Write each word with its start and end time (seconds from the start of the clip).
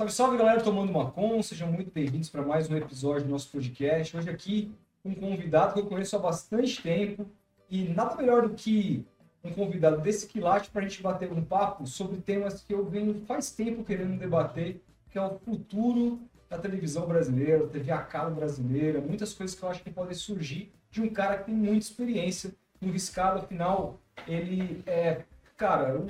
Salve, 0.00 0.12
salve 0.14 0.38
galera, 0.38 0.62
tomando 0.62 0.88
uma 0.88 1.10
com, 1.10 1.42
sejam 1.42 1.70
muito 1.70 1.90
bem-vindos 1.92 2.30
para 2.30 2.40
mais 2.40 2.70
um 2.70 2.74
episódio 2.74 3.26
do 3.26 3.30
nosso 3.32 3.50
podcast. 3.50 4.16
Hoje 4.16 4.30
aqui 4.30 4.72
um 5.04 5.14
convidado 5.14 5.74
que 5.74 5.80
eu 5.80 5.84
conheço 5.84 6.16
há 6.16 6.18
bastante 6.18 6.80
tempo 6.80 7.26
e 7.68 7.84
nada 7.84 8.16
melhor 8.16 8.48
do 8.48 8.54
que 8.54 9.04
um 9.44 9.52
convidado 9.52 10.00
desse 10.00 10.26
quilate 10.26 10.70
para 10.70 10.80
a 10.80 10.88
gente 10.88 11.02
bater 11.02 11.30
um 11.30 11.44
papo 11.44 11.86
sobre 11.86 12.16
temas 12.16 12.62
que 12.62 12.72
eu 12.72 12.82
venho 12.88 13.26
faz 13.26 13.50
tempo 13.50 13.84
querendo 13.84 14.18
debater, 14.18 14.80
que 15.10 15.18
é 15.18 15.22
o 15.22 15.38
futuro 15.38 16.18
da 16.48 16.56
televisão 16.56 17.06
brasileira, 17.06 17.66
da 17.66 17.68
TV 17.70 17.92
a 17.92 17.98
cabo 17.98 18.36
brasileira, 18.36 19.02
muitas 19.02 19.34
coisas 19.34 19.54
que 19.54 19.62
eu 19.62 19.68
acho 19.68 19.82
que 19.82 19.90
podem 19.90 20.14
surgir 20.14 20.72
de 20.90 21.02
um 21.02 21.10
cara 21.10 21.36
que 21.36 21.44
tem 21.44 21.54
muita 21.54 21.84
experiência 21.84 22.54
no 22.80 22.90
riscado, 22.90 23.40
afinal, 23.40 24.00
ele 24.26 24.82
é, 24.86 25.24
cara, 25.58 25.98
o, 25.98 26.06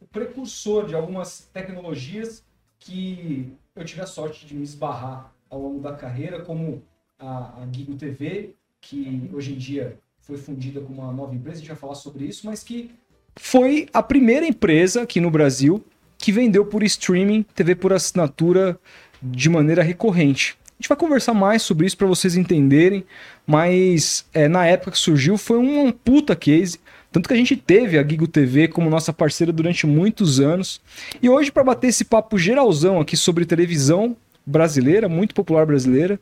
o 0.00 0.06
precursor 0.06 0.86
de 0.86 0.94
algumas 0.94 1.50
tecnologias 1.52 2.43
que 2.84 3.52
eu 3.74 3.84
tive 3.84 4.02
a 4.02 4.06
sorte 4.06 4.46
de 4.46 4.54
me 4.54 4.62
esbarrar 4.62 5.32
ao 5.48 5.60
longo 5.60 5.80
da 5.80 5.94
carreira, 5.94 6.40
como 6.42 6.82
a, 7.18 7.62
a 7.62 7.68
Gigo 7.72 7.94
TV, 7.94 8.54
que 8.80 9.30
hoje 9.32 9.54
em 9.54 9.56
dia 9.56 9.98
foi 10.20 10.36
fundida 10.36 10.80
com 10.80 10.92
uma 10.92 11.12
nova 11.12 11.34
empresa, 11.34 11.56
a 11.56 11.60
gente 11.60 11.68
vai 11.68 11.76
falar 11.76 11.94
sobre 11.94 12.24
isso, 12.24 12.46
mas 12.46 12.62
que 12.62 12.90
foi 13.36 13.88
a 13.92 14.02
primeira 14.02 14.46
empresa 14.46 15.02
aqui 15.02 15.20
no 15.20 15.30
Brasil 15.30 15.84
que 16.18 16.30
vendeu 16.30 16.64
por 16.64 16.82
streaming 16.82 17.42
TV 17.54 17.74
por 17.74 17.92
assinatura 17.92 18.78
de 19.20 19.48
maneira 19.48 19.82
recorrente. 19.82 20.56
A 20.70 20.82
gente 20.82 20.88
vai 20.88 20.98
conversar 20.98 21.34
mais 21.34 21.62
sobre 21.62 21.86
isso 21.86 21.96
para 21.96 22.06
vocês 22.06 22.36
entenderem, 22.36 23.04
mas 23.46 24.26
é, 24.32 24.48
na 24.48 24.66
época 24.66 24.90
que 24.90 24.98
surgiu 24.98 25.38
foi 25.38 25.58
um 25.58 25.90
puta 25.90 26.36
case. 26.36 26.78
Tanto 27.14 27.28
que 27.28 27.32
a 27.32 27.36
gente 27.36 27.54
teve 27.54 27.96
a 27.96 28.02
Gigo 28.04 28.26
TV 28.26 28.66
como 28.66 28.90
nossa 28.90 29.12
parceira 29.12 29.52
durante 29.52 29.86
muitos 29.86 30.40
anos. 30.40 30.80
E 31.22 31.30
hoje, 31.30 31.52
para 31.52 31.62
bater 31.62 31.86
esse 31.86 32.04
papo 32.04 32.36
geralzão 32.36 32.98
aqui 32.98 33.16
sobre 33.16 33.44
televisão 33.44 34.16
brasileira, 34.44 35.08
muito 35.08 35.32
popular 35.32 35.64
brasileira, 35.64 36.18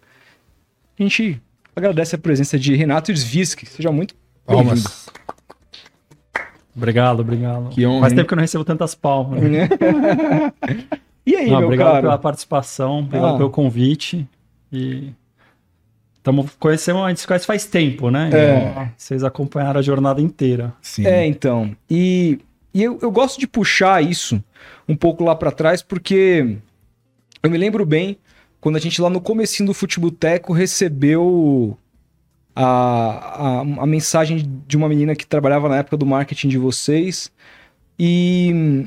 a 1.00 1.02
gente 1.02 1.40
agradece 1.74 2.14
a 2.14 2.18
presença 2.18 2.58
de 2.58 2.76
Renato 2.76 3.10
Sviski. 3.10 3.64
Seja 3.64 3.90
muito 3.90 4.14
bem-vindo. 4.46 4.82
Obrigado, 6.76 7.20
obrigado. 7.20 7.70
Que 7.70 7.86
honra, 7.86 8.00
Faz 8.02 8.12
tempo 8.12 8.28
que 8.28 8.34
eu 8.34 8.36
não 8.36 8.42
recebo 8.42 8.62
tantas 8.62 8.94
palmas. 8.94 9.40
Né? 9.42 9.70
E 11.24 11.36
aí, 11.36 11.48
Não, 11.48 11.58
meu 11.58 11.66
obrigado 11.68 11.88
cara? 11.92 12.00
pela 12.02 12.18
participação, 12.18 12.98
obrigado 12.98 13.34
Ah. 13.34 13.38
pelo 13.38 13.48
convite. 13.48 14.28
E 14.72 15.10
estamos 16.22 16.52
conhecendo, 16.58 17.00
a 17.00 17.08
gente 17.08 17.20
se 17.20 17.26
conhece 17.26 17.44
faz 17.44 17.66
tempo, 17.66 18.08
né? 18.08 18.30
É. 18.32 18.84
E 18.84 18.88
Vocês 18.96 19.24
acompanharam 19.24 19.80
a 19.80 19.82
jornada 19.82 20.20
inteira. 20.20 20.72
Sim. 20.80 21.04
É, 21.04 21.26
então. 21.26 21.76
E, 21.90 22.38
e 22.72 22.82
eu, 22.82 22.98
eu 23.02 23.10
gosto 23.10 23.40
de 23.40 23.46
puxar 23.46 24.02
isso 24.02 24.42
um 24.88 24.94
pouco 24.94 25.24
lá 25.24 25.34
pra 25.34 25.50
trás, 25.50 25.82
porque 25.82 26.56
eu 27.42 27.50
me 27.50 27.58
lembro 27.58 27.84
bem 27.84 28.16
quando 28.60 28.76
a 28.76 28.78
gente 28.78 29.02
lá 29.02 29.10
no 29.10 29.20
comecinho 29.20 29.66
do 29.66 29.74
Futeboteco 29.74 30.52
recebeu 30.52 31.76
a, 32.54 32.64
a, 32.64 33.60
a 33.60 33.86
mensagem 33.86 34.62
de 34.66 34.76
uma 34.76 34.88
menina 34.88 35.16
que 35.16 35.26
trabalhava 35.26 35.68
na 35.68 35.78
época 35.78 35.96
do 35.96 36.06
marketing 36.06 36.48
de 36.48 36.58
vocês 36.58 37.32
e, 37.98 38.86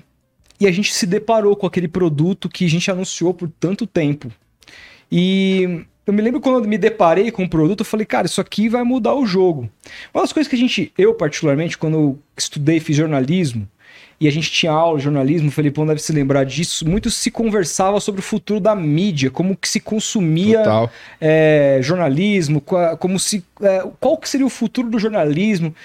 e 0.57 0.67
a 0.67 0.71
gente 0.71 0.93
se 0.93 1.05
deparou 1.05 1.53
com 1.57 1.67
aquele 1.67 1.89
produto 1.89 2.47
que 2.47 2.63
a 2.63 2.69
gente 2.69 2.89
anunciou 2.89 3.33
por 3.33 3.49
tanto 3.49 3.85
tempo. 3.85 4.31
E 5.11 5.85
eu 6.05 6.13
me 6.13 6.21
lembro 6.21 6.39
quando 6.39 6.67
me 6.67 6.77
deparei 6.77 7.31
com 7.31 7.43
o 7.43 7.49
produto, 7.49 7.81
eu 7.81 7.85
falei, 7.85 8.05
cara, 8.05 8.27
isso 8.27 8.39
aqui 8.39 8.69
vai 8.69 8.83
mudar 8.83 9.15
o 9.15 9.25
jogo. 9.25 9.69
Uma 10.13 10.23
das 10.23 10.31
coisas 10.31 10.49
que 10.49 10.55
a 10.55 10.59
gente, 10.59 10.93
eu 10.97 11.13
particularmente, 11.13 11.77
quando 11.77 11.97
eu 11.97 12.19
estudei, 12.37 12.79
fiz 12.79 12.95
jornalismo, 12.95 13.67
e 14.19 14.27
a 14.27 14.31
gente 14.31 14.49
tinha 14.49 14.71
aula 14.71 14.97
de 14.97 15.03
jornalismo, 15.03 15.49
o 15.49 15.51
Felipão 15.51 15.85
deve 15.85 16.01
se 16.01 16.13
lembrar 16.13 16.45
disso, 16.45 16.87
muito 16.87 17.11
se 17.11 17.29
conversava 17.29 17.99
sobre 17.99 18.21
o 18.21 18.23
futuro 18.23 18.59
da 18.59 18.75
mídia, 18.75 19.29
como 19.29 19.57
que 19.57 19.67
se 19.67 19.79
consumia 19.79 20.63
é, 21.19 21.79
jornalismo, 21.81 22.61
como 22.99 23.19
se, 23.19 23.43
é, 23.61 23.83
qual 23.99 24.17
que 24.17 24.29
seria 24.29 24.45
o 24.45 24.49
futuro 24.49 24.89
do 24.89 24.99
jornalismo 24.99 25.75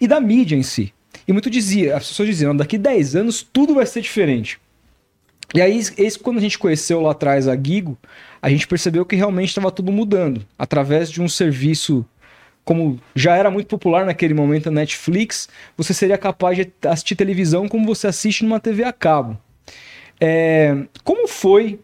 e 0.00 0.06
da 0.06 0.20
mídia 0.20 0.54
em 0.54 0.62
si. 0.62 0.92
E 1.26 1.32
muito 1.32 1.48
dizia, 1.48 1.96
as 1.96 2.08
pessoas 2.08 2.28
diziam, 2.28 2.54
daqui 2.54 2.76
10 2.76 3.16
anos 3.16 3.46
tudo 3.50 3.74
vai 3.74 3.86
ser 3.86 4.00
diferente. 4.00 4.60
E 5.54 5.62
aí, 5.62 5.78
esse, 5.78 6.18
quando 6.18 6.38
a 6.38 6.40
gente 6.40 6.58
conheceu 6.58 7.00
lá 7.00 7.12
atrás 7.12 7.48
a 7.48 7.56
Gigo, 7.56 7.96
a 8.40 8.50
gente 8.50 8.66
percebeu 8.66 9.04
que 9.06 9.16
realmente 9.16 9.48
estava 9.48 9.70
tudo 9.70 9.90
mudando. 9.90 10.44
Através 10.58 11.10
de 11.10 11.22
um 11.22 11.28
serviço, 11.28 12.04
como 12.64 13.00
já 13.14 13.34
era 13.34 13.50
muito 13.50 13.66
popular 13.66 14.04
naquele 14.04 14.34
momento 14.34 14.68
a 14.68 14.72
Netflix, 14.72 15.48
você 15.76 15.94
seria 15.94 16.18
capaz 16.18 16.56
de 16.56 16.70
assistir 16.86 17.16
televisão 17.16 17.66
como 17.66 17.86
você 17.86 18.06
assiste 18.06 18.44
numa 18.44 18.60
TV 18.60 18.84
a 18.84 18.92
cabo. 18.92 19.38
É, 20.20 20.76
como 21.02 21.26
foi 21.26 21.80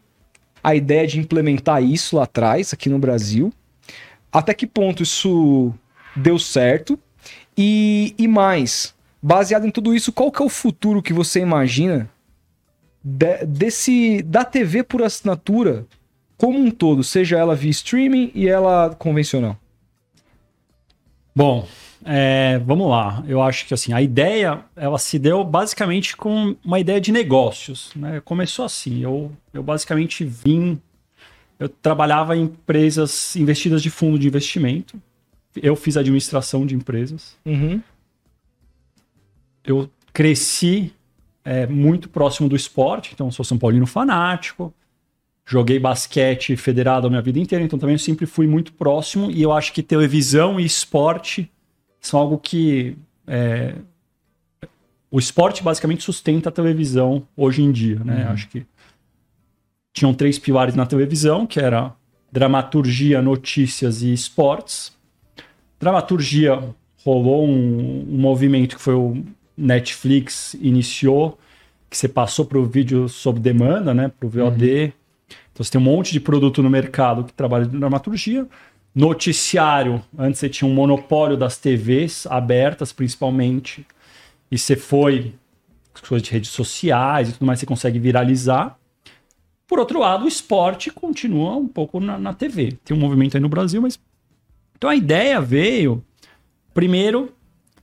a 0.62 0.74
ideia 0.74 1.06
de 1.06 1.18
implementar 1.18 1.82
isso 1.82 2.16
lá 2.16 2.24
atrás, 2.24 2.72
aqui 2.72 2.90
no 2.90 2.98
Brasil? 2.98 3.52
Até 4.30 4.52
que 4.52 4.66
ponto 4.66 5.02
isso 5.02 5.72
deu 6.14 6.38
certo? 6.38 6.98
E, 7.56 8.14
e 8.18 8.28
mais, 8.28 8.94
baseado 9.22 9.66
em 9.66 9.70
tudo 9.70 9.94
isso, 9.94 10.12
qual 10.12 10.30
que 10.30 10.42
é 10.42 10.44
o 10.44 10.50
futuro 10.50 11.00
que 11.00 11.12
você 11.12 11.40
imagina 11.40 12.10
de- 13.04 13.44
desse 13.44 14.22
da 14.22 14.44
TV 14.44 14.82
por 14.82 15.02
assinatura 15.02 15.86
como 16.38 16.58
um 16.58 16.70
todo, 16.70 17.04
seja 17.04 17.38
ela 17.38 17.54
via 17.54 17.70
streaming 17.70 18.32
e 18.34 18.48
ela 18.48 18.94
convencional? 18.98 19.56
Bom, 21.36 21.66
é, 22.04 22.58
vamos 22.64 22.88
lá. 22.88 23.22
Eu 23.26 23.42
acho 23.42 23.66
que 23.66 23.74
assim, 23.74 23.92
a 23.92 24.00
ideia 24.00 24.64
ela 24.76 24.98
se 24.98 25.18
deu 25.18 25.42
basicamente 25.44 26.16
com 26.16 26.56
uma 26.64 26.78
ideia 26.78 27.00
de 27.00 27.10
negócios. 27.12 27.90
Né? 27.94 28.20
Começou 28.24 28.64
assim. 28.64 29.00
Eu, 29.02 29.32
eu 29.52 29.62
basicamente 29.62 30.24
vim. 30.24 30.80
Eu 31.58 31.68
trabalhava 31.68 32.36
em 32.36 32.42
empresas 32.42 33.34
investidas 33.36 33.82
de 33.82 33.90
fundo 33.90 34.18
de 34.18 34.26
investimento. 34.26 35.00
Eu 35.56 35.76
fiz 35.76 35.96
administração 35.96 36.66
de 36.66 36.74
empresas. 36.74 37.36
Uhum. 37.44 37.80
eu 39.64 39.88
cresci 40.12 40.92
é, 41.44 41.66
muito 41.66 42.08
próximo 42.08 42.48
do 42.48 42.56
esporte, 42.56 43.10
então 43.12 43.30
sou 43.30 43.44
São 43.44 43.58
Paulino 43.58 43.86
fanático. 43.86 44.72
Joguei 45.46 45.78
basquete 45.78 46.56
federado 46.56 47.06
a 47.06 47.10
minha 47.10 47.20
vida 47.20 47.38
inteira, 47.38 47.62
então 47.62 47.78
também 47.78 47.98
sempre 47.98 48.24
fui 48.24 48.46
muito 48.46 48.72
próximo. 48.72 49.30
E 49.30 49.42
eu 49.42 49.52
acho 49.52 49.74
que 49.74 49.82
televisão 49.82 50.58
e 50.58 50.64
esporte 50.64 51.50
são 52.00 52.18
algo 52.18 52.38
que. 52.38 52.96
é, 53.26 53.74
o 55.10 55.18
esporte 55.18 55.62
basicamente 55.62 56.02
sustenta 56.02 56.48
a 56.48 56.52
televisão 56.52 57.22
hoje 57.36 57.62
em 57.62 57.70
dia, 57.70 58.00
né? 58.02 58.26
Acho 58.30 58.48
que 58.48 58.66
tinham 59.92 60.12
três 60.12 60.38
pilares 60.38 60.74
na 60.74 60.86
televisão, 60.86 61.46
que 61.46 61.60
era 61.60 61.94
dramaturgia, 62.32 63.22
notícias 63.22 64.02
e 64.02 64.12
esportes. 64.12 64.92
Dramaturgia 65.78 66.60
rolou 67.04 67.46
um, 67.46 68.06
um 68.10 68.18
movimento 68.18 68.74
que 68.74 68.82
foi 68.82 68.94
o 68.94 69.22
Netflix 69.56 70.54
iniciou, 70.54 71.38
que 71.88 71.96
você 71.96 72.08
passou 72.08 72.44
para 72.44 72.58
o 72.58 72.64
vídeo 72.64 73.08
sob 73.08 73.38
demanda, 73.38 73.94
né, 73.94 74.08
para 74.08 74.26
o 74.26 74.28
VOD. 74.28 74.92
Então 75.52 75.64
você 75.64 75.70
tem 75.70 75.80
um 75.80 75.84
monte 75.84 76.12
de 76.12 76.20
produto 76.20 76.62
no 76.62 76.70
mercado 76.70 77.24
que 77.24 77.32
trabalha 77.32 77.66
de 77.66 77.76
dramaturgia. 77.76 78.46
Noticiário, 78.94 80.02
antes 80.16 80.40
você 80.40 80.48
tinha 80.48 80.68
um 80.68 80.74
monopólio 80.74 81.36
das 81.36 81.58
TVs 81.58 82.26
abertas, 82.28 82.92
principalmente, 82.92 83.86
e 84.50 84.58
você 84.58 84.76
foi 84.76 85.34
coisas 86.00 86.26
de 86.26 86.32
redes 86.32 86.50
sociais 86.50 87.28
e 87.28 87.32
tudo 87.32 87.46
mais, 87.46 87.58
você 87.58 87.66
consegue 87.66 87.98
viralizar. 87.98 88.78
Por 89.66 89.78
outro 89.78 89.98
lado, 89.98 90.24
o 90.24 90.28
esporte 90.28 90.90
continua 90.90 91.56
um 91.56 91.66
pouco 91.66 91.98
na, 91.98 92.18
na 92.18 92.34
TV. 92.34 92.76
Tem 92.84 92.96
um 92.96 93.00
movimento 93.00 93.36
aí 93.36 93.40
no 93.40 93.48
Brasil, 93.48 93.80
mas. 93.80 93.98
Então 94.76 94.90
a 94.90 94.94
ideia 94.94 95.40
veio, 95.40 96.04
primeiro, 96.74 97.32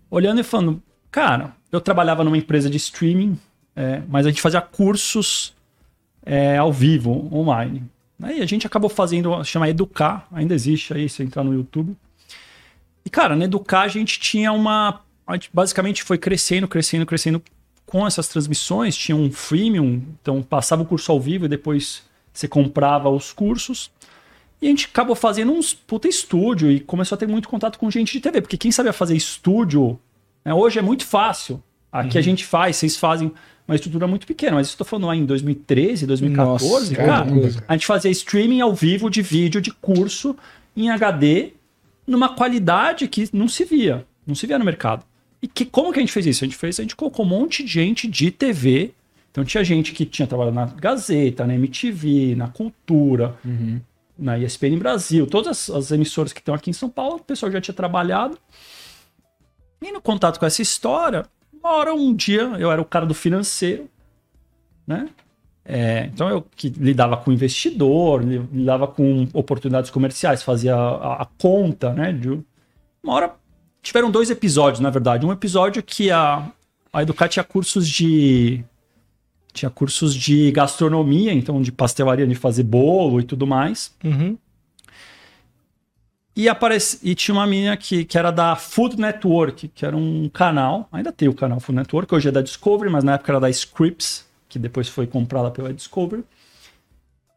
olhando 0.09 0.39
e 0.39 0.43
falando, 0.43 0.81
cara, 1.09 1.55
eu 1.71 1.79
trabalhava 1.79 2.23
numa 2.23 2.37
empresa 2.37 2.69
de 2.69 2.77
streaming, 2.77 3.37
é, 3.75 4.01
mas 4.07 4.25
a 4.25 4.29
gente 4.29 4.41
fazia 4.41 4.61
cursos 4.61 5.53
é, 6.25 6.57
ao 6.57 6.71
vivo, 6.71 7.29
online. 7.33 7.83
Aí 8.21 8.41
a 8.41 8.45
gente 8.45 8.67
acabou 8.67 8.89
fazendo, 8.89 9.43
chama 9.43 9.69
Educar, 9.69 10.27
ainda 10.31 10.53
existe 10.53 10.93
aí, 10.93 11.09
se 11.09 11.23
entrar 11.23 11.43
no 11.43 11.53
YouTube. 11.53 11.95
E, 13.05 13.09
cara, 13.09 13.35
na 13.35 13.45
Educar 13.45 13.81
a 13.81 13.87
gente 13.87 14.19
tinha 14.19 14.51
uma. 14.51 15.01
A 15.25 15.33
gente 15.33 15.49
basicamente 15.53 16.03
foi 16.03 16.17
crescendo, 16.17 16.67
crescendo, 16.67 17.05
crescendo 17.05 17.41
com 17.85 18.05
essas 18.05 18.27
transmissões. 18.27 18.95
Tinha 18.95 19.15
um 19.15 19.31
freemium, 19.31 20.03
então 20.21 20.43
passava 20.43 20.83
o 20.83 20.85
curso 20.85 21.11
ao 21.11 21.19
vivo 21.19 21.45
e 21.45 21.49
depois 21.49 22.03
você 22.31 22.47
comprava 22.47 23.09
os 23.09 23.33
cursos. 23.33 23.89
E 24.61 24.67
a 24.67 24.69
gente 24.69 24.85
acabou 24.85 25.15
fazendo 25.15 25.51
uns 25.51 25.73
puta 25.73 26.07
estúdio 26.07 26.71
e 26.71 26.79
começou 26.79 27.15
a 27.15 27.19
ter 27.19 27.27
muito 27.27 27.49
contato 27.49 27.79
com 27.79 27.89
gente 27.89 28.13
de 28.13 28.19
TV, 28.19 28.41
porque 28.41 28.57
quem 28.57 28.71
sabia 28.71 28.93
fazer 28.93 29.15
estúdio, 29.15 29.99
hoje 30.45 30.79
é 30.79 30.81
muito 30.81 31.05
fácil. 31.05 31.61
Aqui 31.91 32.17
a 32.17 32.21
gente 32.21 32.45
faz, 32.45 32.77
vocês 32.77 32.95
fazem 32.97 33.31
uma 33.67 33.75
estrutura 33.75 34.07
muito 34.07 34.25
pequena, 34.25 34.55
mas 34.55 34.67
isso 34.67 34.75
eu 34.75 34.79
tô 34.79 34.85
falando 34.85 35.07
lá 35.07 35.15
em 35.15 35.25
2013, 35.25 36.05
2014, 36.07 36.65
Nossa, 36.69 36.95
cara, 36.95 37.07
caramba. 37.25 37.49
a 37.67 37.73
gente 37.73 37.85
fazia 37.85 38.09
streaming 38.11 38.61
ao 38.61 38.73
vivo 38.73 39.09
de 39.09 39.21
vídeo 39.21 39.59
de 39.61 39.71
curso 39.71 40.35
em 40.75 40.89
HD 40.89 41.53
numa 42.07 42.29
qualidade 42.29 43.07
que 43.07 43.29
não 43.33 43.47
se 43.47 43.63
via, 43.65 44.05
não 44.25 44.33
se 44.35 44.47
via 44.47 44.57
no 44.57 44.65
mercado. 44.65 45.05
E 45.41 45.47
que, 45.47 45.65
como 45.65 45.91
que 45.91 45.99
a 45.99 46.01
gente 46.01 46.11
fez 46.13 46.25
isso? 46.25 46.43
A 46.43 46.47
gente 46.47 46.57
fez, 46.57 46.79
a 46.79 46.83
gente 46.83 46.95
colocou 46.95 47.25
um 47.25 47.29
monte 47.29 47.63
de 47.63 47.69
gente 47.71 48.07
de 48.07 48.29
TV 48.31 48.91
Então 49.31 49.43
tinha 49.43 49.63
gente 49.63 49.91
que 49.93 50.05
tinha 50.05 50.27
trabalhado 50.27 50.55
na 50.55 50.65
Gazeta, 50.65 51.45
na 51.47 51.55
MTV, 51.55 52.35
na 52.35 52.47
Cultura, 52.47 53.35
Uhum. 53.43 53.79
na 54.17 54.37
ESPN 54.37 54.77
Brasil, 54.77 55.25
todas 55.27 55.69
as, 55.69 55.75
as 55.75 55.91
emissoras 55.91 56.31
que 56.33 56.39
estão 56.39 56.53
aqui 56.53 56.69
em 56.69 56.73
São 56.73 56.89
Paulo, 56.89 57.15
o 57.15 57.23
pessoal 57.23 57.51
já 57.51 57.59
tinha 57.61 57.73
trabalhado. 57.73 58.37
E 59.81 59.91
no 59.91 60.01
contato 60.01 60.39
com 60.39 60.45
essa 60.45 60.61
história, 60.61 61.25
uma 61.53 61.71
hora, 61.71 61.93
um 61.93 62.13
dia, 62.13 62.41
eu 62.59 62.71
era 62.71 62.81
o 62.81 62.85
cara 62.85 63.05
do 63.05 63.13
financeiro, 63.13 63.89
né? 64.85 65.09
É, 65.63 66.09
então 66.11 66.27
eu 66.27 66.45
que 66.55 66.69
lidava 66.69 67.15
com 67.17 67.31
investidor, 67.31 68.23
li- 68.23 68.41
lidava 68.51 68.87
com 68.87 69.27
oportunidades 69.33 69.91
comerciais, 69.91 70.41
fazia 70.43 70.75
a, 70.75 71.21
a 71.21 71.25
conta, 71.37 71.93
né? 71.93 72.11
De, 72.11 72.29
uma 73.03 73.13
hora 73.13 73.33
tiveram 73.81 74.09
dois 74.11 74.29
episódios, 74.29 74.79
na 74.79 74.89
verdade. 74.89 75.25
Um 75.25 75.31
episódio 75.31 75.81
que 75.83 76.09
a, 76.11 76.51
a 76.91 77.01
Educar 77.03 77.27
tinha 77.27 77.43
cursos 77.43 77.87
de 77.87 78.63
tinha 79.53 79.69
cursos 79.69 80.15
de 80.15 80.49
gastronomia, 80.51 81.33
então 81.33 81.61
de 81.61 81.71
pastelaria, 81.73 82.25
de 82.25 82.35
fazer 82.35 82.63
bolo 82.63 83.19
e 83.19 83.23
tudo 83.23 83.45
mais. 83.45 83.93
Uhum. 84.03 84.37
E, 86.41 86.49
apareci, 86.49 86.97
e 87.03 87.13
tinha 87.13 87.35
uma 87.35 87.45
menina 87.45 87.77
que, 87.77 88.03
que 88.03 88.17
era 88.17 88.31
da 88.31 88.55
Food 88.55 88.99
Network, 88.99 89.67
que 89.67 89.85
era 89.85 89.95
um 89.95 90.27
canal, 90.27 90.89
ainda 90.91 91.11
tem 91.11 91.29
o 91.29 91.35
canal 91.35 91.59
Food 91.59 91.75
Network, 91.77 92.15
hoje 92.15 92.29
é 92.29 92.31
da 92.31 92.41
Discovery, 92.41 92.89
mas 92.89 93.03
na 93.03 93.13
época 93.13 93.31
era 93.31 93.39
da 93.39 93.47
Scripps, 93.47 94.27
que 94.49 94.57
depois 94.57 94.89
foi 94.89 95.05
comprada 95.05 95.51
pela 95.51 95.71
Discovery. 95.71 96.23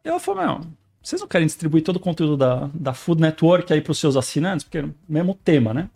E 0.03 0.09
ela 0.09 0.19
falou, 0.19 0.43
meu, 0.43 0.61
vocês 1.03 1.21
não 1.21 1.27
querem 1.27 1.45
distribuir 1.45 1.83
todo 1.83 1.97
o 1.97 1.99
conteúdo 1.99 2.35
da, 2.35 2.67
da 2.73 2.95
Food 2.95 3.21
Network 3.21 3.71
aí 3.71 3.79
para 3.79 3.91
os 3.91 3.99
seus 3.99 4.17
assinantes? 4.17 4.63
Porque 4.63 4.79
era 4.79 4.87
o 4.87 4.95
mesmo 5.07 5.35
tema, 5.35 5.71
né? 5.71 5.87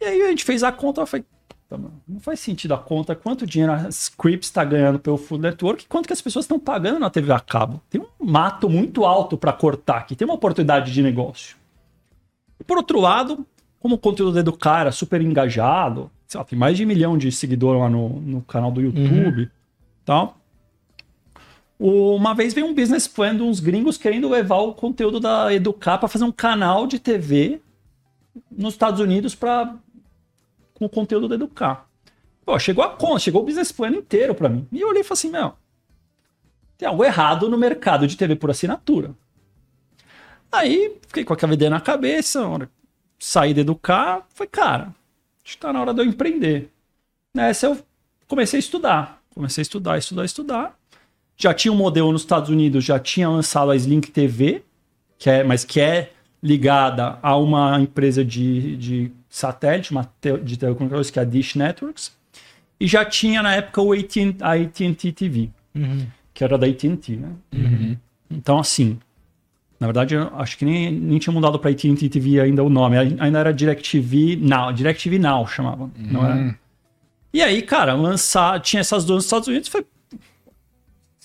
E 0.00 0.04
aí 0.04 0.22
a 0.22 0.28
gente 0.28 0.44
fez 0.44 0.62
a 0.62 0.70
conta, 0.70 1.00
eu 1.00 1.06
falei, 1.08 1.26
"Puta, 1.70 1.78
meu, 1.78 1.92
não 2.08 2.18
faz 2.18 2.40
sentido 2.40 2.74
a 2.74 2.78
conta, 2.78 3.14
quanto 3.14 3.46
dinheiro 3.46 3.72
a 3.72 3.88
Scripps 3.88 4.48
está 4.48 4.64
ganhando 4.64 4.98
pelo 4.98 5.16
Food 5.16 5.42
Network 5.42 5.84
e 5.84 5.86
quanto 5.86 6.08
que 6.08 6.12
as 6.12 6.20
pessoas 6.20 6.44
estão 6.44 6.58
pagando 6.58 6.98
na 6.98 7.08
TV 7.08 7.32
a 7.32 7.38
cabo. 7.38 7.80
Tem 7.88 8.00
um 8.00 8.26
mato 8.26 8.68
muito 8.68 9.04
alto 9.04 9.38
para 9.38 9.52
cortar 9.52 9.98
aqui, 9.98 10.16
tem 10.16 10.26
uma 10.26 10.34
oportunidade 10.34 10.92
de 10.92 11.00
negócio. 11.00 11.56
E 12.58 12.64
por 12.64 12.76
outro 12.76 13.00
lado, 13.00 13.46
como 13.78 13.94
o 13.94 13.98
conteúdo 13.98 14.32
do 14.32 14.40
Educar 14.40 14.80
era 14.80 14.92
super 14.92 15.22
engajado, 15.22 16.10
lá, 16.34 16.44
tem 16.44 16.58
mais 16.58 16.76
de 16.76 16.84
um 16.84 16.88
milhão 16.88 17.16
de 17.16 17.30
seguidores 17.30 17.80
lá 17.80 17.88
no, 17.88 18.08
no 18.20 18.42
canal 18.42 18.72
do 18.72 18.80
YouTube 18.80 19.48
tal. 20.04 20.36
Uma 21.78 22.34
vez 22.34 22.52
veio 22.52 22.66
um 22.66 22.74
business 22.74 23.06
plan 23.06 23.34
de 23.34 23.42
uns 23.42 23.60
gringos 23.60 23.96
querendo 23.96 24.28
levar 24.28 24.58
o 24.58 24.74
conteúdo 24.74 25.18
da 25.20 25.54
Educar 25.54 25.98
para 25.98 26.08
fazer 26.08 26.24
um 26.24 26.32
canal 26.32 26.86
de 26.86 26.98
TV 26.98 27.60
nos 28.50 28.74
Estados 28.74 29.00
Unidos 29.00 29.34
para 29.34 29.74
com 30.80 30.86
o 30.86 30.88
conteúdo 30.88 31.28
da 31.28 31.36
Educar. 31.36 31.86
Pô, 32.44 32.58
chegou 32.58 32.82
a 32.82 32.88
conta, 32.88 33.20
chegou 33.20 33.42
o 33.42 33.44
business 33.44 33.70
plan 33.70 33.90
inteiro 33.90 34.34
para 34.34 34.48
mim. 34.48 34.66
E 34.72 34.80
eu 34.80 34.88
olhei 34.88 35.02
e 35.02 35.04
falei 35.04 35.18
assim, 35.18 35.30
meu, 35.30 35.52
tem 36.76 36.88
algo 36.88 37.04
errado 37.04 37.48
no 37.48 37.56
mercado 37.56 38.08
de 38.08 38.16
TV 38.16 38.34
por 38.34 38.50
assinatura. 38.50 39.14
Aí 40.50 40.98
fiquei 41.06 41.22
com 41.22 41.32
aquela 41.32 41.54
ideia 41.54 41.70
na 41.70 41.80
cabeça, 41.80 42.44
hora 42.44 42.68
saí 43.20 43.52
de 43.52 43.60
Educar, 43.60 44.26
foi 44.34 44.46
cara, 44.46 44.94
acho 45.44 45.54
que 45.54 45.58
tá 45.58 45.72
na 45.72 45.80
hora 45.80 45.92
de 45.92 46.00
eu 46.00 46.06
empreender. 46.06 46.70
Nessa 47.34 47.66
eu 47.66 47.78
comecei 48.26 48.58
a 48.58 48.60
estudar, 48.60 49.22
comecei 49.34 49.60
a 49.60 49.62
estudar, 49.62 49.98
estudar, 49.98 50.24
estudar. 50.24 50.78
Já 51.36 51.54
tinha 51.54 51.70
um 51.70 51.76
modelo 51.76 52.10
nos 52.10 52.22
Estados 52.22 52.48
Unidos, 52.48 52.84
já 52.84 52.98
tinha 52.98 53.28
lançado 53.28 53.70
a 53.70 53.76
Slink 53.76 54.10
TV, 54.10 54.64
que 55.18 55.28
é, 55.28 55.44
mas 55.44 55.64
que 55.64 55.80
é 55.80 56.12
ligada 56.42 57.18
a 57.22 57.36
uma 57.36 57.78
empresa 57.78 58.24
de, 58.24 58.76
de 58.76 59.12
satélite, 59.30 59.92
uma 59.92 60.04
te, 60.20 60.36
de 60.38 60.58
telecomunicações, 60.58 61.10
que 61.10 61.18
é 61.18 61.22
a 61.22 61.24
Dish 61.24 61.54
Networks, 61.54 62.12
e 62.78 62.86
já 62.86 63.04
tinha 63.04 63.42
na 63.42 63.54
época 63.54 63.80
o 63.80 63.92
AT, 63.92 64.36
a 64.40 64.52
AT&T 64.54 65.12
TV, 65.12 65.50
Uhum. 65.74 66.06
que 66.34 66.42
era 66.42 66.58
da 66.58 66.66
AT&T, 66.66 67.16
né? 67.16 67.28
Uhum. 67.54 67.96
Então, 68.28 68.58
assim, 68.58 68.98
na 69.78 69.86
verdade, 69.86 70.14
eu 70.14 70.30
acho 70.36 70.58
que 70.58 70.64
nem, 70.64 70.90
nem 70.90 71.18
tinha 71.18 71.32
mudado 71.32 71.58
para 71.58 71.70
AT&T 71.70 72.08
TV 72.08 72.40
ainda 72.40 72.62
o 72.64 72.68
nome, 72.68 72.98
ainda 72.98 73.38
era 73.38 73.54
DirecTV 73.54 74.36
Now, 74.36 74.72
DirecTV 74.72 75.18
Now 75.18 75.46
chamava, 75.46 75.88
não 75.96 76.24
era? 76.24 76.34
Hum. 76.34 76.54
E 77.32 77.40
aí, 77.42 77.62
cara, 77.62 77.94
lançar, 77.94 78.58
tinha 78.60 78.80
essas 78.80 79.04
duas 79.04 79.18
nos 79.18 79.24
Estados 79.26 79.46
Unidos, 79.46 79.68
foi 79.68 79.86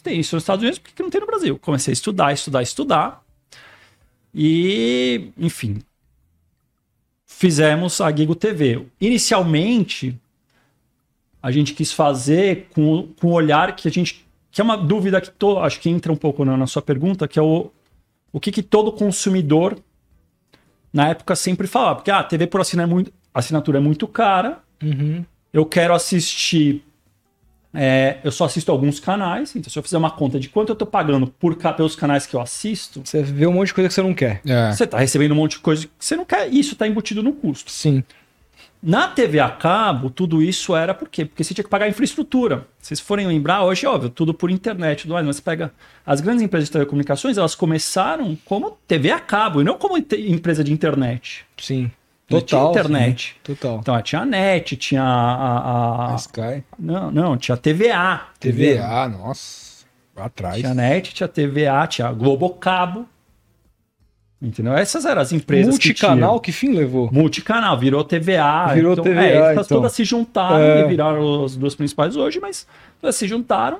tem 0.05 0.19
isso 0.19 0.35
nos 0.35 0.43
Estados 0.43 0.61
Unidos, 0.61 0.77
por 0.77 0.93
que 0.93 1.01
não 1.01 1.09
tem 1.09 1.19
no 1.19 1.25
Brasil? 1.25 1.57
Comecei 1.57 1.91
a 1.91 1.93
estudar, 1.93 2.31
estudar, 2.31 2.61
estudar. 2.61 3.23
E, 4.33 5.31
enfim, 5.35 5.79
fizemos 7.37 7.99
a 8.01 8.11
Gigo 8.15 8.35
TV. 8.35 8.85
Inicialmente, 8.99 10.17
a 11.41 11.51
gente 11.51 11.73
quis 11.73 11.91
fazer 11.91 12.67
com, 12.73 13.09
com 13.19 13.27
o 13.27 13.31
olhar 13.33 13.75
que 13.75 13.87
a 13.87 13.91
gente. 13.91 14.25
Que 14.51 14.61
é 14.61 14.63
uma 14.63 14.77
dúvida 14.77 15.19
que 15.19 15.29
to, 15.29 15.59
acho 15.59 15.79
que 15.81 15.89
entra 15.89 16.11
um 16.11 16.15
pouco 16.15 16.45
na, 16.45 16.55
na 16.55 16.65
sua 16.65 16.81
pergunta, 16.81 17.27
que 17.27 17.37
é 17.37 17.41
o, 17.41 17.69
o 18.31 18.39
que, 18.39 18.51
que 18.53 18.63
todo 18.63 18.91
consumidor 18.91 19.77
na 20.93 21.09
época 21.09 21.35
sempre 21.35 21.67
falava. 21.67 21.95
Porque 21.95 22.09
ah, 22.09 22.19
a 22.19 22.23
TV 22.23 22.47
por 22.47 22.61
assina- 22.61 22.83
é 22.83 22.85
muito- 22.85 23.11
assinatura 23.33 23.79
é 23.79 23.81
muito 23.81 24.07
cara, 24.07 24.59
Uhum. 24.81 25.25
eu 25.51 25.65
quero 25.65 25.93
assistir. 25.93 26.83
É, 27.75 28.17
eu 28.23 28.31
só 28.31 28.45
assisto 28.45 28.71
alguns 28.71 28.99
canais, 28.99 29.55
então 29.55 29.69
se 29.69 29.77
eu 29.77 29.83
fizer 29.83 29.97
uma 29.97 30.11
conta 30.11 30.39
de 30.39 30.49
quanto 30.49 30.69
eu 30.69 30.75
tô 30.75 30.85
pagando 30.85 31.27
por 31.27 31.55
pelos 31.55 31.95
canais 31.95 32.25
que 32.25 32.35
eu 32.35 32.41
assisto, 32.41 33.01
Você 33.03 33.21
vê 33.21 33.45
um 33.47 33.53
monte 33.53 33.67
de 33.67 33.73
coisa 33.73 33.87
que 33.87 33.93
você 33.93 34.01
não 34.01 34.13
quer. 34.13 34.41
É. 34.45 34.71
você 34.71 34.87
tá 34.87 34.97
recebendo 34.97 35.31
um 35.31 35.35
monte 35.35 35.53
de 35.53 35.59
coisa 35.59 35.85
que 35.85 35.91
você 35.99 36.15
não 36.15 36.25
quer, 36.25 36.51
e 36.51 36.59
isso 36.59 36.75
tá 36.75 36.87
embutido 36.87 37.21
no 37.21 37.33
custo. 37.33 37.71
Sim. 37.71 38.03
Na 38.81 39.07
TV 39.07 39.39
a 39.39 39.49
cabo, 39.49 40.11
tudo 40.11 40.43
isso 40.43 40.75
era 40.75 40.93
por 40.93 41.09
quê? 41.09 41.25
Porque 41.25 41.43
você 41.43 41.55
tinha 41.55 41.63
que 41.63 41.69
pagar 41.69 41.85
a 41.85 41.89
infraestrutura. 41.89 42.67
Se 42.79 42.89
vocês 42.89 42.99
forem 42.99 43.25
lembrar, 43.25 43.63
hoje, 43.63 43.87
óbvio, 43.87 44.11
tudo 44.11 44.31
por 44.31 44.51
internet 44.51 44.99
e 44.99 45.01
tudo 45.03 45.13
mais, 45.13 45.25
mas 45.25 45.37
você 45.37 45.41
pega 45.41 45.73
as 46.05 46.21
grandes 46.21 46.43
empresas 46.43 46.69
de 46.69 46.73
telecomunicações, 46.73 47.37
elas 47.37 47.55
começaram 47.55 48.37
como 48.45 48.77
TV 48.87 49.09
a 49.09 49.19
cabo 49.19 49.59
e 49.59 49.63
não 49.63 49.75
como 49.77 49.97
empresa 49.97 50.63
de 50.63 50.71
internet. 50.71 51.45
Sim. 51.57 51.89
Não 52.29 52.41
tinha 52.41 52.59
Total. 52.61 52.71
internet. 52.71 53.35
sim. 53.45 53.53
Total. 53.55 53.77
Então, 53.79 54.01
tinha 54.01 54.21
a 54.21 54.25
NET, 54.25 54.75
tinha 54.77 55.03
a- 55.03 55.59
a- 56.09 56.11
a, 56.13 56.15
Sky. 56.15 56.63
Não, 56.79 57.11
não, 57.11 57.37
tinha 57.37 57.55
TVA. 57.55 58.21
TVA, 58.39 59.07
nossa. 59.09 59.85
Lá 60.15 60.25
atrás. 60.25 60.57
Tinha 60.59 60.73
NET, 60.73 61.13
tinha 61.13 61.27
TVA, 61.27 61.85
tinha 61.87 62.11
Globocabo. 62.11 63.05
Entendeu? 64.41 64.73
Essas 64.73 65.05
eram 65.05 65.21
as 65.21 65.31
empresas 65.31 65.69
Multicanal, 65.69 66.39
que 66.39 66.51
que 66.51 66.57
fim 66.57 66.73
levou? 66.73 67.09
Multicanal, 67.11 67.77
virou 67.79 68.03
TVA. 68.03 68.73
Virou 68.73 68.93
então, 68.93 69.03
TVA, 69.03 69.21
É, 69.25 69.35
elas 69.35 69.65
então. 69.65 69.77
todas 69.77 69.93
se 69.93 70.03
juntaram 70.03 70.57
É. 70.59 70.81
e 70.81 70.87
viraram 70.87 71.45
as 71.45 71.55
duas 71.55 71.73
principais 71.73 72.15
hoje, 72.15 72.39
mas 72.39 72.67
todas 72.99 73.15
se 73.15 73.27
juntaram. 73.27 73.79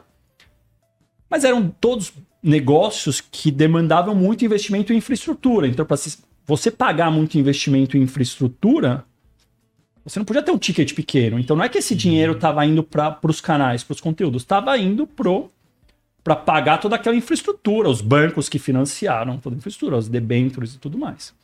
Mas 1.30 1.44
eram 1.44 1.68
todos 1.82 2.14
negócios 2.42 3.20
que 3.22 3.52
demandavam 3.52 4.16
muito 4.16 4.46
investimento 4.46 4.94
em 4.94 4.98
infraestrutura. 4.98 5.68
Então, 5.68 5.86
para 5.86 5.98
você 6.46 6.70
pagar 6.70 7.10
muito 7.12 7.38
investimento 7.38 7.98
em 7.98 8.02
infraestrutura, 8.02 9.04
você 10.04 10.20
não 10.20 10.26
podia 10.26 10.44
ter 10.44 10.52
um 10.52 10.58
ticket 10.58 10.94
pequeno. 10.94 11.40
Então, 11.40 11.56
não 11.56 11.64
é 11.64 11.70
que 11.70 11.80
esse 11.80 11.96
dinheiro 11.96 12.34
estava 12.34 12.64
indo 12.66 12.84
para 12.84 13.20
os 13.24 13.42
canais, 13.42 13.84
para 13.84 13.94
os 13.94 14.02
conteúdos, 14.02 14.44
estava 14.44 14.78
indo 14.78 15.08
pro 15.08 15.50
para 16.24 16.36
pagar 16.36 16.80
toda 16.80 16.96
aquela 16.96 17.16
infraestrutura, 17.16 17.88
os 17.88 18.02
bancos 18.02 18.50
que 18.50 18.58
financiaram 18.58 19.38
toda 19.38 19.56
a 19.56 19.58
infraestrutura, 19.58 19.96
os 19.96 20.08
debentures 20.08 20.74
e 20.74 20.80
tudo 20.80 20.98
mais. 20.98 21.36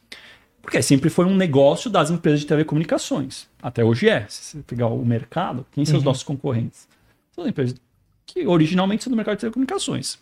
Porque 0.59 0.81
sempre 0.81 1.07
foi 1.07 1.25
um 1.25 1.35
negócio 1.35 1.87
das 1.87 2.09
empresas 2.09 2.39
de 2.39 2.47
telecomunicações. 2.47 3.47
Até 3.61 3.83
hoje 3.83 4.09
é. 4.09 4.25
Se 4.27 4.57
você 4.57 4.63
pegar 4.63 4.87
o 4.87 5.05
mercado, 5.05 5.67
quem 5.71 5.85
são 5.85 5.99
os 5.99 6.03
nossos 6.03 6.23
concorrentes? 6.23 6.87
São 7.31 7.43
as 7.43 7.51
empresas 7.51 7.75
que 8.25 8.47
originalmente 8.47 9.03
são 9.03 9.11
do 9.11 9.15
mercado 9.15 9.35
de 9.35 9.41
telecomunicações. 9.41 10.17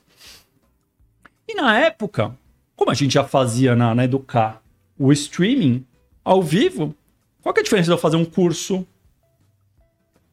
E 1.48 1.56
na 1.56 1.80
época, 1.80 2.36
como 2.76 2.92
a 2.92 2.94
gente 2.94 3.14
já 3.14 3.24
fazia 3.24 3.78
na, 3.78 3.96
na 3.96 4.04
Educar 4.04 4.62
o 5.00 5.12
streaming 5.14 5.86
ao 6.24 6.44
vivo, 6.44 6.94
qual 7.42 7.54
que 7.54 7.60
é 7.60 7.62
a 7.62 7.64
diferença 7.64 7.86
de 7.86 7.94
eu 7.94 7.98
fazer 7.98 8.18
um 8.18 8.26
curso? 8.26 8.86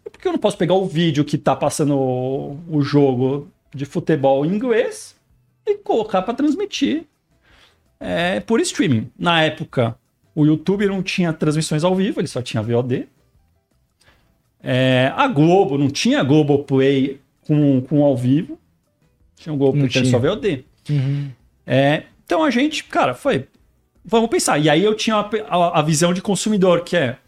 Por 0.02 0.20
que 0.20 0.26
eu 0.26 0.32
não 0.32 0.38
posso 0.38 0.58
pegar 0.58 0.74
o 0.74 0.84
vídeo 0.84 1.24
que 1.24 1.38
tá 1.38 1.54
passando 1.54 1.96
o, 1.96 2.58
o 2.68 2.82
jogo 2.82 3.48
de 3.72 3.84
futebol 3.84 4.44
em 4.44 4.50
inglês 4.50 5.14
e 5.64 5.76
colocar 5.76 6.22
para 6.22 6.34
transmitir 6.34 7.04
é, 8.00 8.40
por 8.40 8.60
streaming? 8.60 9.10
Na 9.16 9.42
época, 9.42 9.96
o 10.34 10.44
YouTube 10.44 10.86
não 10.86 11.02
tinha 11.02 11.32
transmissões 11.32 11.84
ao 11.84 11.94
vivo, 11.94 12.20
ele 12.20 12.28
só 12.28 12.42
tinha 12.42 12.62
VOD. 12.62 13.08
É, 14.62 15.12
a 15.14 15.28
Globo 15.28 15.78
não 15.78 15.88
tinha 15.88 16.24
Globoplay 16.24 17.20
com, 17.46 17.80
com 17.82 18.04
ao 18.04 18.16
vivo. 18.16 18.58
Tinha 19.36 19.52
o 19.52 19.56
Globoplay 19.56 19.88
tinha. 19.88 20.04
só 20.06 20.18
VOD. 20.18 20.64
Uhum. 20.90 21.30
É, 21.66 22.04
então 22.24 22.42
a 22.42 22.50
gente, 22.50 22.84
cara, 22.84 23.14
foi. 23.14 23.46
Vamos 24.08 24.30
pensar. 24.30 24.58
E 24.58 24.70
aí 24.70 24.84
eu 24.84 24.94
tinha 24.94 25.16
a, 25.16 25.28
a- 25.48 25.78
a 25.80 25.82
visão 25.82 26.14
de 26.14 26.22
consumidor, 26.22 26.82
que 26.84 26.96
é 26.96 27.18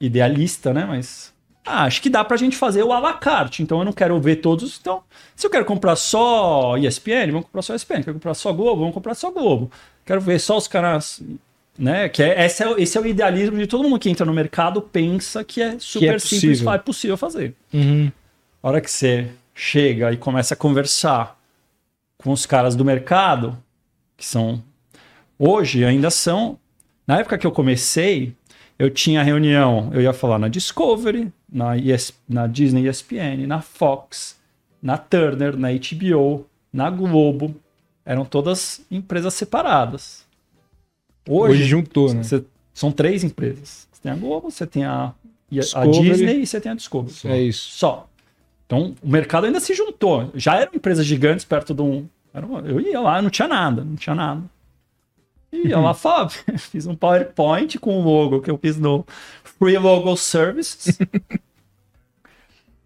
idealista, 0.00 0.72
né? 0.72 0.84
Mas 0.84 1.32
ah, 1.66 1.84
acho 1.84 2.02
que 2.02 2.10
dá 2.10 2.22
pra 2.24 2.36
gente 2.36 2.56
fazer 2.56 2.82
o 2.82 2.92
à 2.92 2.98
la 2.98 3.14
carte. 3.14 3.62
Então 3.62 3.78
eu 3.78 3.84
não 3.84 3.92
quero 3.92 4.20
ver 4.20 4.36
todos. 4.36 4.78
Então, 4.80 5.02
se 5.34 5.46
eu 5.46 5.50
quero 5.50 5.64
comprar 5.64 5.96
só 5.96 6.76
ESPN, 6.76 7.28
vamos 7.32 7.46
comprar 7.46 7.62
só 7.62 7.74
ESPN. 7.74 8.02
Quero 8.02 8.14
comprar 8.14 8.34
só 8.34 8.52
Globo, 8.52 8.80
vamos 8.80 8.94
comprar 8.94 9.14
só 9.14 9.30
Globo. 9.30 9.70
Quero 10.04 10.20
ver 10.20 10.38
só 10.38 10.56
os 10.58 10.68
canais 10.68 11.22
né? 11.76 12.08
Que 12.08 12.22
é, 12.22 12.44
esse, 12.44 12.62
é, 12.62 12.68
o- 12.68 12.78
esse 12.78 12.96
é 12.96 13.00
o 13.00 13.06
idealismo 13.06 13.56
de 13.58 13.66
todo 13.66 13.82
mundo 13.82 13.98
que 13.98 14.08
entra 14.10 14.24
no 14.26 14.32
mercado 14.32 14.80
pensa 14.82 15.42
que 15.42 15.60
é 15.62 15.76
super 15.78 16.20
simples, 16.20 16.40
possível. 16.58 16.72
é 16.72 16.78
possível 16.78 17.16
fazer. 17.16 17.54
Uhum. 17.72 18.12
A 18.62 18.68
hora 18.68 18.80
que 18.80 18.90
você 18.90 19.28
chega 19.54 20.12
e 20.12 20.16
começa 20.16 20.54
a 20.54 20.56
conversar 20.56 21.36
com 22.18 22.30
os 22.30 22.46
caras 22.46 22.76
do 22.76 22.84
mercado, 22.84 23.58
que 24.16 24.24
são 24.24 24.62
hoje 25.38 25.84
ainda 25.84 26.10
são. 26.10 26.58
Na 27.06 27.18
época 27.20 27.36
que 27.38 27.46
eu 27.46 27.52
comecei, 27.52 28.34
eu 28.78 28.90
tinha 28.90 29.22
reunião, 29.22 29.90
eu 29.92 30.00
ia 30.00 30.12
falar 30.12 30.38
na 30.38 30.48
Discovery, 30.48 31.32
na, 31.50 31.76
ES, 31.76 32.12
na 32.28 32.46
Disney 32.46 32.88
ESPN, 32.88 33.46
na 33.46 33.60
Fox, 33.60 34.36
na 34.82 34.96
Turner, 34.96 35.56
na 35.56 35.68
HBO, 35.72 36.46
na 36.72 36.88
Globo. 36.90 37.54
Eram 38.06 38.24
todas 38.24 38.82
empresas 38.90 39.32
separadas. 39.34 40.24
Hoje, 41.28 41.52
Hoje, 41.54 41.64
juntou, 41.64 42.12
né? 42.12 42.22
você- 42.22 42.44
são 42.72 42.90
três 42.92 43.24
empresas. 43.24 43.86
Você 43.92 44.02
tem 44.02 44.12
a 44.12 44.16
Globo, 44.16 44.50
você 44.50 44.66
tem 44.66 44.84
a, 44.84 45.14
a. 45.74 45.86
Disney 46.02 46.42
e 46.42 46.46
você 46.46 46.60
tem 46.60 46.72
a 46.72 46.74
Discovery. 46.74 47.14
É 47.28 47.40
isso. 47.40 47.70
Só. 47.72 48.08
Então, 48.66 48.94
o 49.02 49.08
mercado 49.08 49.44
ainda 49.46 49.60
se 49.60 49.74
juntou. 49.74 50.30
Já 50.34 50.56
eram 50.56 50.72
empresas 50.74 51.06
gigantes 51.06 51.44
perto 51.44 51.72
de 51.72 51.82
um. 51.82 52.06
Eu 52.66 52.80
ia 52.80 53.00
lá, 53.00 53.22
não 53.22 53.30
tinha 53.30 53.46
nada, 53.46 53.84
não 53.84 53.94
tinha 53.94 54.14
nada. 54.14 54.42
Ia 55.64 55.78
lá, 55.78 55.94
Fábio, 55.94 56.36
fiz 56.58 56.86
um 56.86 56.94
PowerPoint 56.94 57.78
com 57.78 57.98
o 57.98 58.02
logo 58.02 58.40
que 58.40 58.50
eu 58.50 58.58
fiz 58.58 58.76
no 58.78 59.04
Free 59.42 59.78
Logo 59.78 60.16
Services. 60.16 60.98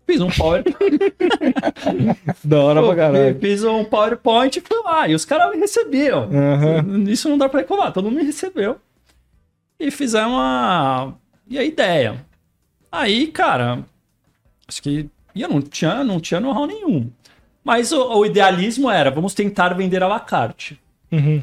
fiz 0.07 0.21
um 0.21 0.29
PowerPoint. 0.31 0.75
Da 2.45 2.61
hora 2.61 2.83
pra 2.83 2.97
caralho. 2.97 3.39
Fiz 3.41 3.65
um 3.65 3.85
PowerPoint 3.85 4.59
e 4.59 4.61
fui 4.61 4.83
lá. 4.85 5.09
E 5.09 5.15
os 5.15 5.25
caras 5.25 5.51
me 5.51 5.59
receberam. 5.59 6.25
Aham. 6.25 7.05
Isso 7.09 7.29
não 7.29 7.39
dá 7.39 7.49
pra 7.49 7.61
reclamar, 7.61 7.93
todo 7.93 8.05
mundo 8.05 8.17
me 8.17 8.25
recebeu. 8.25 8.77
E 9.79 9.91
fizeram 9.91 10.39
a. 10.39 11.13
E 11.49 11.59
a 11.59 11.65
ideia. 11.65 12.25
Aí, 12.91 13.29
cara, 13.29 13.85
acho 14.67 14.83
que. 14.83 15.09
E 15.35 15.43
eu 15.43 15.49
não 15.49 15.63
tinha, 15.63 16.03
não 16.03 16.21
tinha 16.21 16.41
know-how 16.41 16.67
nenhum. 16.67 17.11
Mas 17.63 17.93
o, 17.93 18.19
o 18.19 18.27
idealismo 18.27 18.91
era: 18.91 19.11
vamos 19.11 19.35
tentar 19.35 19.75
vender 19.75 20.03
a 20.03 20.09
la 20.09 20.21
carte. 20.21 20.81
Uhum. 21.13 21.43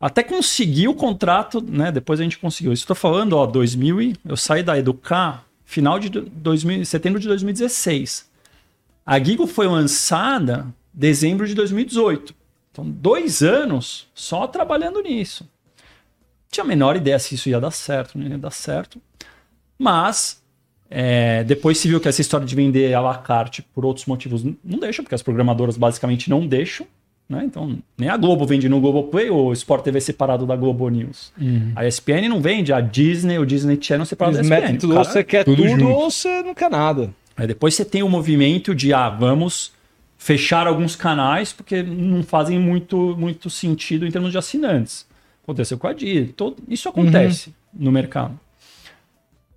Até 0.00 0.22
conseguir 0.22 0.88
o 0.88 0.94
contrato, 0.94 1.60
né? 1.62 1.90
Depois 1.90 2.20
a 2.20 2.22
gente 2.22 2.38
conseguiu. 2.38 2.72
Isso 2.72 2.86
tô 2.86 2.94
falando, 2.94 3.32
ó, 3.34 3.46
2000 3.46 4.02
e 4.02 4.16
eu 4.24 4.36
saí 4.36 4.62
da 4.62 4.78
Educar 4.78 5.44
final 5.64 5.98
de 5.98 6.08
do- 6.10 6.22
2000, 6.22 6.84
setembro 6.84 7.18
de 7.18 7.26
2016. 7.26 8.30
A 9.04 9.18
Gigo 9.18 9.46
foi 9.46 9.66
lançada 9.66 10.66
em 10.94 10.98
dezembro 10.98 11.46
de 11.46 11.54
2018. 11.54 12.34
Então, 12.70 12.88
dois 12.88 13.42
anos 13.42 14.06
só 14.14 14.46
trabalhando 14.46 15.00
nisso. 15.00 15.48
Tinha 16.50 16.62
a 16.62 16.66
menor 16.66 16.94
ideia 16.96 17.18
se 17.18 17.34
isso 17.34 17.48
ia 17.48 17.58
dar 17.60 17.70
certo, 17.70 18.18
não 18.18 18.26
ia 18.28 18.38
dar 18.38 18.50
certo. 18.50 19.00
Mas 19.78 20.42
é, 20.90 21.42
depois 21.44 21.78
se 21.78 21.88
viu 21.88 22.00
que 22.00 22.08
essa 22.08 22.20
história 22.20 22.46
de 22.46 22.54
vender 22.54 22.92
a 22.94 23.00
la 23.00 23.16
carte 23.16 23.62
por 23.62 23.84
outros 23.84 24.06
motivos 24.06 24.44
não 24.44 24.78
deixa, 24.78 25.02
porque 25.02 25.14
as 25.14 25.22
programadoras 25.22 25.76
basicamente 25.76 26.28
não 26.30 26.46
deixam. 26.46 26.86
Né? 27.28 27.42
Então, 27.44 27.78
nem 27.98 28.08
a 28.08 28.16
Globo 28.16 28.46
vende 28.46 28.68
no 28.68 28.80
Globoplay 28.80 29.28
ou 29.30 29.48
o 29.48 29.52
Sport 29.52 29.82
TV 29.82 30.00
separado 30.00 30.46
da 30.46 30.54
Globo 30.54 30.88
News. 30.88 31.32
A 31.74 31.84
ESPN 31.86 32.28
não 32.28 32.40
vende, 32.40 32.72
a 32.72 32.80
Disney, 32.80 33.36
o 33.38 33.44
Disney 33.44 33.76
Channel 33.80 34.06
separado 34.06 34.36
Eles 34.36 34.48
da 34.48 34.58
ESPN. 34.60 34.78
tudo, 34.78 34.90
O 34.92 34.96
ou 34.96 35.02
cara- 35.02 35.12
você 35.12 35.24
quer 35.24 35.44
tudo 35.44 35.56
tudo, 35.62 35.68
junto. 35.70 35.88
ou 35.88 36.10
você 36.10 36.42
não 36.42 36.54
quer 36.54 36.70
nada. 36.70 37.12
Aí 37.36 37.46
depois 37.46 37.74
você 37.74 37.84
tem 37.84 38.02
o 38.02 38.08
movimento 38.08 38.74
de, 38.74 38.92
ah, 38.94 39.10
vamos 39.10 39.72
fechar 40.16 40.66
alguns 40.68 40.94
canais 40.94 41.52
porque 41.52 41.82
não 41.82 42.22
fazem 42.22 42.58
muito, 42.60 43.16
muito 43.18 43.50
sentido 43.50 44.06
em 44.06 44.10
termos 44.10 44.30
de 44.30 44.38
assinantes. 44.38 45.04
Aconteceu 45.42 45.76
com 45.78 45.88
a 45.88 45.92
Disney. 45.92 46.28
Todo, 46.28 46.56
isso 46.68 46.88
acontece 46.88 47.52
no 47.74 47.90
mercado. 47.90 48.38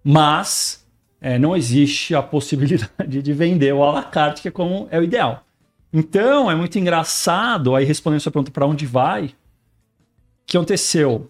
Mas 0.03 0.85
é, 1.21 1.38
não 1.38 1.55
existe 1.55 2.15
a 2.15 2.21
possibilidade 2.21 2.89
de 3.21 3.33
vender 3.33 3.73
o 3.73 3.83
à 3.83 3.91
la 3.91 4.03
carte, 4.03 4.41
que 4.41 4.47
é 4.47 4.51
como 4.51 4.88
é 4.91 4.99
o 4.99 5.03
ideal. 5.03 5.43
Então, 5.91 6.50
é 6.50 6.55
muito 6.55 6.77
engraçado, 6.77 7.75
aí 7.75 7.84
respondendo 7.84 8.17
a 8.17 8.22
sua 8.22 8.31
pergunta 8.31 8.51
para 8.51 8.65
onde 8.65 8.86
vai, 8.86 9.25
o 9.25 9.31
que 10.46 10.58
aconteceu 10.58 11.29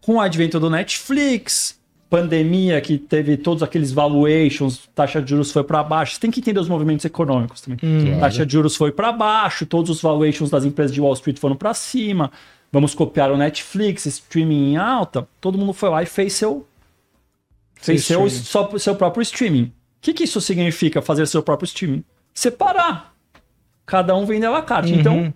com 0.00 0.14
o 0.14 0.20
advento 0.20 0.60
do 0.60 0.70
Netflix, 0.70 1.80
pandemia 2.08 2.80
que 2.80 2.96
teve 2.96 3.36
todos 3.36 3.62
aqueles 3.62 3.92
valuations, 3.92 4.88
taxa 4.94 5.20
de 5.20 5.30
juros 5.30 5.50
foi 5.50 5.64
para 5.64 5.82
baixo. 5.82 6.14
Você 6.14 6.20
tem 6.20 6.30
que 6.30 6.40
entender 6.40 6.60
os 6.60 6.68
movimentos 6.68 7.04
econômicos 7.04 7.60
também. 7.60 7.78
Hum. 7.82 8.20
Taxa 8.20 8.46
de 8.46 8.52
juros 8.52 8.76
foi 8.76 8.92
para 8.92 9.10
baixo, 9.12 9.66
todos 9.66 9.90
os 9.90 10.00
valuations 10.00 10.50
das 10.50 10.64
empresas 10.64 10.92
de 10.92 11.00
Wall 11.00 11.14
Street 11.14 11.38
foram 11.38 11.56
para 11.56 11.74
cima. 11.74 12.30
Vamos 12.72 12.94
copiar 12.94 13.32
o 13.32 13.36
Netflix, 13.36 14.06
streaming 14.06 14.72
em 14.72 14.76
alta. 14.76 15.26
Todo 15.40 15.58
mundo 15.58 15.72
foi 15.72 15.88
lá 15.88 16.02
e 16.02 16.06
fez 16.06 16.32
seu 16.32 16.66
fez 17.74 18.04
Seu 18.04 18.28
seu, 18.30 18.78
seu 18.78 18.94
próprio 18.94 19.22
streaming. 19.22 19.64
O 19.64 19.72
que, 20.00 20.12
que 20.12 20.24
isso 20.24 20.40
significa 20.40 21.02
fazer 21.02 21.26
seu 21.26 21.42
próprio 21.42 21.66
streaming? 21.66 22.04
Separar. 22.32 23.15
Cada 23.86 24.14
um 24.16 24.26
vende 24.26 24.44
a 24.44 24.50
la 24.50 24.62
carte. 24.62 24.92
Uhum. 24.92 24.98
Então, 25.00 25.34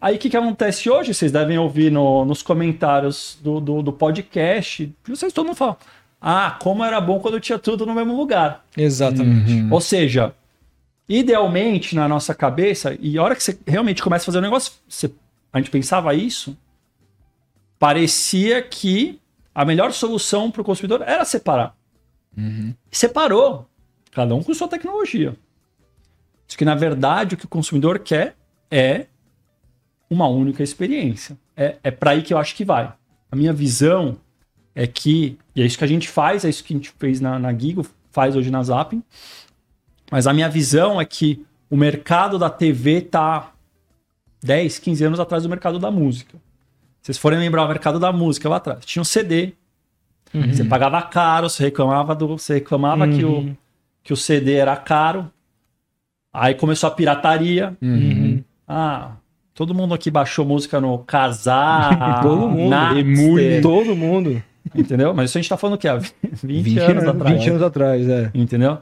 Aí 0.00 0.16
o 0.16 0.18
que, 0.18 0.28
que 0.28 0.36
acontece 0.36 0.90
hoje? 0.90 1.14
Vocês 1.14 1.32
devem 1.32 1.56
ouvir 1.56 1.90
no- 1.90 2.26
nos 2.26 2.42
comentários 2.42 3.38
do, 3.42 3.58
do, 3.58 3.80
do 3.82 3.90
podcast. 3.90 4.94
Vocês 5.08 5.32
todo 5.32 5.46
mundo 5.46 5.56
fala. 5.56 5.78
Ah, 6.20 6.58
como 6.60 6.84
era 6.84 7.00
bom 7.00 7.18
quando 7.20 7.40
tinha 7.40 7.58
tudo 7.58 7.86
no 7.86 7.94
mesmo 7.94 8.14
lugar. 8.14 8.62
Exatamente. 8.76 9.66
Ou 9.72 9.80
seja, 9.80 10.34
idealmente 11.08 11.94
na 11.96 12.06
nossa 12.06 12.34
cabeça, 12.34 12.94
e 13.00 13.16
a 13.16 13.22
hora 13.22 13.34
que 13.34 13.42
você 13.42 13.58
realmente 13.66 14.02
começa 14.02 14.24
a 14.24 14.26
fazer 14.26 14.38
o 14.38 14.42
negócio, 14.42 14.72
você- 14.86 15.10
a 15.50 15.58
gente 15.58 15.70
pensava 15.70 16.12
isso, 16.14 16.54
parecia 17.78 18.60
que 18.62 19.18
a 19.54 19.64
melhor 19.64 19.92
solução 19.92 20.50
para 20.50 20.60
o 20.62 20.64
consumidor 20.64 21.02
era 21.06 21.24
separar. 21.24 21.74
Separou, 22.90 23.66
cada 24.10 24.34
um 24.34 24.42
com 24.42 24.52
sua 24.52 24.68
tecnologia. 24.68 25.34
Diz 26.46 26.56
que 26.56 26.64
na 26.64 26.74
verdade 26.74 27.34
o 27.34 27.38
que 27.38 27.46
o 27.46 27.48
consumidor 27.48 27.98
quer 27.98 28.36
é 28.70 29.06
uma 30.08 30.28
única 30.28 30.62
experiência. 30.62 31.38
É, 31.56 31.76
é 31.82 31.90
para 31.90 32.12
aí 32.12 32.22
que 32.22 32.34
eu 32.34 32.38
acho 32.38 32.54
que 32.54 32.64
vai. 32.64 32.92
A 33.30 33.36
minha 33.36 33.52
visão 33.52 34.16
é 34.74 34.86
que, 34.86 35.38
e 35.54 35.62
é 35.62 35.66
isso 35.66 35.78
que 35.78 35.84
a 35.84 35.88
gente 35.88 36.08
faz, 36.08 36.44
é 36.44 36.48
isso 36.48 36.64
que 36.64 36.74
a 36.74 36.76
gente 36.76 36.92
fez 36.98 37.20
na, 37.20 37.38
na 37.38 37.52
Gigo, 37.52 37.86
faz 38.10 38.36
hoje 38.36 38.50
na 38.50 38.62
Zapping, 38.62 39.02
mas 40.10 40.26
a 40.26 40.32
minha 40.32 40.48
visão 40.48 41.00
é 41.00 41.04
que 41.04 41.44
o 41.70 41.76
mercado 41.76 42.38
da 42.38 42.50
TV 42.50 43.00
tá 43.00 43.52
10, 44.42 44.78
15 44.78 45.04
anos 45.04 45.20
atrás 45.20 45.42
do 45.42 45.48
mercado 45.48 45.78
da 45.78 45.90
música. 45.90 46.38
Se 47.00 47.06
vocês 47.06 47.18
forem 47.18 47.38
lembrar 47.38 47.64
o 47.64 47.68
mercado 47.68 47.98
da 47.98 48.12
música 48.12 48.48
lá 48.48 48.56
atrás, 48.56 48.84
tinha 48.84 49.00
um 49.00 49.04
CD, 49.04 49.54
você 50.32 50.64
pagava 50.64 51.00
caro, 51.02 51.48
você 51.48 51.64
reclamava, 51.64 52.14
do, 52.14 52.38
você 52.38 52.54
reclamava 52.54 53.06
que, 53.08 53.24
o, 53.24 53.56
que 54.02 54.12
o 54.12 54.16
CD 54.16 54.54
era 54.54 54.76
caro, 54.76 55.30
aí 56.34 56.54
começou 56.54 56.88
a 56.88 56.90
pirataria, 56.90 57.76
Uhum. 57.80 58.42
ah, 58.68 59.12
todo 59.54 59.72
mundo 59.74 59.94
aqui 59.94 60.10
baixou 60.10 60.44
música 60.44 60.80
no 60.80 60.98
Casar, 60.98 62.20
Todo 62.22 62.48
mundo. 62.48 62.68
Napster, 62.70 62.98
Emule. 63.06 63.60
Todo 63.62 63.94
mundo. 63.96 64.42
entendeu? 64.74 65.14
Mas 65.14 65.30
isso 65.30 65.38
a 65.38 65.40
gente 65.40 65.48
tá 65.48 65.56
falando 65.56 65.76
o 65.76 65.78
quê? 65.78 65.88
Há 65.88 65.96
20, 65.96 66.62
20 66.62 66.78
anos 66.80 67.04
atrás. 67.04 67.34
20 67.38 67.50
anos 67.50 67.62
atrás, 67.62 68.08
é. 68.08 68.30
Entendeu? 68.34 68.78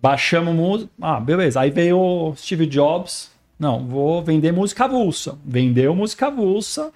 Baixamos 0.00 0.54
música. 0.54 0.90
Ah, 1.00 1.20
beleza. 1.20 1.60
Aí 1.60 1.70
veio 1.70 1.98
o 1.98 2.34
Steve 2.36 2.66
Jobs. 2.66 3.30
Não, 3.58 3.86
vou 3.86 4.22
vender 4.22 4.52
música 4.52 4.84
avulsa. 4.86 5.36
Vendeu 5.44 5.94
música 5.94 6.28
avulsa. 6.28 6.90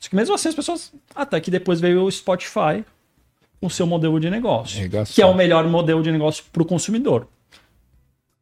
Só 0.00 0.08
que 0.10 0.16
mesmo 0.16 0.34
assim 0.34 0.48
as 0.48 0.54
pessoas. 0.54 0.92
Até 1.14 1.40
que 1.40 1.50
depois 1.50 1.80
veio 1.80 2.02
o 2.02 2.10
Spotify 2.10 2.84
com 3.60 3.66
o 3.66 3.70
seu 3.70 3.86
modelo 3.86 4.18
de 4.18 4.28
negócio. 4.28 4.88
Que 5.14 5.22
é 5.22 5.26
o 5.26 5.34
melhor 5.34 5.64
modelo 5.68 6.02
de 6.02 6.10
negócio 6.10 6.42
para 6.52 6.62
o 6.62 6.66
consumidor. 6.66 7.28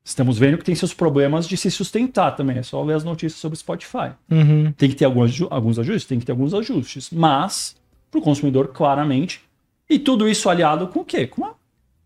Estamos 0.09 0.39
vendo 0.39 0.57
que 0.57 0.65
tem 0.65 0.75
seus 0.75 0.95
problemas 0.95 1.47
de 1.47 1.55
se 1.55 1.71
sustentar 1.71 2.35
também. 2.35 2.57
É 2.57 2.63
só 2.63 2.83
ler 2.83 2.95
as 2.95 3.05
notícias 3.05 3.39
sobre 3.39 3.59
Spotify. 3.59 4.13
Uhum. 4.31 4.73
Tem 4.73 4.89
que 4.89 4.97
ter 4.97 5.05
alguns, 5.05 5.39
alguns 5.51 5.79
ajustes? 5.79 6.07
Tem 6.07 6.19
que 6.19 6.25
ter 6.25 6.33
alguns 6.33 6.55
ajustes. 6.55 7.11
Mas, 7.11 7.77
para 8.11 8.19
o 8.19 8.23
consumidor, 8.23 8.69
claramente. 8.69 9.43
E 9.89 9.99
tudo 9.99 10.27
isso 10.27 10.49
aliado 10.49 10.89
com 10.89 11.01
o 11.01 11.05
quê? 11.05 11.27
Com 11.27 11.43
uma 11.43 11.55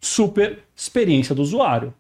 super 0.01 0.65
experiência 0.75 1.33
do 1.33 1.43
usuário. 1.43 1.95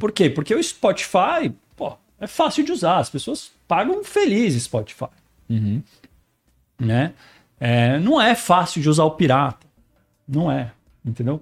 Por 0.00 0.10
quê? 0.10 0.28
Porque 0.28 0.52
o 0.52 0.60
Spotify, 0.60 1.54
pô, 1.76 1.96
é 2.18 2.26
fácil 2.26 2.64
de 2.64 2.72
usar. 2.72 2.98
As 2.98 3.08
pessoas 3.08 3.52
pagam 3.68 4.02
felizes 4.02 4.64
Spotify. 4.64 5.06
Uhum. 5.48 5.80
Né? 6.76 7.12
É, 7.60 8.00
não 8.00 8.20
é 8.20 8.34
fácil 8.34 8.82
de 8.82 8.88
usar 8.88 9.04
o 9.04 9.12
pirata. 9.12 9.64
Não 10.26 10.50
é. 10.50 10.72
Entendeu? 11.04 11.40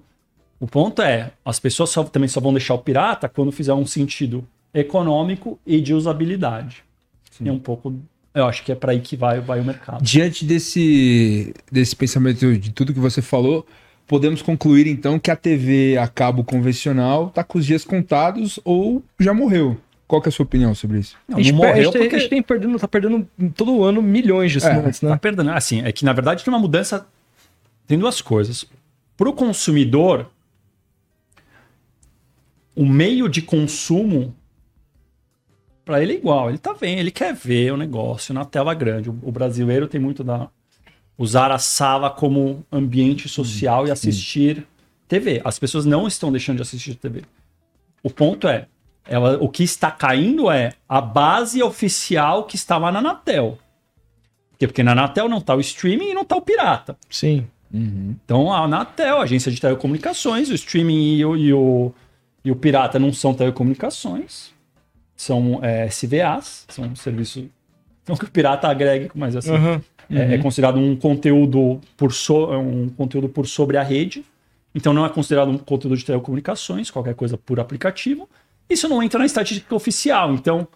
O 0.65 0.67
ponto 0.67 0.99
é, 1.03 1.29
as 1.45 1.59
pessoas 1.59 1.91
só- 1.91 2.03
também 2.03 2.27
só 2.27 2.41
vão 2.41 2.51
deixar 2.51 2.73
o 2.73 2.79
pirata 2.79 3.29
quando 3.29 3.51
fizer 3.51 3.75
um 3.75 3.85
sentido 3.85 4.43
econômico 4.73 5.59
e 5.63 5.79
de 5.79 5.93
usabilidade. 5.93 6.83
É 7.45 7.51
um 7.51 7.59
pouco. 7.59 7.93
Eu 8.33 8.45
acho 8.47 8.63
que 8.63 8.71
é 8.71 8.75
para 8.75 8.91
aí 8.91 8.99
que 8.99 9.15
vai, 9.15 9.39
vai 9.39 9.59
o 9.59 9.63
mercado. 9.63 10.03
Diante 10.03 10.43
desse, 10.43 11.53
desse 11.71 11.95
pensamento 11.95 12.57
de 12.57 12.71
tudo 12.71 12.95
que 12.95 12.99
você 12.99 13.21
falou, 13.21 13.63
podemos 14.07 14.41
concluir 14.41 14.87
então 14.87 15.19
que 15.19 15.29
a 15.29 15.35
TV 15.35 15.99
a 15.99 16.07
cabo 16.07 16.43
convencional 16.43 17.27
está 17.27 17.43
com 17.43 17.59
os 17.59 17.65
dias 17.67 17.85
contados 17.85 18.59
ou 18.65 19.03
já 19.19 19.35
morreu. 19.35 19.77
Qual 20.07 20.19
que 20.19 20.29
é 20.29 20.31
a 20.31 20.31
sua 20.31 20.45
opinião 20.45 20.73
sobre 20.73 20.97
isso? 20.97 21.15
Não, 21.27 21.37
a, 21.37 21.41
gente 21.43 21.51
não 21.51 21.59
morreu 21.59 21.91
porque 21.91 22.15
a 22.15 22.19
gente 22.19 22.29
tem 22.29 22.41
perdendo, 22.41 22.79
tá 22.79 22.87
perdendo 22.87 23.27
todo 23.55 23.83
ano 23.83 24.01
milhões 24.01 24.51
de 24.51 24.57
assinantes, 24.57 24.99
tá 24.99 25.09
né? 25.09 25.17
perdendo. 25.21 25.51
Assim, 25.51 25.83
é 25.83 25.91
que 25.91 26.03
na 26.03 26.11
verdade 26.11 26.43
tem 26.43 26.51
uma 26.51 26.59
mudança 26.59 27.05
tem 27.85 27.99
duas 27.99 28.19
coisas. 28.19 28.65
Para 29.15 29.29
o 29.29 29.33
consumidor, 29.33 30.31
o 32.75 32.85
meio 32.85 33.29
de 33.29 33.41
consumo 33.41 34.35
para 35.85 36.01
ele 36.01 36.13
é 36.13 36.15
igual. 36.15 36.49
Ele 36.49 36.57
tá 36.57 36.73
vendo, 36.73 36.99
ele 36.99 37.11
quer 37.11 37.33
ver 37.33 37.71
o 37.71 37.77
negócio 37.77 38.33
na 38.33 38.43
tela 38.43 38.73
grande. 38.73 39.09
O, 39.09 39.17
o 39.21 39.31
brasileiro 39.31 39.87
tem 39.87 40.01
muito 40.01 40.23
da 40.23 40.49
usar 41.17 41.51
a 41.51 41.57
sala 41.57 42.09
como 42.09 42.65
ambiente 42.71 43.29
social 43.29 43.87
e 43.87 43.91
assistir 43.91 44.65
TV. 45.07 45.41
As 45.45 45.57
pessoas 45.57 45.85
não 45.85 46.07
estão 46.07 46.31
deixando 46.31 46.57
de 46.57 46.63
assistir 46.63 46.95
TV. 46.95 47.23
O 48.03 48.09
ponto 48.09 48.47
é, 48.47 48.67
ela, 49.07 49.37
o 49.41 49.47
que 49.47 49.63
está 49.63 49.89
caindo 49.91 50.51
é 50.51 50.73
a 50.89 50.99
base 50.99 51.63
oficial 51.63 52.43
que 52.43 52.55
estava 52.55 52.91
na 52.91 52.99
Anatel. 52.99 53.57
Por 54.51 54.59
quê? 54.59 54.67
Porque 54.67 54.83
na 54.83 54.91
Anatel 54.91 55.29
não 55.29 55.37
está 55.37 55.55
o 55.55 55.61
streaming 55.61 56.09
e 56.09 56.13
não 56.13 56.23
está 56.23 56.35
o 56.35 56.41
pirata. 56.41 56.97
Sim. 57.09 57.47
Então 57.73 58.53
a 58.53 58.63
Anatel, 58.63 59.17
a 59.17 59.23
agência 59.23 59.51
de 59.51 59.59
telecomunicações, 59.59 60.49
o 60.49 60.53
streaming 60.53 61.15
e 61.15 61.25
o, 61.25 61.35
e 61.35 61.53
o, 61.53 61.93
e 62.45 62.51
o 62.51 62.55
pirata 62.55 62.99
não 62.99 63.11
são 63.11 63.33
telecomunicações, 63.33 64.53
são 65.15 65.59
é, 65.63 65.87
SVAs, 65.87 66.65
são 66.69 66.95
serviços. 66.95 67.45
Não 68.07 68.15
que 68.15 68.25
o 68.25 68.29
pirata 68.29 68.67
agregue, 68.67 69.09
mas 69.15 69.35
assim, 69.35 69.51
Aham. 69.51 69.81
é, 70.11 70.35
é 70.35 70.37
considerado 70.37 70.77
um 70.77 70.95
conteúdo 70.95 71.81
por 71.97 72.13
so, 72.13 72.53
é 72.53 72.57
um 72.57 72.87
conteúdo 72.87 73.27
por 73.27 73.47
sobre 73.47 73.77
a 73.77 73.83
rede. 73.83 74.23
Então 74.75 74.93
não 74.93 75.03
é 75.03 75.09
considerado 75.09 75.49
um 75.49 75.57
conteúdo 75.57 75.97
de 75.97 76.05
telecomunicações, 76.05 76.91
qualquer 76.91 77.15
coisa 77.15 77.35
por 77.35 77.59
aplicativo. 77.59 78.29
Isso 78.69 78.87
não 78.87 79.01
entra 79.01 79.17
na 79.17 79.25
estatística 79.25 79.73
oficial. 79.73 80.35
Então 80.35 80.67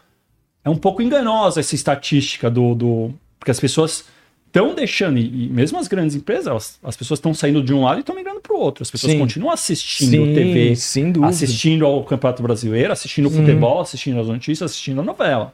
é 0.63 0.69
um 0.71 0.77
pouco 0.77 1.03
enganosa 1.03 1.59
essa 1.59 1.75
estatística 1.75 2.49
do, 2.49 2.73
do 2.73 3.13
porque 3.37 3.51
as 3.51 3.59
pessoas 3.59 4.05
estão 4.49 4.73
deixando 4.75 5.17
e, 5.19 5.45
e 5.45 5.49
mesmo 5.49 5.77
as 5.77 5.87
grandes 5.87 6.15
empresas, 6.15 6.47
elas- 6.47 6.79
as 6.83 6.97
pessoas 6.97 7.19
estão 7.19 7.33
saindo 7.33 7.61
de 7.63 7.73
um 7.73 7.83
lado 7.83 7.97
e 7.97 7.99
estão 8.01 8.15
migrando 8.15 8.41
para 8.41 8.53
o 8.53 8.59
outro. 8.59 8.81
As 8.83 8.89
pessoas 8.91 9.13
Sim. 9.13 9.19
continuam 9.19 9.53
assistindo 9.53 10.11
Sim, 10.25 10.33
TV, 10.33 10.71
assistindo 11.23 11.85
ao 11.85 12.03
Campeonato 12.03 12.41
Brasileiro, 12.43 12.91
assistindo 12.91 13.27
o 13.27 13.31
futebol, 13.31 13.79
assistindo 13.79 14.19
as 14.19 14.27
notícias, 14.27 14.71
assistindo 14.71 14.99
a 15.01 15.03
novela. 15.03 15.53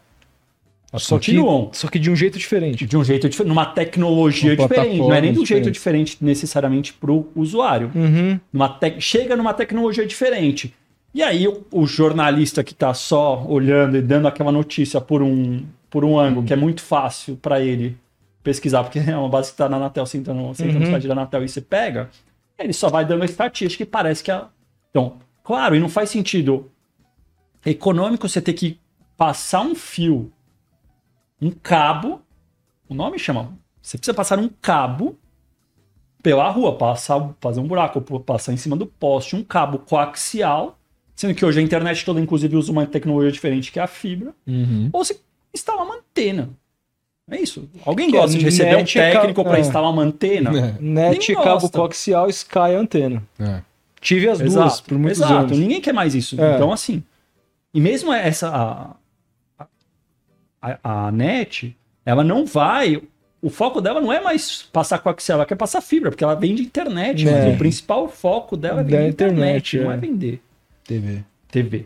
Elas 0.94 1.04
Só 1.04 1.20
que, 1.20 1.32
continuam 1.32 1.70
só 1.74 1.88
que 1.90 2.00
de 2.00 2.10
um 2.10 2.16
jeito 2.16 2.38
diferente. 2.38 2.86
de 2.86 2.96
um 2.96 3.04
jeito 3.04 3.28
diferente, 3.28 3.50
numa 3.50 3.66
tecnologia 3.66 4.54
Uma 4.54 4.68
diferente, 4.68 4.98
não 5.00 5.14
é 5.14 5.20
nem 5.20 5.34
de 5.34 5.40
um 5.40 5.46
jeito 5.46 5.70
diferente 5.70 6.18
necessariamente 6.22 6.94
para 6.94 7.12
o 7.12 7.28
usuário. 7.36 7.92
Uhum. 7.94 8.40
Tec- 8.80 9.02
Chega 9.02 9.36
numa 9.36 9.54
tecnologia 9.54 10.06
diferente. 10.06 10.74
E 11.14 11.22
aí 11.22 11.48
o, 11.48 11.64
o 11.72 11.86
jornalista 11.86 12.64
que 12.64 12.72
está 12.72 12.94
só 12.94 13.46
olhando 13.48 13.98
e 13.98 14.02
dando 14.02 14.28
aquela 14.28 14.52
notícia 14.52 15.02
por 15.02 15.22
um, 15.22 15.64
por 15.90 16.06
um 16.06 16.18
ângulo 16.20 16.46
que 16.46 16.54
é 16.54 16.56
muito 16.56 16.82
fácil 16.82 17.36
para 17.42 17.60
ele 17.62 17.98
pesquisar, 18.46 18.84
porque 18.84 19.00
é 19.00 19.18
uma 19.18 19.28
base 19.28 19.50
que 19.50 19.56
está 19.56 19.68
na 19.68 19.75
Anatel, 19.78 20.06
você 20.06 20.18
entra 20.20 20.34
no, 20.34 20.54
você 20.54 20.64
entra 20.66 20.80
no 20.80 20.86
Uhum. 20.86 20.92
site 20.92 21.08
da 21.08 21.14
Anatel 21.14 21.44
e 21.44 21.50
você 21.50 21.60
pega, 21.60 22.10
ele 22.58 22.72
só 22.72 22.88
vai 22.90 23.04
dando 23.04 23.24
a 23.24 23.25
estatística 23.25 23.84
e 23.84 23.86
parece 23.86 24.24
que 24.24 24.32
a... 24.32 24.48
Então, 24.92 25.18
claro, 25.44 25.75
e 25.75 25.80
não 25.80 25.90
faz 25.90 26.10
sentido 26.12 26.72
econômico 27.66 28.30
você 28.30 28.40
ter 28.42 28.54
que 28.54 28.80
passar 29.18 29.62
um 29.62 29.74
fio, 29.75 30.32
um 31.42 31.50
cabo, 31.52 32.22
o 32.88 32.94
nome 32.94 33.18
chama, 33.20 33.58
você 33.82 33.98
precisa 33.98 34.14
passar 34.16 34.40
um 34.40 34.50
cabo 34.62 35.18
pela 36.22 36.50
rua, 36.50 36.78
passar, 36.78 37.36
fazer 37.42 37.60
um 37.60 37.68
buraco, 37.68 38.00
passar 38.22 38.54
em 38.54 38.58
cima 38.58 38.75
do 38.75 38.86
poste, 38.86 39.36
um 39.36 39.44
cabo 39.44 39.80
coaxial, 39.80 40.78
sendo 41.16 41.34
que 41.36 41.46
hoje 41.46 41.60
a 41.60 41.64
internet 41.64 42.04
toda, 42.06 42.20
inclusive, 42.20 42.56
usa 42.58 42.72
uma 42.72 42.86
tecnologia 42.86 43.32
diferente 43.32 43.72
que 43.72 43.80
é 43.80 43.84
a 43.84 43.88
fibra, 43.88 44.34
Uhum. 44.48 44.90
ou 44.94 45.04
você 45.04 45.20
instala 45.54 45.84
uma 45.84 45.96
antena. 45.98 46.50
É 47.29 47.41
isso. 47.41 47.67
Alguém 47.86 48.12
Que 48.12 48.17
gosta 48.17 48.36
é 48.36 48.39
de 48.39 48.46
receber 48.46 48.75
um 48.77 48.86
ca- 48.86 48.86
técnico 48.94 49.44
para 49.44 49.58
é. 49.58 49.62
instalar 49.62 49.91
uma 49.91 50.03
antena? 50.03 50.50
É, 50.51 50.75
Net, 50.79 51.27
Nem 51.34 51.44
cabo 51.44 51.62
gosta. 51.62 51.77
coaxial, 51.77 52.29
Sky 52.29 52.75
antena. 52.77 53.24
é. 53.39 53.62
Tive 54.00 54.29
as 54.29 54.38
duas 54.38 54.53
Exato, 54.53 54.84
por 54.84 55.00
muitos 55.00 55.20
exato. 55.20 55.34
anos. 55.34 55.58
Ninguém 55.58 55.82
quer 55.82 55.91
mais 55.91 56.13
isso. 56.13 56.39
É. 56.39 56.53
Então, 56.55 56.72
assim. 56.72 57.01
E 57.74 57.81
mesmo 57.81 58.14
essa. 58.14 58.96
A, 59.59 59.66
a, 60.61 61.07
a 61.07 61.11
net, 61.11 61.75
ela 62.05 62.24
não 62.24 62.46
vai. 62.46 63.01
O 63.42 63.50
foco 63.50 63.81
dela 63.81 64.00
não 64.00 64.14
é 64.14 64.22
mais 64.22 64.61
passar 64.61 65.00
coaxial, 65.00 65.38
ela 65.40 65.46
quer 65.46 65.55
passar 65.55 65.81
fibra, 65.81 66.11
porque 66.11 66.24
ela 66.24 66.35
vende 66.35 66.61
internet. 66.61 67.27
É. 67.27 67.31
Mas 67.46 67.55
o 67.55 67.57
principal 67.57 68.07
foco 68.07 68.55
dela 68.55 68.81
é 68.81 68.83
Da 68.83 68.90
vender 68.98 69.09
internet, 69.09 69.77
internet, 69.77 69.79
não 69.79 69.92
é. 69.92 69.96
é 69.96 69.98
vender 69.98 70.42
TV. 70.83 71.24
TV. 71.50 71.85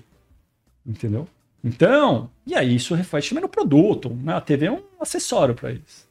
Entendeu? 0.86 1.25
Então, 1.63 2.30
e 2.49 2.55
aí 2.55 2.75
isso 2.75 2.95
reflete 2.95 3.29
também 3.29 3.43
no 3.43 3.49
produto. 3.49 4.09
Né? 4.23 4.33
A 4.33 4.41
TV 4.41 4.65
é 4.65 4.71
um 4.71 4.81
acessório 4.99 5.53
para 5.53 5.69
eles. 5.69 6.07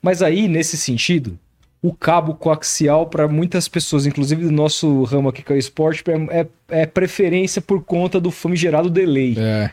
Mas 0.00 0.22
aí, 0.22 0.46
nesse 0.46 0.76
sentido, 0.76 1.38
o 1.82 1.92
cabo 1.92 2.34
coaxial 2.34 3.06
para 3.06 3.26
muitas 3.26 3.68
pessoas, 3.68 4.06
inclusive 4.06 4.44
do 4.44 4.52
nosso 4.52 5.02
ramo 5.02 5.28
aqui 5.28 5.42
que 5.42 5.52
é 5.52 5.56
o 5.56 5.58
esporte, 5.58 6.04
é, 6.08 6.40
é- 6.40 6.82
é 6.82 6.86
preferência 6.86 7.60
por 7.60 7.82
conta 7.82 8.20
do 8.20 8.30
famigerado 8.30 8.88
delay. 8.88 9.34
É. 9.36 9.70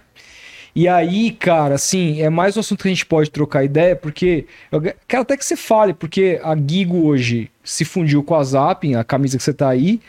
E 0.75 0.87
aí, 0.87 1.31
cara, 1.31 1.75
assim, 1.75 2.21
é 2.21 2.29
mais 2.29 2.57
um 2.57 2.61
assunto 2.61 2.81
que 2.81 2.87
a 2.87 2.91
gente 2.91 3.05
pode 3.05 3.29
trocar 3.29 3.63
ideia, 3.63 3.95
porque 3.95 4.45
eu 4.71 4.81
quero 5.07 5.21
até 5.21 5.37
que 5.37 5.45
você 5.45 5.55
fale, 5.55 5.93
porque 5.93 6.39
a 6.43 6.55
Gigo 6.55 7.05
hoje 7.05 7.51
se 7.63 7.85
fundiu 7.85 8.23
com 8.23 8.35
a 8.35 8.43
Zapping, 8.43 8.95
a 8.95 9.03
camisa 9.03 9.37
que 9.37 9.43
você 9.43 9.53
tá 9.53 9.69
aí, 9.69 9.99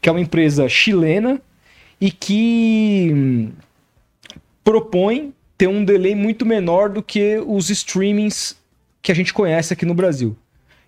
que 0.00 0.08
é 0.08 0.12
uma 0.12 0.20
empresa 0.20 0.68
chilena 0.68 1.40
e 2.00 2.10
que 2.10 3.10
hum, 3.14 3.52
propõe 4.64 5.32
ter 5.56 5.68
um 5.68 5.84
delay 5.84 6.14
muito 6.14 6.44
menor 6.46 6.88
do 6.88 7.02
que 7.02 7.38
os 7.46 7.70
streamings 7.70 8.56
que 9.00 9.12
a 9.12 9.14
gente 9.14 9.32
conhece 9.32 9.72
aqui 9.72 9.84
no 9.84 9.94
Brasil. 9.94 10.36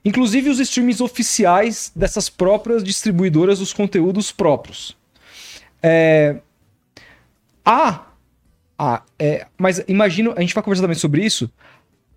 Inclusive 0.04 0.50
os 0.50 0.60
streamings 0.60 1.00
oficiais 1.00 1.90
dessas 1.94 2.28
próprias 2.28 2.84
distribuidoras 2.84 3.58
dos 3.58 3.72
conteúdos 3.72 4.30
próprios. 4.30 4.96
É... 5.82 6.36
Há 7.64 8.06
ah, 8.78 9.02
é, 9.18 9.46
mas 9.56 9.82
imagino, 9.86 10.34
a 10.36 10.40
gente 10.40 10.54
vai 10.54 10.62
conversar 10.62 10.82
também 10.82 10.98
sobre 10.98 11.24
isso. 11.24 11.50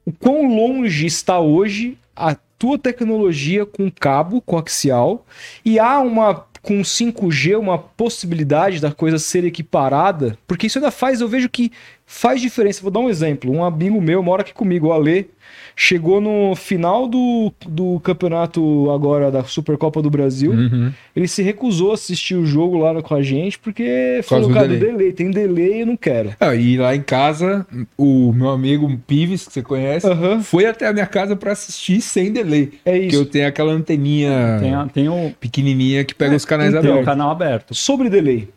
O 0.05 0.11
quão 0.11 0.47
longe 0.47 1.05
está 1.05 1.39
hoje 1.39 1.97
a 2.15 2.35
tua 2.57 2.79
tecnologia 2.79 3.65
com 3.65 3.91
cabo 3.91 4.41
coaxial 4.41 5.25
e 5.63 5.77
há 5.77 5.99
uma 5.99 6.33
com 6.61 6.81
5G 6.81 7.57
uma 7.57 7.77
possibilidade 7.77 8.79
da 8.79 8.91
coisa 8.91 9.17
ser 9.17 9.43
equiparada, 9.45 10.37
porque 10.47 10.67
isso 10.67 10.77
ainda 10.77 10.91
faz, 10.91 11.21
eu 11.21 11.27
vejo 11.27 11.49
que 11.49 11.71
faz 12.09 12.39
diferença. 12.41 12.81
Vou 12.81 12.89
dar 12.89 13.01
um 13.01 13.09
exemplo. 13.09 13.51
Um 13.51 13.63
amigo 13.63 14.01
meu 14.01 14.23
mora 14.23 14.41
aqui 14.41 14.53
comigo, 14.53 14.87
o 14.87 14.93
Ale, 14.93 15.29
chegou 15.75 16.19
no 16.21 16.55
final 16.55 17.07
do, 17.07 17.51
do 17.67 17.99
campeonato 17.99 18.89
agora 18.91 19.29
da 19.29 19.43
Supercopa 19.43 20.01
do 20.01 20.09
Brasil. 20.09 20.51
Uhum. 20.51 20.91
Ele 21.15 21.27
se 21.27 21.43
recusou 21.43 21.91
a 21.91 21.93
assistir 21.95 22.35
o 22.35 22.45
jogo 22.45 22.77
lá 22.77 22.99
com 23.01 23.13
a 23.13 23.21
gente 23.21 23.59
porque 23.59 24.21
falou, 24.23 24.47
do 24.47 24.53
cara, 24.53 24.67
do 24.67 24.77
delay. 24.77 24.91
delay, 24.93 25.11
tem 25.13 25.29
delay, 25.29 25.81
eu 25.81 25.85
não 25.85 25.97
quero. 25.97 26.33
Ah, 26.39 26.55
e 26.55 26.77
lá 26.77 26.95
em 26.95 27.01
casa, 27.01 27.67
o 27.97 28.31
meu 28.33 28.49
amigo 28.49 28.89
Pives, 29.05 29.45
que 29.45 29.53
você 29.53 29.61
conhece, 29.61 30.07
Aham. 30.07 30.41
foi 30.41 30.65
até 30.65 30.87
a 30.87 30.93
minha 30.93 31.05
casa 31.05 31.35
pra 31.35 31.51
assistir 31.51 31.99
sem 32.01 32.31
delay. 32.31 32.71
É 32.85 32.91
Porque 32.93 33.05
isso. 33.07 33.15
eu 33.17 33.25
tenho 33.25 33.47
aquela 33.47 33.71
anteninha 33.73 34.57
Tem, 34.61 34.73
a- 34.73 34.85
tem 34.87 35.09
o, 35.09 35.31
pequenininha 35.39 36.03
que 36.05 36.15
pega 36.15 36.35
os 36.35 36.45
canais 36.45 36.69
então, 36.69 36.81
tem 36.81 36.89
o 36.89 36.93
abertos. 36.93 37.11
canal 37.13 37.29
aberto. 37.31 37.75
Sobre 37.75 38.09
delay. 38.09 38.47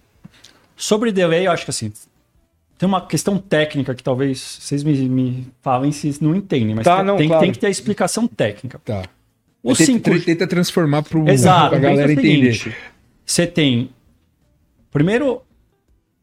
Sobre 0.76 1.12
delay, 1.12 1.46
eu 1.46 1.52
acho 1.52 1.64
que 1.64 1.70
assim. 1.70 1.92
Tem 2.80 2.86
uma 2.88 3.06
questão 3.06 3.36
técnica 3.36 3.94
que 3.94 4.02
talvez 4.02 4.40
vocês 4.40 4.82
me, 4.82 4.94
me 5.06 5.46
falem 5.60 5.92
se 5.92 6.16
não 6.24 6.34
entendem, 6.34 6.74
mas 6.74 6.84
Tá, 6.84 6.96
tem, 6.96 7.04
não, 7.04 7.16
tem, 7.18 7.26
claro. 7.28 7.42
tem 7.42 7.52
que 7.52 7.58
ter 7.58 7.66
a 7.66 7.70
explicação 7.70 8.26
técnica. 8.26 8.80
Tá. 8.82 9.02
O 9.62 9.74
Tenta- 9.74 10.10
5G. 10.10 10.24
Tenta 10.24 10.46
transformar 10.46 11.04
Exato, 11.28 11.68
pra 11.68 11.78
galera 11.78 12.10
entender. 12.10 12.54
seguinte, 12.54 12.74
Você 13.22 13.46
tem, 13.46 13.90
primeiro, 14.90 15.42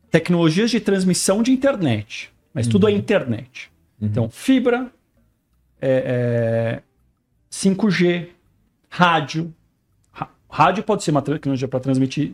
tecnologias 0.09 0.71
de 0.71 0.79
transmissão 0.79 1.43
de 1.43 1.51
internet, 1.51 2.31
mas 2.51 2.67
tudo 2.67 2.87
é 2.87 2.91
internet. 2.91 3.69
Então, 4.01 4.27
fibra, 4.27 4.91
é, 5.79 6.79
é, 6.79 6.81
5G, 7.51 8.29
rádio. 8.89 9.53
Rádio 10.49 10.83
pode 10.83 11.03
ser 11.03 11.11
uma 11.11 11.21
tecnologia 11.21 11.67
para 11.67 11.79
transmitir 11.79 12.31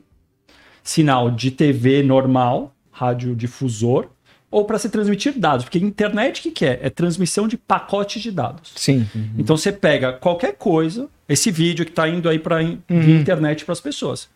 sinal 0.81 1.29
de 1.29 1.51
TV 1.51 2.01
normal, 2.01 2.73
radiodifusor, 2.89 4.12
ou 4.53 4.65
para 4.65 4.77
se 4.77 4.87
transmitir 4.87 5.37
dados, 5.37 5.65
porque 5.65 5.79
internet 5.79 6.39
o 6.39 6.43
que, 6.43 6.51
que 6.51 6.65
é? 6.65 6.79
É 6.83 6.89
transmissão 6.89 7.47
de 7.47 7.57
pacotes 7.57 8.21
de 8.21 8.31
dados. 8.31 8.71
Sim. 8.75 9.07
Então 9.37 9.57
você 9.57 9.71
pega 9.71 10.13
qualquer 10.13 10.53
coisa, 10.55 11.09
esse 11.27 11.49
vídeo 11.49 11.83
que 11.83 11.91
está 11.91 12.07
indo 12.07 12.29
aí 12.29 12.37
para 12.37 12.61
internet 12.61 13.65
para 13.65 13.73
as 13.73 13.81
pessoas. 13.81 14.29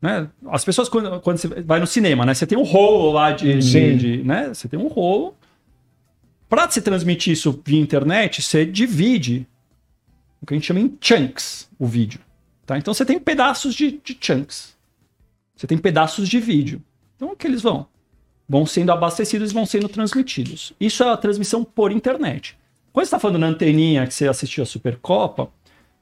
Né? 0.00 0.28
As 0.50 0.64
pessoas, 0.64 0.88
quando, 0.88 1.20
quando 1.20 1.36
você 1.38 1.48
vai 1.48 1.80
no 1.80 1.86
cinema, 1.86 2.24
né? 2.24 2.32
Você 2.32 2.46
tem 2.46 2.56
um 2.56 2.62
rolo 2.62 3.12
lá 3.12 3.32
de. 3.32 3.60
Sim. 3.62 3.96
de, 3.96 4.18
de- 4.18 4.24
né? 4.24 4.48
Você 4.48 4.68
tem 4.68 4.78
um 4.78 4.86
rolo. 4.88 5.34
Para 6.48 6.70
se 6.70 6.80
transmitir 6.80 7.34
isso 7.34 7.60
via 7.64 7.78
internet, 7.80 8.40
você 8.40 8.64
divide 8.64 9.46
o 10.40 10.46
que 10.46 10.54
a 10.54 10.56
gente 10.56 10.66
chama 10.66 10.80
em 10.80 10.96
chunks 11.00 11.68
o 11.78 11.86
vídeo. 11.86 12.20
Tá? 12.64 12.78
Então 12.78 12.94
você 12.94 13.04
tem 13.04 13.18
pedaços 13.18 13.74
de, 13.74 14.00
de 14.02 14.16
chunks. 14.18 14.74
Você 15.54 15.66
tem 15.66 15.76
pedaços 15.76 16.28
de 16.28 16.40
vídeo. 16.40 16.80
Então 17.16 17.32
o 17.32 17.36
que 17.36 17.46
eles 17.46 17.60
vão? 17.60 17.86
Vão 18.48 18.64
sendo 18.64 18.90
abastecidos 18.92 19.50
e 19.50 19.54
vão 19.54 19.66
sendo 19.66 19.88
transmitidos. 19.88 20.72
Isso 20.80 21.02
é 21.02 21.10
a 21.10 21.16
transmissão 21.16 21.62
por 21.62 21.92
internet. 21.92 22.56
Quando 22.92 23.04
você 23.04 23.08
está 23.08 23.18
falando 23.18 23.38
na 23.38 23.48
anteninha 23.48 24.06
que 24.06 24.14
você 24.14 24.26
assistiu 24.26 24.62
a 24.62 24.66
Supercopa, 24.66 25.48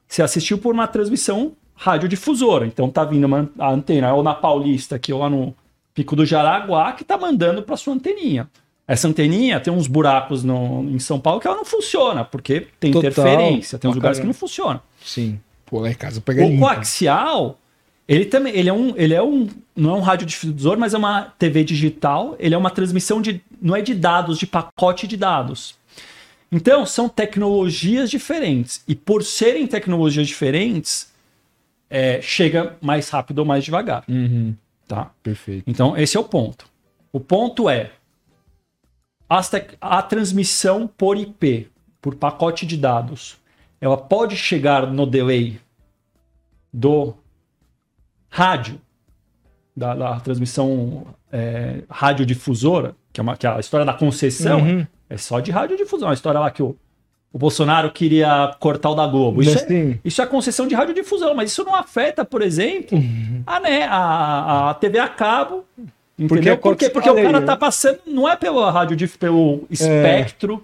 você 0.07 0.21
assistiu 0.21 0.57
por 0.57 0.73
uma 0.73 0.87
transmissão 0.87 1.53
radiodifusora. 1.75 2.65
Então 2.65 2.89
tá 2.89 3.03
vindo 3.03 3.25
uma, 3.25 3.49
a 3.59 3.69
antena 3.69 4.13
ou 4.13 4.23
na 4.23 4.33
Paulista 4.33 4.95
aqui 4.95 5.11
ou 5.11 5.19
lá 5.19 5.29
no 5.29 5.53
Pico 5.93 6.15
do 6.15 6.25
Jaraguá 6.25 6.93
que 6.93 7.03
tá 7.03 7.17
mandando 7.17 7.61
para 7.61 7.75
sua 7.75 7.93
anteninha. 7.93 8.49
Essa 8.87 9.07
anteninha 9.07 9.59
tem 9.59 9.71
uns 9.71 9.85
buracos 9.85 10.43
no, 10.45 10.83
em 10.89 10.97
São 10.99 11.19
Paulo 11.19 11.41
que 11.41 11.47
ela 11.47 11.57
não 11.57 11.65
funciona, 11.65 12.23
porque 12.23 12.67
tem 12.79 12.91
Total. 12.91 13.09
interferência, 13.09 13.77
tem 13.77 13.89
uns 13.89 13.95
lugares 13.95 14.17
que 14.17 14.25
não 14.25 14.33
funcionam. 14.33 14.79
Sim. 15.03 15.39
Pô, 15.65 15.81
lá 15.81 15.91
em 15.91 15.93
casa 15.93 16.21
pega 16.21 16.45
O 16.45 16.57
coaxial, 16.57 17.59
ele 18.07 18.25
também, 18.25 18.55
ele 18.55 18.69
é 18.69 18.73
um, 18.73 18.93
ele 18.95 19.13
é 19.13 19.21
um, 19.21 19.47
não 19.75 19.91
é 19.91 19.93
um 19.93 20.01
radiodifusor, 20.01 20.77
mas 20.77 20.93
é 20.93 20.97
uma 20.97 21.23
TV 21.37 21.63
digital. 21.63 22.35
Ele 22.39 22.55
é 22.55 22.57
uma 22.57 22.69
transmissão 22.71 23.21
de, 23.21 23.41
não 23.61 23.75
é 23.75 23.81
de 23.81 23.93
dados, 23.93 24.37
de 24.37 24.47
pacote 24.47 25.05
de 25.05 25.17
dados. 25.17 25.75
Então 26.49 26.85
são 26.85 27.09
tecnologias 27.09 28.09
diferentes 28.09 28.81
e 28.87 28.95
por 28.95 29.23
serem 29.23 29.67
tecnologias 29.67 30.25
diferentes, 30.27 31.11
é, 31.89 32.21
chega 32.21 32.77
mais 32.81 33.09
rápido 33.09 33.39
ou 33.39 33.45
mais 33.45 33.65
devagar, 33.65 34.05
Uhum, 34.07 34.55
tá? 34.87 35.11
perfeito. 35.21 35.63
Então 35.67 35.97
esse 35.97 36.15
é 36.15 36.19
o 36.19 36.23
ponto. 36.23 36.65
O 37.11 37.19
ponto 37.19 37.69
é 37.69 37.91
a 39.81 40.01
transmissão 40.01 40.87
por 40.87 41.17
IP, 41.17 41.67
por 42.01 42.15
pacote 42.15 42.65
de 42.65 42.77
dados, 42.77 43.37
ela 43.81 43.97
pode 43.97 44.37
chegar 44.37 44.87
no 44.87 45.05
delay 45.05 45.59
do 46.71 47.13
rádio, 48.29 48.79
da, 49.75 49.93
da 49.95 50.19
transmissão 50.19 51.05
é, 51.31 51.81
radiodifusora, 51.89 52.95
que 53.13 53.19
é, 53.19 53.23
uma, 53.23 53.37
que 53.37 53.45
é 53.45 53.49
a 53.51 53.59
história 53.59 53.85
da 53.85 53.93
concessão, 53.93 54.59
Uhum. 54.61 54.87
é 55.09 55.17
só 55.17 55.39
de 55.39 55.51
radiodifusão. 55.51 56.09
A 56.09 56.13
história 56.13 56.39
lá 56.39 56.49
que 56.49 56.63
o, 56.63 56.75
o 57.31 57.37
Bolsonaro 57.37 57.91
queria 57.91 58.55
cortar 58.59 58.89
o 58.89 58.95
da 58.95 59.05
Globo. 59.05 59.41
Isso, 59.41 59.57
é, 59.71 59.99
isso 60.03 60.21
é 60.21 60.25
concessão 60.25 60.67
de 60.67 60.73
radiodifusão, 60.75 61.35
mas 61.35 61.51
isso 61.51 61.63
não 61.63 61.75
afeta, 61.75 62.25
por 62.25 62.41
exemplo, 62.41 62.97
a, 63.45 63.59
né, 63.59 63.83
a, 63.83 64.69
a 64.71 64.73
TV 64.73 64.97
a 64.99 65.07
cabo. 65.07 65.63
Entendeu? 66.17 66.53
é 66.53 66.57
Por 66.57 66.75
quê? 66.75 66.89
Porque 66.89 67.09
o 67.09 67.15
cara 67.15 67.39
né? 67.39 67.45
tá 67.45 67.55
passando, 67.55 67.99
não 68.07 68.27
é 68.27 68.35
pelo 68.35 68.67
rádio 68.71 69.07
pelo 69.19 69.67
espectro 69.69 70.63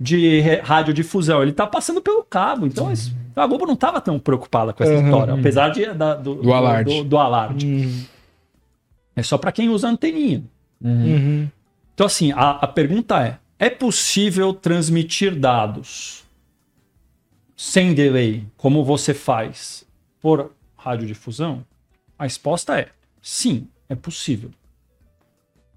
de 0.00 0.40
radiodifusão, 0.64 1.42
ele 1.42 1.52
tá 1.52 1.64
passando 1.66 2.00
pelo 2.00 2.24
cabo. 2.24 2.66
Então 2.66 2.90
isso- 2.90 3.14
a 3.36 3.46
Globo 3.46 3.66
não 3.66 3.76
tava 3.76 4.00
tão 4.00 4.18
preocupada 4.18 4.72
com 4.72 4.82
essa 4.82 4.92
Uhum. 4.92 5.04
história, 5.04 5.34
apesar 5.34 5.68
de, 5.70 5.86
da- 5.94 6.14
do, 6.14 6.36
Do 6.36 6.52
alarde. 6.52 6.96
Do, 6.98 7.04
do 7.04 7.18
alarde. 7.18 7.66
Uhum. 7.66 8.04
É 9.16 9.22
só 9.22 9.36
para 9.38 9.52
quem 9.52 9.68
usa 9.68 9.88
anteninha. 9.88 10.42
Uhum. 10.82 11.48
Então, 11.94 12.06
assim, 12.06 12.32
a, 12.32 12.50
a 12.52 12.66
pergunta 12.66 13.22
é: 13.26 13.38
é 13.58 13.68
possível 13.70 14.54
transmitir 14.54 15.34
dados 15.38 16.24
sem 17.56 17.92
delay, 17.92 18.46
como 18.56 18.84
você 18.84 19.12
faz 19.12 19.84
por 20.20 20.52
radiodifusão? 20.76 21.64
A 22.18 22.24
resposta 22.24 22.78
é: 22.78 22.88
sim, 23.20 23.68
é 23.88 23.94
possível. 23.94 24.50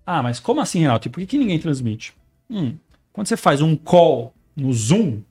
Ah, 0.06 0.22
mas 0.24 0.40
como 0.40 0.62
assim, 0.62 0.80
Renato? 0.80 1.08
E 1.08 1.12
por 1.12 1.20
que, 1.22 1.26
que 1.28 1.38
ninguém 1.38 1.60
transmite? 1.60 2.14
Hum, 2.50 2.76
quando 3.12 3.28
você 3.28 3.38
faz 3.38 3.62
um 3.62 3.76
call 3.76 4.34
no 4.56 4.72
Zoom, 4.74 5.22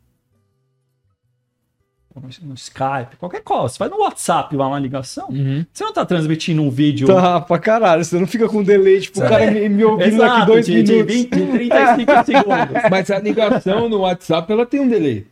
no, 2.42 2.54
Skype, 2.54 3.16
qualquer 3.18 3.40
call, 3.42 3.68
você 3.68 3.78
faz 3.78 3.90
no 3.90 4.00
WhatsApp 4.00 4.54
lá 4.56 4.68
uma 4.68 4.78
ligação, 4.78 5.28
Uhum. 5.30 5.64
você 5.72 5.82
não 5.84 5.90
está 5.90 6.04
transmitindo 6.04 6.62
um 6.62 6.70
vídeo 6.70 7.06
Tá, 7.06 7.40
pra 7.40 7.58
caralho. 7.58 8.04
Você 8.04 8.18
não 8.18 8.26
fica 8.26 8.48
com 8.48 8.62
delay, 8.62 9.00
tipo, 9.00 9.20
o 9.20 9.28
cara 9.28 9.50
me, 9.50 9.68
me 9.68 9.84
ouvindo 9.84 10.18
daqui 10.18 10.34
Exato, 10.36 10.46
dois 10.46 10.66
de, 10.66 10.82
de 10.82 10.92
minutos. 10.92 11.14
20, 11.14 11.30
de 11.30 11.46
35 11.46 12.24
segundos. 12.24 12.82
Mas 12.90 13.10
a 13.10 13.18
ligação 13.18 13.88
no 13.88 13.98
WhatsApp, 14.00 14.52
ela 14.52 14.66
tem 14.66 14.80
um 14.80 14.88
delay. 14.88 15.26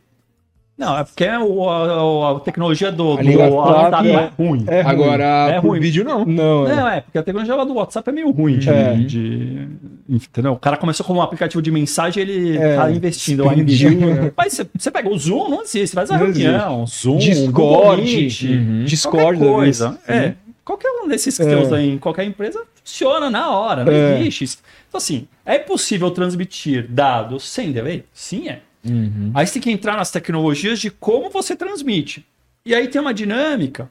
Não, 0.80 0.96
é 0.98 1.04
porque 1.04 1.26
o- 1.28 1.68
a, 1.68 2.36
a 2.36 2.40
tecnologia 2.40 2.90
do, 2.90 3.16
do 3.18 3.38
WhatsApp 3.54 4.08
é- 4.08 4.12
é 4.12 4.30
ruim. 4.38 4.64
É 4.66 4.80
ruim. 4.80 4.90
Agora, 4.90 5.24
É 5.50 5.60
por 5.60 5.68
ruim. 5.68 5.80
vídeo, 5.80 6.02
não. 6.04 6.24
Não, 6.24 6.66
é. 6.66 6.74
Não, 6.74 6.88
é, 6.88 7.00
porque 7.02 7.18
a 7.18 7.22
tecnologia 7.22 7.54
do 7.66 7.74
WhatsApp 7.74 8.08
é 8.08 8.12
meio 8.12 8.30
ruim 8.30 8.58
de, 8.58 8.70
É. 8.70 8.94
de- 8.94 9.68
Entendeu? 10.08 10.52
O 10.52 10.58
cara 10.58 10.78
começou 10.78 11.04
como 11.04 11.20
um 11.20 11.22
aplicativo 11.22 11.60
de 11.60 11.70
mensagem, 11.70 12.22
ele 12.22 12.56
É, 12.56 12.76
tá 12.76 12.90
investindo 12.90 13.44
lá 13.44 13.52
em 13.54 13.62
vídeo. 13.62 13.90
né? 14.00 14.32
Mas 14.36 14.58
você, 14.76 14.90
pega 14.90 15.08
o 15.08 15.18
Zoom, 15.18 15.50
não 15.50 15.62
existe. 15.62 15.94
Faz 15.94 16.10
a 16.10 16.16
reunião, 16.16 16.86
Zoom, 16.86 17.18
Discord. 17.18 18.02
Meet, 18.02 18.42
Uhum. 18.44 18.84
Discord, 18.86 19.38
qualquer 19.38 19.52
coisa. 19.54 19.98
É, 20.08 20.32
qualquer 20.64 20.88
um 21.04 21.06
desses 21.08 21.36
que 21.36 21.42
É. 21.42 21.46
você 21.46 21.54
usa 21.56 21.82
em 21.82 21.98
qualquer 21.98 22.24
empresa 22.24 22.62
funciona 22.82 23.28
na 23.28 23.50
hora, 23.50 23.84
não 23.84 23.92
É. 23.92 24.18
existe. 24.20 24.58
Então, 24.88 24.96
assim, 24.98 25.28
é 25.44 25.58
possível 25.58 26.10
transmitir 26.10 26.86
dados 26.88 27.46
sem 27.48 27.70
delay? 27.70 28.02
Sim, 28.14 28.48
é. 28.48 28.60
Uhum. 28.84 29.30
Aí 29.34 29.46
você 29.46 29.54
tem 29.54 29.62
que 29.62 29.70
entrar 29.70 29.96
nas 29.96 30.10
tecnologias 30.10 30.80
de 30.80 30.90
como 30.90 31.28
você 31.30 31.54
transmite. 31.54 32.26
E 32.64 32.74
aí 32.74 32.88
tem 32.88 33.00
uma 33.00 33.12
dinâmica. 33.14 33.90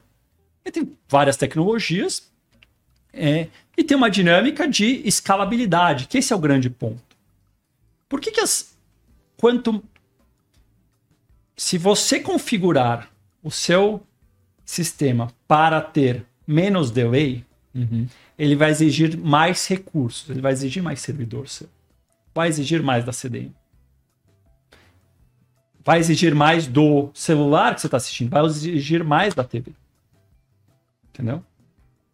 E 0.64 0.70
tem 0.70 0.92
várias 1.08 1.36
tecnologias. 1.36 2.28
é, 3.12 3.48
e 3.76 3.82
tem 3.82 3.96
uma 3.96 4.10
dinâmica 4.10 4.68
de 4.68 5.00
escalabilidade, 5.06 6.06
que 6.06 6.18
esse 6.18 6.32
é 6.32 6.36
o 6.36 6.38
grande 6.38 6.68
ponto. 6.70 7.00
Por 8.08 8.20
que, 8.20 8.30
que 8.30 8.40
as. 8.40 8.76
Quanto. 9.36 9.82
Se 11.56 11.76
você 11.78 12.20
configurar 12.20 13.10
o 13.42 13.50
seu 13.50 14.02
sistema 14.64 15.32
para 15.48 15.80
ter 15.80 16.24
menos 16.46 16.90
delay, 16.90 17.44
Uhum. 17.74 18.06
ele 18.36 18.56
vai 18.56 18.70
exigir 18.70 19.16
mais 19.16 19.66
recursos, 19.68 20.28
ele 20.28 20.40
vai 20.40 20.52
exigir 20.52 20.82
mais 20.82 21.00
servidor 21.00 21.48
seu. 21.48 21.68
Vai 22.34 22.48
exigir 22.48 22.82
mais 22.82 23.04
da 23.04 23.12
CDN. 23.12 23.52
Vai 25.90 25.98
exigir 25.98 26.36
mais 26.36 26.68
do 26.68 27.10
celular 27.12 27.74
que 27.74 27.80
você 27.80 27.88
está 27.88 27.96
assistindo, 27.96 28.30
vai 28.30 28.46
exigir 28.46 29.02
mais 29.02 29.34
da 29.34 29.42
TV. 29.42 29.72
Entendeu? 31.12 31.42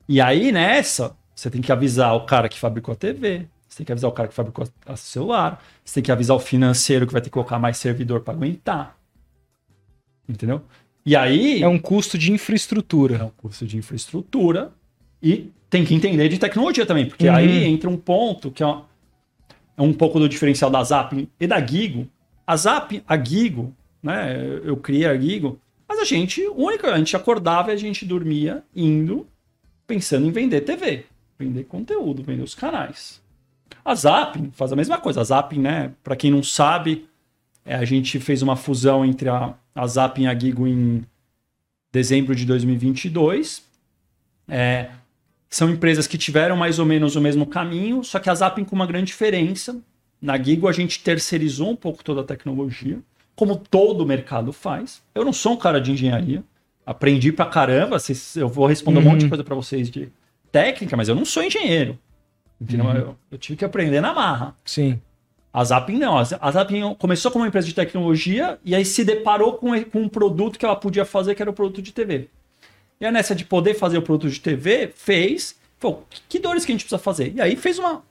E 0.08 0.18
aí, 0.18 0.50
nessa, 0.50 1.14
você 1.34 1.50
tem 1.50 1.60
que 1.60 1.70
avisar 1.70 2.16
o 2.16 2.24
cara 2.24 2.48
que 2.48 2.58
fabricou 2.58 2.94
a 2.94 2.96
TV, 2.96 3.46
você 3.68 3.76
tem 3.76 3.84
que 3.84 3.92
avisar 3.92 4.08
o 4.08 4.14
cara 4.14 4.28
que 4.30 4.34
fabricou 4.34 4.66
o 4.88 4.96
celular, 4.96 5.62
você 5.84 5.96
tem 5.96 6.04
que 6.04 6.10
avisar 6.10 6.34
o 6.34 6.40
financeiro 6.40 7.06
que 7.06 7.12
vai 7.12 7.20
ter 7.20 7.28
que 7.28 7.34
colocar 7.34 7.58
mais 7.58 7.76
servidor 7.76 8.22
para 8.22 8.32
aguentar. 8.32 8.96
Entendeu? 10.26 10.62
E 11.04 11.14
aí. 11.14 11.62
É 11.62 11.68
um 11.68 11.78
custo 11.78 12.16
de 12.16 12.32
infraestrutura. 12.32 13.18
É 13.18 13.24
um 13.24 13.32
curso 13.36 13.66
de 13.66 13.76
infraestrutura 13.76 14.72
e 15.22 15.52
tem 15.68 15.84
que 15.84 15.94
entender 15.94 16.30
de 16.30 16.38
tecnologia 16.38 16.86
também, 16.86 17.04
porque 17.04 17.28
Uhum. 17.28 17.34
aí 17.34 17.64
entra 17.64 17.90
um 17.90 17.98
ponto 17.98 18.50
que 18.50 18.62
é 18.62 18.66
um, 18.66 18.84
é 19.76 19.82
um 19.82 19.92
pouco 19.92 20.18
do 20.18 20.26
diferencial 20.26 20.70
da 20.70 20.82
Zap 20.82 21.28
e 21.38 21.46
da 21.46 21.60
Gigo. 21.60 22.08
A 22.46 22.56
Zap, 22.56 23.02
a 23.06 23.16
Gigo, 23.18 23.74
né? 24.02 24.36
Eu 24.64 24.76
criei 24.76 25.06
a 25.06 25.16
Gigo, 25.18 25.60
mas 25.88 25.98
a 25.98 26.04
gente, 26.04 26.46
o 26.46 26.66
único, 26.66 26.86
a 26.86 26.96
gente 26.98 27.16
acordava 27.16 27.70
e 27.70 27.74
a 27.74 27.76
gente 27.76 28.04
dormia 28.04 28.62
indo 28.74 29.26
pensando 29.86 30.26
em 30.26 30.30
vender 30.30 30.62
TV, 30.62 31.06
vender 31.38 31.64
conteúdo, 31.64 32.22
vender 32.22 32.42
os 32.42 32.54
canais. 32.54 33.20
A 33.84 33.94
Zap 33.94 34.50
faz 34.52 34.72
a 34.72 34.76
mesma 34.76 34.98
coisa. 34.98 35.20
A 35.20 35.24
Zap, 35.24 35.56
né? 35.58 35.92
Para 36.02 36.16
quem 36.16 36.30
não 36.30 36.42
sabe, 36.42 37.08
é, 37.64 37.74
a 37.74 37.84
gente 37.84 38.18
fez 38.20 38.42
uma 38.42 38.56
fusão 38.56 39.04
entre 39.04 39.28
a, 39.28 39.54
a 39.74 39.86
Zap 39.86 40.20
e 40.20 40.26
a 40.26 40.38
Gigo 40.38 40.66
em 40.66 41.04
dezembro 41.92 42.34
de 42.34 42.44
2022. 42.44 43.64
É, 44.48 44.90
são 45.48 45.70
empresas 45.70 46.06
que 46.06 46.18
tiveram 46.18 46.56
mais 46.56 46.78
ou 46.78 46.84
menos 46.84 47.16
o 47.16 47.20
mesmo 47.20 47.46
caminho, 47.46 48.04
só 48.04 48.18
que 48.18 48.28
a 48.28 48.34
Zapping 48.34 48.64
com 48.64 48.74
uma 48.74 48.86
grande 48.86 49.06
diferença. 49.06 49.80
Na 50.20 50.40
Gigo 50.42 50.66
a 50.68 50.72
gente 50.72 51.02
terceirizou 51.02 51.70
um 51.70 51.76
pouco 51.76 52.02
toda 52.02 52.20
a 52.22 52.24
tecnologia, 52.24 52.98
como 53.34 53.56
todo 53.56 54.00
o 54.02 54.06
mercado 54.06 54.52
faz. 54.52 55.02
Eu 55.14 55.24
não 55.24 55.32
sou 55.32 55.52
um 55.52 55.56
cara 55.56 55.80
de 55.80 55.92
engenharia, 55.92 56.42
aprendi 56.84 57.30
pra 57.32 57.46
caramba, 57.46 57.98
eu 58.34 58.48
vou 58.48 58.66
responder 58.66 58.98
um 58.98 59.02
Uhum. 59.02 59.10
monte 59.10 59.20
de 59.22 59.28
coisa 59.28 59.44
pra 59.44 59.54
vocês 59.54 59.90
de 59.90 60.08
técnica, 60.50 60.96
mas 60.96 61.08
eu 61.08 61.14
não 61.14 61.24
sou 61.24 61.42
engenheiro. 61.42 61.98
Entendeu? 62.60 62.86
Eu, 62.92 63.16
eu 63.32 63.38
tive 63.38 63.56
que 63.58 63.64
aprender 63.64 64.00
na 64.00 64.14
marra. 64.14 64.56
Sim. 64.64 65.00
A 65.52 65.62
Zapping 65.64 65.98
não. 65.98 66.16
A 66.18 66.24
Z- 66.24 66.38
a 66.40 66.50
Zapping 66.50 66.94
começou 66.98 67.30
como 67.30 67.42
uma 67.44 67.48
empresa 67.48 67.66
de 67.66 67.74
tecnologia 67.74 68.58
e 68.64 68.74
aí 68.74 68.84
se 68.84 69.04
deparou 69.04 69.54
com, 69.54 69.68
com 69.84 70.00
um 70.02 70.08
produto 70.08 70.58
que 70.58 70.64
ela 70.64 70.76
podia 70.76 71.04
fazer, 71.04 71.34
que 71.34 71.42
era 71.42 71.50
o 71.50 71.54
produto 71.54 71.82
de 71.82 71.92
TV. 71.92 72.28
E 73.00 73.04
aí 73.04 73.12
nessa 73.12 73.34
de 73.34 73.44
poder 73.44 73.74
fazer 73.74 73.98
o 73.98 74.02
produto 74.02 74.30
de 74.30 74.40
TV, 74.40 74.90
fez. 74.94 75.56
Falou, 75.78 76.06
que- 76.08 76.20
que 76.28 76.38
dores 76.38 76.64
que 76.64 76.72
a 76.72 76.74
gente 76.74 76.84
precisa 76.84 76.98
fazer? 76.98 77.34
E 77.34 77.40
aí 77.42 77.56
fez 77.56 77.78
uma 77.78 78.02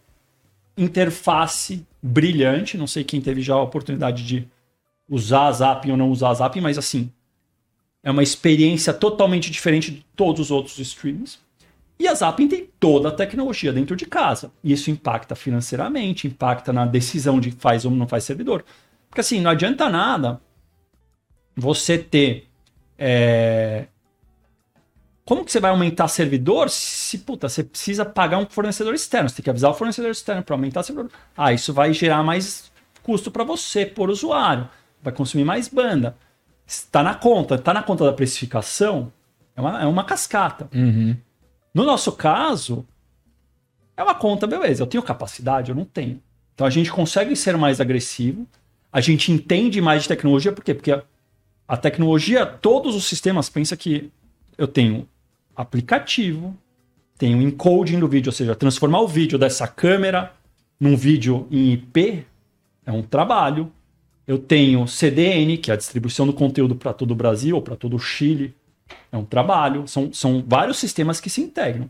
interface 0.78 1.86
brilhante. 2.02 2.78
Não 2.78 2.88
sei 2.88 3.04
quem 3.04 3.22
teve 3.22 3.42
já 3.42 3.56
a 3.56 3.62
oportunidade 3.62 4.26
de 4.26 4.48
usar 5.10 5.48
a 5.48 5.52
Zapping 5.52 5.92
ou 5.92 5.98
não 5.98 6.10
usar 6.10 6.30
a 6.30 6.34
Zapping, 6.34 6.62
mas 6.62 6.78
assim, 6.78 7.12
é 8.04 8.12
uma 8.12 8.24
experiência 8.24 8.94
totalmente 8.94 9.50
diferente 9.52 9.92
de 9.92 10.06
todos 10.16 10.42
os 10.42 10.52
outros 10.52 10.78
streams. 10.80 11.40
E 11.98 12.08
a 12.08 12.14
Zapping 12.14 12.48
tem 12.48 12.70
toda 12.80 13.10
a 13.10 13.12
tecnologia 13.12 13.72
dentro 13.72 13.96
de 13.96 14.06
casa. 14.06 14.52
E 14.64 14.74
isso 14.74 14.92
impacta 14.92 15.34
financeiramente, 15.34 16.28
impacta 16.28 16.74
na 16.74 16.86
decisão 16.86 17.40
de 17.40 17.52
faz 17.52 17.86
ou 17.86 17.92
não 17.92 18.08
faz 18.08 18.26
servidor. 18.26 18.66
Porque 19.10 19.22
assim, 19.22 19.40
não 19.40 19.52
adianta 19.52 19.90
nada 19.90 20.42
você 21.56 21.98
ter. 21.98 22.48
é, 22.98 23.88
Como 25.26 25.44
que 25.44 25.52
você 25.52 25.60
vai 25.60 25.72
aumentar 25.72 26.08
servidor 26.08 26.70
se, 26.70 27.18
puta, 27.18 27.50
você 27.50 27.64
precisa 27.64 28.06
pagar 28.06 28.38
um 28.38 28.46
fornecedor 28.46 28.94
externo? 28.94 29.28
Você 29.28 29.38
tem 29.38 29.44
que 29.44 29.50
avisar 29.50 29.72
o 29.72 29.74
fornecedor 29.74 30.12
externo 30.12 30.44
para 30.44 30.54
aumentar 30.54 30.84
servidor. 30.84 31.12
Ah, 31.36 31.52
isso 31.52 31.74
vai 31.74 31.92
gerar 31.94 32.22
mais 32.22 32.72
custo 33.02 33.32
para 33.32 33.44
você, 33.44 33.88
por 33.88 34.12
usuário. 34.12 34.70
Vai 35.02 35.12
consumir 35.12 35.44
mais 35.44 35.68
banda. 35.68 36.16
Está 36.68 37.02
na 37.02 37.16
conta, 37.16 37.56
está 37.56 37.74
na 37.74 37.82
conta 37.82 38.06
da 38.06 38.14
precificação, 38.14 39.12
é 39.56 39.62
uma, 39.62 39.82
é 39.82 39.86
uma 39.88 40.04
cascata. 40.04 40.70
Uhum. 40.74 41.18
No 41.74 41.84
nosso 41.84 42.12
caso, 42.12 42.86
é 43.98 44.04
uma 44.04 44.14
conta, 44.14 44.46
beleza. 44.46 44.84
Eu 44.84 44.88
tenho 44.88 45.02
capacidade? 45.04 45.72
Eu 45.72 45.76
não 45.76 45.86
tenho. 45.86 46.22
Então 46.54 46.68
a 46.68 46.70
gente 46.70 46.92
consegue 46.92 47.36
ser 47.36 47.58
mais 47.58 47.82
agressivo, 47.82 48.48
a 48.92 49.02
gente 49.02 49.32
entende 49.32 49.82
mais 49.82 50.04
de 50.04 50.08
tecnologia, 50.08 50.52
por 50.52 50.64
quê? 50.64 50.74
Porque 50.74 50.92
a, 50.92 51.04
a 51.68 51.76
tecnologia, 51.76 52.46
todos 52.46 52.96
os 52.96 53.06
sistemas, 53.06 53.50
pensa 53.50 53.76
que 53.76 54.12
eu 54.58 54.68
tenho 54.68 55.08
aplicativo, 55.56 56.56
tenho 57.18 57.42
encoding 57.42 58.00
do 58.00 58.08
vídeo, 58.08 58.30
ou 58.30 58.34
seja, 58.34 58.56
transformar 58.56 59.02
o 59.02 59.08
vídeo 59.08 59.38
dessa 59.38 59.68
câmera 59.68 60.34
num 60.80 60.96
vídeo 60.96 61.48
em 61.50 61.72
IP 61.72 62.26
é 62.86 62.92
um 62.92 63.02
trabalho. 63.02 63.72
Eu 64.28 64.38
tenho 64.38 64.88
CDN, 64.88 65.58
que 65.58 65.72
é 65.72 65.74
a 65.74 65.78
distribuição 65.78 66.26
do 66.26 66.34
conteúdo 66.34 66.76
para 66.76 66.94
todo 66.94 67.12
o 67.12 67.16
Brasil 67.16 67.56
ou 67.56 67.62
para 67.62 67.76
todo 67.76 67.96
o 67.96 68.00
Chile, 68.00 68.56
é 69.12 69.18
um 69.18 69.26
trabalho. 69.26 69.88
São, 69.88 70.12
são 70.14 70.44
vários 70.46 70.78
sistemas 70.78 71.20
que 71.20 71.30
se 71.30 71.42
integram. 71.42 71.90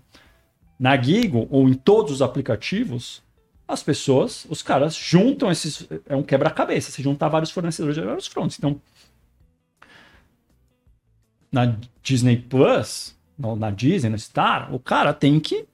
Na 0.77 1.01
Gigo 1.01 1.47
ou 1.49 1.67
em 1.67 1.73
todos 1.73 2.11
os 2.11 2.21
aplicativos, 2.21 3.23
as 3.67 3.81
pessoas, 3.81 4.45
os 4.49 4.61
caras 4.61 4.95
juntam 4.95 5.49
esses. 5.49 5.87
É 6.07 6.15
um 6.15 6.23
quebra-cabeça. 6.23 6.91
Você 6.91 7.01
juntar 7.01 7.29
vários 7.29 7.51
fornecedores 7.51 7.95
de 7.95 8.01
vários 8.01 8.27
fronts. 8.27 8.57
Então, 8.57 8.79
na 11.51 11.75
Disney 12.03 12.37
Plus, 12.37 13.15
na 13.37 13.69
Disney, 13.71 14.09
no 14.09 14.17
Star, 14.19 14.73
o 14.73 14.79
cara 14.79 15.13
tem 15.13 15.39
que. 15.39 15.65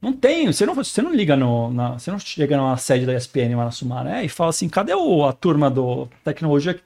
Não 0.00 0.12
tem. 0.12 0.46
Você 0.46 0.66
não, 0.66 0.74
você 0.74 1.00
não 1.02 1.14
liga 1.14 1.36
no. 1.36 1.70
Na, 1.70 1.92
você 1.98 2.10
não 2.10 2.18
chega 2.18 2.56
numa 2.56 2.76
sede 2.76 3.06
da 3.06 3.14
ESPN 3.14 3.54
lá 3.56 3.64
na 3.66 3.70
Sumaré 3.70 4.24
e 4.24 4.28
fala 4.28 4.50
assim: 4.50 4.68
cadê 4.68 4.94
o, 4.94 5.24
a 5.24 5.32
turma 5.32 5.70
do 5.70 6.08
tecnologia 6.24 6.78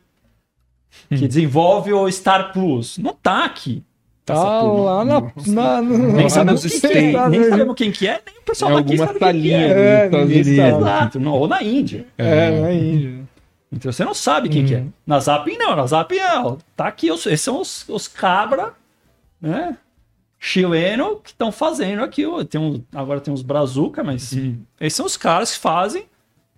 que 1.09 1.27
desenvolve 1.29 1.93
o 1.93 2.11
Star 2.11 2.53
Plus? 2.53 2.99
Não 2.99 3.15
tá 3.15 3.45
aqui. 3.45 3.83
Tá 4.25 4.61
lá 4.61 5.05
na. 5.05 5.21
na 5.47 5.81
no- 5.81 6.13
Nem 6.13 6.29
sabemos 6.29 6.61
quem, 6.63 6.71
que 6.81 6.87
é, 6.87 6.91
States. 7.13 7.31
nem 7.31 7.45
sabemos 7.49 7.75
quem 7.77 7.93
que 7.93 8.07
é, 8.09 8.21
nem 8.27 8.39
o 8.39 8.43
pessoal 8.43 8.75
daqui 8.75 8.99
sabe 8.99 9.11
quem 9.11 9.19
que 9.19 9.25
salinha 9.25 9.57
é. 9.59 10.09
dos 10.09 10.19
É, 10.19 10.23
Unidos. 10.25 10.57
sabe. 10.57 10.77
Exato, 10.77 11.21
não, 11.21 11.33
ou 11.33 11.47
na 11.49 11.63
Índia. 11.63 12.07
É, 12.19 12.61
na 12.61 12.73
Índia. 12.73 13.21
Então 13.73 13.93
você 13.93 14.05
não 14.05 14.15
sabe 14.15 14.49
quem 14.49 14.65
que 14.67 14.75
é. 14.75 14.85
Na 15.07 15.21
Zap 15.21 15.57
não, 15.57 15.77
na 15.77 15.87
Zap 15.87 16.13
é, 16.19 16.39
ó, 16.41 16.57
tá 16.77 16.87
aqui, 16.89 17.11
os, 17.11 17.25
esses 17.27 17.41
são 17.41 17.61
os, 17.61 17.89
os 17.89 18.09
cabra, 18.09 18.73
né? 19.41 19.77
Chileno 20.39 21.17
que 21.17 21.31
estão 21.31 21.51
fazendo 21.51 22.03
aqui. 22.03 22.25
ó, 22.27 22.45
Tem 22.45 22.61
um, 22.61 22.83
agora 22.95 23.21
tem 23.21 23.33
uns 23.33 23.43
brazuca, 23.43 24.03
mas 24.05 24.33
esses 24.81 24.97
são 24.97 25.07
os 25.07 25.17
caras 25.17 25.53
que 25.53 25.59
fazem 25.59 26.05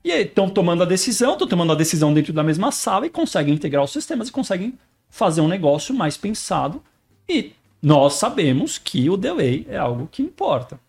e 0.04 0.10
estão 0.10 0.48
tomando 0.48 0.82
a 0.82 0.86
decisão, 0.86 1.32
estão 1.32 1.48
tomando 1.48 1.72
a 1.72 1.76
decisão 1.76 2.12
dentro 2.12 2.32
da 2.32 2.42
mesma 2.42 2.72
sala 2.72 3.06
e 3.06 3.10
conseguem 3.10 3.54
integrar 3.54 3.84
os 3.84 3.92
sistemas 3.92 4.28
e 4.28 4.32
conseguem 4.32 4.74
fazer 5.08 5.40
um 5.40 5.48
negócio 5.48 5.94
mais 5.94 6.16
pensado. 6.16 6.82
E 7.28 7.52
nós 7.82 8.14
sabemos 8.14 8.78
que 8.78 9.08
o 9.08 9.16
delay 9.16 9.66
é 9.68 9.76
algo 9.76 10.08
que 10.10 10.22
importa. 10.22 10.80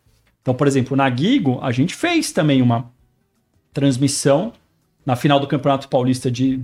Então, 0.41 0.53
por 0.53 0.67
exemplo, 0.67 0.95
na 0.95 1.13
Gigo, 1.13 1.59
a 1.61 1.71
gente 1.71 1.95
fez 1.95 2.31
também 2.31 2.61
uma 2.61 2.91
transmissão 3.73 4.53
na 5.05 5.15
final 5.15 5.39
do 5.39 5.47
Campeonato 5.47 5.87
Paulista 5.87 6.29
de 6.31 6.59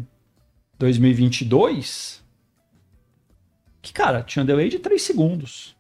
2022, 0.78 2.24
que, 3.82 3.94
cara, 3.94 4.24
tinha 4.24 4.44
um 4.44 4.46
delay 4.46 4.70
de 4.70 4.80
3 4.80 5.02
segundos. 5.02 5.75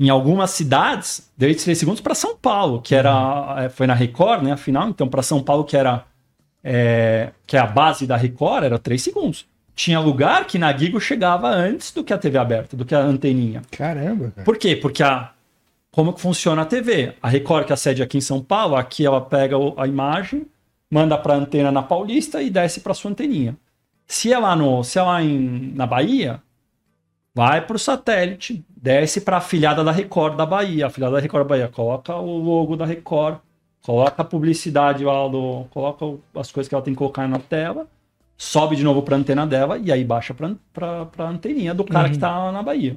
Em 0.00 0.08
algumas 0.08 0.52
cidades, 0.52 1.30
delay 1.36 1.54
de 1.54 1.62
3 1.62 1.76
segundos 1.76 2.00
para 2.00 2.14
São 2.14 2.34
Paulo, 2.34 2.80
que 2.80 2.94
era 2.94 3.54
é, 3.58 3.68
foi 3.68 3.86
na 3.86 3.92
Record, 3.92 4.42
né, 4.42 4.52
a 4.52 4.56
final, 4.56 4.88
então 4.88 5.06
para 5.06 5.22
São 5.22 5.42
Paulo 5.42 5.62
que 5.62 5.76
era 5.76 6.06
é, 6.64 7.32
que 7.46 7.54
é 7.54 7.60
a 7.60 7.66
base 7.66 8.06
da 8.06 8.16
Record, 8.16 8.64
era 8.64 8.78
3 8.78 9.02
segundos. 9.02 9.46
Tinha 9.74 10.00
lugar 10.00 10.46
que 10.46 10.58
na 10.58 10.74
Gigo 10.74 10.98
chegava 10.98 11.48
antes 11.48 11.92
do 11.92 12.02
que 12.02 12.14
a 12.14 12.18
TV 12.18 12.38
aberta, 12.38 12.78
do 12.78 12.84
que 12.86 12.94
a 12.94 13.00
anteninha. 13.00 13.60
Caramba, 13.70 14.30
cara. 14.30 14.44
Por 14.44 14.56
quê? 14.56 14.74
Porque 14.74 15.02
a, 15.02 15.32
como 15.90 16.14
que 16.14 16.20
funciona 16.20 16.62
a 16.62 16.66
TV? 16.66 17.14
A 17.20 17.28
Record, 17.28 17.66
que 17.66 17.72
é 17.72 17.74
a 17.74 17.76
sede 17.76 18.02
aqui 18.02 18.16
em 18.16 18.22
São 18.22 18.42
Paulo, 18.42 18.76
aqui 18.76 19.04
ela 19.04 19.20
pega 19.20 19.56
a 19.76 19.86
imagem, 19.86 20.46
manda 20.90 21.18
para 21.18 21.34
a 21.34 21.36
antena 21.36 21.70
na 21.70 21.82
Paulista 21.82 22.42
e 22.42 22.48
desce 22.48 22.80
para 22.80 22.94
sua 22.94 23.10
anteninha. 23.10 23.54
Se 24.06 24.32
é 24.32 24.38
lá, 24.38 24.56
no, 24.56 24.82
se 24.82 24.98
é 24.98 25.02
lá 25.02 25.22
em, 25.22 25.72
na 25.74 25.86
Bahia, 25.86 26.40
vai 27.34 27.64
para 27.64 27.76
o 27.76 27.78
satélite, 27.78 28.64
desce 28.80 29.20
para 29.20 29.36
a 29.36 29.38
afiliada 29.38 29.84
da 29.84 29.92
Record 29.92 30.36
da 30.36 30.46
Bahia. 30.46 30.84
A 30.84 30.88
afiliada 30.88 31.16
da 31.16 31.20
Record 31.20 31.44
da 31.44 31.48
Bahia 31.48 31.68
coloca 31.68 32.16
o 32.16 32.38
logo 32.38 32.76
da 32.76 32.86
Record, 32.86 33.38
coloca 33.82 34.22
a 34.22 34.24
publicidade 34.24 35.04
lá, 35.04 35.28
do, 35.28 35.66
coloca 35.70 36.04
as 36.34 36.50
coisas 36.50 36.68
que 36.68 36.74
ela 36.74 36.82
tem 36.82 36.94
que 36.94 36.98
colocar 36.98 37.28
na 37.28 37.38
tela, 37.38 37.86
sobe 38.36 38.76
de 38.76 38.82
novo 38.82 39.02
para 39.02 39.16
a 39.16 39.18
antena 39.18 39.46
dela 39.46 39.78
e 39.78 39.92
aí 39.92 40.02
baixa 40.04 40.34
para 40.34 41.06
a 41.18 41.28
anteninha 41.28 41.74
do 41.74 41.84
cara 41.84 42.08
que 42.08 42.14
está 42.16 42.36
lá 42.38 42.52
na 42.52 42.62
Bahia. 42.62 42.96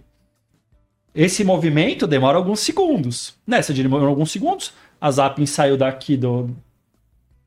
Esse 1.14 1.44
movimento 1.44 2.08
demora 2.08 2.38
alguns 2.38 2.62
segundos. 2.62 3.38
Nessa 3.46 3.72
demorou 3.74 4.08
alguns 4.08 4.32
segundos, 4.32 4.74
a 5.00 5.12
Zapping 5.12 5.46
saiu 5.46 5.78
daqui 5.78 6.18
do. 6.18 6.50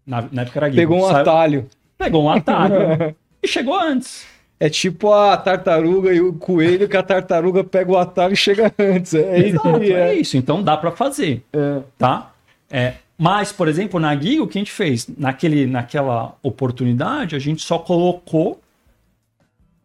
Na, 0.07 0.23
na 0.31 0.43
época 0.43 0.59
era 0.61 0.71
Gigo, 0.71 0.83
Pegou 0.83 0.99
um 0.99 1.09
saiu- 1.09 1.17
atalho. 1.17 1.67
Pegou 1.99 2.23
um 2.23 2.31
atalho 2.31 3.17
e 3.43 3.49
chegou 3.49 3.75
antes. 3.77 4.25
É 4.59 4.71
tipo 4.71 5.13
a 5.13 5.37
tartaruga 5.37 6.13
e 6.15 6.21
o 6.21 6.33
coelho, 6.33 6.89
que 6.89 6.97
a 6.97 7.03
tartaruga 7.03 7.63
pega 7.63 7.93
o 7.93 7.99
atalho 7.99 8.33
e 8.33 8.37
chega 8.37 8.73
antes. 8.79 9.13
É 9.15 9.39
isso 9.39 9.49
Exato, 9.57 9.69
aí, 9.77 9.93
é 9.93 10.09
é. 10.09 10.15
isso. 10.15 10.37
Então 10.37 10.63
dá 10.63 10.77
para 10.77 10.91
fazer, 10.91 11.43
É. 11.53 11.81
tá? 11.99 12.33
É, 12.71 12.95
mas, 13.19 13.53
por 13.53 13.69
exemplo, 13.69 14.01
na 14.01 14.17
Giga, 14.17 14.43
o 14.43 14.47
que 14.49 14.59
a 14.59 14.61
gente 14.61 14.73
fez? 14.73 15.07
Naquele, 15.17 15.67
naquela 15.67 16.35
oportunidade, 16.43 17.37
a 17.37 17.39
gente 17.39 17.63
só 17.63 17.79
colocou. 17.79 18.61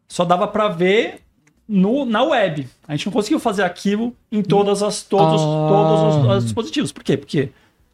Só 0.07 0.25
dava 0.25 0.47
para 0.47 0.67
ver 0.69 1.19
no, 1.67 2.05
na 2.05 2.23
web. 2.23 2.67
A 2.88 2.95
gente 2.95 3.05
não 3.05 3.13
conseguiu 3.13 3.39
fazer 3.39 3.63
aquilo 3.63 4.13
em 4.31 4.41
todas 4.41 4.81
as, 4.84 5.03
todos, 5.03 5.41
Ah. 5.41 5.67
todos 5.69 6.25
os, 6.25 6.38
os 6.38 6.43
dispositivos. 6.45 6.91
Por 6.91 7.03
quê? 7.03 7.15
Porque 7.15 7.49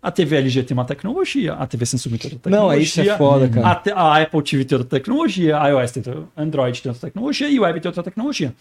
a 0.07 0.11
TV 0.11 0.37
LG 0.37 0.63
tem 0.63 0.73
uma 0.73 0.85
tecnologia, 0.85 1.53
a 1.53 1.67
TV 1.67 1.85
Samsung 1.85 2.17
tem 2.17 2.31
outra 2.31 2.39
tecnologia. 2.39 2.75
Não, 2.77 2.81
isso 2.81 3.01
é 3.01 3.17
foda, 3.17 3.49
cara. 3.49 3.67
A, 3.71 3.75
te- 3.75 3.91
a 3.91 4.21
Apple 4.21 4.41
TV 4.41 4.63
tem 4.63 4.77
outra 4.77 4.97
tecnologia, 4.97 5.59
a 5.59 5.67
iOS 5.67 5.91
tem 5.91 6.03
outra, 6.07 6.27
Android 6.37 6.81
tem 6.81 6.89
outra 6.89 7.09
tecnologia 7.09 7.49
e 7.49 7.59
o 7.59 7.63
Web 7.63 7.81
tem 7.81 7.89
outra 7.89 8.03
tecnologia. 8.03 8.55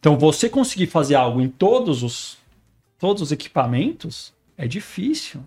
Então, 0.00 0.18
você 0.18 0.48
conseguir 0.48 0.88
fazer 0.88 1.14
algo 1.14 1.40
em 1.40 1.48
todos 1.48 2.02
os, 2.02 2.36
todos 2.98 3.22
os 3.22 3.30
equipamentos 3.30 4.32
é 4.56 4.66
difícil. 4.66 5.40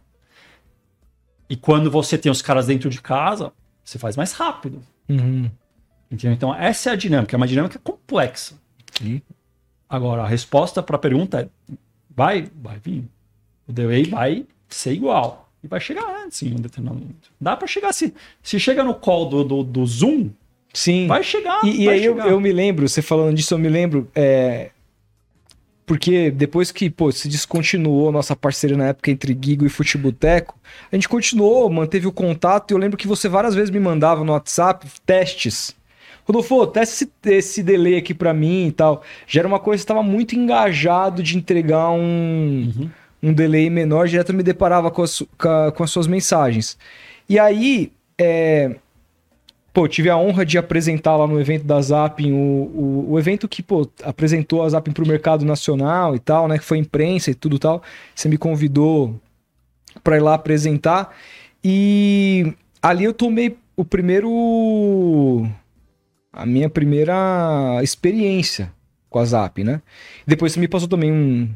E 1.50 1.58
quando 1.58 1.92
você 1.92 2.18
tem 2.18 2.32
os 2.32 2.42
caras 2.42 2.68
dentro 2.68 2.90
de 2.90 3.02
casa, 3.02 3.52
você 3.84 4.00
faz 4.00 4.16
mais 4.16 4.32
rápido. 4.32 4.82
Uhum. 5.10 5.52
Entendeu? 6.10 6.34
Então, 6.34 6.56
essa 6.56 6.92
é 6.92 6.94
a 6.94 6.96
dinâmica. 6.96 7.36
É 7.36 7.38
uma 7.38 7.48
dinâmica 7.48 7.78
complexa. 7.84 8.56
Sim. 8.98 9.22
Agora, 9.90 10.24
a 10.24 10.28
resposta 10.28 10.82
para 10.82 10.96
a 10.96 11.00
pergunta 11.00 11.42
é: 11.42 11.76
vai, 12.10 12.48
vai 12.56 12.80
vir. 12.80 13.04
O 13.68 13.74
delay 13.74 14.06
vai 14.06 14.46
ser 14.76 14.94
igual. 14.94 15.50
E 15.64 15.68
vai 15.68 15.80
chegar 15.80 16.04
antes 16.26 16.42
em 16.42 16.54
um 16.54 16.60
determinado 16.60 17.00
momento. 17.00 17.32
Dá 17.40 17.56
para 17.56 17.68
chegar. 17.68 17.94
Se, 17.94 18.14
se 18.42 18.60
chega 18.60 18.84
no 18.84 18.96
call 18.96 19.30
do, 19.30 19.44
do, 19.44 19.64
do 19.64 19.86
Zoom, 19.86 20.30
Sim. 20.74 21.06
vai 21.08 21.22
chegar. 21.24 21.64
E, 21.64 21.82
e 21.82 21.86
vai 21.86 21.96
aí 21.96 22.06
eu, 22.06 22.16
chegar. 22.16 22.30
eu 22.30 22.40
me 22.40 22.52
lembro, 22.52 22.88
você 22.90 23.02
falando 23.02 23.36
disso, 23.36 23.54
eu 23.54 23.60
me 23.60 23.70
lembro. 23.70 24.10
é, 24.16 24.72
Porque 25.86 26.32
depois 26.32 26.72
que 26.72 26.90
pô, 26.90 27.12
se 27.12 27.28
descontinuou 27.28 28.12
nossa 28.12 28.36
parceria 28.36 28.76
na 28.78 28.88
época 28.88 29.12
entre 29.12 29.38
Gigo 29.40 29.66
e 29.66 29.70
Futeboteco, 29.70 30.58
a 30.92 30.96
gente 30.96 31.08
continuou, 31.10 31.70
manteve 31.70 32.08
o 32.08 32.12
contato 32.12 32.72
e 32.72 32.74
eu 32.74 32.78
lembro 32.80 32.98
que 32.98 33.08
você 33.08 33.28
várias 33.30 33.54
vezes 33.54 33.70
me 33.70 33.80
mandava 33.80 34.24
no 34.24 34.32
WhatsApp 34.32 34.88
testes. 35.06 35.76
Rodolfo, 36.24 36.66
testa 36.68 37.04
esse, 37.04 37.12
esse 37.36 37.64
delay 37.64 37.98
aqui 37.98 38.14
pra 38.14 38.34
mim 38.34 38.68
e 38.68 38.72
tal. 38.72 39.04
Já 39.28 39.42
era 39.42 39.48
uma 39.48 39.60
coisa 39.60 39.82
que 39.82 39.84
estava 39.84 40.02
muito 40.04 40.36
engajado 40.36 41.22
de 41.22 41.38
entregar 41.38 41.90
um, 41.92 42.72
Uhum. 42.78 42.90
Um 43.22 43.34
delay 43.34 43.70
menor, 43.70 44.08
direto 44.08 44.34
me 44.34 44.44
deparava 44.44 44.90
com 44.90 45.02
as, 45.02 45.24
com 45.76 45.84
as 45.84 45.92
suas 45.92 46.08
mensagens. 46.08 46.78
E 47.30 47.38
aí, 47.38 47.92
é, 48.18 48.76
pô, 49.74 49.88
tive 49.88 50.10
a 50.10 50.18
honra 50.18 50.46
de 50.46 50.58
apresentar 50.58 51.16
lá 51.16 51.28
no 51.28 51.40
evento 51.40 51.64
da 51.64 51.82
Zapping, 51.82 52.32
o, 52.32 52.36
o, 52.36 53.12
o 53.12 53.20
evento 53.20 53.48
que, 53.48 53.62
pô, 53.62 53.90
apresentou 54.04 54.64
a 54.64 54.70
Zapping 54.70 54.92
pro 54.92 55.08
mercado 55.08 55.46
nacional 55.46 56.16
e 56.16 56.20
tal, 56.20 56.48
né, 56.48 56.58
que 56.58 56.66
foi 56.66 56.78
imprensa 56.78 57.32
e 57.32 57.36
tudo 57.36 57.60
tal. 57.60 57.82
Você 58.16 58.28
me 58.28 58.38
convidou 58.38 59.20
para 60.04 60.18
ir 60.18 60.22
lá 60.22 60.34
apresentar. 60.34 61.16
E 61.64 62.54
ali 62.82 63.04
eu 63.04 63.14
tomei 63.14 63.58
o 63.76 63.86
primeiro. 63.86 65.48
A 66.34 66.46
minha 66.46 66.70
primeira 66.70 67.80
experiência 67.84 68.72
com 69.10 69.20
a 69.20 69.26
Zap, 69.26 69.62
né? 69.64 69.82
Depois 70.26 70.54
você 70.54 70.60
me 70.60 70.68
passou 70.68 70.88
também 70.88 71.12
um, 71.12 71.50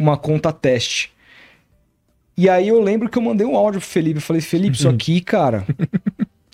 uma 0.00 0.16
conta 0.16 0.52
teste. 0.52 1.12
E 2.36 2.48
aí 2.48 2.68
eu 2.68 2.80
lembro 2.80 3.08
que 3.08 3.18
eu 3.18 3.22
mandei 3.22 3.46
um 3.46 3.56
áudio 3.56 3.80
pro 3.80 3.88
Felipe. 3.88 4.16
Eu 4.16 4.22
falei, 4.22 4.40
Felipe, 4.40 4.76
isso 4.76 4.88
aqui, 4.88 5.20
cara. 5.20 5.66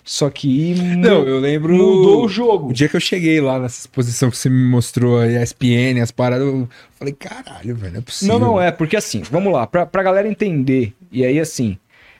Isso 0.03 0.25
aqui 0.25 0.75
mu- 0.75 0.97
Não, 0.99 1.23
eu 1.25 1.39
lembro. 1.39 1.73
mudou 1.75 2.25
o 2.25 2.29
jogo. 2.29 2.69
O 2.69 2.73
dia 2.73 2.89
que 2.89 2.95
eu 2.95 2.99
cheguei 2.99 3.39
lá 3.39 3.57
nessa 3.59 3.79
exposição 3.81 4.29
que 4.29 4.37
você 4.37 4.49
me 4.49 4.63
mostrou 4.69 5.19
a 5.19 5.27
ESPN, 5.27 6.01
as 6.01 6.11
paradas, 6.11 6.45
eu 6.47 6.67
falei, 6.97 7.13
caralho, 7.13 7.75
velho, 7.75 7.93
não 7.93 7.99
é 7.99 8.01
possível. 8.03 8.37
Não, 8.39 8.47
não 8.47 8.61
é, 8.61 8.71
porque 8.71 8.97
assim, 8.97 9.21
vamos 9.31 9.51
lá, 9.53 9.65
pra, 9.65 9.85
pra 9.85 10.03
galera 10.03 10.27
entender, 10.27 10.93
e 11.11 11.23
aí 11.25 11.39
assim, 11.39 11.77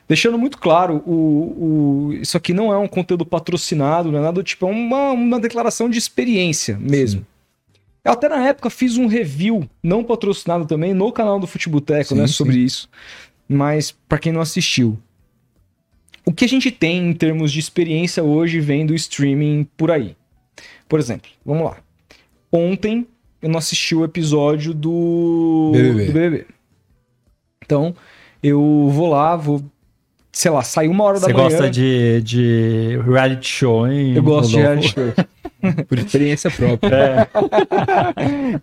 Deixando 0.08 0.38
muito 0.38 0.56
claro, 0.56 1.02
o, 1.06 1.12
o- 2.08 2.12
isso 2.14 2.34
aqui 2.34 2.54
não 2.54 2.72
é 2.72 2.78
um 2.78 2.88
conteúdo 2.88 3.26
patrocinado, 3.26 4.10
não 4.10 4.18
é 4.18 4.22
nada 4.22 4.32
do 4.32 4.42
tipo, 4.42 4.66
é 4.66 4.70
uma, 4.70 5.10
uma 5.10 5.38
declaração 5.38 5.90
de 5.90 5.98
experiência 5.98 6.78
mesmo. 6.80 7.26
Eu 8.08 8.12
até 8.12 8.26
na 8.26 8.48
época 8.48 8.70
fiz 8.70 8.96
um 8.96 9.06
review, 9.06 9.68
não 9.82 10.02
patrocinado 10.02 10.64
também, 10.64 10.94
no 10.94 11.12
canal 11.12 11.38
do 11.38 11.46
Futeboteco, 11.46 12.08
Sim, 12.08 12.14
né, 12.14 12.26
sim. 12.26 12.32
sobre 12.32 12.56
isso. 12.56 12.88
Mas 13.46 13.90
pra 14.08 14.16
quem 14.18 14.32
não 14.32 14.40
assistiu, 14.40 14.98
o 16.24 16.32
que 16.32 16.46
a 16.46 16.48
gente 16.48 16.70
tem 16.70 17.10
em 17.10 17.12
termos 17.12 17.52
de 17.52 17.60
experiência 17.60 18.24
hoje 18.24 18.60
vem 18.60 18.86
do 18.86 18.94
streaming 18.94 19.68
por 19.76 19.90
aí. 19.90 20.16
Por 20.88 20.98
exemplo, 20.98 21.30
vamos 21.44 21.64
lá. 21.64 21.76
Ontem 22.50 23.06
eu 23.42 23.50
não 23.50 23.58
assisti 23.58 23.94
o 23.94 24.04
episódio 24.04 24.72
do 24.72 25.70
BBB. 25.74 26.06
do 26.06 26.12
BBB. 26.12 26.46
Então, 27.62 27.94
eu 28.42 28.88
vou 28.90 29.10
lá, 29.10 29.36
vou, 29.36 29.62
sei 30.38 30.52
lá, 30.52 30.62
sair 30.62 30.86
uma 30.86 31.02
hora 31.02 31.18
Você 31.18 31.26
da 31.26 31.34
manhã. 31.34 31.48
gosta 31.48 31.68
de, 31.68 32.22
de 32.22 32.96
reality 33.04 33.48
show, 33.48 33.88
hein? 33.88 34.14
Eu 34.14 34.22
gosto 34.22 34.50
de 34.50 34.62
Rodolfo? 34.62 34.94
reality 34.94 35.16
show. 35.16 35.82
Por 35.88 35.98
experiência 35.98 36.48
própria. 36.48 36.94
É. 36.94 37.28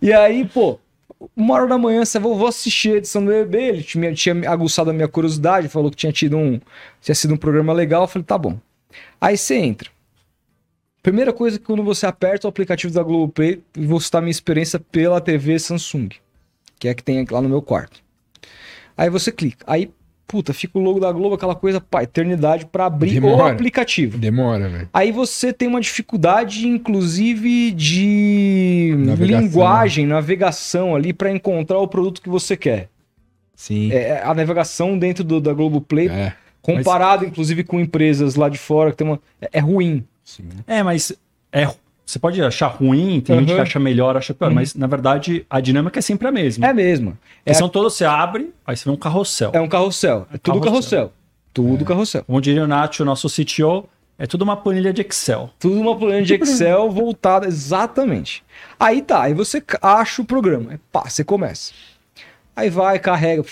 E 0.00 0.10
aí, 0.10 0.46
pô, 0.46 0.80
uma 1.36 1.54
hora 1.54 1.66
da 1.66 1.76
manhã, 1.76 2.02
você 2.02 2.18
vou, 2.18 2.34
vou 2.34 2.48
assistir 2.48 2.94
a 2.94 2.96
edição 2.96 3.22
do 3.22 3.30
BBB, 3.30 3.58
ele 3.62 3.82
tinha, 3.82 4.10
tinha 4.14 4.50
aguçado 4.50 4.88
a 4.88 4.92
minha 4.94 5.06
curiosidade, 5.06 5.68
falou 5.68 5.90
que 5.90 5.98
tinha 5.98 6.10
tido 6.10 6.38
um, 6.38 6.58
tinha 7.02 7.14
sido 7.14 7.34
um 7.34 7.36
programa 7.36 7.74
legal, 7.74 8.04
eu 8.04 8.08
falei, 8.08 8.24
tá 8.24 8.38
bom. 8.38 8.58
Aí 9.20 9.36
você 9.36 9.56
entra. 9.56 9.90
Primeira 11.02 11.30
coisa 11.30 11.58
que 11.58 11.64
quando 11.66 11.82
você 11.84 12.06
aperta 12.06 12.46
o 12.46 12.48
aplicativo 12.48 12.94
da 12.94 13.02
Globoplay, 13.02 13.60
eu 13.76 13.82
vou 13.86 14.00
citar 14.00 14.22
minha 14.22 14.30
experiência 14.30 14.80
pela 14.80 15.20
TV 15.20 15.58
Samsung, 15.58 16.08
que 16.78 16.88
é 16.88 16.92
a 16.92 16.94
que 16.94 17.02
tem 17.02 17.22
lá 17.30 17.42
no 17.42 17.50
meu 17.50 17.60
quarto. 17.60 18.00
Aí 18.96 19.10
você 19.10 19.30
clica, 19.30 19.62
aí, 19.66 19.90
puta, 20.26 20.52
fica 20.52 20.78
o 20.78 20.82
logo 20.82 20.98
da 21.00 21.10
Globo, 21.12 21.34
aquela 21.34 21.54
coisa, 21.54 21.80
pá, 21.80 22.02
eternidade 22.02 22.66
pra 22.66 22.86
abrir 22.86 23.18
o 23.18 23.20
Demora. 23.20 23.52
aplicativo. 23.52 24.18
Demora, 24.18 24.68
velho. 24.68 24.88
Aí 24.92 25.12
você 25.12 25.52
tem 25.52 25.68
uma 25.68 25.80
dificuldade, 25.80 26.66
inclusive, 26.66 27.70
de 27.72 28.94
Navegação. 28.98 29.40
linguagem, 29.40 30.06
navegação 30.06 30.94
ali 30.96 31.12
para 31.12 31.30
encontrar 31.30 31.78
o 31.78 31.88
produto 31.88 32.20
que 32.20 32.28
você 32.28 32.56
quer. 32.56 32.88
Sim. 33.54 33.90
É, 33.92 34.22
a 34.22 34.34
navegação 34.34 34.98
dentro 34.98 35.24
do, 35.24 35.40
da 35.40 35.52
Globoplay, 35.52 36.08
É. 36.08 36.32
comparado 36.60 37.24
inclusive 37.24 37.64
com 37.64 37.80
empresas 37.80 38.34
lá 38.34 38.48
de 38.48 38.58
fora, 38.58 38.90
que 38.90 38.96
tem 38.98 39.06
uma. 39.06 39.20
É, 39.40 39.48
é 39.54 39.60
ruim. 39.60 40.04
Sim. 40.24 40.44
É, 40.66 40.82
mas 40.82 41.12
é, 41.52 41.66
você 42.06 42.18
pode 42.20 42.40
achar 42.40 42.68
ruim, 42.68 43.20
tem 43.20 43.38
gente 43.40 43.50
Uhum. 43.50 43.56
que 43.56 43.60
acha 43.60 43.78
melhor, 43.80 44.16
acha 44.16 44.32
pior, 44.32 44.50
mas 44.50 44.74
na 44.74 44.86
verdade 44.86 45.44
a 45.50 45.60
dinâmica 45.60 45.98
é 45.98 46.02
sempre 46.02 46.28
a 46.28 46.32
mesma. 46.32 46.66
É 46.66 46.72
mesmo. 46.72 47.10
Porque 47.10 47.50
É, 47.50 47.52
são 47.54 47.68
todos, 47.68 47.94
você 47.94 48.04
abre, 48.04 48.54
aí 48.66 48.76
você 48.76 48.84
vê 48.84 48.90
um 48.92 48.96
carrossel. 48.96 49.50
é 49.52 49.60
um 49.60 49.68
carrossel. 49.68 50.26
É 50.32 50.38
tudo 50.38 50.60
carrossel. 50.60 50.98
carrossel. 51.00 51.12
Tudo 51.52 51.84
carrossel. 51.84 52.24
Como 52.24 52.40
diria 52.40 52.62
o 52.64 52.66
Nath, 52.66 53.00
o 53.00 53.04
nosso 53.04 53.28
CTO, 53.28 53.88
é 54.18 54.26
tudo 54.26 54.42
uma 54.42 54.56
planilha 54.56 54.92
de 54.92 55.02
Excel. 55.02 55.50
Tudo 55.58 55.80
uma 55.80 55.96
planilha 55.96 56.22
de 56.22 56.34
Excel 56.34 56.90
voltada 56.90 57.46
exatamente. 57.46 58.44
Aí 58.78 59.02
tá, 59.02 59.22
aí 59.22 59.34
você 59.34 59.62
acha 59.82 60.22
o 60.22 60.24
programa. 60.24 60.72
Aí 60.72 60.78
pá, 60.92 61.08
você 61.08 61.24
começa. 61.24 61.72
Aí 62.54 62.70
vai, 62.70 62.98
carrega. 62.98 63.42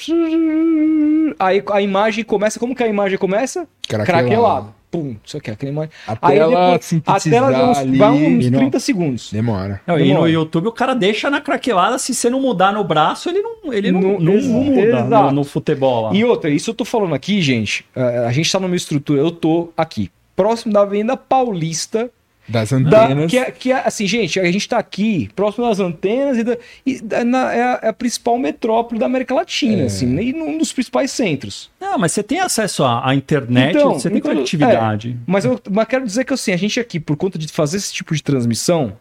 Aí 1.38 1.62
a 1.73 1.81
imagem 1.83 2.25
começa. 2.25 2.59
Como 2.59 2.75
que 2.75 2.83
a 2.83 2.87
imagem 2.88 3.19
começa? 3.19 3.67
Craquelado. 3.88 4.07
Craquelado. 4.29 4.75
Pum, 4.94 5.16
isso 5.24 5.37
aqui, 5.37 5.50
aquela 5.50 5.72
imagem. 5.72 5.90
A 6.07 6.12
Aí 6.22 6.37
tela 6.38 6.72
depois, 6.76 7.02
a 7.07 7.20
tela 7.20 7.70
uns, 7.70 7.78
ali. 7.78 7.98
vai 7.98 8.11
uns 8.12 8.46
e 8.46 8.50
não- 8.50 8.59
30 8.61 8.78
segundos. 8.78 9.33
Demora. 9.33 9.80
Não, 9.87 9.96
e 9.98 10.02
no 10.02 10.07
Demora. 10.09 10.30
YouTube 10.30 10.68
o 10.68 10.72
cara 10.72 10.94
deixa 10.94 11.28
na 11.28 11.40
craquelada, 11.40 11.98
se 11.98 12.14
você 12.14 12.30
não 12.30 12.40
mudar 12.40 12.72
no 12.72 12.85
braço, 12.85 13.28
ele 13.28 13.40
não, 13.42 13.72
ele 13.72 13.90
não, 13.90 14.00
No- 14.00 14.20
não 14.20 14.33
ex- 14.35 14.46
muda 14.46 15.02
no, 15.04 15.30
no 15.33 15.42
futebol 15.44 16.02
lá. 16.04 16.14
E 16.14 16.24
outra, 16.24 16.48
isso 16.48 16.70
eu 16.70 16.74
tô 16.74 16.85
falando 16.85 17.12
aqui, 17.14 17.42
gente. 17.42 17.85
eh, 17.96 18.24
A 18.26 18.30
gente 18.30 18.52
tá 18.52 18.61
numa 18.61 18.76
estrutura, 18.76 19.20
eu 19.20 19.33
tô 19.33 19.70
aqui, 19.76 20.11
próximo 20.37 20.72
da 20.72 20.83
Avenida 20.83 21.16
Paulista. 21.16 22.09
Das 22.46 22.70
Da, 22.70 22.76
antenas. 23.07 23.30
que, 23.30 23.38
é, 23.38 23.50
que 23.50 23.72
é, 23.72 23.83
assim, 23.87 24.07
gente, 24.07 24.38
a 24.38 24.52
gente 24.52 24.68
tá 24.68 24.76
aqui, 24.78 25.30
próximo 25.35 25.66
das 25.66 25.80
antenas 25.80 26.37
e, 26.37 26.44
da, 26.44 26.59
e 26.85 27.00
da- 27.00 27.24
na- 27.24 27.52
é, 27.54 27.62
a, 27.62 27.80
é 27.85 27.88
a 27.88 27.92
principal 27.92 28.38
metrópole 28.38 29.00
da 29.00 29.07
América 29.07 29.35
Latina, 29.35 29.83
É. 29.83 29.87
assim, 29.87 30.14
e 30.20 30.33
num 30.33 30.59
dos 30.59 30.72
principais 30.72 31.11
centros. 31.11 31.70
Não, 31.80 31.98
mas 31.98 32.12
você 32.12 32.22
tem 32.22 32.40
acesso 32.40 32.85
à, 32.85 33.09
à 33.09 33.14
internet, 33.14 33.76
Então, 33.76 33.94
você 33.94 34.11
tem 34.11 34.18
então, 34.18 34.33
conectividade. 34.33 35.16
Mas 35.26 35.44
eu 35.46 35.59
mas 35.70 35.88
quero 35.88 36.04
dizer 36.04 36.24
que 36.24 36.35
assim, 36.35 36.52
a 36.52 36.57
gente 36.57 36.78
aqui, 36.78 37.00
por 37.00 37.16
conta 37.16 37.38
de 37.38 37.48
fazer 37.48 37.78
esse 37.78 37.92
tipo 37.92 38.14
de 38.14 38.22
transmissão, 38.22 38.92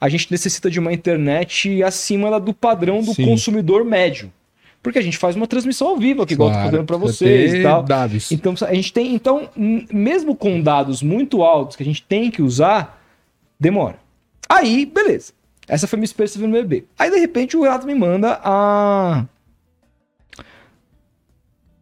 a 0.00 0.08
gente 0.08 0.28
necessita 0.30 0.68
de 0.70 0.78
uma 0.80 0.92
internet 0.92 1.82
acima 1.82 2.30
da- 2.30 2.38
do 2.38 2.52
padrão 2.52 3.00
do 3.02 3.14
Sim. 3.14 3.24
consumidor 3.26 3.84
médio. 3.84 4.32
Porque 4.82 4.98
a 4.98 5.02
gente 5.02 5.18
faz 5.18 5.34
uma 5.36 5.46
transmissão 5.46 5.88
ao 5.88 5.96
vivo 5.96 6.22
aqui, 6.22 6.34
igual 6.34 6.48
eu 6.50 6.52
tô 6.52 6.58
Claro, 6.60 6.70
fazendo 6.70 6.86
pra 6.86 6.98
precisa 6.98 7.18
vocês 7.18 7.54
e 7.54 7.62
tal. 7.62 7.82
Dados. 7.82 8.32
Então, 8.32 8.54
a 8.66 8.74
gente 8.74 8.92
tem. 8.92 9.14
Então, 9.14 9.48
mesmo 9.56 10.34
com 10.36 10.60
dados 10.62 11.02
muito 11.02 11.42
altos 11.42 11.76
que 11.76 11.82
a 11.82 11.86
gente 11.86 12.02
tem 12.02 12.30
que 12.30 12.40
usar, 12.42 13.02
demora. 13.58 13.96
Aí, 14.48 14.86
beleza. 14.86 15.32
Essa 15.66 15.86
foi 15.86 15.98
minha 15.98 16.04
experiência 16.06 16.40
no 16.40 16.48
BBB. 16.50 16.84
Aí, 16.98 17.10
de 17.10 17.18
repente, 17.18 17.56
o 17.56 17.62
Renato 17.62 17.86
me 17.86 17.94
manda 17.94 18.40
a. 18.42 19.24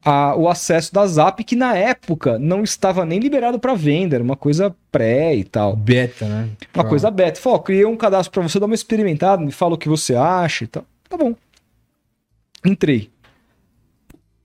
a- 0.05 0.35
o 0.37 0.49
acesso 0.49 0.93
da 0.95 1.07
Zap, 1.07 1.43
que 1.45 1.57
na 1.57 1.77
época 1.77 2.39
não 2.39 2.63
estava 2.63 3.05
nem 3.05 3.19
liberado 3.19 3.59
para 3.59 3.75
venda, 3.75 4.17
era 4.17 4.25
uma 4.25 4.37
coisa 4.37 4.75
pré 4.91 5.35
e 5.35 5.45
tal. 5.45 5.75
Beta, 5.77 6.27
né? 6.27 6.49
Uma 6.75 6.85
coisa 6.85 7.11
beta. 7.11 7.41
Falou, 7.41 7.59
criei 7.61 7.85
um 7.85 7.97
cadastro 7.97 8.33
para 8.33 8.43
você 8.49 8.59
dar 8.59 8.67
uma 8.67 8.75
experimentada, 8.75 9.45
me 9.45 9.53
fala 9.53 9.75
o 9.75 9.79
que 9.79 9.89
você 9.89 10.15
acha 10.15 10.65
e 10.65 10.67
tal. 10.69 10.85
Tá 11.09 11.17
bom. 11.17 11.35
Entrei. 12.67 13.11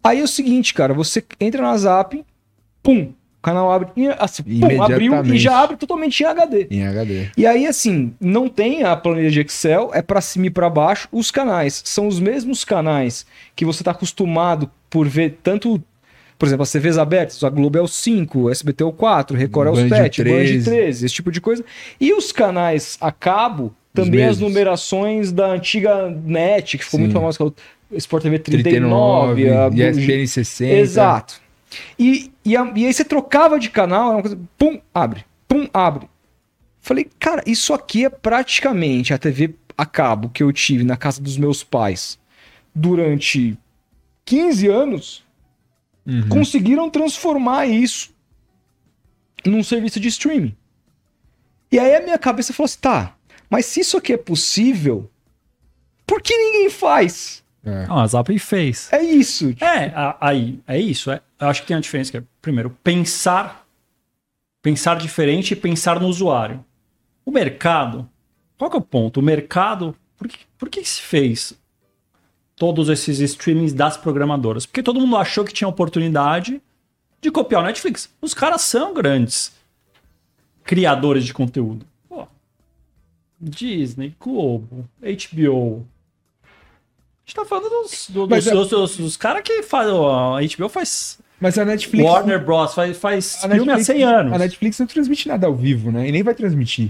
Aí 0.03 0.19
é 0.19 0.23
o 0.23 0.27
seguinte, 0.27 0.73
cara, 0.73 0.93
você 0.93 1.23
entra 1.39 1.62
na 1.62 1.77
Zap, 1.77 2.23
pum, 2.81 3.13
o 3.41 3.41
canal 3.41 3.71
abre, 3.71 3.89
assim, 4.19 4.43
pum, 4.43 4.84
abriu 4.84 5.25
e 5.25 5.38
já 5.39 5.60
abre 5.60 5.75
totalmente 5.75 6.21
em 6.21 6.25
HD. 6.27 6.67
Em 6.69 6.86
HD. 6.86 7.29
E 7.36 7.47
aí, 7.47 7.65
assim, 7.65 8.13
não 8.19 8.47
tem 8.47 8.84
a 8.84 8.95
planilha 8.95 9.31
de 9.31 9.41
Excel, 9.41 9.89
é 9.93 10.01
pra 10.01 10.21
cima 10.21 10.45
e 10.45 10.49
pra 10.51 10.69
baixo. 10.69 11.07
Os 11.12 11.31
canais 11.31 11.81
são 11.86 12.07
os 12.07 12.19
mesmos 12.19 12.63
canais 12.63 13.25
que 13.55 13.65
você 13.65 13.84
tá 13.84 13.91
acostumado 13.91 14.69
por 14.91 15.07
ver 15.07 15.39
tanto. 15.41 15.81
Por 16.38 16.47
exemplo, 16.47 16.63
as 16.63 16.71
TVs 16.71 16.99
abertas, 16.99 17.43
a 17.43 17.49
Globo 17.49 17.77
é 17.77 17.81
o 17.81 17.88
5, 17.88 18.39
o 18.39 18.49
SBT 18.49 18.84
é 18.84 18.86
o 18.86 18.91
4, 18.91 19.36
Record 19.38 19.67
é 19.67 19.71
o 19.71 19.75
Band 19.75 19.89
7, 19.89 20.23
Band 20.23 20.29
13. 20.29 20.63
13, 20.63 21.05
esse 21.05 21.15
tipo 21.15 21.31
de 21.31 21.41
coisa. 21.41 21.63
E 21.99 22.13
os 22.13 22.31
canais 22.31 22.97
a 23.01 23.12
cabo, 23.12 23.75
também 23.93 24.23
as 24.23 24.39
numerações 24.39 25.31
da 25.31 25.47
antiga 25.47 26.10
NET, 26.10 26.77
que 26.77 26.84
ficou 26.84 26.99
Sim. 26.99 27.05
muito 27.05 27.13
famosa, 27.13 27.43
o 27.43 27.53
Sport 27.93 28.23
TV 28.23 28.39
39, 28.39 29.43
39, 29.43 29.84
a 29.84 29.89
ESPN 29.89 30.27
60. 30.27 30.73
Exato. 30.73 31.41
E, 31.97 32.32
e, 32.43 32.56
a- 32.58 32.71
e 32.75 32.86
aí 32.86 32.93
você 32.93 33.04
trocava 33.06 33.60
de 33.60 33.69
canal, 33.69 34.08
era 34.08 34.15
uma 34.17 34.21
coisa, 34.21 34.39
pum, 34.58 34.80
abre, 34.93 35.25
pum, 35.47 35.67
abre. 35.73 36.10
Falei, 36.80 37.08
cara, 37.19 37.43
isso 37.45 37.73
aqui 37.73 38.06
é 38.06 38.10
praticamente 38.10 39.13
a 39.13 39.17
TV 39.17 39.56
a 39.77 39.86
cabo 39.86 40.30
que 40.30 40.43
eu 40.43 40.51
tive 40.51 40.84
na 40.84 40.97
casa 40.97 41.21
dos 41.21 41.38
meus 41.38 41.63
pais 41.63 42.19
durante 42.73 43.58
15 44.25 44.67
anos. 44.67 45.23
Uhum. 46.06 46.27
Conseguiram 46.30 46.89
transformar 46.89 47.67
isso 47.67 48.12
num 49.45 49.63
serviço 49.63 49.99
de 49.99 50.08
streaming. 50.08 50.56
E 51.71 51.80
aí 51.80 51.95
a 51.95 52.01
minha 52.01 52.17
cabeça 52.17 52.54
falou 52.54 52.65
assim: 52.65 52.80
tá, 52.82 53.15
mas 53.49 53.65
se 53.65 53.80
isso 53.82 53.97
aqui 53.97 54.13
é 54.13 54.17
possível, 54.17 55.10
por 56.06 56.21
que 56.21 56.36
ninguém 56.36 56.69
faz? 56.69 57.43
É. 57.63 57.86
Não, 57.88 58.00
a 58.00 58.08
Zap 58.08 58.38
fez. 58.39 58.91
É 58.91 59.02
isso. 59.04 59.54
É, 59.62 59.86
a- 59.95 60.17
aí, 60.19 60.60
é 60.67 60.80
isso. 60.80 61.12
É, 61.12 61.21
eu 61.39 61.47
acho 61.47 61.62
que 61.62 61.67
tem 61.67 61.76
uma 61.76 61.82
diferença 61.82 62.12
que 62.12 62.17
é, 62.17 62.24
primeiro, 62.41 62.71
pensar, 62.84 63.67
pensar 64.62 64.95
diferente 64.97 65.52
e 65.52 65.56
pensar 65.56 66.00
no 66.00 66.08
usuário. 66.08 66.63
O 67.24 67.30
mercado, 67.32 68.10
qual 68.58 68.69
que 68.69 68.76
é 68.76 68.80
o 68.80 68.84
ponto? 68.84 69.19
O 69.19 69.24
mercado, 69.24 69.95
por 70.17 70.28
que, 70.28 70.39
por 70.58 70.69
que 70.69 70.84
se 70.84 71.02
fez 71.02 71.54
todos 72.56 72.89
esses 72.89 73.19
streamings 73.19 73.74
das 73.74 73.95
programadoras? 73.95 74.65
Porque 74.65 74.82
todo 74.84 75.00
mundo 75.00 75.17
achou 75.17 75.45
que 75.45 75.54
tinha 75.54 75.67
oportunidade 75.67 76.60
de 77.21 77.30
copiar 77.32 77.62
o 77.62 77.65
Netflix. 77.65 78.10
Os 78.19 78.34
caras 78.34 78.63
são 78.63 78.91
grandes 78.93 79.52
criadores 80.63 81.23
de 81.25 81.33
conteúdo. 81.33 81.85
Pô, 82.10 82.27
Disney, 83.40 84.15
Globo, 84.19 84.88
HBO. 85.00 85.85
A 87.26 87.30
gente 87.30 87.36
tá 87.36 87.46
falando 87.46 87.69
dos, 87.69 88.08
do- 88.10 88.28
dos, 88.28 88.48
é- 88.48 88.52
dos, 88.52 88.69
dos- 88.69 88.98
dos 88.98 89.17
caras 89.17 89.42
que 89.44 89.62
fazem. 89.63 89.94
A 89.94 90.40
HBO 90.58 90.69
faz. 90.69 91.19
Mas 91.40 91.58
a 91.58 91.65
Netflix. 91.65 92.08
Warner 92.08 92.44
Bros. 92.44 92.74
faz, 92.74 92.98
faz 92.98 93.38
a 93.44 93.50
filme 93.50 93.72
há 93.72 93.76
Netflix- 93.78 93.86
100 93.88 94.04
anos. 94.04 94.34
A 94.34 94.38
Netflix 94.38 94.80
não 94.80 94.88
transmite 94.88 95.28
nada 95.28 95.48
ao 95.48 95.56
vivo, 95.56 95.92
né? 95.92 96.08
E 96.08 96.12
nem 96.12 96.22
vai 96.24 96.34
transmitir. 96.36 96.90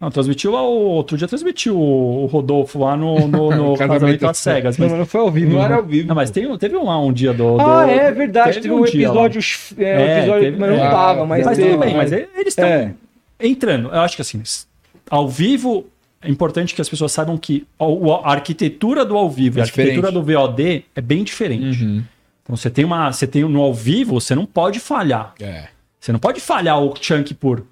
Não, 0.00 0.10
transmitiu. 0.10 0.52
Outro 0.54 1.16
dia 1.16 1.28
transmitiu 1.28 1.78
o 1.78 2.26
Rodolfo 2.26 2.78
lá 2.80 2.96
no, 2.96 3.28
no, 3.28 3.50
no 3.54 3.76
Casamento 3.76 4.26
às 4.26 4.38
Cegas. 4.38 4.76
Não, 4.78 4.84
Mas, 4.86 4.92
mas 4.92 4.98
não 5.00 5.06
foi 5.06 5.20
ao 5.20 5.30
vivo. 5.30 5.52
Não 5.52 5.62
era 5.62 5.76
ao 5.76 5.82
vivo. 5.84 6.08
não, 6.08 6.14
mas 6.14 6.30
tem, 6.30 6.56
teve 6.58 6.74
um, 6.76 6.84
lá 6.86 6.98
um 7.00 7.12
dia 7.12 7.32
do. 7.32 7.56
do- 7.56 7.60
Ah, 7.60 7.86
é 7.86 8.10
verdade. 8.10 8.60
Teve, 8.60 8.72
um 8.72 8.82
dia 8.84 9.12
lá. 9.12 9.26
episódio. 9.26 9.40
É, 9.78 9.84
É, 9.84 10.18
episódio 10.18 10.42
teve- 10.44 10.56
mas 10.58 10.70
não 10.70 10.76
é. 10.84 10.90
tava, 10.90 11.26
mas, 11.26 11.44
Mas 11.46 11.56
teve. 11.56 11.70
tudo 11.70 11.80
bem, 11.80 11.94
mas 11.96 12.10
eles 12.12 12.28
estão 12.46 12.64
É. 12.66 12.94
entrando. 13.40 13.88
Eu 13.90 14.00
acho 14.00 14.16
que 14.16 14.22
assim, 14.22 14.42
ao 15.10 15.28
vivo, 15.28 15.86
é 16.22 16.30
importante 16.30 16.74
que 16.74 16.80
as 16.80 16.88
pessoas 16.88 17.12
saibam 17.12 17.36
que 17.36 17.66
a, 17.78 17.84
a 18.28 18.32
arquitetura 18.32 19.04
do 19.04 19.16
ao 19.16 19.28
vivo 19.28 19.58
e 19.58 19.60
É 19.60 19.62
a 19.62 19.66
arquitetura 19.66 20.10
do 20.10 20.22
VOD 20.22 20.84
é 20.94 21.00
bem 21.00 21.24
diferente. 21.24 21.82
Uhum. 21.82 22.04
Então 22.42 22.56
você 22.56 22.70
tem 22.70 22.84
uma. 22.84 23.12
Você 23.12 23.26
tem 23.26 23.42
no 23.44 23.60
ao 23.60 23.74
vivo, 23.74 24.20
você 24.20 24.34
não 24.34 24.46
pode 24.46 24.78
falhar. 24.78 25.34
É. 25.40 25.68
Você 25.98 26.12
não 26.12 26.18
pode 26.18 26.40
falhar 26.40 26.80
o 26.80 26.94
chunk 27.00 27.34
por 27.34 27.64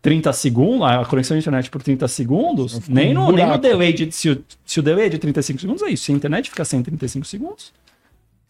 30 0.00 0.32
segundos, 0.34 0.86
a 0.86 1.04
conexão 1.04 1.34
de 1.36 1.40
internet 1.40 1.70
por 1.70 1.82
30 1.82 2.06
segundos, 2.08 2.74
Fica 2.74 2.86
nem 2.92 3.10
um 3.16 3.26
no, 3.26 3.32
nem 3.32 3.46
no 3.46 3.58
delay 3.58 3.92
de. 3.92 4.12
Se 4.12 4.30
o, 4.30 4.44
se 4.64 4.80
o 4.80 4.82
delay 4.82 5.06
é 5.06 5.08
de 5.08 5.18
35 5.18 5.60
segundos, 5.60 5.82
é 5.82 5.90
isso. 5.90 6.04
Se 6.04 6.12
a 6.12 6.14
internet 6.14 6.50
fica 6.50 6.64
sem 6.64 6.82
35 6.82 7.26
segundos, 7.26 7.72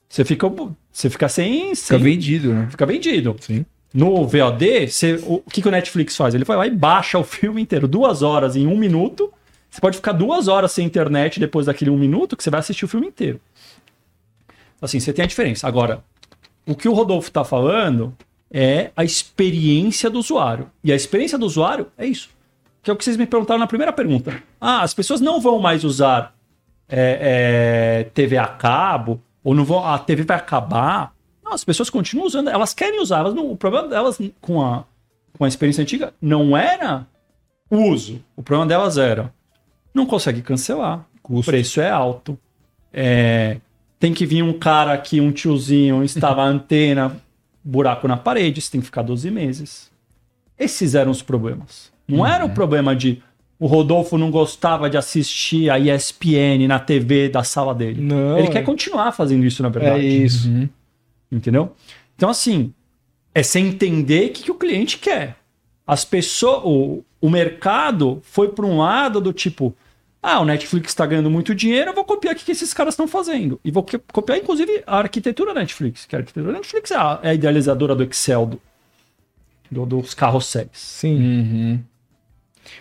você 0.09 0.25
fica, 0.25 0.49
você 0.93 1.11
fica 1.11 1.29
sem. 1.29 1.75
Fica 1.75 1.77
sem 1.77 1.99
vendido, 1.99 2.53
né? 2.53 2.67
fica 2.71 2.85
vendido. 2.87 3.37
Sim. 3.41 3.65
No 3.95 4.27
VOD, 4.27 4.89
você, 4.89 5.23
o, 5.25 5.39
que, 5.49 5.63
que 5.63 5.69
o 5.69 5.71
Netflix 5.71 6.17
faz? 6.17 6.35
Ele 6.35 6.45
vai 6.45 6.57
lá 6.57 6.67
e 6.67 6.71
baixa 6.71 7.17
o 7.17 7.23
filme 7.23 7.63
inteiro, 7.63 7.87
duas 7.87 8.23
horas 8.23 8.57
em 8.57 8.67
um 8.67 8.77
minuto. 8.77 9.33
Você 9.71 9.81
pode 9.81 9.97
ficar 9.97 10.11
duas 10.11 10.49
horas 10.49 10.73
sem 10.73 10.85
internet 10.85 11.39
depois 11.39 11.67
daquele 11.67 11.91
um 11.91 11.97
minuto, 11.97 12.37
que 12.37 12.43
você 12.43 12.51
vai 12.51 12.59
assistir 12.59 12.85
o 12.85 12.89
filme 12.89 13.07
inteiro. 13.07 13.41
Assim, 14.83 14.99
você 14.99 15.13
tem 15.13 15.25
a 15.25 15.29
diferença. 15.29 15.69
Agora, 15.69 16.03
o 16.67 16.75
que 16.75 16.89
o 16.89 16.93
Rodolfo 16.93 17.29
está 17.29 17.45
falando 17.45 18.13
é 18.53 18.91
a 18.97 19.05
experiência 19.05 20.11
do 20.11 20.19
usuário. 20.19 20.69
E 20.83 20.93
a 20.93 20.97
experiência 20.97 21.39
do 21.39 21.47
usuário 21.47 21.87
é 21.97 22.05
isso. 22.05 22.31
Que 22.83 22.91
é 22.91 22.93
o 22.93 22.97
que 22.97 23.05
vocês 23.05 23.17
me 23.17 23.27
perguntaram 23.27 23.61
na 23.61 23.67
primeira 23.67 23.93
pergunta. 23.93 24.43
Ah, 24.61 24.83
as 24.83 24.93
pessoas 24.93 25.21
não 25.21 25.41
vão 25.41 25.61
mais 25.61 25.85
usar 25.85 26.35
é, 26.89 28.03
é, 28.03 28.11
TV 28.13 28.37
a 28.37 28.47
cabo, 28.47 29.23
ou 29.43 29.55
não 29.55 29.65
vão, 29.65 29.87
a 29.87 29.99
TV 29.99 30.25
vai 30.25 30.37
acabar. 30.37 31.14
Não, 31.45 31.53
as 31.53 31.65
pessoas 31.65 31.91
continuam 31.91 32.27
usando, 32.27 32.49
elas 32.49 32.73
querem 32.73 33.01
usar. 33.01 33.19
Elas 33.19 33.35
não, 33.35 33.51
o 33.51 33.57
problema 33.57 33.89
delas 33.89 34.19
com 34.41 34.63
a, 34.63 34.85
com 35.37 35.45
a 35.45 35.49
experiência 35.49 35.83
antiga 35.83 36.15
não 36.21 36.57
era 36.57 37.07
o 37.71 37.77
uso. 37.91 38.25
O 38.35 38.43
problema 38.43 38.69
delas 38.69 38.97
era 38.97 39.33
não 39.93 40.07
consegue 40.07 40.43
cancelar. 40.43 41.07
O 41.23 41.43
preço 41.43 41.81
é 41.81 41.91
alto. 41.91 42.39
É, 42.93 43.59
tem 43.99 44.13
que 44.13 44.27
vir 44.27 44.43
um 44.43 44.53
cara 44.53 44.93
aqui, 44.93 45.21
um 45.21 45.33
tiozinho, 45.33 46.03
instalar 46.03 46.47
a 46.47 46.51
antena, 46.51 47.17
buraco 47.63 48.07
na 48.07 48.17
parede, 48.17 48.61
você 48.61 48.73
tem 48.73 48.81
que 48.81 48.87
ficar 48.87 49.03
12 49.03 49.31
meses. 49.31 49.91
Esses 50.59 50.95
eram 50.95 51.11
os 51.11 51.23
problemas. 51.23 51.93
Não 52.07 52.27
era 52.27 52.45
o 52.45 52.51
problema 52.51 52.95
de 52.95 53.23
o 53.59 53.67
Rodolfo 53.67 54.19
não 54.19 54.31
gostava 54.31 54.91
de 54.91 54.97
assistir 54.97 55.71
a 55.71 55.79
ESPN 55.79 56.67
na 56.69 56.79
TV 56.79 57.29
da 57.29 57.43
sala 57.43 57.75
dele. 57.75 58.03
Não, 58.03 58.39
Ele 58.39 58.49
é. 58.49 58.51
quer 58.51 58.63
continuar 58.63 59.13
fazendo 59.13 59.45
isso, 59.45 59.63
na 59.63 59.69
É 59.69 59.73
verdade. 59.73 60.25
isso. 60.25 60.49
Uhum. 60.49 60.69
Entendeu? 61.35 61.73
Então, 62.17 62.29
assim, 62.31 62.73
é 63.35 63.43
você 63.43 63.59
entender 63.59 64.31
o 64.31 64.33
que, 64.33 64.43
que 64.45 64.51
o 64.51 64.55
cliente 64.55 64.99
quer. 64.99 65.37
As 65.87 66.05
pessoas, 66.05 66.63
o, 66.65 67.03
o 67.21 67.29
mercado 67.29 68.21
foi 68.23 68.49
para 68.49 68.65
um 68.65 68.79
lado 68.79 69.21
do 69.21 69.33
tipo, 69.33 69.75
ah, 70.23 70.41
o 70.41 70.45
Netflix 70.45 70.93
está 70.93 71.05
ganhando 71.05 71.29
muito 71.31 71.55
dinheiro, 71.55 71.91
eu 71.91 71.95
vou 71.95 72.05
copiar 72.05 72.35
o 72.35 72.39
que, 72.39 72.45
que 72.45 72.53
esses 72.53 72.73
caras 72.73 72.95
estão 72.95 73.09
fazendo. 73.09 73.59
E 73.65 73.71
vou 73.71 73.83
co- 73.83 74.01
copiar, 74.13 74.39
inclusive, 74.39 74.83
a 74.87 74.99
arquitetura 74.99 75.53
da 75.53 75.61
Netflix, 75.61 76.07
que 76.07 76.15
a 76.15 76.21
arquitetura 76.21 76.53
da 76.53 76.59
Netflix 76.59 76.91
é 76.93 76.97
a, 76.97 77.19
é 77.23 77.31
a 77.31 77.35
idealizadora 77.35 77.95
do 77.95 78.05
Excel, 78.05 78.47
do, 78.47 78.61
do- 79.71 79.87
dos 80.01 80.15
carrosséis. 80.15 80.69
Sim. 80.73 81.17
Uhum. 81.17 81.81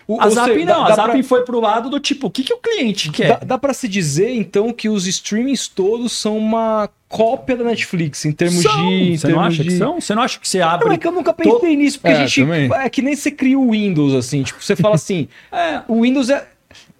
O- 0.08 0.20
A 0.20 0.30
Zap 0.30 0.56
não, 0.56 0.64
dá- 0.64 0.84
a 0.84 0.88
dá 0.88 0.94
Zap 0.94 1.10
pra- 1.12 1.22
foi 1.22 1.42
pro 1.44 1.60
lado 1.60 1.90
do 1.90 2.00
tipo, 2.00 2.28
o 2.28 2.30
que, 2.30 2.42
que 2.42 2.54
o 2.54 2.58
cliente 2.58 3.08
Dá, 3.08 3.12
quer? 3.14 3.44
dá 3.44 3.58
pra 3.58 3.74
se 3.74 3.86
dizer, 3.88 4.30
então, 4.34 4.72
que 4.72 4.88
os 4.88 5.06
streamings 5.06 5.68
todos 5.68 6.12
são 6.12 6.38
uma 6.38 6.88
cópia 7.16 7.56
da 7.56 7.64
Netflix, 7.64 8.24
em 8.24 8.32
termos 8.32 8.62
São. 8.62 8.88
de. 8.88 8.94
em 8.94 9.16
Você 9.16 9.26
não 9.28 9.34
termos 9.34 9.54
acha 9.54 9.62
de... 9.62 9.68
que 9.70 9.76
são? 9.76 10.00
Você 10.00 10.14
não 10.14 10.22
acha 10.22 10.38
que 10.40 10.48
você 10.48 10.58
Não, 10.58 10.68
abre... 10.68 10.94
é 10.94 10.98
que 10.98 11.06
eu 11.06 11.12
nunca 11.12 11.32
pensei 11.32 11.76
nisso, 11.76 12.00
porque 12.00 12.14
É, 12.14 12.22
a 12.22 12.26
gente. 12.26 12.40
também. 12.42 12.70
É 12.72 12.88
que 12.90 13.02
nem 13.02 13.14
você 13.14 13.30
cria 13.30 13.58
o 13.58 13.70
Windows, 13.70 14.14
assim. 14.14 14.42
Tipo, 14.42 14.62
você 14.62 14.74
fala 14.76 14.94
assim, 14.96 15.28
É, 15.52 15.80
o 15.88 16.02
Windows 16.02 16.28
é. 16.30 16.46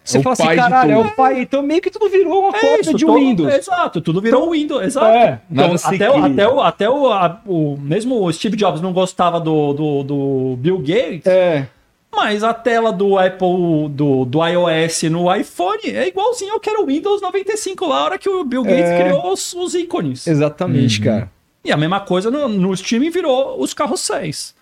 Você 0.05 0.19
É 0.19 0.21
o 0.21 0.23
fala 0.23 0.33
assim, 0.35 0.45
caralho, 0.57 0.93
é 0.93 0.99
o 0.99 1.11
pai. 1.13 1.41
Então 1.41 1.63
meio 1.63 1.81
que 1.81 1.91
tudo 1.91 2.11
virou 2.11 2.41
uma 2.49 2.57
É 2.57 2.61
cópia 2.61 2.81
isso, 2.83 2.95
de 2.95 3.07
Windows. 3.07 3.55
Exato, 3.55 4.01
tudo 4.03 4.21
virou 4.21 4.51
Windows, 4.51 4.83
exato. 4.85 5.07
É, 5.07 5.41
então, 5.51 5.75
até, 5.83 6.11
o, 6.11 6.25
até, 6.25 6.49
o, 6.49 6.61
até 6.61 6.91
o, 6.91 7.07
a- 7.11 7.41
o- 7.47 7.77
Mesmo 7.81 8.23
o 8.23 8.31
Steve 8.31 8.55
Jobs 8.55 8.83
não 8.83 8.93
gostava 8.93 9.41
do, 9.41 9.73
do, 9.73 10.03
do 10.03 10.57
Bill 10.59 10.79
Gates, 10.79 11.27
É. 11.27 11.67
mas 12.15 12.43
a 12.45 12.53
tela 12.55 12.93
do 12.93 13.19
Apple, 13.19 13.89
do, 13.91 14.25
do 14.25 14.47
iOS 14.47 15.03
no 15.05 15.35
iPhone 15.35 15.81
é 15.85 16.09
igualzinho 16.09 16.53
ao 16.55 16.61
que 16.61 16.69
era 16.71 16.81
o 16.83 16.87
Windows 16.87 17.21
95 17.21 17.87
lá, 17.87 17.99
a 17.99 18.05
hora 18.05 18.19
que 18.19 18.29
o 18.29 18.45
Bill 18.45 18.63
Gates 18.63 18.91
É. 18.91 19.03
criou 19.03 19.33
os, 19.33 19.53
os 19.55 19.75
ícones. 19.75 20.27
Exatamente, 20.27 20.99
Uhum. 20.99 21.05
cara. 21.05 21.31
E 21.65 21.73
a 21.73 21.77
mesma 21.77 22.01
coisa 22.01 22.31
no, 22.31 22.49
no 22.49 22.73
streaming 22.75 23.11
virou 23.11 23.61
os 23.61 23.73
carrosséis. 23.73 24.55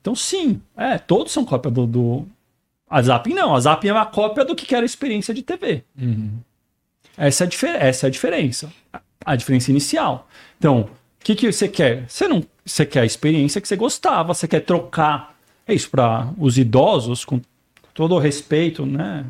Então, 0.00 0.14
sim, 0.14 0.60
é, 0.76 0.96
todos 0.98 1.32
são 1.32 1.44
cópia 1.44 1.70
do, 1.70 1.86
do. 1.86 2.26
A 2.88 3.02
Zap 3.02 3.28
não, 3.34 3.54
a 3.54 3.60
Zap 3.60 3.86
é 3.86 3.92
uma 3.92 4.06
cópia 4.06 4.44
do 4.44 4.54
que 4.54 4.74
era 4.74 4.84
a 4.84 4.86
experiência 4.86 5.34
de 5.34 5.42
TV. 5.42 5.82
Uhum. 6.00 6.30
Essa 7.16 7.44
é 7.44 7.46
a, 7.46 7.48
difer- 7.48 7.76
essa 7.82 8.06
é 8.06 8.08
a 8.08 8.10
diferença. 8.10 8.72
A- 8.92 9.00
A 9.24 9.36
diferença 9.36 9.70
inicial. 9.70 10.28
Então, 10.58 10.80
o 10.82 10.88
que, 11.24 11.34
que 11.34 11.50
você 11.52 11.66
quer? 11.68 12.04
Você 12.08 12.28
não 12.28 12.42
você 12.64 12.84
quer 12.86 13.00
a 13.00 13.04
experiência 13.06 13.60
que 13.60 13.68
você 13.68 13.76
gostava, 13.76 14.32
você 14.34 14.46
quer 14.48 14.60
trocar. 14.60 15.35
É 15.66 15.74
isso 15.74 15.90
para 15.90 16.28
os 16.38 16.56
idosos, 16.58 17.24
com 17.24 17.40
todo 17.92 18.14
o 18.14 18.18
respeito, 18.18 18.84
né? 18.86 19.24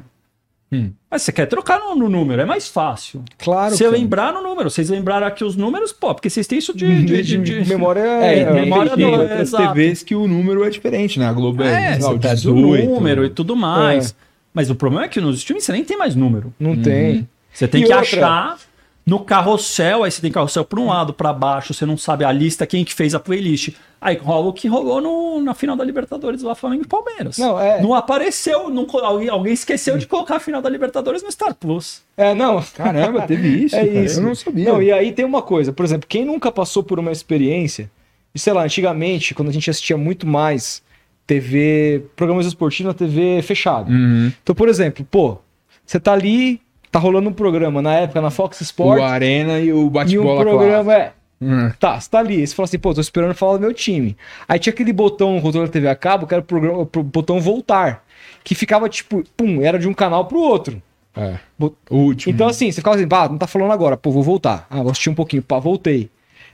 Hum. 0.72 0.90
Mas 1.08 1.22
você 1.22 1.30
quer 1.32 1.46
trocar 1.46 1.78
no, 1.78 1.94
no 1.94 2.08
número, 2.08 2.42
é 2.42 2.44
mais 2.44 2.66
fácil. 2.68 3.22
Claro. 3.38 3.74
Se 3.76 3.84
eu 3.84 3.90
cara. 3.90 4.02
lembrar 4.02 4.32
no 4.32 4.42
número, 4.42 4.68
vocês 4.68 4.90
lembraram 4.90 5.24
aqui 5.26 5.44
os 5.44 5.54
números, 5.56 5.92
pô, 5.92 6.12
porque 6.12 6.28
vocês 6.28 6.46
têm 6.46 6.58
isso 6.58 6.76
de. 6.76 7.04
de, 7.04 7.22
de, 7.22 7.38
de- 7.38 7.68
memória 7.68 8.00
É, 8.00 8.40
é, 8.40 8.44
tem, 8.44 8.54
memória 8.62 8.96
tem 8.96 9.06
do- 9.06 9.12
outras 9.20 9.40
exato. 9.40 9.68
TVs 9.68 10.02
que 10.02 10.14
o 10.16 10.26
número 10.26 10.64
é 10.64 10.68
diferente, 10.70 11.18
né? 11.20 11.26
A 11.28 11.32
Globo 11.32 11.62
é, 11.62 11.92
É, 11.92 11.98
você 12.00 12.06
o 12.12 12.18
perde 12.18 12.48
o 12.50 12.54
18. 12.54 12.84
número 12.90 13.24
e 13.24 13.30
tudo 13.30 13.54
mais. 13.54 14.14
Mas 14.52 14.68
o 14.68 14.74
problema 14.74 15.04
é 15.04 15.08
que 15.08 15.20
nos 15.20 15.38
streams 15.38 15.64
você 15.64 15.72
nem 15.72 15.84
tem 15.84 15.96
mais 15.96 16.16
número. 16.16 16.52
Não 16.58 16.76
tem. 16.76 17.28
Você 17.52 17.68
tem 17.68 17.82
E 17.82 17.86
que 17.86 17.92
outra? 17.94 18.02
achar 18.18 18.58
no 19.06 19.20
carrossel, 19.20 20.02
aí 20.02 20.10
você 20.10 20.20
tem 20.20 20.32
carrossel 20.32 20.64
para 20.64 20.80
um 20.80 20.86
lado, 20.88 21.14
para 21.14 21.32
baixo, 21.32 21.72
você 21.72 21.86
não 21.86 21.96
sabe 21.96 22.24
a 22.24 22.32
lista, 22.32 22.66
quem 22.66 22.84
que 22.84 22.92
fez 22.92 23.14
a 23.14 23.20
playlist. 23.20 23.68
Aí 24.00 24.16
rola 24.16 24.48
o 24.48 24.52
que 24.52 24.66
rolou 24.66 25.00
no, 25.00 25.40
na 25.42 25.54
final 25.54 25.76
da 25.76 25.84
Libertadores 25.84 26.42
lá, 26.42 26.54
Flamengo 26.56 26.82
e 26.82 26.88
Palmeiras. 26.88 27.38
Não, 27.38 27.58
é- 27.58 27.80
Não 27.80 27.94
apareceu, 27.94 28.68
não 28.68 28.84
alguém, 29.04 29.28
alguém 29.28 29.52
esqueceu 29.52 29.96
de 29.96 30.06
colocar 30.08 30.36
a 30.36 30.40
final 30.40 30.60
da 30.60 30.68
Libertadores 30.68 31.22
no 31.22 31.30
Star 31.30 31.54
Plus. 31.54 32.02
É, 32.16 32.34
não. 32.34 32.60
Caramba, 32.74 33.22
teve 33.22 33.48
isso, 33.64 33.76
É 33.76 33.86
cara. 33.86 34.04
isso. 34.04 34.18
Eu 34.18 34.24
não 34.24 34.34
sabia. 34.34 34.72
Não, 34.72 34.82
e 34.82 34.90
aí 34.92 35.12
tem 35.12 35.24
uma 35.24 35.40
coisa, 35.40 35.72
por 35.72 35.84
exemplo, 35.84 36.06
quem 36.08 36.24
nunca 36.24 36.50
passou 36.50 36.82
por 36.82 36.98
uma 36.98 37.12
experiência, 37.12 37.88
e 38.34 38.38
sei 38.40 38.52
lá, 38.52 38.64
antigamente, 38.64 39.34
quando 39.34 39.48
a 39.50 39.52
gente 39.52 39.70
assistia 39.70 39.96
muito 39.96 40.26
mais 40.26 40.82
TV, 41.26 42.04
programas 42.16 42.44
esportivos 42.46 42.92
na 42.92 42.94
TV 42.94 43.40
fechada. 43.42 43.90
Uhum. 43.90 44.32
Então, 44.42 44.54
por 44.54 44.68
exemplo, 44.68 45.06
pô, 45.10 45.38
você 45.84 45.98
tá 45.98 46.12
ali, 46.12 46.60
tá 46.90 46.98
rolando 46.98 47.28
um 47.28 47.32
programa 47.32 47.80
na 47.82 47.94
época 47.94 48.20
na 48.20 48.30
Fox 48.30 48.60
O 48.60 48.62
Sports, 48.64 49.02
Arena 49.04 49.58
e 49.60 49.72
o 49.72 49.76
e 49.76 49.84
um 49.84 49.88
bate-bola 49.88 50.40
programa 50.42 50.94
é. 50.94 51.12
Hum. 51.40 51.70
Tá, 51.78 52.00
você 52.00 52.08
tá 52.10 52.18
ali, 52.18 52.46
você 52.46 52.54
fala 52.54 52.64
assim, 52.64 52.78
pô, 52.78 52.94
tô 52.94 53.00
esperando 53.00 53.34
falar 53.34 53.54
do 53.54 53.60
meu 53.60 53.74
time. 53.74 54.16
Aí 54.48 54.58
tinha 54.58 54.72
aquele 54.72 54.92
botão 54.92 55.34
no 55.34 55.42
controle 55.42 55.66
da 55.66 55.72
TV 55.72 55.86
a 55.88 55.94
cabo, 55.94 56.26
que 56.26 56.32
era 56.32 56.40
o 56.40 56.44
programa, 56.44 56.78
o 56.78 57.02
botão 57.02 57.38
voltar, 57.40 58.02
que 58.42 58.54
ficava 58.54 58.88
tipo, 58.88 59.22
pum, 59.36 59.60
era 59.60 59.78
de 59.78 59.86
um 59.86 59.92
canal 59.92 60.24
pro 60.24 60.38
outro. 60.38 60.80
É. 61.14 61.34
Bo- 61.58 61.74
O 61.90 61.96
último. 61.96 62.32
Então, 62.34 62.46
assim, 62.48 62.70
você 62.70 62.80
ficava 62.80 62.96
assim, 62.96 63.06
pá, 63.06 63.28
não 63.28 63.36
tá 63.36 63.46
falando 63.46 63.70
agora, 63.72 63.96
pô, 63.98 64.10
vou 64.10 64.22
voltar. 64.22 64.66
Ah, 64.70 64.80
vou 64.82 64.90
assistir 64.90 65.10
um 65.10 65.14
pouquinho, 65.14 65.42
pá, 65.42 65.58
voltei. 65.58 66.08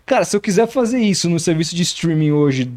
Cara, 0.04 0.24
se 0.24 0.36
eu 0.36 0.40
quiser 0.40 0.66
fazer 0.66 0.98
isso 0.98 1.30
no 1.30 1.38
serviço 1.38 1.76
de 1.76 1.82
streaming 1.82 2.32
hoje, 2.32 2.68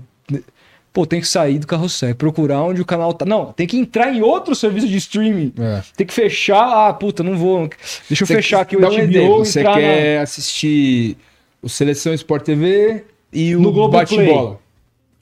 pô, 0.96 1.06
tem 1.06 1.20
que 1.20 1.28
sair 1.28 1.60
do 1.60 1.68
carrossel, 1.68 2.16
procurar 2.16 2.64
onde 2.64 2.82
o 2.82 2.86
canal 2.86 3.14
tá. 3.14 3.26
Não, 3.26 3.52
tem 3.52 3.68
que 3.68 3.78
entrar 3.78 4.16
em 4.16 4.22
outro 4.22 4.56
serviço 4.56 4.88
de 4.88 4.96
streaming. 4.96 5.52
É. 5.60 5.82
Tem 5.98 6.08
que 6.08 6.14
fechar, 6.14 6.88
ah, 6.88 6.94
puta, 6.94 7.22
não 7.22 7.38
vou. 7.38 7.70
Deixa 8.08 8.24
eu 8.24 8.28
Você- 8.28 8.36
fechar 8.36 8.62
aqui 8.62 8.78
o 8.78 8.80
HBO 8.80 9.40
Você 9.40 9.60
entrar 9.60 9.74
quer 9.76 10.20
assistir 10.22 11.18
o 11.62 11.68
Seleção 11.68 12.14
Sport 12.14 12.46
TV 12.46 13.04
e 13.34 13.54
o 13.58 13.60
No 13.60 13.90
bate-bola. 13.90 14.58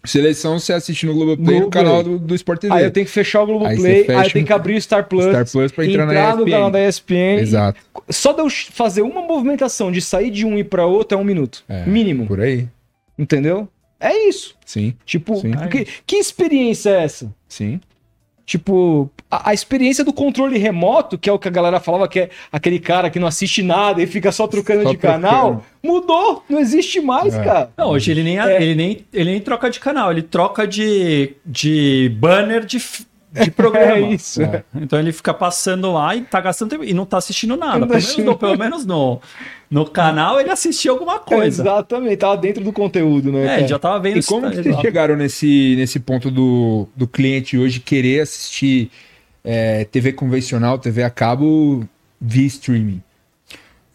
Seleção 0.06 0.60
você 0.60 0.74
assiste 0.74 1.06
no 1.08 1.14
Globoplay, 1.14 1.56
no 1.56 1.70
Globoplay. 1.70 1.84
canal 1.84 2.04
do, 2.04 2.20
do 2.20 2.36
Sport 2.36 2.60
TV. 2.60 2.70
na... 2.74 2.80
Aí 2.80 2.84
eu 2.84 2.92
tenho 2.92 3.06
que 3.06 3.12
fechar 3.12 3.40
o 3.40 3.42
Aí 3.44 3.48
Globoplay, 3.48 4.06
aí, 4.10 4.28
eu 4.28 4.32
tenho 4.32 4.46
que 4.46 4.54
abrir 4.54 4.76
o 4.76 4.82
Star 4.82 5.08
Plus, 5.08 5.26
Star 5.26 5.50
Plus 5.50 5.72
pra 5.72 5.86
entrar, 5.86 6.06
na 6.06 6.36
no 6.36 6.46
canal 6.46 6.70
da 6.70 6.88
ESPN. 6.88 7.40
Exato. 7.40 7.80
Só 8.10 8.34
de 8.34 8.42
eu 8.42 8.50
fazer 8.50 9.02
uma 9.02 9.22
movimentação 9.22 9.92
de 9.92 10.02
sair 10.02 10.30
de 10.30 10.46
um 10.46 10.56
e 10.58 10.60
ir 10.60 10.66
pra 10.66 10.86
outro 10.86 11.18
é 11.18 11.22
um 11.22 11.24
minuto. 11.24 11.64
É, 11.68 11.86
Mínimo. 11.86 12.28
Por 12.28 12.42
aí. 12.42 12.68
Entendeu? 13.18 13.68
É 14.06 14.28
isso. 14.28 14.56
Sim, 14.66 14.94
Tipo, 15.06 15.36
Sim. 15.38 15.52
que, 15.72 15.88
que 16.06 16.16
experiência 16.18 16.90
é 16.92 17.04
essa? 17.04 17.34
sim. 17.48 17.80
Tipo, 18.46 19.10
a, 19.32 19.52
a 19.52 19.54
experiência 19.54 20.04
do 20.04 20.12
controle 20.12 20.58
remoto, 20.58 21.18
que 21.18 21.30
é 21.30 21.34
o 21.34 21.40
que 21.40 21.48
a 21.48 21.52
galera 21.52 21.80
falava 21.80 22.10
que 22.10 22.20
é 22.20 22.30
aquele 22.52 22.78
cara 22.78 23.10
que 23.10 23.18
não 23.18 23.26
assiste 23.28 23.64
nada 23.64 24.04
e 24.04 24.06
fica 24.06 24.34
só 24.34 24.46
trocando 24.48 24.84
Só 24.84 24.90
de 24.92 24.98
canal, 24.98 25.64
mudou. 25.82 26.44
Não 26.50 26.60
existe 26.60 27.00
mais, 27.00 27.34
É. 27.34 27.42
cara. 27.42 27.72
Não, 27.78 27.88
hoje 27.92 28.12
ele 28.12 28.22
nem, 28.22 28.38
É. 28.42 28.62
ele 28.62 28.76
nem, 28.76 29.06
ele 29.14 29.32
nem 29.32 29.40
troca 29.40 29.70
de 29.70 29.80
canal, 29.80 30.12
ele 30.12 30.22
troca 30.24 30.68
de, 30.68 31.38
de 31.46 32.14
banner 32.20 32.66
de, 32.66 32.80
de 33.34 33.52
programa. 33.52 33.94
É 33.98 34.14
isso. 34.14 34.42
É. 34.42 34.64
Então 34.76 35.00
ele 35.00 35.12
fica 35.12 35.34
passando 35.34 35.92
lá 35.92 36.16
e 36.16 36.22
tá 36.22 36.40
gastando 36.40 36.70
tempo 36.70 36.84
e 36.84 36.94
não 36.94 37.06
tá 37.06 37.18
assistindo 37.18 37.58
nada. 37.58 37.86
Tá 37.86 37.88
Pelo 37.88 38.00
menos, 38.00 38.18
no, 38.18 38.38
pelo 38.38 38.58
menos 38.58 38.86
no, 38.86 39.22
no 39.70 39.86
canal 39.86 40.40
ele 40.40 40.50
assistiu 40.52 40.94
alguma 40.94 41.20
coisa. 41.20 41.62
Exatamente, 41.64 42.18
tava 42.18 42.38
dentro 42.38 42.64
do 42.64 42.72
conteúdo, 42.72 43.32
né? 43.32 43.44
É, 43.44 43.48
cara? 43.56 43.68
já 43.68 43.80
tava 43.80 44.00
vendo 44.00 44.20
E 44.20 44.24
como 44.24 44.44
tá- 44.44 44.52
que 44.52 44.62
vocês 44.64 44.80
chegaram 44.80 45.16
nesse, 45.16 45.76
nesse 45.78 46.00
ponto 46.00 46.30
do, 46.32 46.88
do 46.96 47.08
cliente 47.08 47.58
hoje 47.58 47.80
querer 47.80 48.22
assistir 48.22 48.92
é, 49.44 49.84
TV 49.86 50.14
convencional, 50.14 50.78
TV 50.78 51.04
a 51.04 51.10
cabo 51.10 51.84
via 52.22 52.46
streaming? 52.48 53.02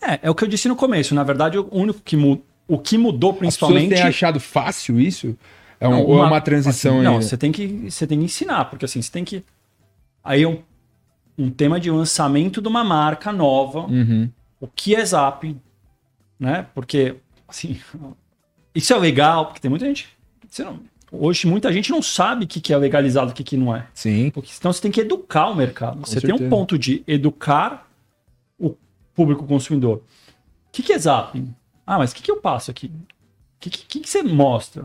É, 0.02 0.18
é 0.24 0.30
o 0.30 0.34
que 0.34 0.44
eu 0.44 0.48
disse 0.48 0.68
no 0.68 0.76
começo. 0.76 1.14
Na 1.14 1.22
verdade, 1.24 1.58
o 1.58 1.68
único 1.72 2.00
que 2.04 2.16
mu- 2.16 2.42
o 2.66 2.78
que 2.78 2.98
mudou 2.98 3.32
principalmente. 3.34 3.94
têm 3.94 4.02
achado 4.02 4.38
fácil 4.38 5.00
isso? 5.00 5.36
É 5.80 5.86
um- 5.88 5.92
Não, 5.92 6.04
ou 6.04 6.22
é 6.22 6.26
uma 6.26 6.40
transição 6.40 6.96
assim, 6.96 7.04
Não, 7.04 7.22
você 7.22 7.36
tem 7.36 7.52
que 7.52 7.90
você 7.90 8.06
tem 8.06 8.18
que 8.18 8.24
ensinar, 8.24 8.64
porque 8.66 8.84
assim, 8.84 9.00
você 9.00 9.10
tem 9.12 9.24
que 9.24 9.44
aí 10.24 10.42
é 10.42 10.48
um, 10.48 10.60
um 11.38 11.50
tema 11.50 11.78
de 11.78 11.90
lançamento 11.90 12.60
de 12.60 12.68
uma 12.68 12.82
marca 12.82 13.32
nova, 13.32 13.80
Uhum. 13.86 14.28
o 14.60 14.66
que 14.66 14.94
é 14.96 15.04
Zap, 15.04 15.56
né? 16.38 16.66
Porque 16.74 17.16
assim, 17.46 17.80
isso 18.74 18.92
é 18.92 18.98
legal, 18.98 19.46
porque 19.46 19.60
tem 19.60 19.70
muita 19.70 19.86
gente, 19.86 20.08
não- 20.58 20.80
hoje 21.12 21.46
muita 21.46 21.72
gente 21.72 21.90
não 21.90 22.02
sabe 22.02 22.44
o 22.44 22.48
que 22.48 22.60
que 22.60 22.72
é 22.72 22.76
legalizado, 22.76 23.30
e 23.30 23.32
o 23.32 23.34
que 23.34 23.44
que 23.44 23.56
não 23.56 23.74
é. 23.74 23.86
Sim. 23.94 24.30
Porque 24.30 24.50
senão 24.52 24.72
você 24.72 24.80
tem 24.82 24.90
que 24.90 25.00
educar 25.00 25.48
o 25.48 25.54
mercado. 25.54 26.00
você 26.00 26.20
tem 26.20 26.30
um 26.34 26.38
certeza. 26.38 26.50
ponto 26.50 26.76
de 26.78 27.02
educar 27.06 27.88
o 28.58 28.74
público 29.14 29.46
consumidor. 29.46 29.98
O 29.98 30.02
que, 30.72 30.82
que 30.82 30.92
é 30.92 30.98
zapping? 30.98 31.54
Ah, 31.86 31.98
mas 31.98 32.10
o 32.12 32.14
que, 32.16 32.22
que 32.22 32.30
eu 32.30 32.36
passo 32.40 32.70
aqui? 32.70 32.86
O 32.88 33.60
que, 33.60 33.70
que, 33.70 34.00
que 34.00 34.08
você 34.10 34.22
mostra? 34.22 34.84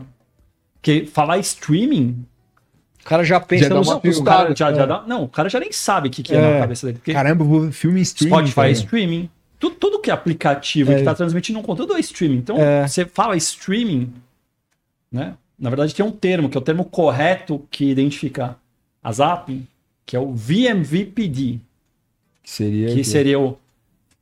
Porque 0.84 1.06
falar 1.06 1.38
streaming. 1.38 2.26
O 3.00 3.04
cara 3.04 3.24
já 3.24 3.40
pensa 3.40 3.64
Já 3.64 3.70
no 3.70 3.76
uma 3.82 3.94
não, 3.94 3.98
o 4.20 4.24
cara 4.24 4.54
já, 4.54 4.72
já 4.72 4.82
é. 4.82 4.86
dá- 4.86 5.04
não, 5.06 5.22
o 5.24 5.28
cara 5.28 5.48
já 5.48 5.58
nem 5.58 5.72
sabe 5.72 6.08
o 6.08 6.10
que, 6.10 6.22
que 6.22 6.34
é, 6.34 6.36
É. 6.36 6.52
na 6.54 6.60
cabeça 6.60 6.86
dele. 6.86 6.98
Caramba, 7.10 7.72
filme 7.72 8.00
em 8.00 8.02
streaming. 8.02 8.34
Spotify 8.34 8.60
é 8.60 8.62
cara. 8.64 8.70
streaming. 8.72 9.30
Tudo, 9.58 9.76
tudo 9.76 9.98
que 10.00 10.10
é 10.10 10.12
aplicativo 10.12 10.90
É. 10.92 10.94
que 10.96 11.00
está 11.00 11.14
transmitindo 11.14 11.58
um 11.58 11.62
conteúdo 11.62 11.94
é 11.96 12.00
streaming. 12.00 12.36
Então, 12.36 12.58
É. 12.58 12.86
você 12.86 13.06
fala 13.06 13.34
streaming, 13.36 14.12
né? 15.10 15.34
Na 15.58 15.70
verdade, 15.70 15.94
tem 15.94 16.04
um 16.04 16.10
termo, 16.10 16.50
que 16.50 16.56
é 16.56 16.60
o 16.60 16.64
termo 16.64 16.84
correto 16.84 17.66
que 17.70 17.88
identifica 17.90 18.56
a 19.02 19.10
zapping, 19.12 19.66
que 20.04 20.16
é 20.16 20.20
o 20.20 20.32
VMVPD, 20.34 21.60
Que 22.42 22.50
seria. 22.50 22.94
que 22.94 23.04
seria 23.04 23.40
o 23.40 23.56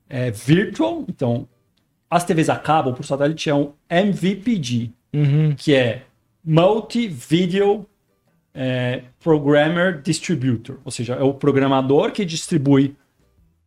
é, 0.09 0.31
Virtual. 0.31 1.05
Então, 1.09 1.49
as 2.09 2.23
TVs 2.25 2.49
a 2.51 2.57
cabo 2.57 2.93
por 2.93 3.05
satélite 3.05 3.49
é 3.51 3.55
um 3.55 3.73
MVPD, 3.91 4.91
Uhum. 5.13 5.55
que 5.57 5.75
é 5.75 6.03
Multi-Video 6.45 7.87
é, 8.55 9.03
Programmer 9.23 10.01
Distributor. 10.01 10.79
Ou 10.85 10.91
seja, 10.91 11.15
é 11.15 11.23
o 11.23 11.35
programador 11.35 12.13
que 12.13 12.25
distribui 12.25 12.97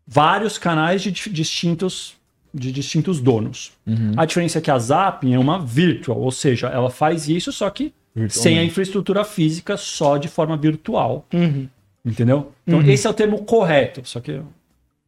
vários 0.08 0.58
canais 0.58 1.02
de 1.02 1.12
distintos, 1.12 2.16
de 2.54 2.72
distintos 2.72 3.20
donos. 3.20 3.74
Uhum. 3.86 4.14
A 4.16 4.26
diferença 4.26 4.60
é 4.60 4.62
que 4.62 4.72
a 4.72 4.78
Zapping 4.78 5.34
é 5.34 5.40
uma 5.40 5.60
virtual, 5.60 6.20
ou 6.20 6.32
seja, 6.32 6.68
ela 6.68 6.90
faz 6.90 7.28
isso 7.28 7.52
só 7.52 7.70
que 7.70 7.94
sem 8.30 8.58
a 8.58 8.64
infraestrutura 8.64 9.26
física, 9.26 9.76
só 9.76 10.18
de 10.18 10.28
forma 10.28 10.56
virtual. 10.56 11.26
Uhum. 11.34 11.68
Entendeu? 12.04 12.52
Então, 12.66 12.82
esse 12.84 13.08
é 13.08 13.10
o 13.10 13.14
termo 13.14 13.44
correto, 13.44 14.02
só 14.06 14.20
que 14.20 14.40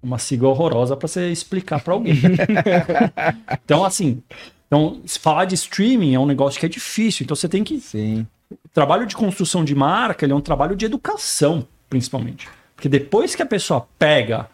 uma 0.01 0.17
sigla 0.17 0.49
horrorosa 0.49 0.97
para 0.97 1.07
você 1.07 1.29
explicar 1.29 1.81
para 1.81 1.93
alguém. 1.93 2.15
então, 3.63 3.85
assim, 3.85 4.21
então, 4.67 5.01
se 5.05 5.17
falar 5.17 5.45
de 5.45 5.55
streaming 5.55 6.13
é 6.13 6.19
um 6.19 6.25
negócio 6.25 6.59
que 6.59 6.65
é 6.65 6.69
difícil. 6.69 7.23
Então, 7.23 7.35
você 7.35 7.47
tem 7.49 7.63
que. 7.63 7.79
Sim. 7.79 8.27
O 8.51 8.69
trabalho 8.73 9.05
de 9.05 9.15
construção 9.15 9.63
de 9.65 9.73
marca 9.75 10.25
é 10.25 10.33
um 10.33 10.39
trabalho 10.41 10.75
de 10.75 10.85
educação, 10.85 11.67
principalmente. 11.89 12.47
Porque 12.75 12.87
depois 12.87 13.33
que 13.35 13.41
a 13.41 13.45
pessoa 13.45 13.87
pega, 13.97 14.49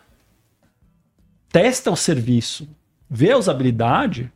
testa 1.49 1.91
o 1.91 1.95
serviço, 1.95 2.67
vê 3.09 3.31
a 3.31 3.37
usabilidade, 3.37 4.31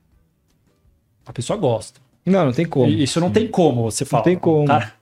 a 1.26 1.34
pessoa 1.34 1.58
gosta. 1.58 2.00
Não, 2.26 2.46
não 2.46 2.52
tem 2.54 2.66
como. 2.66 2.88
Isso 2.92 3.20
não 3.20 3.32
tem 3.32 3.48
como 3.48 3.84
você 3.84 4.04
falar. 4.04 4.24
tem 4.24 4.38
como. 4.38 4.64
O 4.64 4.68
cara, 4.68 4.94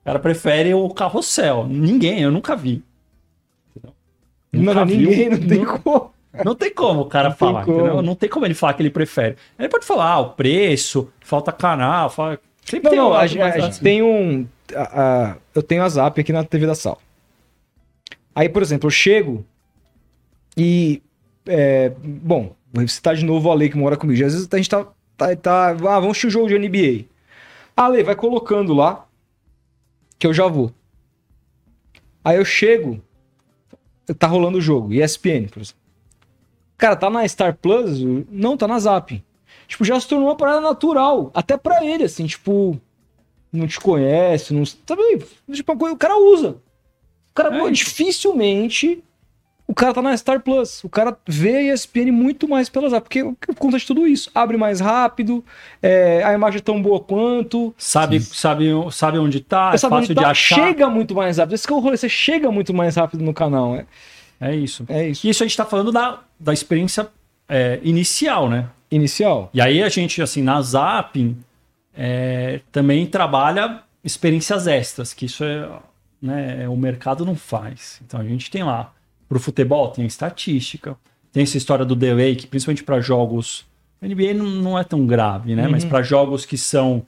o 0.00 0.04
cara 0.04 0.18
prefere 0.18 0.74
o 0.74 0.88
carrossel. 0.90 1.66
Ninguém, 1.68 2.20
eu 2.20 2.30
nunca 2.30 2.56
vi. 2.56 2.82
Não, 3.82 3.92
Nunca 4.52 4.74
não, 4.74 4.84
ninguém, 4.84 5.28
um- 5.28 5.32
não 5.38 5.46
tem 5.48 5.64
como. 5.64 6.12
Não 6.44 6.54
tem 6.54 6.72
como 6.72 7.02
o 7.02 7.06
cara 7.06 7.30
Não 7.30 7.36
falar, 7.36 7.62
entendeu? 7.62 8.02
Não 8.02 8.14
tem 8.14 8.28
como 8.28 8.46
ele 8.46 8.54
falar 8.54 8.74
que 8.74 8.82
ele 8.82 8.90
prefere. 8.90 9.36
Ele 9.58 9.68
pode 9.68 9.84
falar, 9.86 10.10
ah, 10.12 10.20
o 10.20 10.30
preço, 10.30 11.10
falta 11.20 11.52
canal, 11.52 12.08
fala... 12.10 12.38
Sempre 12.64 12.84
Não, 12.84 12.90
tem 12.90 12.98
não, 13.00 13.14
a, 13.14 13.26
gente- 13.26 13.38
mais 13.40 13.54
a 13.56 13.58
gente 13.60 13.80
tem 13.80 14.02
um. 14.02 14.46
a- 14.74 15.02
a- 15.32 15.36
eu 15.54 15.62
tenho 15.62 15.82
a 15.82 15.88
Zap 15.88 16.20
aqui 16.20 16.32
na 16.32 16.44
TV 16.44 16.66
da 16.66 16.74
Sal. 16.74 17.00
Aí, 18.34 18.48
por 18.48 18.62
exemplo, 18.62 18.86
eu 18.86 18.90
chego 18.92 19.44
e. 20.56 21.02
é, 21.46 21.90
bom, 22.04 22.54
vou 22.72 22.86
citar 22.86 23.16
de 23.16 23.24
novo 23.24 23.48
o 23.48 23.52
Ale 23.52 23.70
que 23.70 23.76
mora 23.76 23.96
comigo. 23.96 24.24
Às 24.24 24.34
vezes 24.34 24.48
a 24.52 24.56
gente 24.56 24.68
tá. 24.70 24.86
tá, 25.16 25.34
tá 25.34 25.68
ah, 25.70 25.74
vamos 25.74 26.10
assistir 26.10 26.26
o 26.28 26.30
jogo 26.30 26.46
de 26.48 26.58
NBA. 26.58 27.06
Ale, 27.76 28.02
vai 28.04 28.14
colocando 28.14 28.72
lá 28.74 29.06
que 30.18 30.26
eu 30.26 30.34
já 30.34 30.46
vou. 30.46 30.70
Aí 32.22 32.36
eu 32.36 32.44
chego, 32.44 33.02
tá 34.18 34.26
rolando 34.26 34.58
o 34.58 34.60
jogo, 34.60 34.92
ESPN, 34.92 35.48
por 35.50 35.60
exemplo. 35.62 35.79
Cara, 36.80 36.96
tá 36.96 37.10
na 37.10 37.28
Star 37.28 37.54
Plus? 37.56 38.00
Não, 38.30 38.56
tá 38.56 38.66
na 38.66 38.78
Zap. 38.78 39.22
Tipo, 39.68 39.84
já 39.84 40.00
se 40.00 40.08
tornou 40.08 40.28
uma 40.28 40.34
parada 40.36 40.60
natural. 40.62 41.30
Até 41.34 41.56
pra 41.56 41.84
ele, 41.84 42.04
assim, 42.04 42.26
tipo, 42.26 42.80
não 43.52 43.66
te 43.66 43.78
conhece, 43.78 44.52
não. 44.54 44.64
Sabe? 44.64 45.24
Tipo, 45.52 45.76
coisa- 45.76 45.94
o 45.94 45.98
cara 45.98 46.16
usa. 46.16 46.56
O 47.30 47.34
cara, 47.34 47.54
É 47.54 47.58
pô, 47.60 47.70
dificilmente 47.70 49.04
o 49.68 49.74
cara 49.74 49.94
tá 49.94 50.02
na 50.02 50.16
Star 50.16 50.40
Plus. 50.40 50.82
O 50.82 50.88
cara 50.88 51.16
vê 51.28 51.56
a 51.70 51.74
ESPN 51.74 52.10
muito 52.10 52.48
mais 52.48 52.68
pela 52.68 52.88
Zap, 52.88 53.04
porque 53.04 53.22
por 53.22 53.54
conta 53.54 53.78
de 53.78 53.86
tudo 53.86 54.04
isso. 54.04 54.28
Abre 54.34 54.56
mais 54.56 54.80
rápido, 54.80 55.44
é, 55.80 56.24
a 56.24 56.32
imagem 56.34 56.58
é 56.58 56.62
tão 56.62 56.82
boa 56.82 56.98
quanto. 56.98 57.72
Sabe, 57.78 58.18
sabe, 58.20 58.64
sabe 58.90 59.18
onde 59.18 59.38
tá, 59.38 59.70
é 59.72 59.76
sabe 59.78 59.90
fácil 59.90 59.96
onde 60.06 60.14
de 60.14 60.20
tá, 60.20 60.30
achar. 60.30 60.54
Chega 60.56 60.90
muito 60.90 61.14
mais 61.14 61.36
rápido. 61.38 61.54
Esse 61.54 61.66
que 61.68 61.72
é 61.72 61.76
o 61.76 61.78
rolê, 61.78 61.96
você 61.96 62.08
chega 62.08 62.50
muito 62.50 62.74
mais 62.74 62.96
rápido 62.96 63.22
no 63.22 63.32
canal. 63.32 63.76
É, 63.76 63.86
É 64.40 64.54
isso. 64.54 64.84
é 64.88 65.08
isso. 65.08 65.26
E 65.26 65.30
isso 65.30 65.42
a 65.42 65.46
gente 65.46 65.56
tá 65.56 65.66
falando 65.66 65.92
da, 65.92 66.20
da 66.38 66.52
experiência 66.52 67.08
é, 67.48 67.78
inicial, 67.82 68.48
né? 68.48 68.68
Inicial. 68.90 69.50
E 69.52 69.60
aí 69.60 69.82
a 69.82 69.88
gente, 69.88 70.22
assim, 70.22 70.42
na 70.42 70.60
Zapping, 70.62 71.36
é, 71.94 72.60
também 72.72 73.06
trabalha 73.06 73.82
experiências 74.02 74.66
extras, 74.66 75.12
que 75.12 75.26
isso 75.26 75.44
é, 75.44 75.68
né, 76.20 76.68
o 76.68 76.76
mercado 76.76 77.24
não 77.24 77.36
faz. 77.36 78.00
Então 78.06 78.18
a 78.18 78.24
gente 78.24 78.50
tem 78.50 78.62
lá, 78.62 78.92
pro 79.28 79.38
futebol 79.38 79.88
tem 79.88 80.04
a 80.04 80.08
estatística, 80.08 80.96
tem 81.32 81.42
essa 81.42 81.56
história 81.56 81.84
do 81.84 81.94
delay, 81.94 82.34
que 82.34 82.46
principalmente 82.46 82.82
para 82.82 83.00
jogos, 83.00 83.66
NBA 84.00 84.34
não, 84.34 84.46
não 84.46 84.78
é 84.78 84.84
tão 84.84 85.06
grave, 85.06 85.54
né? 85.54 85.68
Mas 85.68 85.84
para 85.84 86.02
jogos 86.02 86.46
que 86.46 86.56
são 86.56 87.04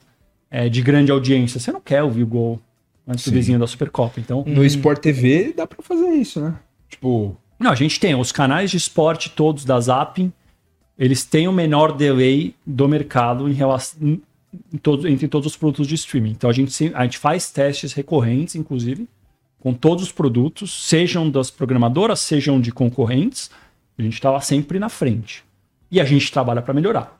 é, 0.49 0.69
de 0.69 0.81
grande 0.81 1.11
audiência, 1.11 1.59
você 1.59 1.71
não 1.71 1.81
quer 1.81 2.03
ouvir 2.03 2.23
o 2.23 2.27
gol 2.27 2.61
antes 3.07 3.25
do 3.25 3.31
vizinho 3.31 3.59
da 3.59 3.67
Supercopa. 3.67 4.19
Então, 4.19 4.43
No 4.45 4.63
Sport 4.63 4.99
TV 4.99 5.53
dá 5.55 5.65
pra 5.65 5.81
fazer 5.81 6.09
isso, 6.11 6.39
né? 6.39 6.55
Tipo, 6.93 7.35
não, 7.59 7.71
a 7.71 7.75
gente 7.75 7.99
tem 7.99 8.13
os 8.15 8.31
canais 8.31 8.69
de 8.71 8.77
esporte 8.77 9.29
todos 9.31 9.65
da 9.65 9.79
Zapping, 9.79 10.31
eles 10.97 11.25
têm 11.25 11.47
o 11.47 11.51
menor 11.51 11.91
delay 11.91 12.55
do 12.65 12.87
mercado 12.87 13.49
em 13.49 13.53
relação 13.53 13.99
em- 14.01 14.21
em 14.71 14.77
todos- 14.77 15.05
entre 15.05 15.27
todos 15.27 15.47
os 15.47 15.57
produtos 15.57 15.87
de 15.87 15.95
streaming. 15.95 16.31
Então 16.31 16.49
a 16.49 16.53
gente, 16.53 16.71
se- 16.71 16.91
a 16.93 17.03
gente 17.03 17.17
faz 17.17 17.49
testes 17.49 17.93
recorrentes, 17.93 18.55
inclusive, 18.55 19.07
com 19.59 19.73
todos 19.73 20.03
os 20.03 20.11
produtos, 20.11 20.71
sejam 20.87 21.29
das 21.29 21.49
programadoras, 21.49 22.19
sejam 22.19 22.61
de 22.61 22.71
concorrentes. 22.71 23.49
A 23.97 24.01
gente 24.03 24.13
está 24.13 24.29
lá 24.29 24.39
sempre 24.41 24.77
na 24.77 24.89
frente. 24.89 25.43
E 25.89 25.99
a 25.99 26.05
gente 26.05 26.31
trabalha 26.31 26.61
para 26.61 26.73
melhorar. 26.73 27.19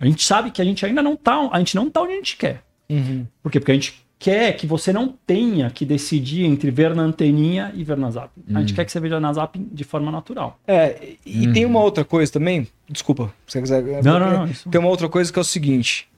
A 0.00 0.06
gente 0.06 0.24
sabe 0.24 0.50
que 0.50 0.60
a 0.60 0.64
gente 0.64 0.84
ainda 0.84 1.02
não 1.02 1.14
tá, 1.16 1.48
a 1.52 1.58
gente 1.58 1.76
não 1.76 1.88
tá 1.88 2.02
onde 2.02 2.12
a 2.12 2.16
gente 2.16 2.36
quer. 2.36 2.64
Uhum. 2.90 3.26
Por 3.42 3.52
quê? 3.52 3.60
Porque 3.60 3.72
a 3.72 3.74
gente 3.74 4.03
quer 4.24 4.54
que 4.56 4.66
você 4.66 4.90
não 4.90 5.08
tenha 5.26 5.68
que 5.70 5.84
decidir 5.84 6.46
entre 6.46 6.70
ver 6.70 6.94
na 6.94 7.02
anteninha 7.02 7.70
e 7.74 7.84
ver 7.84 7.98
na 7.98 8.10
Zap. 8.10 8.30
A 8.54 8.60
gente 8.60 8.72
quer 8.72 8.86
que 8.86 8.90
você 8.90 8.98
veja 8.98 9.20
na 9.20 9.30
Zap 9.34 9.58
de 9.58 9.84
forma 9.84 10.10
natural. 10.10 10.58
É, 10.66 11.16
e 11.26 11.52
tem 11.52 11.66
uma 11.66 11.80
outra 11.82 12.06
coisa 12.06 12.32
também. 12.32 12.66
Desculpa, 12.88 13.30
se 13.46 13.60
você 13.60 13.82
quiser. 13.82 13.84
Uhum. 13.84 14.02
Não, 14.02 14.18
não, 14.18 14.30
não, 14.30 14.46
isso- 14.46 14.70
Tem 14.70 14.80
uma 14.80 14.88
outra 14.88 15.10
coisa 15.10 15.30
que 15.30 15.38
é 15.38 15.42
o 15.42 15.44
seguinte. 15.44 16.08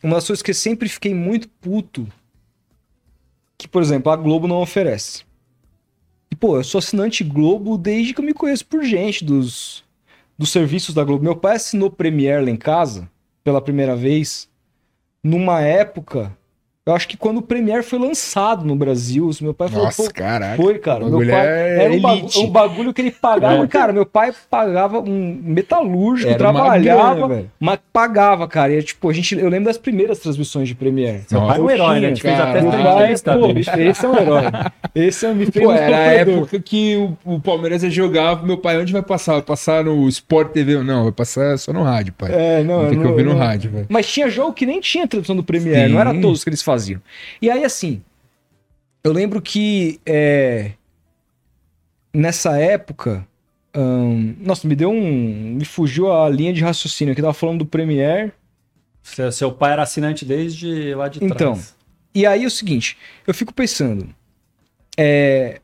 Uma 0.00 0.14
das 0.14 0.28
coisas 0.28 0.42
que 0.44 0.52
eu 0.52 0.54
sempre 0.54 0.88
fiquei 0.88 1.12
muito 1.12 1.48
puto. 1.60 2.06
Que, 3.58 3.66
por 3.66 3.82
exemplo, 3.82 4.12
a 4.12 4.16
Globo 4.16 4.46
não 4.46 4.60
oferece. 4.60 5.24
E, 6.30 6.36
pô, 6.36 6.56
eu 6.56 6.62
sou 6.62 6.78
assinante 6.78 7.24
Globo 7.24 7.76
desde 7.76 8.14
que 8.14 8.20
eu 8.20 8.24
me 8.24 8.32
conheço 8.34 8.64
por 8.64 8.84
gente 8.84 9.24
dos, 9.24 9.82
dos 10.38 10.50
serviços 10.52 10.94
da 10.94 11.02
Globo. 11.02 11.24
Meu 11.24 11.34
pai 11.34 11.56
assinou 11.56 11.90
Premiere 11.90 12.44
lá 12.44 12.50
em 12.52 12.56
casa, 12.56 13.10
pela 13.42 13.60
primeira 13.60 13.96
vez, 13.96 14.48
numa 15.20 15.60
época. 15.60 16.32
Eu 16.86 16.94
acho 16.94 17.08
que 17.08 17.16
quando 17.16 17.38
o 17.38 17.42
Premiere 17.42 17.82
foi 17.82 17.98
lançado 17.98 18.62
no 18.62 18.76
Brasil, 18.76 19.30
meu 19.40 19.54
pai 19.54 19.68
falou, 19.68 19.86
nossa, 19.86 20.02
pô, 20.04 20.10
caraca. 20.12 20.62
foi, 20.62 20.78
cara. 20.78 20.98
O 21.06 21.08
Meu 21.08 21.12
bagulho 21.12 21.30
pai 21.30 21.46
é 21.46 21.84
era 21.84 21.92
um, 21.94 22.00
bagu- 22.02 22.28
um 22.40 22.50
bagulho 22.50 22.92
que 22.92 23.00
ele 23.00 23.10
pagava. 23.10 23.64
É. 23.64 23.66
Cara, 23.66 23.90
meu 23.90 24.04
pai 24.04 24.34
pagava 24.50 25.00
um 25.00 25.40
metalúrgico, 25.42 26.28
Era 26.28 26.36
trabalhava, 26.38 27.26
grana, 27.28 27.44
mas 27.58 27.78
pagava, 27.90 28.46
cara. 28.46 28.70
E, 28.74 28.82
tipo, 28.82 29.08
a 29.08 29.14
gente, 29.14 29.34
eu 29.34 29.48
lembro 29.48 29.64
das 29.64 29.78
primeiras 29.78 30.18
transmissões 30.18 30.68
de 30.68 30.74
Premiere. 30.74 31.22
Seu 31.26 31.40
pai 31.40 31.56
é 31.56 31.62
um 31.62 31.70
herói, 31.70 32.00
né? 32.00 32.06
A 32.06 32.08
gente 32.10 32.20
fez 32.20 32.36
cara. 32.36 32.50
até 32.50 32.60
pai, 32.60 32.78
entrevistas 32.92 33.40
pô, 33.40 33.54
bicho, 33.54 33.70
esse 33.80 34.04
é 34.04 34.08
um 34.10 34.18
herói. 34.18 34.42
Esse 34.94 35.24
é 35.26 35.32
me 35.32 35.46
fez 35.46 35.64
Pô, 35.64 35.72
um 35.72 35.74
era 35.74 35.96
a 35.96 36.00
época 36.12 36.60
que 36.60 36.96
o, 37.24 37.34
o 37.36 37.40
Palmeiras 37.40 37.82
ia 37.82 37.88
jogar, 37.90 38.44
meu 38.44 38.58
pai, 38.58 38.78
onde 38.78 38.92
vai 38.92 39.02
passar? 39.02 39.32
Vai 39.32 39.42
passar 39.42 39.82
no 39.84 40.06
Sport 40.10 40.52
TV? 40.52 40.82
Não, 40.82 41.04
vai 41.04 41.12
passar 41.12 41.58
só 41.58 41.72
no 41.72 41.82
rádio, 41.82 42.12
pai. 42.12 42.30
É, 42.30 42.62
não, 42.62 42.80
Tem 42.82 42.90
que 42.90 42.96
não- 43.04 43.10
ouvir 43.10 43.24
no 43.24 43.34
rádio, 43.34 43.70
velho. 43.70 43.86
Mas 43.88 44.06
tinha 44.06 44.28
jogo 44.28 44.52
que 44.52 44.66
nem 44.66 44.80
tinha 44.82 45.08
tradução 45.08 45.34
do 45.34 45.42
Premiere, 45.42 45.90
não 45.90 45.98
era 45.98 46.12
todos 46.20 46.44
que 46.44 46.50
eles 46.50 46.60
faziam. 46.60 46.73
E 47.40 47.50
aí, 47.50 47.64
assim, 47.64 48.02
eu 49.02 49.12
lembro 49.12 49.40
que 49.40 50.00
é, 50.06 50.72
nessa 52.12 52.58
época 52.58 53.26
ahn, 53.74 54.36
nossa, 54.38 54.66
me 54.66 54.76
deu 54.76 54.90
um. 54.90 55.54
Me 55.56 55.64
fugiu 55.64 56.12
a 56.12 56.28
linha 56.28 56.52
de 56.52 56.62
raciocínio 56.62 57.14
que 57.14 57.20
tava 57.20 57.34
falando 57.34 57.58
do 57.58 57.66
Premiere. 57.66 58.32
Seu, 59.02 59.30
seu 59.32 59.52
pai 59.52 59.72
era 59.72 59.82
assinante 59.82 60.24
desde 60.24 60.94
lá 60.94 61.08
de 61.08 61.18
trás. 61.18 61.32
Então. 61.32 61.60
E 62.14 62.24
aí 62.24 62.44
é 62.44 62.46
o 62.46 62.50
seguinte, 62.50 62.96
eu 63.26 63.34
fico 63.34 63.52
pensando. 63.52 64.08
É, 64.96 65.60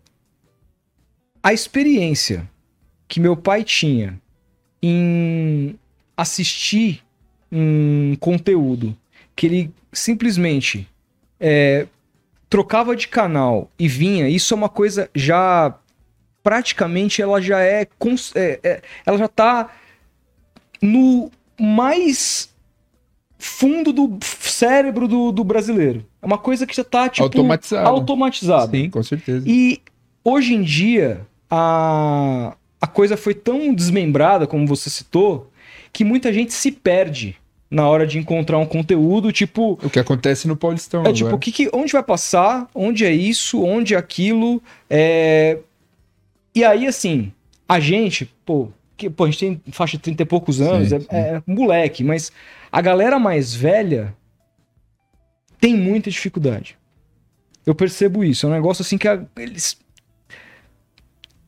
a 1.43 1.53
experiência 1.53 2.49
que 3.07 3.21
meu 3.21 3.37
pai 3.37 3.63
tinha 3.63 4.21
em 4.83 5.79
assistir 6.17 7.03
um 7.51 8.17
conteúdo 8.17 8.97
que 9.35 9.47
ele 9.47 9.71
simplesmente 9.93 10.89
é, 11.41 11.86
trocava 12.49 12.95
de 12.95 13.09
canal 13.09 13.70
e 13.78 13.88
vinha, 13.88 14.28
isso 14.28 14.53
é 14.53 14.57
uma 14.57 14.68
coisa 14.68 15.09
já 15.14 15.74
praticamente 16.43 17.20
ela 17.20 17.41
já 17.41 17.61
é, 17.61 17.86
é- 18.34 18.61
é- 18.62 18.82
ela 19.07 19.18
já 19.18 19.28
tá 19.28 19.70
no 20.80 21.30
mais 21.59 22.49
fundo 23.38 23.93
do 23.93 24.18
cérebro 24.22 25.07
do, 25.09 25.32
do 25.32 25.45
brasileiro. 25.45 26.05
É 26.20 26.26
uma 26.26 26.38
coisa 26.38 26.66
que 26.66 26.74
já 26.76 26.84
tá 26.84 27.09
tipo 27.09 27.24
Automatizado. 27.24 27.88
automatizado. 27.88 28.76
Sim, 28.76 28.91
com 28.91 29.03
certeza. 29.03 29.45
E 29.49 29.80
hoje 30.24 30.55
em 30.55 30.62
dia, 30.62 31.26
a, 31.51 32.55
a 32.80 32.86
coisa 32.86 33.16
foi 33.16 33.34
tão 33.34 33.74
desmembrada, 33.74 34.47
como 34.47 34.66
você 34.66 34.91
citou, 34.91 35.51
que 35.93 36.05
muita 36.05 36.32
gente 36.32 36.53
se 36.53 36.70
perde 36.70 37.36
na 37.71 37.89
hora 37.89 38.07
de 38.07 38.18
encontrar 38.18 38.59
um 38.59 38.66
conteúdo, 38.66 39.31
tipo. 39.31 39.79
O 39.83 39.89
que 39.91 39.99
acontece 40.01 40.49
no 40.49 40.57
Paulistão 40.57 41.03
É 41.05 41.12
tipo, 41.12 41.27
agora. 41.29 41.37
o 41.37 41.39
que 41.39 41.53
que- 41.53 41.71
onde 41.73 41.93
vai 41.93 42.03
passar? 42.03 42.68
Onde 42.75 43.05
é 43.05 43.12
isso? 43.12 43.62
Onde 43.62 43.95
é 43.95 43.99
aquilo? 43.99 44.61
É... 44.89 45.59
E 46.55 46.64
aí, 46.64 46.87
assim, 46.87 47.33
a 47.68 47.79
gente, 47.79 48.27
pô, 48.45 48.68
que, 48.97 49.09
pô, 49.09 49.23
a 49.25 49.27
gente 49.31 49.39
tem 49.39 49.62
faixa 49.73 49.97
de 49.97 50.03
30 50.03 50.23
e 50.25 50.27
poucos 50.27 50.61
anos, 50.61 50.89
Sim, 50.89 50.97
é, 50.97 51.01
sim. 51.01 51.07
é 51.11 51.43
moleque, 51.47 52.03
mas 52.03 52.33
a 52.73 52.81
galera 52.81 53.18
mais 53.21 53.55
velha 53.55 54.12
tem 55.61 55.77
muita 55.77 56.11
dificuldade. 56.11 56.77
Eu 57.64 57.75
percebo 57.75 58.25
isso. 58.25 58.47
É 58.47 58.49
um 58.49 58.53
negócio 58.53 58.83
assim 58.83 58.99
que 58.99 59.07
a- 59.07 59.23
eles. 59.39 59.79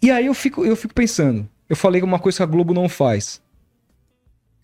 E 0.00 0.08
aí 0.10 0.26
eu 0.26 0.34
fico, 0.34 0.64
eu 0.64 0.76
fico 0.76 0.94
pensando. 0.94 1.48
Eu 1.68 1.74
falei 1.74 2.00
uma 2.02 2.18
coisa 2.20 2.36
que 2.38 2.42
a 2.44 2.46
Globo 2.46 2.72
não 2.72 2.88
faz. 2.88 3.41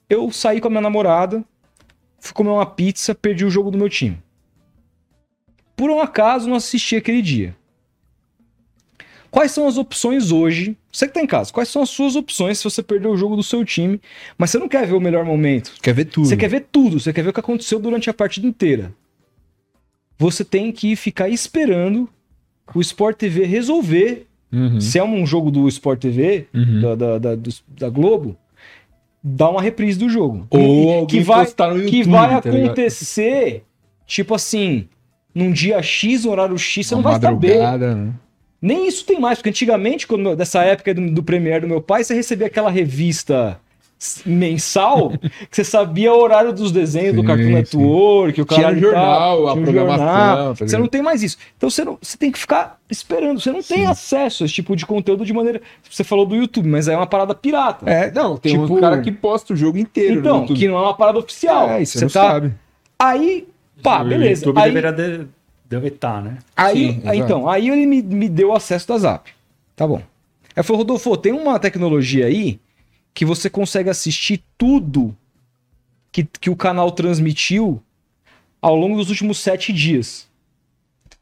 Eu 0.09 0.31
saí 0.33 0.61
com 0.61 0.69
a 0.69 0.71
minha 0.71 0.81
namorada, 0.81 1.45
fui 2.19 2.33
comer 2.33 2.51
uma 2.51 2.67
pizza, 2.67 3.15
perdi 3.15 3.45
o 3.45 3.51
jogo 3.51 3.71
do 3.71 3.79
meu 3.79 3.89
time. 3.89 4.19
Por 5.77 5.91
um 5.91 6.01
acaso, 6.01 6.49
não 6.49 6.57
assisti 6.57 6.97
aquele 6.97 7.23
dia. 7.23 7.57
Quais 9.31 9.53
são 9.53 9.67
as 9.69 9.77
opções 9.77 10.33
hoje? 10.33 10.77
Você 10.91 11.07
que 11.07 11.13
tá 11.13 11.21
em 11.21 11.27
casa, 11.27 11.53
quais 11.53 11.69
são 11.69 11.83
as 11.83 11.91
suas 11.91 12.17
opções 12.17 12.59
se 12.59 12.65
você 12.65 12.83
perdeu 12.83 13.11
o 13.11 13.17
jogo 13.17 13.37
do 13.37 13.43
seu 13.43 13.63
time, 13.65 14.01
mas 14.39 14.51
você 14.51 14.59
não 14.59 14.69
quer 14.69 14.87
ver 14.87 14.95
o 14.95 15.01
melhor 15.01 15.25
momento? 15.25 15.75
Quer 15.83 15.93
ver 15.93 16.07
tudo. 16.07 16.27
Você 16.27 16.37
quer 16.37 16.49
ver 16.49 16.67
tudo, 16.73 16.99
você 16.99 17.13
quer 17.13 17.23
ver 17.23 17.29
o 17.29 17.33
que 17.33 17.41
aconteceu 17.41 17.79
durante 17.79 18.09
a 18.09 18.15
partida 18.15 18.47
inteira. 18.47 18.93
Você 20.19 20.45
tem 20.45 20.73
que 20.73 20.97
ficar 20.97 21.29
esperando 21.29 22.09
o 22.75 22.81
Sport 22.81 23.19
TV 23.19 23.45
resolver. 23.45 24.27
Uhum. 24.51 24.81
Se 24.81 24.99
é 24.99 25.05
um 25.05 25.27
jogo 25.27 25.51
do 25.51 25.69
Sport 25.69 26.01
TV, 26.01 26.49
Uhum. 26.55 26.81
da, 26.81 26.95
da, 26.95 27.19
da, 27.19 27.35
do- 27.37 27.51
da 27.69 27.91
Globo, 27.91 28.35
dá 29.37 29.49
uma 29.51 29.63
reprise 29.63 29.99
do 29.99 30.09
jogo. 30.09 30.47
Ou 30.51 30.93
alguém 30.93 31.07
que 31.07 31.21
vai, 31.21 31.45
postar 31.45 31.69
no 31.69 31.77
YouTube, 31.77 31.91
que 31.91 32.03
vai 32.05 32.29
tá 32.41 32.49
acontecer, 32.49 33.65
tipo 34.07 34.35
assim, 34.35 34.89
num 35.35 35.53
dia 35.53 35.83
X, 35.83 36.25
horário 36.25 36.59
X, 36.59 36.87
você 36.87 36.95
Uma 36.95 37.03
não 37.03 37.11
vai 37.11 37.21
saber. 37.21 37.59
né? 37.79 38.13
Nem 38.61 38.89
isso 38.89 39.05
tem 39.05 39.21
mais, 39.21 39.39
porque 39.39 39.51
antigamente, 39.51 40.07
quando, 40.07 40.35
dessa 40.35 40.63
época 40.65 40.93
do, 40.93 41.11
do 41.11 41.23
Premiere 41.23 41.61
do 41.61 41.69
meu 41.69 41.81
pai, 41.81 42.03
você 42.03 42.15
recebia 42.15 42.49
aquela 42.49 42.71
revista 42.71 43.61
mensal 44.25 45.11
que 45.11 45.29
você 45.51 45.65
sabia 45.65 46.13
o 46.13 46.21
horário 46.21 46.53
dos 46.53 46.71
desenhos 46.71 47.15
do 47.15 47.21
Sim, 47.23 47.27
Cartoon 47.27 47.45
sim. 47.45 47.53
Network, 47.55 48.41
o 48.43 48.45
Tinha 48.45 48.61
cara 48.63 48.75
no 48.75 48.81
jornal, 48.81 49.49
a 49.49 49.57
programação, 49.57 50.55
tá 50.55 50.67
você 50.67 50.79
não 50.79 50.87
tem 50.87 51.03
mais 51.03 51.23
isso. 51.23 51.37
Então 51.57 51.69
você, 51.69 51.85
não- 51.85 51.99
você 52.01 52.17
tem 52.17 52.31
que 52.31 52.39
ficar 52.39 52.79
esperando. 52.89 53.41
Você 53.41 53.51
não 53.51 53.63
tem 53.63 53.79
Sim. 53.79 53.87
acesso 53.87 54.43
a 54.43 54.47
esse 54.47 54.55
tipo 54.55 54.77
de 54.77 54.87
conteúdo 54.87 55.25
de 55.25 55.33
maneira. 55.33 55.61
Você 55.91 56.05
falou 56.05 56.25
do 56.27 56.37
YouTube, 56.37 56.69
mas 56.69 56.89
aí 56.89 56.95
é 56.95 56.99
uma 56.99 57.07
parada 57.07 57.35
pirata. 57.35 57.89
É, 57.91 58.11
não, 58.13 58.37
tem 58.37 58.53
Tipo- 58.53 58.77
um 58.77 58.81
cara 58.81 59.01
que 59.01 59.11
posta 59.13 59.53
o 59.53 59.57
jogo 59.57 59.79
inteiro 59.79 60.21
então, 60.21 60.47
que 60.47 60.69
não 60.69 60.77
é 60.77 60.81
uma 60.83 60.95
parada 60.95 61.19
oficial. 61.19 61.69
É, 61.71 61.83
isso 61.83 61.93
você 61.99 62.09
você 62.09 62.19
não 62.19 62.25
tá. 62.25 62.33
sabe. 62.35 62.55
Aí, 62.99 63.49
pá, 63.83 64.03
O 64.03 64.05
beleza. 64.09 64.45
YouTube 64.45 64.59
Aí, 64.59 64.73
deveria 64.73 64.93
de, 64.93 65.27
deve 65.69 65.89
estar, 65.89 66.23
né? 66.23 66.39
Aí, 66.57 66.93
Sim, 66.95 67.03
aí, 67.05 67.19
então, 67.19 67.49
aí 67.49 67.69
ele 67.69 67.87
me, 67.87 68.03
me 68.03 68.29
deu 68.29 68.53
acesso 68.53 68.87
da 68.89 68.99
Zap. 68.99 69.31
Tá 69.77 69.87
bom. 69.87 70.01
Aí 70.57 70.63
falou, 70.63 70.79
Rodolfo, 70.83 71.17
tem 71.17 71.33
uma 71.33 71.59
tecnologia 71.59 72.27
aí 72.27 72.59
que 73.19 73.25
você 73.25 73.51
consegue 73.51 73.91
assistir 73.91 74.45
tudo 74.57 75.13
que, 76.13 76.23
que 76.23 76.49
o 76.49 76.55
canal 76.55 76.93
transmitiu 76.93 77.83
ao 78.63 78.77
longo 78.77 78.97
dos 78.97 79.11
últimos 79.11 79.39
sete 79.39 79.73
dias. 79.73 80.29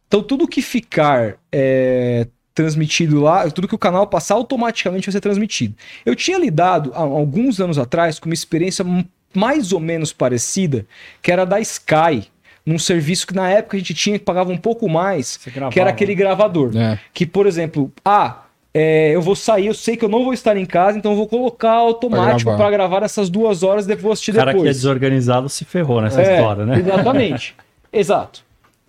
Então, 0.06 0.22
tudo 0.22 0.46
que 0.46 0.60
ficar 0.60 1.38
é, 1.50 2.26
transmitido 2.52 3.22
lá, 3.22 3.50
tudo 3.50 3.66
que 3.66 3.74
o 3.74 3.78
canal 3.78 4.06
passar, 4.06 4.34
automaticamente 4.34 5.06
vai 5.06 5.12
ser 5.12 5.22
transmitido. 5.22 5.74
Eu 6.04 6.14
tinha 6.14 6.38
lidado 6.38 6.92
há 6.92 7.00
alguns 7.00 7.62
anos 7.62 7.78
atrás 7.78 8.18
com 8.18 8.28
uma 8.28 8.34
experiência 8.34 8.84
mais 9.32 9.72
ou 9.72 9.80
menos 9.80 10.12
parecida, 10.12 10.86
que 11.22 11.32
era 11.32 11.46
da 11.46 11.58
Sky, 11.60 12.30
num 12.66 12.78
serviço 12.78 13.26
que 13.26 13.34
na 13.34 13.48
época 13.48 13.74
a 13.74 13.80
gente 13.80 13.94
tinha 13.94 14.18
que 14.18 14.24
pagava 14.26 14.52
um 14.52 14.58
pouco 14.58 14.86
mais, 14.86 15.38
que 15.72 15.80
era 15.80 15.88
aquele 15.88 16.14
gravador. 16.14 16.76
É. 16.76 17.00
Que, 17.14 17.24
por 17.24 17.46
exemplo, 17.46 17.90
ah, 18.04 18.42
é, 18.78 19.14
eu 19.14 19.22
vou 19.22 19.34
sair, 19.34 19.66
eu 19.68 19.74
sei 19.74 19.96
que 19.96 20.04
eu 20.04 20.08
não 20.08 20.22
vou 20.22 20.34
estar 20.34 20.56
em 20.56 20.66
casa, 20.66 20.98
então 20.98 21.12
eu 21.12 21.16
vou 21.16 21.26
colocar 21.26 21.72
automático 21.72 22.50
Pra 22.50 22.58
para 22.58 22.70
gravar. 22.70 22.88
gravar. 22.96 23.04
essas 23.06 23.30
duas 23.30 23.62
horas 23.62 23.86
depois 23.86 24.02
vou 24.02 24.12
assistir 24.12 24.32
O 24.32 24.34
cara 24.34 24.50
que 24.52 24.56
é 24.58 24.60
depois. 24.60 24.76
desorganizado 24.76 25.48
se 25.48 25.64
ferrou 25.64 26.00
nessa 26.02 26.20
É, 26.20 26.36
história, 26.36 26.66
né? 26.66 26.78
Exatamente. 26.80 27.56
Exato. 27.92 28.44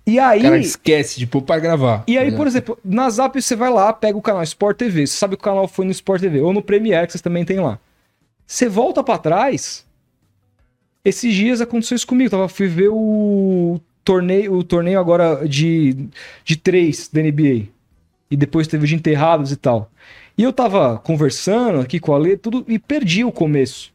E 0.05 0.19
aí. 0.19 0.39
O 0.39 0.43
cara 0.43 0.57
esquece 0.57 1.19
de 1.19 1.27
pôr 1.27 1.41
pra 1.41 1.59
gravar. 1.59 2.03
E 2.07 2.17
aí, 2.17 2.31
tá 2.31 2.37
por 2.37 2.47
exemplo, 2.47 2.77
na 2.83 3.09
Zap 3.09 3.41
você 3.41 3.55
vai 3.55 3.69
lá, 3.69 3.91
pega 3.93 4.17
o 4.17 4.21
canal 4.21 4.41
Sport 4.43 4.77
TV. 4.77 5.05
Você 5.07 5.17
sabe 5.17 5.35
que 5.35 5.41
o 5.41 5.43
canal 5.43 5.67
foi 5.67 5.85
no 5.85 5.91
Sport 5.91 6.21
TV 6.21 6.41
ou 6.41 6.51
no 6.53 6.61
Premiere, 6.61 7.05
que 7.07 7.11
vocês 7.13 7.21
também 7.21 7.43
tem 7.45 7.59
lá. 7.59 7.77
Você 8.45 8.67
volta 8.69 9.03
pra 9.03 9.17
trás. 9.17 9.85
Esses 11.03 11.33
dias 11.33 11.61
aconteceu 11.61 11.95
isso 11.95 12.07
comigo. 12.07 12.29
Tava, 12.29 12.47
fui 12.49 12.67
ver 12.67 12.89
o 12.89 13.79
torneio, 14.03 14.53
o 14.53 14.63
torneio 14.63 14.99
agora 14.99 15.45
de, 15.47 16.07
de 16.43 16.55
três 16.57 17.09
da 17.11 17.21
NBA. 17.21 17.65
E 18.29 18.35
depois 18.35 18.67
teve 18.67 18.85
de 18.87 18.95
enterrados 18.95 19.51
e 19.51 19.55
tal. 19.55 19.91
E 20.37 20.43
eu 20.43 20.51
tava 20.53 20.97
conversando 20.99 21.79
aqui 21.79 21.99
com 21.99 22.13
a 22.13 22.17
Lê, 22.17 22.35
tudo, 22.37 22.65
e 22.67 22.77
perdi 22.77 23.23
o 23.23 23.31
começo. 23.31 23.93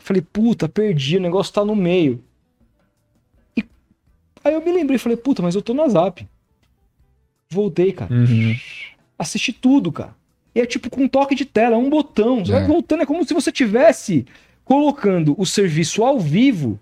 Falei, 0.00 0.22
puta, 0.22 0.68
perdi, 0.68 1.16
o 1.16 1.20
negócio 1.20 1.52
tá 1.52 1.64
no 1.64 1.76
meio. 1.76 2.22
E 3.56 3.64
aí 4.44 4.54
eu 4.54 4.64
me 4.64 4.72
lembrei, 4.72 4.98
falei, 4.98 5.16
puta, 5.16 5.42
mas 5.42 5.54
eu 5.54 5.62
tô 5.62 5.72
na 5.74 5.86
Zap. 5.88 6.26
Voltei, 7.50 7.92
cara. 7.92 8.12
Uhum. 8.12 8.56
Assisti 9.18 9.52
tudo, 9.52 9.92
cara. 9.92 10.14
E 10.54 10.60
é 10.60 10.66
tipo 10.66 10.90
com 10.90 11.02
um 11.02 11.08
toque 11.08 11.34
de 11.34 11.44
tela, 11.44 11.76
é 11.76 11.78
um 11.78 11.88
botão. 11.90 12.44
Você 12.44 12.52
É. 12.52 12.58
vai 12.58 12.66
voltando, 12.66 13.02
é 13.02 13.06
como 13.06 13.24
se 13.24 13.32
você 13.34 13.52
tivesse 13.52 14.26
colocando 14.64 15.34
o 15.38 15.46
serviço 15.46 16.02
ao 16.04 16.18
vivo 16.18 16.80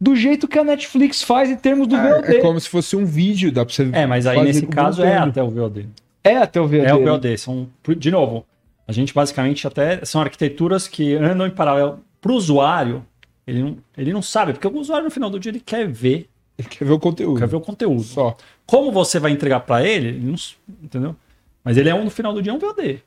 do 0.00 0.14
jeito 0.14 0.46
que 0.46 0.58
a 0.58 0.64
Netflix 0.64 1.22
faz 1.22 1.50
em 1.50 1.56
termos 1.56 1.86
do 1.88 1.96
VOD. 1.96 2.34
É, 2.34 2.36
é 2.36 2.40
como 2.40 2.60
se 2.60 2.68
fosse 2.68 2.94
um 2.96 3.04
vídeo, 3.04 3.50
dá 3.50 3.64
pra 3.64 3.74
você 3.74 3.88
É, 3.92 4.06
mas 4.06 4.26
aí 4.26 4.42
nesse 4.42 4.66
caso 4.66 5.02
é 5.02 5.10
voltando. 5.10 5.30
até 5.30 5.42
o 5.42 5.50
VOD. 5.50 5.88
É 6.22 6.36
até 6.36 6.60
o 6.60 6.66
VOD. 6.66 6.80
É 6.80 6.94
o 6.94 7.00
né? 7.00 7.10
VOD. 7.10 7.38
São, 7.38 7.68
de 7.96 8.10
novo, 8.10 8.44
a 8.86 8.92
gente 8.92 9.14
basicamente 9.14 9.66
até 9.66 10.04
são 10.04 10.20
arquiteturas 10.20 10.86
que 10.86 11.14
andam 11.14 11.46
em 11.46 11.50
paralelo. 11.50 12.00
Para 12.20 12.32
o 12.32 12.34
usuário, 12.34 13.04
ele 13.46 13.62
não, 13.62 13.76
ele 13.96 14.12
não 14.12 14.22
sabe, 14.22 14.52
porque 14.52 14.66
o 14.66 14.76
usuário 14.78 15.04
no 15.04 15.10
final 15.10 15.30
do 15.30 15.38
dia 15.38 15.50
ele 15.50 15.60
quer 15.60 15.86
ver, 15.86 16.28
Ele 16.58 16.68
quer 16.68 16.84
ver 16.84 16.92
o 16.92 16.98
conteúdo. 16.98 17.38
quer 17.38 17.46
ver 17.46 17.56
o 17.56 17.60
conteúdo. 17.60 18.02
Só. 18.02 18.36
Como 18.66 18.90
você 18.90 19.18
vai 19.18 19.30
entregar 19.30 19.60
para 19.60 19.84
ele, 19.86 20.08
ele 20.08 20.26
não, 20.26 20.34
entendeu? 20.82 21.14
Mas 21.62 21.76
ele 21.76 21.88
é 21.88 21.94
um 21.94 22.04
no 22.04 22.10
final 22.10 22.32
do 22.32 22.42
dia 22.42 22.52
é 22.52 22.54
um 22.54 22.58
VOD. 22.58 23.02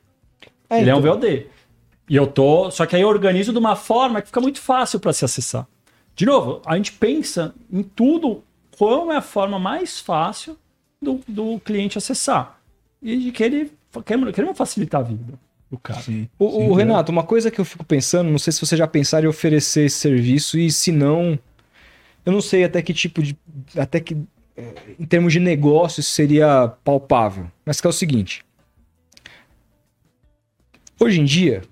É, 0.68 0.80
ele 0.80 0.90
é 0.90 0.94
um 0.94 0.98
então. 1.00 1.14
VOD. 1.14 1.46
E 2.08 2.16
eu 2.16 2.26
tô, 2.26 2.70
só 2.70 2.86
que 2.86 2.96
aí 2.96 3.02
eu 3.02 3.08
organizo 3.08 3.52
de 3.52 3.58
uma 3.58 3.76
forma 3.76 4.20
que 4.20 4.28
fica 4.28 4.40
muito 4.40 4.60
fácil 4.60 4.98
para 4.98 5.12
se 5.12 5.24
acessar. 5.24 5.66
De 6.14 6.26
novo, 6.26 6.60
a 6.66 6.76
gente 6.76 6.92
pensa 6.92 7.54
em 7.72 7.82
tudo 7.82 8.42
qual 8.76 9.10
é 9.12 9.16
a 9.16 9.22
forma 9.22 9.58
mais 9.58 10.00
fácil 10.00 10.56
do, 11.00 11.20
do 11.26 11.58
cliente 11.60 11.98
acessar. 11.98 12.60
E 13.02 13.16
de 13.16 13.32
que 13.32 13.42
ele 13.42 13.72
queremos, 14.04 14.34
queremos 14.34 14.58
facilitar 14.58 15.00
a 15.00 15.04
vida 15.04 15.38
do 15.70 15.78
cara. 15.78 16.00
Sim. 16.00 16.28
O, 16.38 16.46
o 16.46 16.68
Sim, 16.70 16.76
Renato, 16.76 17.12
uma 17.12 17.22
coisa 17.22 17.50
que 17.50 17.60
eu 17.60 17.64
fico 17.64 17.84
pensando, 17.84 18.30
não 18.30 18.38
sei 18.38 18.52
se 18.52 18.60
você 18.60 18.76
já 18.76 18.86
pensaram 18.86 19.26
em 19.26 19.28
oferecer 19.28 19.86
esse 19.86 19.96
serviço 19.96 20.58
e 20.58 20.70
se 20.70 20.90
não, 20.90 21.38
eu 22.24 22.32
não 22.32 22.40
sei 22.40 22.64
até 22.64 22.82
que 22.82 22.92
tipo 22.92 23.22
de, 23.22 23.38
até 23.76 24.00
que 24.00 24.16
eh, 24.56 24.74
em 24.98 25.06
termos 25.06 25.32
de 25.32 25.40
negócio 25.40 26.00
isso 26.00 26.10
seria 26.10 26.68
palpável. 26.84 27.50
Mas 27.64 27.80
que 27.80 27.86
é 27.86 27.90
o 27.90 27.92
seguinte: 27.92 28.44
hoje 30.98 31.20
em 31.20 31.24
dia 31.24 31.62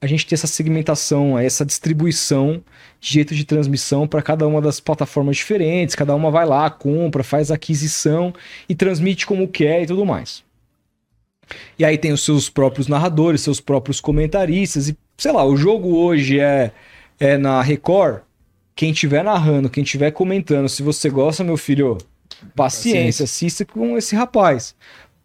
a 0.00 0.06
gente 0.06 0.26
tem 0.26 0.34
essa 0.34 0.46
segmentação, 0.46 1.38
essa 1.38 1.64
distribuição 1.64 2.62
de 3.00 3.12
jeito 3.14 3.34
de 3.34 3.44
transmissão 3.44 4.06
para 4.06 4.22
cada 4.22 4.46
uma 4.46 4.60
das 4.60 4.78
plataformas 4.78 5.36
diferentes. 5.36 5.94
Cada 5.94 6.14
uma 6.14 6.30
vai 6.30 6.46
lá, 6.46 6.70
compra, 6.70 7.24
faz 7.24 7.50
aquisição 7.50 8.32
e 8.68 8.74
transmite 8.74 9.26
como 9.26 9.48
quer 9.48 9.82
e 9.82 9.86
tudo 9.86 10.06
mais. 10.06 10.44
E 11.78 11.84
aí 11.84 11.98
tem 11.98 12.12
os 12.12 12.24
seus 12.24 12.48
próprios 12.48 12.86
narradores, 12.86 13.40
seus 13.40 13.60
próprios 13.60 14.00
comentaristas. 14.00 14.88
E, 14.88 14.96
sei 15.16 15.32
lá, 15.32 15.44
o 15.44 15.56
jogo 15.56 15.96
hoje 15.96 16.38
é, 16.38 16.70
é 17.18 17.36
na 17.36 17.60
Record. 17.60 18.22
Quem 18.76 18.92
estiver 18.92 19.24
narrando, 19.24 19.68
quem 19.68 19.82
estiver 19.82 20.12
comentando, 20.12 20.68
se 20.68 20.84
você 20.84 21.10
gosta, 21.10 21.42
meu 21.42 21.56
filho, 21.56 21.98
paciência, 22.54 23.24
assista 23.24 23.64
com 23.64 23.98
esse 23.98 24.14
rapaz. 24.14 24.76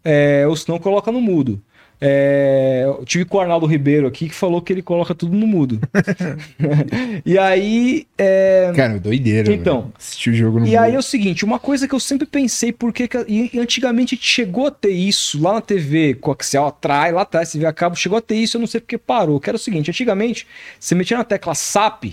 É, 0.02 0.44
ou 0.48 0.56
se 0.56 0.68
não, 0.68 0.80
coloca 0.80 1.12
no 1.12 1.20
mudo. 1.20 1.62
É, 2.00 2.82
eu 2.84 3.04
tive 3.06 3.24
com 3.24 3.38
o 3.38 3.40
Arnaldo 3.40 3.64
Ribeiro 3.66 4.06
aqui 4.06 4.28
que 4.28 4.34
falou 4.34 4.60
que 4.60 4.72
ele 4.72 4.82
coloca 4.82 5.14
tudo 5.14 5.34
no 5.36 5.46
mudo. 5.46 5.80
e 7.24 7.38
aí. 7.38 8.06
é, 8.18 8.72
Cara, 8.74 8.98
doideira. 8.98 9.52
Então, 9.52 9.82
velho. 9.82 9.92
Assistir 9.98 10.30
o 10.30 10.34
jogo 10.34 10.60
no 10.60 10.66
e 10.66 10.76
aí 10.76 10.90
é 10.90 10.94
mudo. 10.94 11.00
o 11.00 11.02
seguinte, 11.02 11.44
uma 11.44 11.58
coisa 11.58 11.88
que 11.88 11.94
eu 11.94 12.00
sempre 12.00 12.26
pensei, 12.26 12.72
porque 12.72 13.08
que- 13.08 13.24
e 13.28 13.58
antigamente 13.58 14.18
chegou 14.20 14.66
a 14.66 14.70
ter 14.70 14.90
isso 14.92 15.40
lá 15.42 15.54
na 15.54 15.60
TV 15.60 16.14
coaxial 16.14 16.66
atrás, 16.66 17.14
lá 17.14 17.22
atrás, 17.22 17.52
TV 17.52 17.64
a 17.66 17.72
cabo, 17.72 17.96
chegou 17.96 18.18
a 18.18 18.20
ter 18.20 18.36
isso, 18.36 18.56
eu 18.56 18.60
não 18.60 18.66
sei 18.66 18.80
porque 18.80 18.98
parou. 18.98 19.40
Que 19.40 19.48
era 19.50 19.56
o 19.56 19.60
seguinte, 19.60 19.90
antigamente 19.90 20.46
você 20.78 20.94
metia 20.94 21.16
na 21.16 21.24
tecla 21.24 21.54
SAP 21.54 22.04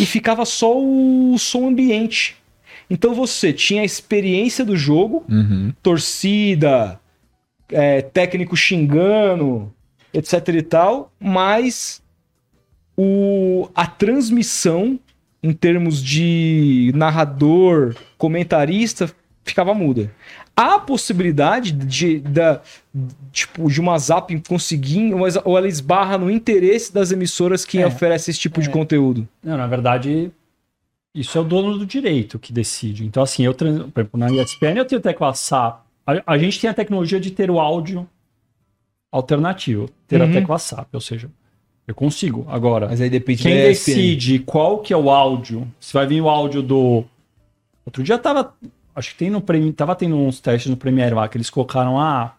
e 0.00 0.04
ficava 0.06 0.44
só 0.44 0.76
o 0.78 1.36
som 1.38 1.68
ambiente. 1.68 2.36
Então 2.90 3.14
você 3.14 3.52
tinha 3.52 3.82
a 3.82 3.84
experiência 3.84 4.64
do 4.64 4.76
jogo, 4.76 5.24
Uhum. 5.28 5.72
torcida, 5.82 7.00
é, 7.70 8.02
técnico 8.02 8.56
xingando, 8.56 9.72
etc 10.12 10.48
e 10.48 10.62
tal, 10.62 11.12
mas 11.20 12.02
o, 12.96 13.68
a 13.74 13.86
transmissão 13.86 14.98
em 15.42 15.52
termos 15.52 16.02
de 16.02 16.90
narrador, 16.94 17.94
comentarista, 18.18 19.08
ficava 19.44 19.72
muda. 19.74 20.10
Há 20.56 20.76
a 20.76 20.80
possibilidade 20.80 21.70
de, 21.70 22.18
da, 22.18 22.60
tipo, 23.30 23.70
de 23.70 23.80
uma 23.80 23.96
Zap 23.98 24.34
conseguir, 24.48 25.12
ou 25.44 25.56
ela 25.58 25.68
esbarra 25.68 26.16
no 26.18 26.30
interesse 26.30 26.92
das 26.92 27.12
emissoras 27.12 27.64
que 27.64 27.78
É. 27.78 27.86
oferecem 27.86 28.32
esse 28.32 28.40
tipo 28.40 28.60
de 28.60 28.68
É. 28.68 28.72
conteúdo. 28.72 29.28
Não, 29.44 29.56
na 29.56 29.66
verdade, 29.66 30.32
isso 31.14 31.36
é 31.36 31.40
o 31.42 31.44
dono 31.44 31.78
do 31.78 31.86
direito 31.86 32.38
que 32.38 32.52
decide. 32.52 33.04
Então, 33.04 33.22
assim, 33.22 33.44
eu, 33.44 33.54
por 33.54 33.66
exemplo, 33.68 34.08
na 34.14 34.32
ESPN 34.32 34.78
eu 34.78 34.84
tenho 34.86 35.00
tecla 35.00 35.32
SAP. 35.34 35.85
A, 36.06 36.34
a 36.34 36.38
gente 36.38 36.60
tem 36.60 36.70
a 36.70 36.74
tecnologia 36.74 37.18
de 37.20 37.30
ter 37.30 37.50
o 37.50 37.58
áudio 37.58 38.08
alternativo, 39.10 39.88
ter 40.06 40.20
Uhum. 40.20 40.28
a 40.28 40.32
tecla 40.32 40.58
SAP, 40.58 40.88
ou 40.94 41.00
seja, 41.00 41.30
eu 41.86 41.94
consigo. 41.94 42.44
Agora, 42.48 42.86
Mas 42.88 43.00
aí 43.00 43.08
depende 43.10 43.42
quem 43.42 43.54
decide 43.56 44.38
qual 44.40 44.78
que 44.80 44.92
é 44.92 44.96
o 44.96 45.10
áudio, 45.10 45.66
se 45.80 45.92
vai 45.92 46.06
vir 46.06 46.20
o 46.20 46.28
áudio 46.28 46.62
do... 46.62 47.04
Outro 47.84 48.02
dia 48.02 48.18
tava, 48.18 48.52
acho 48.94 49.10
que 49.12 49.16
tem 49.18 49.30
no 49.30 49.40
Premiere, 49.40 49.72
tava 49.72 49.94
tendo 49.94 50.16
uns 50.16 50.40
testes 50.40 50.70
no 50.70 50.76
Premiere 50.76 51.14
lá, 51.14 51.28
que 51.28 51.36
eles 51.36 51.48
colocaram, 51.50 51.98
ah, 52.00 52.34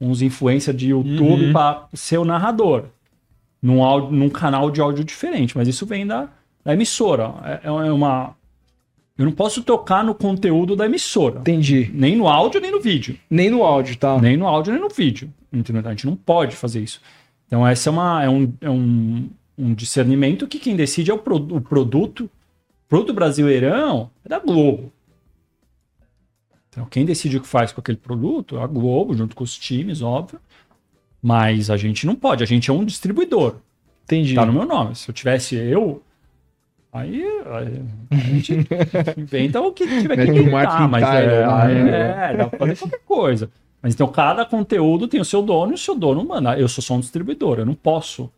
uns 0.00 0.22
influencers 0.22 0.76
de 0.76 0.90
YouTube 0.90 1.46
Uhum. 1.46 1.52
para 1.52 1.86
ser 1.92 2.18
o 2.18 2.24
narrador. 2.24 2.84
Num, 3.60 3.82
áudio, 3.84 4.10
num 4.10 4.28
canal 4.28 4.70
de 4.70 4.80
áudio 4.80 5.04
diferente, 5.04 5.56
mas 5.56 5.68
isso 5.68 5.86
vem 5.86 6.04
da, 6.06 6.28
da 6.64 6.72
emissora. 6.72 7.32
É, 7.62 7.68
é 7.68 7.92
uma... 7.92 8.34
Eu 9.16 9.26
não 9.26 9.32
posso 9.32 9.62
tocar 9.62 10.02
no 10.02 10.14
conteúdo 10.14 10.74
da 10.74 10.86
emissora. 10.86 11.40
Entendi. 11.40 11.90
Nem 11.92 12.16
no 12.16 12.26
áudio, 12.26 12.60
nem 12.60 12.70
no 12.70 12.80
vídeo. 12.80 13.18
Nem 13.28 13.50
no 13.50 13.62
áudio, 13.62 13.96
tá? 13.96 14.18
Nem 14.18 14.36
no 14.36 14.46
áudio, 14.46 14.72
nem 14.72 14.80
no 14.80 14.88
vídeo. 14.88 15.32
Entendeu? 15.52 15.82
A 15.84 15.90
gente 15.90 16.06
não 16.06 16.16
pode 16.16 16.56
fazer 16.56 16.80
isso. 16.80 17.00
Então, 17.46 17.66
essa 17.66 17.90
é, 17.90 17.92
uma, 17.92 18.24
é, 18.24 18.28
um, 18.28 18.52
é 18.60 18.70
um, 18.70 19.28
um 19.58 19.74
discernimento 19.74 20.48
que 20.48 20.58
quem 20.58 20.74
decide 20.74 21.10
é 21.10 21.14
o, 21.14 21.18
pro, 21.18 21.36
o 21.36 21.60
produto. 21.60 22.24
O 22.24 22.88
produto 22.88 23.12
brasileirão 23.12 24.10
é 24.24 24.28
da 24.28 24.38
Globo. 24.38 24.90
Então, 26.70 26.86
quem 26.86 27.04
decide 27.04 27.36
o 27.36 27.40
que 27.42 27.46
faz 27.46 27.70
com 27.70 27.80
aquele 27.82 27.98
produto 27.98 28.56
é 28.56 28.62
a 28.62 28.66
Globo, 28.66 29.14
junto 29.14 29.36
com 29.36 29.44
os 29.44 29.58
times, 29.58 30.00
óbvio. 30.00 30.40
Mas 31.22 31.68
a 31.68 31.76
gente 31.76 32.06
não 32.06 32.16
pode, 32.16 32.42
a 32.42 32.46
gente 32.46 32.70
é 32.70 32.72
um 32.72 32.84
distribuidor. 32.84 33.56
Entendi. 34.04 34.34
Tá 34.34 34.46
no 34.46 34.52
meu 34.52 34.66
nome. 34.66 34.96
Se 34.96 35.08
eu 35.08 35.14
tivesse 35.14 35.54
eu, 35.54 36.02
aí, 36.92 37.22
aí 37.46 37.82
a 38.10 38.16
gente 38.16 38.54
inventa 39.16 39.60
o 39.60 39.72
que 39.72 39.86
tiver 39.86 40.24
que 40.26 40.30
um 40.30 40.36
inventar, 40.36 40.88
mas 40.88 41.02
é, 41.02 41.44
aí 41.44 41.82
né? 41.82 42.30
é, 42.32 42.36
dá 42.36 42.46
pra 42.48 42.58
fazer 42.58 42.76
qualquer 42.76 43.00
coisa. 43.00 43.50
Mas 43.82 43.94
então 43.94 44.06
cada 44.06 44.44
conteúdo 44.44 45.08
tem 45.08 45.20
o 45.20 45.24
seu 45.24 45.42
dono 45.42 45.72
e 45.72 45.74
o 45.74 45.78
seu 45.78 45.94
dono 45.96 46.24
manda. 46.24 46.56
Eu 46.58 46.68
sou 46.68 46.82
só 46.84 46.94
um 46.94 47.00
distribuidor, 47.00 47.58
eu 47.58 47.66
não 47.66 47.74
posso 47.74 48.30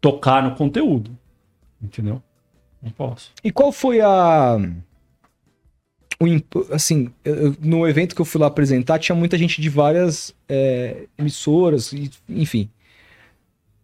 tocar 0.00 0.42
no 0.42 0.54
conteúdo. 0.54 1.10
Entendeu? 1.82 2.22
Não 2.82 2.90
posso. 2.90 3.32
E 3.42 3.50
qual 3.50 3.72
foi 3.72 4.00
a. 4.00 4.56
O, 6.20 6.28
imp- 6.28 6.70
assim, 6.70 7.10
eu- 7.24 7.56
no 7.60 7.88
evento 7.88 8.14
que 8.14 8.20
eu 8.20 8.24
fui 8.24 8.40
lá 8.40 8.46
apresentar, 8.46 8.98
tinha 9.00 9.16
muita 9.16 9.36
gente 9.36 9.60
de 9.60 9.68
várias 9.68 10.32
é, 10.48 11.06
emissoras, 11.18 11.92
e- 11.92 12.10
enfim. 12.28 12.70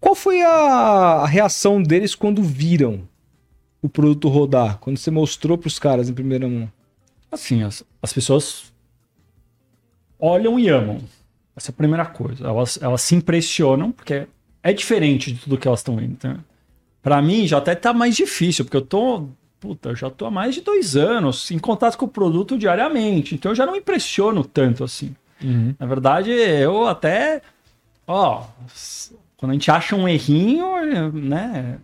Qual 0.01 0.15
foi 0.15 0.41
a, 0.43 0.49
a 0.51 1.27
reação 1.27 1.83
deles 1.83 2.15
quando 2.15 2.43
viram 2.43 3.03
o 3.83 3.89
produto 3.89 4.29
rodar? 4.29 4.79
Quando 4.79 4.97
você 4.97 5.11
mostrou 5.11 5.57
pros 5.57 5.79
caras 5.79 6.09
em 6.09 6.15
primeira 6.15 6.49
mão? 6.49 6.71
Assim, 7.31 7.63
as, 7.63 7.85
as 8.03 8.13
pessoas 8.13 8.73
olham 10.19 10.59
e 10.59 10.69
amam. 10.69 11.01
Essa 11.57 11.71
é 11.71 11.73
a 11.73 11.77
primeira 11.77 12.07
coisa. 12.07 12.47
Elas, 12.47 12.79
elas 12.81 13.01
se 13.03 13.15
impressionam, 13.15 13.93
porque 13.93 14.27
é 14.63 14.73
diferente 14.73 15.33
de 15.33 15.41
tudo 15.41 15.59
que 15.59 15.67
elas 15.67 15.81
estão 15.81 15.97
vendo. 15.97 16.19
Né? 16.23 16.39
Para 17.03 17.21
mim, 17.23 17.47
já 17.47 17.59
até 17.59 17.75
tá 17.75 17.93
mais 17.93 18.17
difícil, 18.17 18.65
porque 18.65 18.77
eu 18.77 18.83
tô. 18.83 19.29
Puta, 19.59 19.91
eu 19.91 19.97
já 19.97 20.09
tô 20.09 20.25
há 20.25 20.31
mais 20.31 20.55
de 20.55 20.63
dois 20.63 20.97
anos 20.97 21.51
em 21.51 21.59
contato 21.59 21.99
com 21.99 22.07
o 22.07 22.09
produto 22.09 22.57
diariamente. 22.57 23.35
Então 23.35 23.53
eu 23.53 23.57
já 23.57 23.67
não 23.67 23.75
me 23.75 23.81
impressiono 23.81 24.43
tanto 24.43 24.85
assim. 24.85 25.15
Uhum. 25.43 25.75
Na 25.79 25.87
verdade, 25.87 26.31
eu 26.31 26.87
até. 26.87 27.43
Ó, 28.07 28.45
quando 29.37 29.51
a 29.51 29.55
gente 29.55 29.71
acha 29.71 29.95
um 29.95 30.09
errinho, 30.09 31.13
né? 31.13 31.79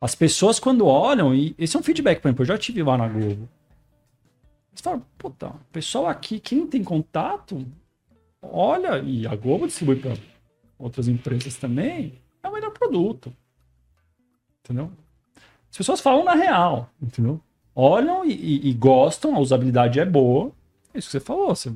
As 0.00 0.14
pessoas, 0.14 0.58
quando 0.58 0.86
olham, 0.86 1.34
e 1.34 1.54
esse 1.58 1.76
é 1.76 1.80
um 1.80 1.82
feedback, 1.82 2.20
por 2.20 2.28
exemplo, 2.28 2.42
eu 2.42 2.46
já 2.46 2.58
tive 2.58 2.82
lá 2.82 2.98
na 2.98 3.08
Globo. 3.08 3.48
Eles 4.72 4.80
falam, 4.82 5.02
puta, 5.16 5.48
o 5.48 5.60
pessoal 5.72 6.06
aqui, 6.06 6.38
quem 6.38 6.66
tem 6.66 6.84
contato, 6.84 7.64
olha, 8.42 8.98
e 8.98 9.26
a 9.26 9.34
Globo 9.34 9.66
distribui 9.66 9.96
para 9.96 10.12
outras 10.78 11.08
empresas 11.08 11.56
também, 11.56 12.12
é 12.42 12.48
o 12.48 12.52
melhor 12.52 12.70
produto. 12.72 13.32
Entendeu? 14.62 14.90
As 15.70 15.76
pessoas 15.78 16.00
falam 16.00 16.24
na 16.24 16.34
real, 16.34 16.90
entendeu? 17.00 17.40
Olham 17.74 18.24
e, 18.24 18.32
e- 18.32 18.68
e 18.68 18.72
gostam, 18.74 19.34
a 19.34 19.38
usabilidade 19.38 19.98
é 19.98 20.04
boa. 20.04 20.52
É 20.92 20.98
isso 20.98 21.08
que 21.08 21.12
você 21.12 21.20
falou, 21.20 21.48
você, 21.54 21.72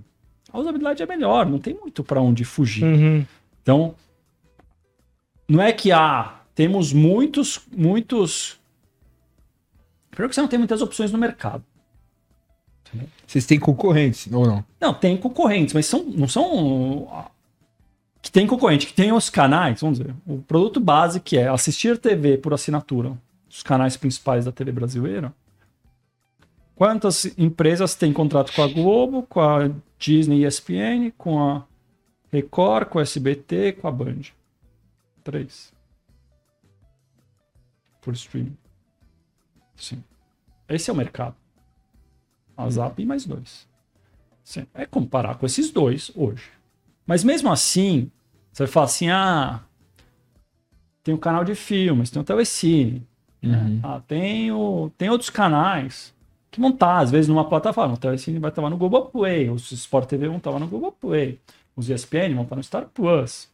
a 0.53 0.59
usabilidade 0.59 1.03
é 1.03 1.07
melhor, 1.07 1.47
não 1.47 1.59
tem 1.59 1.75
muito 1.75 2.05
para 2.05 2.21
onde 2.21 2.45
fugir. 2.45 2.85
Uhum. 2.85 3.25
Então, 3.63 3.95
não 5.49 5.63
é 5.63 5.73
que 5.73 5.91
ah, 5.93 6.40
temos 6.61 6.93
muitos, 6.93 7.59
muitos. 7.75 8.61
Primeiro 10.11 10.29
que 10.29 10.35
você 10.35 10.43
não 10.43 10.49
tem 10.49 10.59
muitas 10.59 10.83
opções 10.83 11.11
no 11.11 11.17
mercado. 11.17 11.65
Vocês 13.27 13.47
têm 13.47 13.59
concorrentes, 13.59 14.31
ou 14.31 14.47
não? 14.47 14.63
Não, 14.79 14.93
tem 14.93 15.17
concorrentes, 15.17 15.73
mas 15.73 15.87
são, 15.87 16.05
não 16.05 16.29
são. 16.29 17.09
Que 18.21 18.31
tem 18.31 18.47
concorrente, 18.47 18.87
que 18.87 18.93
tem 18.93 19.11
os 19.11 19.31
canais, 19.31 19.81
vamos 19.81 20.01
dizer. 20.01 20.15
O 20.27 20.43
produto 20.43 20.79
base 20.79 21.19
que 21.19 21.39
é 21.39 21.49
assistir 21.49 21.97
TV 21.97 22.37
por 22.37 22.53
assinatura, 22.53 23.17
os 23.49 23.63
canais 23.63 23.97
principais 23.97 24.45
da 24.45 24.53
TV 24.53 24.71
brasileira. 24.71 25.33
Quantas 26.77 27.25
empresas 27.39 27.95
têm 27.95 28.13
contrato 28.13 28.53
com 28.53 28.63
a 28.63 28.69
Globo, 28.69 29.23
com 29.23 29.41
a 29.41 29.71
Disney 29.99 30.45
ESPN, 30.45 31.11
com 31.17 31.43
a 31.43 31.65
Record, 32.31 32.91
com 32.91 32.99
a 32.99 33.03
SBT, 33.03 33.79
com 33.81 33.89
a 33.89 33.91
Band? 33.91 34.25
Três. 35.25 35.80
Por 38.01 38.15
streaming. 38.15 38.57
Sim. 39.77 40.03
Esse 40.69 40.91
é 40.91 40.93
o 40.93 40.97
mercado. 40.97 41.35
A 42.57 42.69
Zap 42.71 43.01
e 43.01 43.07
mais 43.07 43.25
dois. 43.27 43.67
Sim. 44.45 44.67
É 44.75 44.85
comparar 44.87 45.37
com 45.37 45.47
esses 45.47 45.71
dois 45.71 46.11
hoje. 46.15 46.51
Mas 47.07 47.25
mesmo 47.25 47.51
assim, 47.51 48.11
você 48.53 48.65
vai 48.65 48.73
falar 48.73 48.87
assim: 48.87 49.11
ah, 49.11 49.61
tem 51.03 51.15
o 51.15 51.19
canal 51.19 51.45
de 51.45 51.55
filmes, 51.55 52.11
tem 52.11 52.21
o 52.21 52.25
Telecine, 52.25 53.07
Uhum. 53.43 53.81
ah, 53.83 54.01
tem, 54.07 54.53
o, 54.53 54.91
tem 54.99 55.09
outros 55.09 55.31
canais 55.31 56.15
que 56.51 56.61
vão 56.61 56.71
estar, 56.71 56.99
às 56.99 57.11
vezes, 57.11 57.27
numa 57.29 57.49
plataforma. 57.49 57.95
O 57.95 57.97
Telecine 57.97 58.39
vai 58.39 58.51
estar 58.51 58.61
lá 58.61 58.69
no 58.69 58.77
Globoplay, 58.77 59.49
os 59.49 59.73
Sport 59.73 60.09
TV 60.09 60.29
vão 60.29 60.37
estar 60.37 60.51
lá 60.51 60.59
no 60.59 60.67
Globoplay, 60.67 61.41
os 61.75 61.89
ESPN 61.89 62.35
vão 62.35 62.43
estar 62.45 62.57
no 62.57 62.63
Star 62.63 62.87
Plus. 62.89 63.50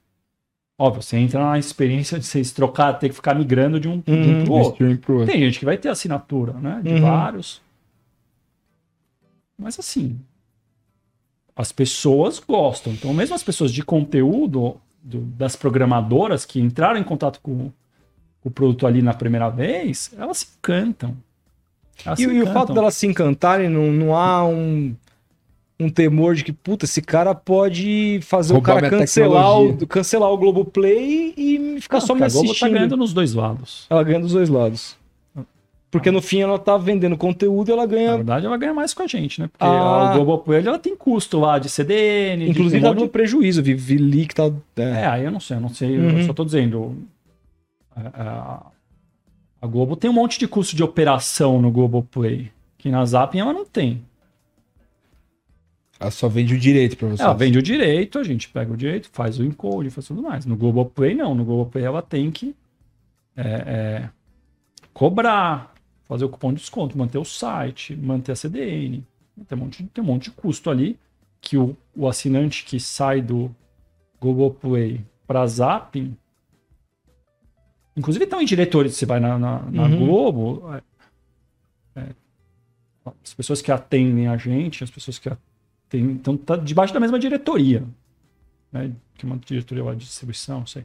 Óbvio, 0.79 1.03
você 1.03 1.17
entra 1.17 1.41
na 1.43 1.59
experiência 1.59 2.19
de 2.19 2.27
vocês 2.27 2.53
trocar, 2.53 2.93
ter 2.95 3.09
que 3.09 3.15
ficar 3.15 3.35
migrando 3.35 3.81
de 3.81 3.89
um, 3.89 3.99
de 4.01 4.11
um 4.13 4.15
Uhum. 4.15 4.45
pro 4.45 4.53
Um 4.53 4.59
outro. 4.59 4.99
pro 4.99 5.15
outro. 5.21 5.33
Tem 5.33 5.41
gente 5.41 5.59
que 5.59 5.65
vai 5.65 5.79
ter 5.79 5.89
assinatura, 5.89 6.53
né? 6.53 6.81
De 6.85 6.91
Uhum. 6.95 7.01
vários. 7.01 7.63
Mas 9.59 9.79
assim, 9.79 10.21
as 11.55 11.73
pessoas 11.73 12.39
gostam. 12.39 12.93
Então, 12.93 13.15
mesmo 13.15 13.35
as 13.35 13.43
pessoas 13.43 13.73
de 13.73 13.83
conteúdo 13.83 14.77
do- 15.03 15.21
das 15.23 15.57
programadoras 15.57 16.45
que 16.45 16.61
entraram 16.61 16.99
em 17.01 17.05
contato 17.05 17.41
com, 17.43 17.71
o 18.45 18.51
produto 18.51 18.87
ali 18.87 19.01
na 19.03 19.15
primeira 19.15 19.49
vez, 19.49 20.13
elas 20.17 20.39
se 20.39 20.47
encantam. 20.59 21.17
Elas 22.05 22.19
E, 22.19 22.23
se 22.25 22.29
e 22.29 22.33
o 22.33 22.37
encantam. 22.43 22.53
fato 22.55 22.73
delas 22.75 22.95
se 22.95 23.07
encantarem, 23.07 23.69
não, 23.71 23.91
não 23.91 24.15
há 24.15 24.47
um. 24.47 24.95
Um 25.79 25.91
temor 25.91 26.35
de 26.35 26.43
que, 26.45 26.53
puta, 26.53 26.85
esse 26.87 27.03
cara 27.03 27.35
pode 27.35 28.19
fazer 28.23 28.55
Roubar 28.55 28.79
o 28.79 28.81
cara 28.81 28.91
cancelar 28.91 29.61
o, 29.61 29.87
cancelar 29.87 30.31
o 30.31 30.39
Globoplay 30.39 31.35
e 31.37 31.77
ficar 31.81 32.01
só 32.01 32.15
Não, 32.15 32.21
me 32.21 32.21
porque 32.23 32.31
a 32.31 32.33
Globo 32.33 32.47
tá 32.47 32.51
assistindo. 32.53 32.73
ganhando 32.73 32.97
nos 32.97 33.13
dois 33.13 33.35
lados. 33.35 33.87
Ela 33.91 34.03
ganha 34.03 34.21
dos 34.21 34.33
dois 34.33 34.49
lados. 34.49 34.97
Porque 35.91 36.11
no 36.11 36.21
fim 36.21 36.41
ela 36.41 36.59
tá 36.59 36.77
vendendo 36.77 37.17
conteúdo 37.17 37.69
e 37.69 37.73
ela 37.73 37.83
Na 37.83 37.87
ganha. 37.87 38.17
verdade, 38.17 38.45
ela 38.47 38.57
ganha 38.57 38.75
mais 38.75 38.93
com 38.93 39.03
a 39.03 39.07
gente, 39.07 39.41
né? 39.41 39.49
Porque 39.49 39.65
Ah. 39.65 40.11
a 40.11 40.15
Globoplay 40.15 40.67
ela 40.67 40.79
tem 40.79 40.97
custo 40.97 41.39
lá 41.39 41.59
de 41.59 41.69
CDN, 41.69 42.45
de 42.45 42.51
Inclusive 42.51 42.81
dando 42.83 43.09
prejuízo. 43.09 43.63
Vi, 43.63 43.73
vi 43.75 43.97
leak 43.99 44.35
tá. 44.35 44.51
É, 44.77 44.83
É. 44.83 45.07
aí 45.07 45.25
eu 45.25 45.31
não 45.31 45.41
sei, 45.41 45.57
eu 45.57 45.61
não 45.61 45.69
sei, 45.69 45.97
Uhum. 45.99 46.19
eu 46.19 46.25
só 46.27 46.33
tô 46.33 46.45
dizendo. 46.45 46.97
A, 47.95 48.23
a- 48.23 48.67
a 49.63 49.67
Globo 49.67 49.97
tem 49.97 50.11
um 50.11 50.15
monte 50.15 50.39
de 50.39 50.47
custo 50.49 50.75
de 50.77 50.83
operação 50.83 51.61
no 51.63 51.71
Globoplay, 51.71 52.51
que 52.77 52.91
na 52.91 53.05
Zap 53.07 53.39
ela 53.39 53.53
não 53.53 53.65
tem. 53.65 54.03
Ela 55.99 56.11
só 56.11 56.29
vende 56.29 56.55
o 56.55 56.59
direito 56.59 56.97
pra 56.97 57.09
você. 57.09 57.23
Ela 57.23 57.33
vende 57.35 57.59
o 57.59 57.63
direito, 57.63 58.19
a 58.19 58.25
gente 58.25 58.49
pega 58.51 58.73
o 58.73 58.77
direito, 58.77 59.09
faz 59.13 59.39
o 59.39 59.45
encode, 59.45 59.91
faz 59.91 60.07
tudo 60.07 60.23
mais. 60.23 60.45
No 60.45 60.57
Globoplay, 60.57 61.15
não. 61.15 61.35
No 61.35 61.45
Globoplay 61.45 61.85
ela 61.85 62.03
tem 62.03 62.31
que 62.31 62.55
é, 63.35 63.43
é, 63.43 64.11
cobrar, 64.93 65.75
fazer 66.05 66.25
o 66.25 66.29
cupom 66.29 66.53
de 66.53 66.61
desconto, 66.61 66.97
manter 66.99 67.19
o 67.19 67.25
site, 67.25 67.97
manter 67.97 68.33
a 68.33 68.37
CDN. 68.37 69.05
Tem 69.49 69.57
um 69.57 69.61
monte, 69.63 69.85
tem 69.85 70.05
um 70.05 70.07
monte 70.07 70.25
de 70.25 70.31
custo 70.33 70.71
ali 70.71 70.99
que 71.41 71.57
o, 71.57 71.77
o 71.95 72.07
assinante 72.09 72.65
que 72.65 72.79
sai 72.81 73.21
do 73.23 73.55
Globoplay 74.21 75.01
para 75.27 75.47
Zap. 75.47 75.97
Inclusive 77.97 78.25
estão 78.25 78.41
em 78.43 78.45
diretores, 78.47 78.95
você 78.95 79.07
vai 79.07 79.19
na, 79.21 79.39
na, 79.39 79.63
na 79.71 79.83
Uhum. 79.85 79.99
Globo. 79.99 80.63
é, 80.75 82.01
é, 82.01 82.07
as 83.25 83.33
pessoas 83.33 83.63
que 83.63 83.73
atendem 83.73 84.27
a 84.29 84.37
gente, 84.37 84.85
as 84.85 84.91
pessoas 84.91 85.19
que 85.19 85.31
tem, 85.89 86.03
então 86.03 86.37
tá 86.37 86.57
debaixo 86.57 86.93
da 86.95 87.01
mesma 87.01 87.19
diretoria, 87.19 87.85
né? 88.73 88.93
Que 89.15 89.25
é 89.25 89.29
uma 89.29 89.39
diretoria 89.39 89.85
lá 89.85 89.93
de 89.95 90.01
distribuição, 90.05 90.61
não 90.61 90.67
sei. 90.67 90.85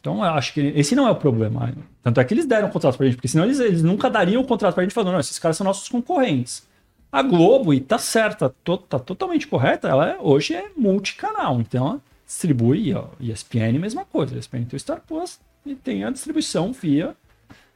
Então 0.00 0.22
acho 0.22 0.52
que 0.54 0.60
esse 0.60 0.94
não 0.94 1.06
é 1.08 1.10
o 1.10 1.16
problema. 1.16 1.72
Tanto 2.02 2.20
é 2.20 2.24
que 2.24 2.32
eles 2.32 2.46
deram 2.46 2.68
o 2.68 2.70
contrato 2.70 2.96
pra 2.96 3.06
gente, 3.06 3.16
porque 3.16 3.28
senão 3.28 3.44
eles, 3.44 3.58
eles 3.58 3.82
nunca 3.82 4.08
dariam 4.08 4.40
o 4.42 4.46
contrato 4.46 4.74
pra 4.74 4.84
gente 4.84 4.94
falando, 4.94 5.12
não, 5.14 5.20
esses 5.20 5.38
caras 5.38 5.56
são 5.56 5.64
nossos 5.64 5.88
concorrentes. 5.88 6.66
A 7.10 7.22
Globo, 7.22 7.72
e 7.72 7.80
tá 7.80 7.98
certa, 7.98 8.50
to- 8.62 8.78
tá 8.78 8.98
totalmente 8.98 9.46
correta, 9.48 9.88
ela 9.88 10.10
é- 10.10 10.18
hoje 10.20 10.54
é 10.54 10.70
multicanal, 10.76 11.60
então 11.60 11.86
ela 11.88 12.00
distribui, 12.26 12.92
ó, 12.94 13.06
ESPN, 13.20 13.78
mesma 13.78 14.04
coisa. 14.04 14.36
ESPN 14.36 14.64
tem 14.66 14.76
o 14.76 14.80
Star 14.80 15.00
Plus 15.06 15.40
e 15.64 15.74
tem 15.74 16.04
a 16.04 16.10
distribuição 16.10 16.72
via. 16.72 17.16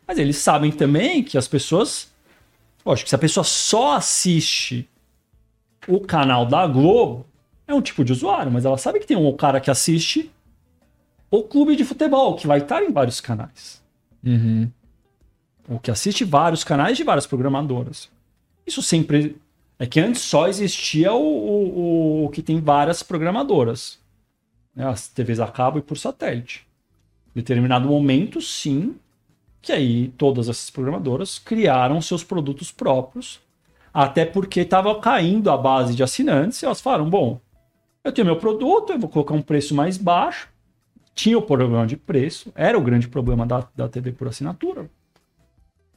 Mas 0.06 0.18
eles 0.18 0.36
sabem 0.36 0.70
também 0.72 1.22
que 1.22 1.38
as 1.38 1.46
pessoas. 1.48 2.10
Lógico, 2.84 3.04
que 3.06 3.10
se 3.10 3.14
a 3.14 3.18
pessoa 3.18 3.44
só 3.44 3.94
assiste 3.94 4.88
o 5.88 6.00
canal 6.00 6.46
da 6.46 6.66
Globo, 6.66 7.26
é 7.66 7.74
um 7.74 7.80
tipo 7.82 8.04
de 8.04 8.12
usuário, 8.12 8.50
mas 8.52 8.64
ela 8.64 8.76
sabe 8.78 9.00
que 9.00 9.06
tem 9.06 9.16
um 9.16 9.36
cara 9.36 9.60
que 9.60 9.70
assiste 9.70 10.30
o 11.30 11.42
clube 11.44 11.76
de 11.76 11.84
futebol, 11.84 12.34
que 12.36 12.46
vai 12.46 12.58
estar 12.58 12.82
em 12.82 12.92
vários 12.92 13.20
canais. 13.20 13.82
Uhum. 14.24 14.70
Ou 15.68 15.78
que 15.78 15.90
assiste 15.90 16.24
vários 16.24 16.64
canais 16.64 16.96
de 16.96 17.04
várias 17.04 17.26
programadoras. 17.26 18.10
Isso 18.66 18.82
sempre. 18.82 19.36
É 19.78 19.86
que 19.86 19.98
antes 20.00 20.20
só 20.22 20.46
existia 20.48 21.12
o, 21.12 21.22
o, 21.22 21.78
o- 22.22 22.24
o 22.26 22.28
que 22.30 22.42
tem 22.42 22.60
várias 22.60 23.02
programadoras. 23.02 23.98
né? 24.74 24.86
As 24.86 25.08
TVs 25.08 25.40
a 25.40 25.46
cabo 25.46 25.78
e 25.78 25.82
por 25.82 25.96
satélite. 25.96 26.66
Em 27.34 27.40
determinado 27.40 27.88
momento, 27.88 28.40
sim, 28.42 28.96
que 29.62 29.72
aí 29.72 30.08
todas 30.18 30.48
essas 30.48 30.68
programadoras 30.68 31.38
criaram 31.38 32.02
seus 32.02 32.24
produtos 32.24 32.70
próprios. 32.72 33.40
Até 33.92 34.24
porque 34.24 34.60
estava 34.60 34.98
caindo 35.00 35.50
a 35.50 35.56
base 35.56 35.94
de 35.94 36.02
assinantes 36.02 36.62
e 36.62 36.66
elas 36.66 36.80
falaram: 36.80 37.08
bom, 37.08 37.40
eu 38.04 38.12
tenho 38.12 38.26
meu 38.26 38.36
produto, 38.36 38.92
eu 38.92 38.98
vou 38.98 39.08
colocar 39.08 39.34
um 39.34 39.42
preço 39.42 39.74
mais 39.74 39.96
baixo. 39.96 40.48
Tinha 41.14 41.36
o 41.36 41.42
problema 41.42 41.86
de 41.86 41.96
preço, 41.96 42.52
era 42.54 42.78
o 42.78 42.82
grande 42.82 43.08
problema 43.08 43.44
da, 43.44 43.66
da 43.74 43.88
TV 43.88 44.12
por 44.12 44.28
assinatura. 44.28 44.88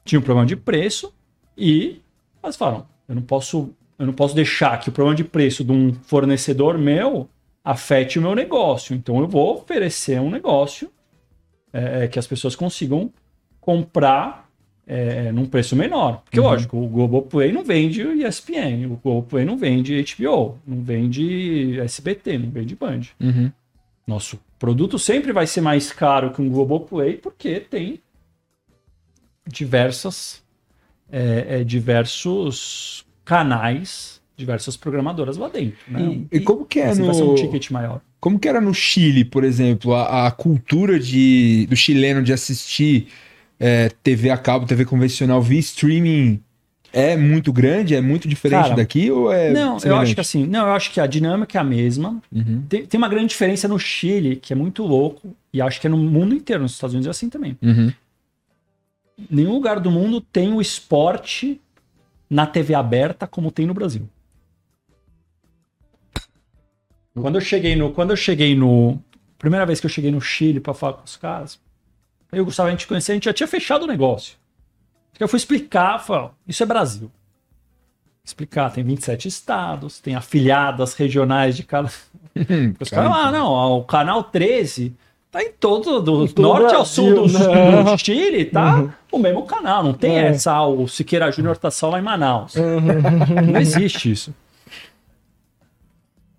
Tinha 0.04 0.20
um 0.20 0.24
problema 0.24 0.46
de 0.46 0.56
preço 0.56 1.14
e 1.58 2.02
elas 2.42 2.56
falaram: 2.56 2.88
eu 3.08 3.16
não 3.16 3.22
posso, 3.22 3.74
eu 3.98 4.06
não 4.06 4.14
posso 4.14 4.36
deixar 4.36 4.80
que 4.80 4.90
o 4.90 4.92
problema 4.92 5.16
de 5.16 5.24
preço 5.24 5.64
de 5.64 5.72
um 5.72 5.94
fornecedor 5.94 6.78
meu 6.78 7.30
afete 7.64 8.20
o 8.20 8.22
meu 8.22 8.36
negócio. 8.36 8.96
Então 8.96 9.20
eu 9.20 9.28
vou 9.28 9.56
oferecer 9.56 10.20
um 10.20 10.30
negócio 10.30 10.92
é, 11.72 12.08
que 12.08 12.20
as 12.20 12.28
pessoas 12.28 12.56
consigam 12.56 13.12
comprar 13.62 14.43
é, 14.86 15.32
num 15.32 15.46
preço 15.46 15.76
menor. 15.76 16.22
Porque, 16.24 16.40
lógico, 16.40 16.78
o 16.78 16.88
Globoplay 16.88 17.52
não 17.52 17.64
vende 17.64 18.04
o 18.04 18.14
ESPN, 18.14 18.86
o 18.86 19.00
Globoplay 19.02 19.46
não 19.46 19.58
vende 19.58 20.04
HBO, 20.16 20.58
não 20.66 20.82
vende 20.82 21.80
SBT, 21.80 22.38
não 22.38 22.50
vende 22.50 22.76
Band. 22.76 23.02
Uhum. 23.20 23.52
Nosso 24.06 24.40
produto 24.60 25.00
sempre 25.00 25.32
vai 25.32 25.48
ser 25.48 25.62
mais 25.62 25.92
caro 25.92 26.32
que 26.32 26.42
um 26.42 26.50
Globoplay 26.50 27.18
porque 27.18 27.60
tem 27.60 28.00
diversas 29.48 30.44
é, 31.12 31.60
é, 31.60 31.64
diversos 31.64 33.06
canais, 33.24 34.22
diversas 34.36 34.76
programadoras 34.76 35.38
lá 35.38 35.48
dentro. 35.48 35.78
Né? 35.88 36.26
E, 36.32 36.38
e 36.38 36.40
como 36.42 36.66
que 36.66 36.80
é 36.80 36.88
Assim 36.88 37.14
ser 37.14 37.24
um 37.24 37.28
no... 37.28 37.36
ticket 37.36 37.70
maior. 37.72 38.02
Como 38.20 38.40
que 38.40 38.48
era 38.48 38.60
no 38.60 38.74
Chile, 38.74 39.24
por 39.24 39.44
exemplo, 39.44 39.94
a, 39.94 40.28
a 40.28 40.32
cultura 40.32 41.00
de, 41.00 41.68
do 41.70 41.76
chileno 41.76 42.24
de 42.24 42.34
assistir 42.34 43.08
é, 43.66 43.88
TV 44.04 44.30
a 44.30 44.38
cabo, 44.38 44.66
TV 44.66 44.84
convencional 44.84 45.42
via 45.42 45.60
streaming 45.60 46.42
é 46.92 47.16
muito 47.16 47.54
grande, 47.54 47.96
é 47.96 48.02
muito 48.02 48.28
diferente 48.28 48.64
Cara, 48.64 48.76
daqui 48.76 49.10
ou 49.10 49.32
é 49.32 49.54
não, 49.54 49.76
eu 49.76 49.80
semelhante? 49.80 50.04
acho 50.04 50.16
que 50.16 50.20
assim, 50.22 50.46
não, 50.46 50.68
eu 50.68 50.74
acho 50.74 50.92
que 50.92 51.00
a 51.00 51.08
dinâmica 51.08 51.58
é 51.58 51.62
a 51.62 51.64
mesma. 51.64 52.22
Uhum, 52.30 52.66
Tem, 52.68 52.86
tem 52.86 52.98
uma 52.98 53.08
grande 53.08 53.28
diferença 53.28 53.66
no 53.66 53.80
Chile, 53.80 54.36
que 54.36 54.52
é 54.52 54.56
muito 54.56 54.84
louco, 54.84 55.34
e 55.54 55.62
acho 55.62 55.80
que 55.80 55.88
é 55.88 55.90
no 55.90 55.96
mundo 55.96 56.36
inteiro, 56.36 56.62
nos 56.62 56.74
Estados 56.74 56.94
Unidos 56.94 57.08
é 57.08 57.12
assim 57.12 57.30
também. 57.30 57.58
uhum. 57.62 57.90
Nenhum 59.30 59.54
lugar 59.54 59.80
do 59.80 59.90
mundo 59.90 60.20
tem 60.20 60.52
o 60.52 60.60
esporte 60.60 61.62
na 62.30 62.46
TV 62.46 62.74
aberta 62.74 63.26
como 63.26 63.50
tem 63.50 63.66
no 63.66 63.74
Brasil. 63.74 64.10
Quando 67.14 67.36
eu 67.36 67.42
cheguei 67.42 67.76
no, 67.78 67.92
quando 67.94 68.10
eu 68.10 68.18
cheguei 68.18 68.56
no, 68.56 69.00
primeira 69.38 69.66
vez 69.66 69.80
que 69.80 69.86
eu 69.86 69.90
cheguei 69.90 70.12
no 70.12 70.20
Chile 70.20 70.60
para 70.60 70.74
falar 70.74 70.94
com 70.94 71.06
os 71.06 71.16
caras, 71.16 71.60
eu 72.34 72.40
e 72.40 72.42
o 72.42 72.46
Gustavo 72.46 72.68
a 72.68 72.72
gente 72.72 72.88
conhecia, 72.88 73.14
a 73.14 73.16
gente 73.16 73.26
já 73.26 73.34
tinha 73.34 73.48
fechado 73.48 73.84
o 73.84 73.88
negócio. 73.88 74.36
Eu 75.20 75.28
fui 75.28 75.38
explicar, 75.38 76.00
falei, 76.00 76.24
ó, 76.24 76.30
isso 76.48 76.64
é 76.64 76.66
Brasil. 76.66 77.12
Explicar, 78.26 78.72
tem 78.72 78.84
27 78.84 79.28
estados, 79.28 80.00
tem 80.00 80.16
afiliadas 80.16 80.94
regionais 80.94 81.56
de 81.56 81.64
cada. 81.64 81.90
Os 82.80 82.90
caras, 82.90 83.12
ah, 83.14 83.32
não, 83.32 83.52
o 83.78 83.84
canal 83.84 84.24
13 84.24 84.94
tá 85.30 85.42
em 85.44 85.52
todo, 85.52 86.00
do 86.00 86.28
todo 86.28 86.42
norte 86.42 86.74
ao 86.76 86.82
Brasil, 86.84 86.86
sul 86.86 87.28
do, 87.28 87.34
né? 87.34 87.84
do 87.84 87.98
Chile, 87.98 88.46
tá 88.46 88.78
Uhum. 88.78 88.92
o 89.12 89.20
mesmo 89.20 89.44
canal. 89.46 89.84
Não 89.84 89.94
tem 89.94 90.18
É. 90.18 90.28
essa, 90.28 90.52
ah, 90.54 90.66
o 90.68 90.88
Siqueira 90.88 91.32
Júnior 91.32 91.58
tá 91.58 91.70
só 91.70 91.90
lá 91.90 92.00
em 92.00 92.04
Manaus. 92.04 92.56
Não 92.56 93.60
existe 93.60 94.12
isso. 94.12 94.34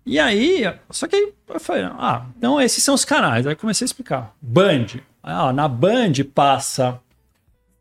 E 0.05 0.19
aí, 0.19 0.71
só 0.91 1.07
que 1.07 1.15
aí 1.15 1.33
eu 1.49 1.59
falei, 1.59 1.83
ah, 1.83 2.25
então 2.37 2.61
esses 2.61 2.83
são 2.83 2.93
os 2.93 3.03
canais. 3.03 3.47
Aí 3.47 3.55
comecei 3.55 3.85
a 3.85 3.87
explicar. 3.87 4.35
Band. 4.41 4.85
Ah, 5.27 5.51
na 5.51 5.67
Band 5.67 6.13
passa 6.35 7.01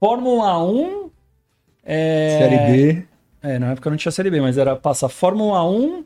Fórmula 0.00 0.64
1. 0.64 1.10
É... 1.82 2.38
Série 2.38 2.56
B. 2.72 3.06
É, 3.42 3.58
na 3.58 3.72
época 3.72 3.90
não 3.90 3.98
tinha 3.98 4.10
Série 4.10 4.30
B, 4.30 4.40
mas 4.40 4.56
era 4.56 4.74
passar 4.74 5.10
Fórmula 5.10 5.62
1, 5.62 6.02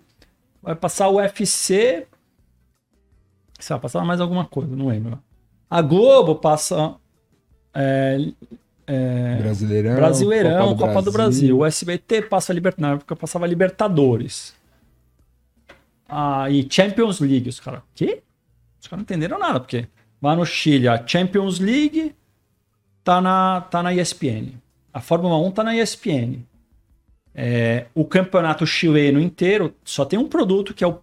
vai 0.61 0.74
passar 0.74 1.07
o 1.09 1.18
UFC. 1.18 2.09
Sei 3.61 3.74
lá, 3.74 3.78
passava 3.78 4.05
mais 4.05 4.20
alguma 4.20 4.45
coisa, 4.45 4.74
não 4.74 4.89
lembro. 4.89 5.22
A 5.70 5.80
Globo 5.80 6.34
passa. 6.34 6.97
é, 7.72 8.18
é, 8.84 9.36
Brasileirão. 9.36 9.95
Brasileirão, 9.95 10.76
Copa 10.76 11.01
do, 11.01 11.12
Brasil. 11.12 11.59
O 11.59 11.64
SBT 11.64 12.22
passa 12.22 12.53
Libertadores. 12.53 12.91
Na 12.91 12.97
época 12.97 13.14
passava 13.14 13.47
Libertadores. 13.47 14.57
Ah, 16.09 16.51
e 16.51 16.66
Champions 16.68 17.20
League. 17.20 17.49
Os 17.49 17.61
caras. 17.61 17.82
Quê? 17.95 18.24
Os 18.80 18.89
caras 18.89 18.99
não 18.99 19.03
entenderam 19.05 19.39
nada, 19.39 19.61
porque 19.61 19.86
lá 20.23 20.37
no 20.37 20.45
Chile, 20.45 20.89
a 20.89 21.05
Champions 21.07 21.59
League 21.59 22.14
tá 23.03 23.21
na, 23.21 23.61
tá 23.62 23.83
na 23.83 23.95
ESPN. 23.95 24.53
A 24.93 25.01
Fórmula 25.01 25.39
1 25.39 25.51
tá 25.53 25.64
na 25.64 25.77
ESPN. 25.77 26.41
É, 27.35 27.87
o 27.95 28.05
campeonato 28.05 28.66
chileno 28.66 29.21
inteiro 29.21 29.75
só 29.85 30.05
tem 30.05 30.19
um 30.19 30.29
produto 30.29 30.75
que 30.75 30.83
é 30.83 30.87
o. 30.87 31.01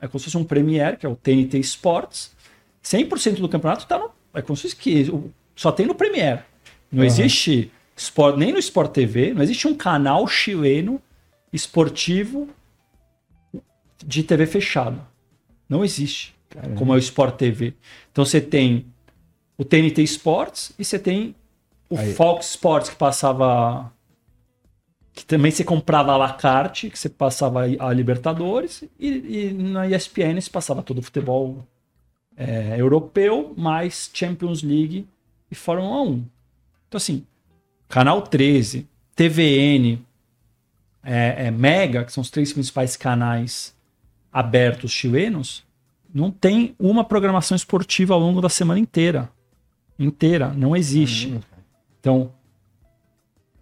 É 0.00 0.06
como 0.08 0.18
se 0.18 0.26
fosse 0.26 0.36
um 0.36 0.44
Premier, 0.44 0.98
que 0.98 1.06
é 1.06 1.08
o 1.08 1.16
TNT 1.16 1.58
Sports. 1.60 2.34
100% 2.82 3.36
do 3.36 3.48
campeonato 3.48 3.86
tá 3.86 3.98
no. 3.98 4.10
É 4.34 4.42
como 4.42 4.56
se 4.56 4.62
fosse 4.62 4.76
que. 4.76 5.10
Só 5.54 5.72
tem 5.72 5.86
no 5.86 5.94
Premier. 5.94 6.44
Não 6.90 7.02
Aham. 7.02 7.06
existe 7.06 7.70
Sport, 7.96 8.36
nem 8.36 8.52
no 8.52 8.58
Sport 8.58 8.92
TV, 8.92 9.32
não 9.32 9.42
existe 9.42 9.66
um 9.66 9.74
canal 9.74 10.28
chileno 10.28 11.00
esportivo 11.50 12.48
de 14.04 14.22
TV 14.22 14.44
fechado. 14.46 15.00
Não 15.66 15.82
existe. 15.82 16.35
Como 16.76 16.92
é 16.92 16.96
o 16.96 16.98
Sport 16.98 17.36
TV. 17.36 17.74
Então 18.12 18.24
você 18.24 18.40
tem 18.40 18.86
o 19.58 19.64
TNT 19.64 20.02
Sports 20.02 20.72
e 20.78 20.84
você 20.84 20.98
tem 20.98 21.34
o 21.88 21.96
Aí. 21.96 22.14
Fox 22.14 22.50
Sports 22.50 22.90
que 22.90 22.96
passava 22.96 23.92
que 25.16 25.24
também 25.24 25.50
você 25.50 25.64
comprava 25.64 26.12
a 26.12 26.16
la 26.18 26.34
carte, 26.34 26.90
que 26.90 26.98
você 26.98 27.08
passava 27.08 27.62
a 27.62 27.92
Libertadores, 27.92 28.84
e, 29.00 29.08
e 29.08 29.52
na 29.54 29.88
ESPN 29.88 30.38
você 30.38 30.50
passava 30.50 30.82
todo 30.82 30.98
o 30.98 31.02
futebol 31.02 31.66
é, 32.36 32.78
europeu, 32.78 33.54
mais 33.56 34.10
Champions 34.12 34.62
League 34.62 35.08
e 35.50 35.54
Fórmula 35.54 36.02
1. 36.02 36.24
Então, 36.86 36.98
assim, 36.98 37.26
Canal 37.88 38.20
13, 38.20 38.86
TVN, 39.14 40.00
é, 41.02 41.46
é, 41.46 41.50
Mega, 41.50 42.04
que 42.04 42.12
são 42.12 42.20
os 42.20 42.30
três 42.30 42.52
principais 42.52 42.94
canais 42.94 43.74
abertos 44.30 44.90
chilenos, 44.90 45.64
não 46.12 46.30
tem 46.30 46.74
uma 46.78 47.04
programação 47.04 47.54
esportiva 47.56 48.14
ao 48.14 48.20
longo 48.20 48.40
da 48.40 48.48
semana 48.48 48.80
inteira. 48.80 49.28
Inteira, 49.98 50.52
não 50.56 50.76
existe. 50.76 51.38
Então, 52.00 52.30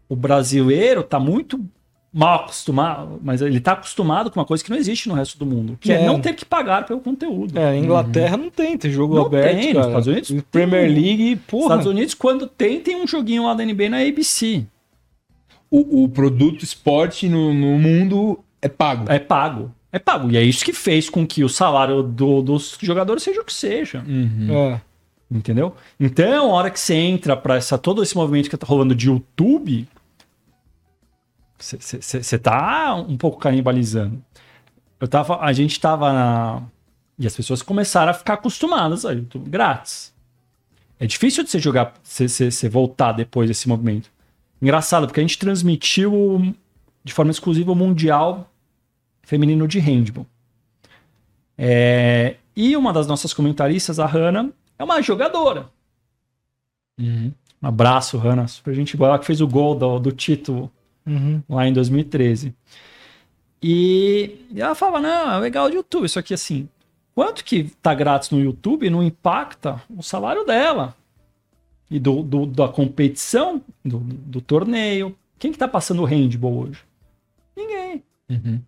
o 0.09 0.17
brasileiro 0.17 1.01
está 1.01 1.19
muito 1.19 1.65
mal 2.13 2.45
acostumado, 2.45 3.19
mas 3.23 3.43
ele 3.43 3.59
está 3.59 3.73
acostumado 3.73 4.31
com 4.31 4.39
uma 4.39 4.47
coisa 4.47 4.63
que 4.63 4.71
não 4.71 4.77
existe 4.77 5.09
no 5.09 5.15
resto 5.17 5.37
do 5.37 5.45
mundo, 5.45 5.77
que 5.81 5.93
é, 5.93 6.03
É. 6.03 6.07
não 6.07 6.21
ter 6.21 6.33
que 6.35 6.45
pagar 6.45 6.87
pelo 6.87 7.01
conteúdo. 7.01 7.59
É, 7.59 7.77
Inglaterra 7.77 8.37
não 8.37 8.51
tem, 8.51 8.79
tem 8.79 8.91
jogo 8.93 9.17
Não 9.17 9.27
aberto, 9.27 9.57
tem, 9.57 9.65
nos 9.65 9.73
cara. 9.75 9.87
Estados 9.89 10.07
Unidos 10.07 10.29
tem. 10.29 10.41
Premier 10.41 10.89
League, 10.89 11.37
porra. 11.49 11.65
Estados 11.65 11.87
Unidos, 11.87 12.15
quando 12.15 12.47
tem, 12.47 12.81
tem 12.81 12.95
um 13.03 13.07
joguinho 13.07 13.45
lá 13.45 13.55
da 13.55 13.65
NBA 13.65 13.89
na 13.89 13.99
ABC. 13.99 14.65
O, 15.69 16.05
o 16.05 16.09
produto 16.09 16.63
esporte 16.63 17.29
no, 17.29 17.53
no 17.53 17.79
mundo 17.81 18.39
é 18.63 18.69
pago. 18.69 19.11
É 19.11 19.19
pago. 19.19 19.73
É 19.95 19.99
pago. 20.01 20.29
E 20.29 20.37
é 20.37 20.43
isso 20.43 20.65
que 20.65 20.73
fez 20.73 21.09
com 21.09 21.25
que 21.25 21.45
o 21.45 21.49
salário 21.49 22.03
do- 22.03 22.43
dos 22.43 22.77
jogadores 22.83 23.23
seja 23.23 23.41
o 23.41 23.45
que 23.45 23.53
seja. 23.53 24.03
Uhum. 24.05 24.49
É. 24.51 24.81
Entendeu? 25.31 25.77
Então, 26.01 26.51
a 26.51 26.55
hora 26.55 26.69
que 26.69 26.81
você 26.81 26.95
entra 26.95 27.37
para 27.37 27.55
essa, 27.55 27.79
todo 27.79 28.03
esse 28.03 28.17
movimento 28.17 28.51
que 28.51 28.57
tá 28.57 28.67
rolando 28.67 28.93
de 28.93 29.07
YouTube, 29.07 29.87
você 31.59 32.39
tá 32.39 32.95
um 32.97 33.17
pouco 33.17 33.39
canibalizando. 33.39 34.21
Eu 35.01 35.07
tava, 35.07 35.41
a 35.41 35.53
gente 35.53 35.79
tava 35.79 36.13
na. 36.13 36.63
E 37.17 37.27
as 37.27 37.37
pessoas 37.37 37.63
começaram 37.63 38.11
a 38.11 38.15
ficar 38.15 38.35
acostumadas 38.35 39.05
a 39.07 39.13
YouTube 39.13 39.49
grátis. 39.49 40.13
É 40.99 41.07
difícil 41.07 41.45
de 41.45 41.51
você 41.51 41.59
jogar, 41.61 41.95
você 42.03 42.69
voltar 42.69 43.13
depois 43.13 43.49
desse 43.49 43.69
movimento. 43.69 44.11
Engraçado, 44.61 45.07
porque 45.07 45.21
a 45.21 45.23
gente 45.23 45.39
transmitiu 45.39 46.53
de 47.05 47.13
forma 47.13 47.31
exclusiva 47.31 47.71
o 47.71 47.77
Mundial 47.77 48.51
Feminino 49.25 49.67
de 49.69 49.79
Handball. 49.79 50.27
É, 51.57 52.37
e 52.57 52.77
uma 52.77 52.93
das 52.93 53.07
nossas 53.07 53.33
comentaristas, 53.33 53.99
a 53.99 54.07
Hannah, 54.07 54.51
é 54.79 54.85
uma 54.85 55.01
jogadora. 55.03 55.69
Uhum. 56.99 57.33
Um 57.63 57.67
abraço, 57.67 58.19
Hannah. 58.19 58.47
Super 58.47 58.75
gente 58.75 58.97
boa. 58.97 59.09
Ela 59.11 59.19
que 59.19 59.27
fez 59.27 59.41
o 59.41 59.49
gol 59.49 59.75
do, 59.75 59.99
do 59.99 60.13
título 60.13 60.71
Uhum. 61.07 61.43
lá 61.49 61.67
em 61.69 61.73
2013. 61.73 62.55
E, 63.63 64.37
e 64.51 64.61
ela 64.61 64.75
falava, 64.75 65.01
não, 65.01 65.33
é 65.35 65.39
legal 65.39 65.69
de 65.71 65.77
YouTube. 65.77 66.09
Só 66.09 66.21
que 66.23 66.35
assim, 66.35 66.69
quanto 67.15 67.45
que 67.45 67.65
tá 67.83 67.95
grátis 67.95 68.31
no 68.31 68.41
YouTube 68.41 68.89
não 68.91 69.03
impacta 69.03 69.83
o 69.95 70.03
salário 70.03 70.45
dela. 70.45 70.95
E 71.91 71.99
do, 71.99 72.23
do- 72.23 72.47
da 72.47 72.69
competição, 72.69 73.63
do, 73.85 73.99
do 73.99 74.41
torneio. 74.41 75.17
Quem 75.39 75.53
que 75.53 75.59
tá 75.59 75.69
passando 75.69 76.03
o 76.03 76.05
handball 76.07 76.59
hoje? 76.69 76.81
Ninguém. 77.57 78.03
Uhum. 78.31 78.61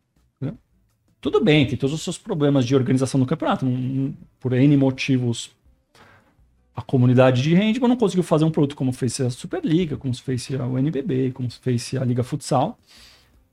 Tudo 1.26 1.42
bem, 1.42 1.66
tem 1.66 1.76
todos 1.76 1.92
os 1.92 2.02
seus 2.02 2.16
problemas 2.16 2.64
de 2.64 2.76
organização 2.76 3.18
do 3.18 3.26
campeonato. 3.26 3.66
não- 3.66 4.14
por 4.38 4.52
N 4.52 4.76
motivos, 4.76 5.50
a 6.74 6.80
comunidade 6.80 7.42
de 7.42 7.52
handball 7.52 7.88
não 7.88 7.96
conseguiu 7.96 8.22
fazer 8.22 8.44
um 8.44 8.50
produto 8.50 8.76
como 8.76 8.92
fez 8.92 9.20
a 9.20 9.28
Superliga, 9.28 9.96
como 9.96 10.14
fez 10.14 10.48
o 10.50 10.78
NBB, 10.78 11.32
como 11.32 11.50
fez 11.50 11.92
a 12.00 12.04
Liga 12.04 12.22
Futsal. 12.22 12.78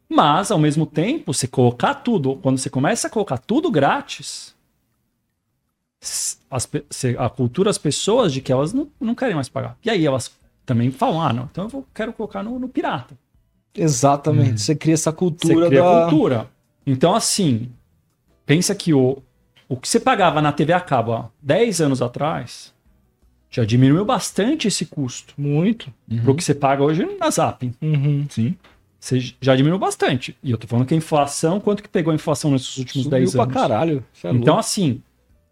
Mas, 0.08 0.52
ao 0.52 0.60
mesmo 0.60 0.86
tempo, 0.86 1.34
você 1.34 1.48
colocar 1.48 1.96
tudo, 1.96 2.36
quando 2.44 2.60
você 2.60 2.70
começa 2.70 3.08
a 3.08 3.10
colocar 3.10 3.40
tudo 3.40 3.72
grátis, 3.72 4.54
as 6.52 6.68
pe- 6.68 6.86
você 6.88 7.16
acultura 7.18 7.72
as 7.72 7.80
pessoas 7.80 8.32
de 8.32 8.40
que 8.40 8.52
elas 8.52 8.72
não, 8.72 8.88
não 9.02 9.16
querem 9.16 9.34
mais 9.34 9.50
pagar. 9.50 9.78
E 9.84 9.90
aí 9.90 10.06
elas 10.06 10.32
também 10.64 10.92
falam, 10.92 11.22
ah, 11.24 11.34
não, 11.34 11.46
então 11.52 11.64
eu 11.64 11.70
vou- 11.70 11.88
quero 11.92 12.14
colocar 12.14 12.44
no, 12.44 12.60
no 12.60 12.70
pirata. 12.70 13.18
Exatamente. 13.74 14.62
Você 14.62 14.76
cria 14.76 14.94
essa 14.94 15.10
Você 15.10 15.18
cultura 15.18 15.68
cria 15.68 15.82
da. 15.82 16.02
cultura. 16.08 16.53
Então, 16.86 17.14
assim, 17.16 17.72
pensa 18.46 18.76
que 18.76 18.94
o, 18.94 19.22
o 19.70 19.78
que 19.78 19.88
você 19.88 20.00
pagava 20.00 20.42
na 20.42 20.52
TV 20.52 20.74
a 20.74 20.82
cabo 20.82 21.14
há 21.14 21.30
10 21.42 21.82
anos 21.82 22.02
atrás 22.02 22.74
já 23.50 23.64
diminuiu 23.64 24.04
bastante 24.04 24.68
esse 24.68 24.86
custo. 24.86 25.34
Muito. 25.38 25.94
Pro 26.24 26.36
que 26.36 26.44
você 26.44 26.56
paga 26.56 26.84
hoje 26.84 27.06
na 27.20 27.30
Zap. 27.30 27.72
Uhum. 27.82 28.26
Sim. 28.30 28.56
Você 29.00 29.20
já 29.40 29.56
diminuiu 29.56 29.78
bastante. 29.80 30.36
E 30.42 30.50
eu 30.52 30.58
tô 30.58 30.66
falando 30.66 30.88
que 30.88 30.94
a 30.94 30.98
inflação, 30.98 31.60
quanto 31.60 31.84
que 31.84 31.90
pegou 31.90 32.12
a 32.12 32.16
inflação 32.16 32.52
nesses 32.52 32.78
últimos 32.78 33.04
Subiu 33.04 33.20
10 33.20 33.32
pra 33.34 33.44
anos? 33.44 33.54
caralho. 33.54 34.06
Cê 34.14 34.28
é 34.28 34.32
Então, 34.32 34.56
louco. 34.56 34.60
assim, 34.60 35.02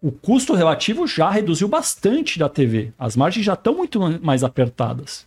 o 0.02 0.10
custo 0.10 0.52
relativo 0.54 1.06
já 1.06 1.30
reduziu 1.30 1.68
bastante 1.68 2.38
da 2.38 2.48
TV. 2.48 2.92
As 2.98 3.14
margens 3.14 3.46
já 3.46 3.52
estão 3.54 3.74
muito 3.76 4.00
mais 4.20 4.42
apertadas. 4.42 5.24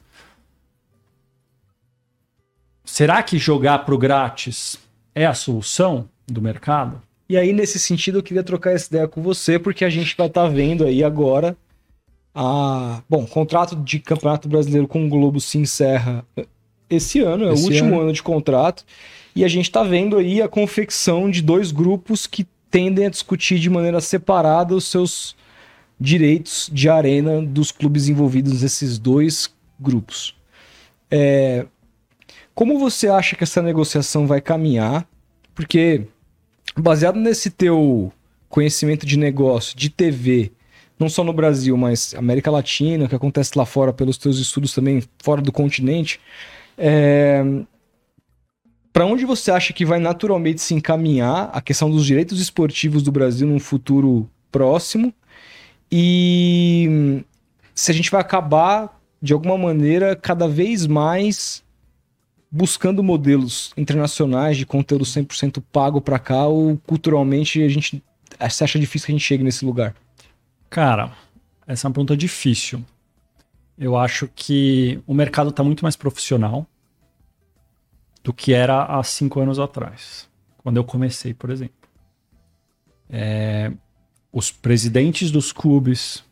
Será 2.84 3.24
que 3.24 3.38
jogar 3.38 3.80
pro 3.86 3.98
grátis 3.98 4.78
é 5.16 5.26
a 5.26 5.34
solução 5.34 6.08
do 6.28 6.42
mercado? 6.42 7.02
E 7.28 7.38
aí, 7.38 7.54
nesse 7.54 7.80
sentido, 7.80 8.20
eu 8.20 8.24
queria 8.24 8.44
trocar 8.44 8.72
essa 8.74 8.88
ideia 8.88 9.08
com 9.08 9.24
você, 9.24 9.58
porque 9.58 9.84
a 9.84 9.90
gente 9.90 10.16
vai 10.16 10.28
estar 10.28 10.48
vendo 10.48 10.84
aí 10.86 11.04
agora 11.04 11.58
a. 12.36 13.02
Bom, 13.10 13.24
o 13.24 13.28
contrato 13.28 13.76
de 13.78 14.00
Campeonato 14.00 14.48
Brasileiro 14.48 14.88
com 14.88 15.06
o 15.06 15.10
Globo 15.10 15.40
se 15.40 15.58
encerra 15.58 16.24
esse 16.90 17.22
ano, 17.22 17.46
é 17.46 17.54
Esse 17.54 17.64
o 17.64 17.68
último 17.68 17.94
ano. 17.96 18.02
ano. 18.04 18.14
de 18.14 18.22
contrato. 18.22 18.86
E 19.36 19.44
a 19.44 19.48
gente 19.48 19.66
está 19.66 19.84
vendo 19.84 20.18
aí 20.18 20.42
a 20.42 20.48
confecção 20.48 21.30
de 21.30 21.42
dois 21.42 21.72
grupos 21.72 22.28
que 22.28 22.46
tendem 22.70 23.06
a 23.06 23.10
discutir 23.10 23.58
de 23.58 23.70
maneira 23.70 24.00
separada 24.02 24.76
os 24.76 24.86
seus 24.86 25.36
direitos 26.00 26.70
de 26.72 26.90
arena 26.90 27.42
dos 27.42 27.72
clubes 27.72 28.08
envolvidos 28.08 28.62
nesses 28.62 29.00
dois 29.00 29.50
grupos. 29.80 30.36
É, 31.10 31.66
Como 32.56 32.80
você 32.80 33.10
acha 33.10 33.36
que 33.36 33.44
essa 33.44 33.62
negociação 33.62 34.26
vai 34.26 34.40
caminhar? 34.40 35.06
Porque 35.54 36.08
baseado 36.78 37.20
nesse 37.20 37.52
teu 37.52 38.14
conhecimento 38.48 39.06
de 39.06 39.20
negócio, 39.20 39.76
de 39.76 39.90
TV, 39.90 40.54
não 40.98 41.10
só 41.10 41.22
no 41.22 41.34
Brasil, 41.34 41.76
mas 41.76 42.16
América 42.16 42.50
Latina, 42.50 43.10
que 43.10 43.16
acontece 43.16 43.58
lá 43.58 43.66
fora 43.66 43.92
pelos 43.92 44.18
teus 44.18 44.40
estudos 44.40 44.74
também 44.74 45.04
fora 45.22 45.42
do 45.42 45.52
continente, 45.52 46.22
é... 46.78 47.44
para 48.94 49.06
onde 49.06 49.26
você 49.26 49.52
acha 49.52 49.74
que 49.74 49.86
vai 49.86 50.00
naturalmente 50.00 50.62
se 50.62 50.74
encaminhar 50.74 51.50
a 51.52 51.60
questão 51.60 51.92
dos 51.92 52.06
direitos 52.06 52.40
esportivos 52.40 53.04
do 53.04 53.12
Brasil 53.12 53.46
num 53.46 53.60
futuro 53.60 54.30
próximo? 54.50 55.14
E 55.92 57.22
se 57.74 57.92
a 57.92 57.94
gente 57.94 58.10
vai 58.10 58.22
acabar, 58.22 58.98
de 59.22 59.34
alguma 59.34 59.58
maneira, 59.58 60.16
cada 60.16 60.48
vez 60.48 60.88
mais 60.88 61.65
buscando 62.56 63.04
modelos 63.04 63.74
internacionais 63.76 64.56
de 64.56 64.66
conteúdo 64.66 65.04
100% 65.04 65.62
pago 65.74 66.00
para 66.00 66.18
cá 66.18 66.46
ou 66.46 66.78
culturalmente 66.78 67.62
a 67.62 67.68
gente 67.68 68.02
você 68.40 68.64
acha 68.64 68.80
difícil 68.80 69.08
que 69.08 69.12
a 69.12 69.16
gente 69.16 69.26
chegue 69.26 69.44
nesse 69.44 69.66
lugar? 69.66 69.94
Cara, 70.70 71.12
essa 71.68 71.86
é 71.86 71.88
uma 71.88 71.94
pergunta 71.94 72.16
difícil. 72.16 72.84
Eu 73.78 73.98
acho 73.98 74.30
que 74.34 75.02
o 75.06 75.14
mercado 75.14 75.50
está 75.50 75.64
muito 75.64 75.84
mais 75.84 75.96
profissional 75.98 76.66
do 78.24 78.34
que 78.34 78.54
era 78.54 78.84
há 78.84 79.04
cinco 79.04 79.40
anos 79.40 79.60
atrás, 79.60 80.30
quando 80.58 80.78
eu 80.78 80.84
comecei, 80.84 81.34
por 81.34 81.50
exemplo. 81.50 81.76
É, 83.10 83.72
os 84.32 84.50
presidentes 84.50 85.30
dos 85.30 85.52
clubes. 85.52 86.24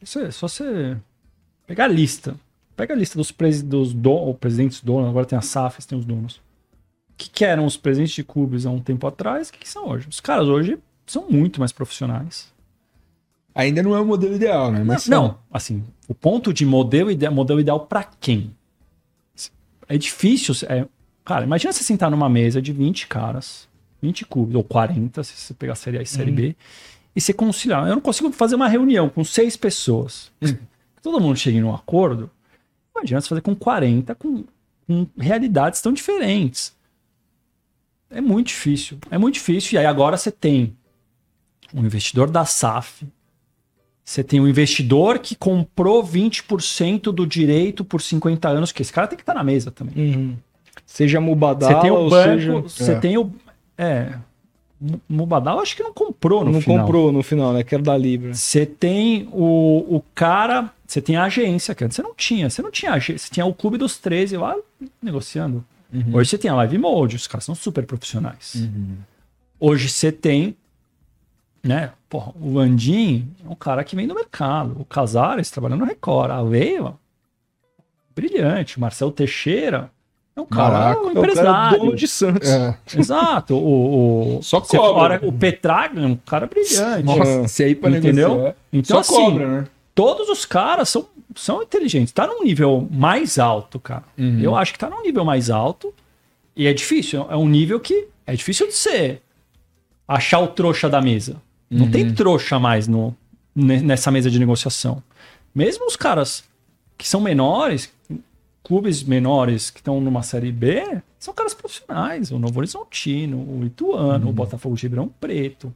É 0.00 0.30
só 0.30 0.48
você 0.48 0.96
pegar 1.66 1.84
a 1.84 1.88
lista. 1.88 2.36
Pega 2.82 2.94
a 2.94 2.96
lista 2.96 3.16
dos, 3.16 3.30
presi 3.30 3.62
dos 3.62 3.92
don 3.92 4.16
ou 4.16 4.34
presidentes 4.34 4.80
donos, 4.80 5.08
agora 5.08 5.24
tem 5.24 5.38
as 5.38 5.46
SAFs, 5.46 5.86
tem 5.86 5.96
os 5.96 6.04
donos. 6.04 6.38
O 7.10 7.16
que, 7.16 7.30
que 7.30 7.44
eram 7.44 7.64
os 7.64 7.76
presidentes 7.76 8.12
de 8.12 8.24
clubes 8.24 8.66
há 8.66 8.72
um 8.72 8.80
tempo 8.80 9.06
atrás? 9.06 9.48
O 9.48 9.52
que, 9.52 9.60
que 9.60 9.68
são 9.68 9.88
hoje? 9.88 10.08
Os 10.08 10.18
caras 10.18 10.48
hoje 10.48 10.76
são 11.06 11.30
muito 11.30 11.60
mais 11.60 11.70
profissionais. 11.70 12.52
Ainda 13.54 13.84
não 13.84 13.94
é 13.94 14.00
o 14.00 14.04
modelo 14.04 14.34
ideal, 14.34 14.72
né? 14.72 14.82
Mas 14.82 15.06
não, 15.06 15.38
assim, 15.52 15.84
o 16.08 16.14
ponto 16.14 16.52
de 16.52 16.66
modelo 16.66 17.08
ideal, 17.08 17.32
modelo 17.32 17.60
ideal 17.60 17.86
para 17.86 18.02
quem? 18.02 18.52
É 19.88 19.96
difícil. 19.96 20.52
É, 20.68 20.84
cara, 21.24 21.44
imagina 21.44 21.72
você 21.72 21.84
sentar 21.84 22.10
numa 22.10 22.28
mesa 22.28 22.60
de 22.60 22.72
20 22.72 23.06
caras, 23.06 23.68
20 24.02 24.26
clubes, 24.26 24.56
ou 24.56 24.64
40, 24.64 25.22
se 25.22 25.36
você 25.36 25.54
pegar 25.54 25.74
a 25.74 25.76
Série 25.76 25.98
A 25.98 26.02
e 26.02 26.06
Série 26.06 26.32
B, 26.32 26.56
e 27.14 27.20
você 27.20 27.32
conciliar. 27.32 27.86
Eu 27.86 27.94
não 27.94 28.02
consigo 28.02 28.32
fazer 28.32 28.56
uma 28.56 28.66
reunião 28.66 29.08
com 29.08 29.22
seis 29.22 29.56
pessoas. 29.56 30.32
Todo 31.00 31.20
mundo 31.20 31.38
chegue 31.38 31.60
num 31.60 31.72
acordo. 31.72 32.28
Imagina 32.96 33.20
você 33.20 33.28
fazer 33.28 33.40
com 33.40 33.54
40, 33.54 34.14
com, 34.14 34.44
com 34.86 35.06
realidades 35.18 35.80
tão 35.80 35.92
diferentes. 35.92 36.74
É 38.10 38.20
muito 38.20 38.48
difícil. 38.48 38.98
É 39.10 39.16
muito 39.18 39.34
difícil. 39.34 39.74
E 39.74 39.78
aí 39.78 39.86
agora 39.86 40.16
você 40.16 40.30
tem 40.30 40.76
um 41.74 41.84
investidor 41.84 42.30
da 42.30 42.44
SAF, 42.44 43.06
você 44.04 44.22
tem 44.22 44.40
um 44.40 44.48
investidor 44.48 45.18
que 45.18 45.34
comprou 45.34 46.04
20% 46.04 47.04
do 47.12 47.26
direito 47.26 47.84
por 47.84 48.02
50 48.02 48.48
anos, 48.48 48.72
que 48.72 48.82
esse 48.82 48.92
cara 48.92 49.06
tem 49.06 49.16
que 49.16 49.22
estar 49.22 49.32
na 49.34 49.42
mesa 49.44 49.70
também. 49.70 50.38
Seja 50.84 51.20
Mubadala 51.20 51.72
Você 51.74 51.80
tem 51.80 51.90
o 51.90 51.94
ou 51.94 52.10
banco, 52.10 52.28
seja... 52.28 52.52
você 52.60 52.92
É. 52.92 52.98
tem 52.98 53.16
o. 53.16 53.32
É. 53.78 54.18
Mu- 54.78 55.00
Mubadala 55.08 55.62
acho 55.62 55.74
que 55.76 55.82
não 55.82 55.94
comprou 55.94 56.44
no 56.44 56.50
não 56.52 56.60
final. 56.60 56.80
comprou 56.84 57.12
no 57.12 57.22
final, 57.22 57.52
né? 57.54 57.62
Que 57.62 57.74
era 57.74 57.82
da 57.84 57.96
Libra. 57.96 58.34
Você 58.34 58.66
tem 58.66 59.28
o, 59.32 59.96
o 59.96 60.02
cara, 60.14 60.70
você 60.92 61.00
tem 61.02 61.16
a 61.16 61.24
agência, 61.24 61.74
que 61.74 61.84
antes 61.84 61.96
você 61.96 62.02
não 62.02 62.14
tinha. 62.14 62.48
Você 62.50 62.60
não 62.62 62.70
tinha 62.70 62.92
agência, 62.92 63.18
você 63.26 63.32
tinha 63.34 63.46
o 63.46 63.54
Clube 63.54 63.78
dos 63.78 63.98
13 63.98 64.36
lá 64.36 64.54
negociando. 65.02 65.64
Uhum. 65.92 66.14
Hoje 66.16 66.30
você 66.30 66.38
tem 66.38 66.50
a 66.50 66.54
Live 66.54 66.78
Mode, 66.78 67.16
os 67.16 67.26
caras 67.26 67.44
são 67.44 67.54
super 67.54 67.84
profissionais. 67.86 68.66
Hoje 69.60 69.88
você 69.88 70.10
tem, 70.12 70.56
né? 71.62 71.92
Porra, 72.08 72.32
o 72.40 72.54
Landim 72.54 73.28
é 73.44 73.48
um 73.48 73.54
cara 73.54 73.84
que 73.84 73.94
vem 73.96 74.06
do 74.06 74.14
mercado. 74.14 74.76
O 74.80 74.84
Casares 74.84 75.50
trabalhando 75.50 75.80
no 75.80 75.86
Record. 75.86 76.30
A 76.30 76.40
Leila, 76.40 76.98
brilhante. 78.14 78.76
O 78.76 78.80
Marcelo 78.80 79.12
Teixeira 79.12 79.90
é 80.36 80.40
um 80.40 80.46
cara 80.46 80.72
Maraca. 80.72 81.00
um 81.00 81.06
É 81.08 81.10
o 81.10 81.14
cara 81.14 81.26
empresário. 81.26 81.78
dono 81.78 81.96
de 81.96 82.08
Santos. 82.08 82.48
É. 82.48 82.78
Exato. 82.96 83.54
O, 83.56 84.38
o, 84.38 84.42
Só 84.42 84.60
cobra. 84.60 85.18
fora- 85.18 85.20
o 85.22 85.32
Petraga 85.32 86.00
é 86.00 86.06
um 86.06 86.16
cara 86.16 86.46
brilhante. 86.46 87.02
Nossa, 87.04 87.48
se 87.48 87.62
aí 87.64 87.74
pra 87.74 87.90
Entendeu? 87.90 88.28
negociar. 88.30 88.56
Então, 88.72 89.02
Só 89.02 89.14
assim, 89.14 89.24
cobra, 89.30 89.60
né? 89.62 89.66
Todos 89.94 90.28
os 90.28 90.44
caras 90.44 90.88
são, 90.88 91.06
são 91.34 91.62
inteligentes. 91.62 92.12
Tá 92.12 92.26
num 92.26 92.42
nível 92.44 92.86
mais 92.90 93.38
alto, 93.38 93.78
cara. 93.78 94.04
Uhum. 94.18 94.40
Eu 94.40 94.56
acho 94.56 94.72
que 94.72 94.78
tá 94.78 94.88
num 94.90 95.02
nível 95.02 95.24
mais 95.24 95.50
alto. 95.50 95.92
E 96.56 96.66
é 96.66 96.72
difícil. 96.72 97.26
É 97.30 97.36
um 97.36 97.48
nível 97.48 97.80
que 97.80 98.08
é 98.26 98.34
difícil 98.34 98.66
de 98.66 98.74
ser. 98.74 99.22
Achar 100.06 100.40
o 100.40 100.48
trouxa 100.48 100.88
da 100.88 101.00
mesa. 101.00 101.40
Não 101.70 101.90
tem 101.90 102.12
trouxa 102.12 102.58
mais 102.58 102.86
no, 102.86 103.16
ne- 103.54 103.80
nessa 103.80 104.10
mesa 104.10 104.30
de 104.30 104.38
negociação. 104.38 105.02
Mesmo 105.54 105.86
os 105.86 105.96
caras 105.96 106.44
que 106.98 107.08
são 107.08 107.20
menores, 107.20 107.90
clubes 108.62 109.02
menores 109.02 109.70
que 109.70 109.80
estão 109.80 109.98
numa 110.00 110.22
série 110.22 110.52
B, 110.52 111.00
são 111.18 111.32
caras 111.32 111.54
profissionais. 111.54 112.30
O 112.30 112.38
Novo 112.38 112.58
Horizontino, 112.58 113.38
o 113.38 113.64
Ituano, 113.64 114.28
o 114.28 114.32
Botafogo 114.32 114.76
de 114.76 114.82
Ribeirão 114.82 115.08
Preto. 115.20 115.74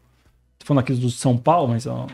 Tô 0.59 0.67
falando 0.67 0.81
aqui 0.83 0.93
do 0.93 1.09
São 1.11 1.37
Paulo, 1.39 1.69
mas 1.69 1.87
ó, 1.87 2.07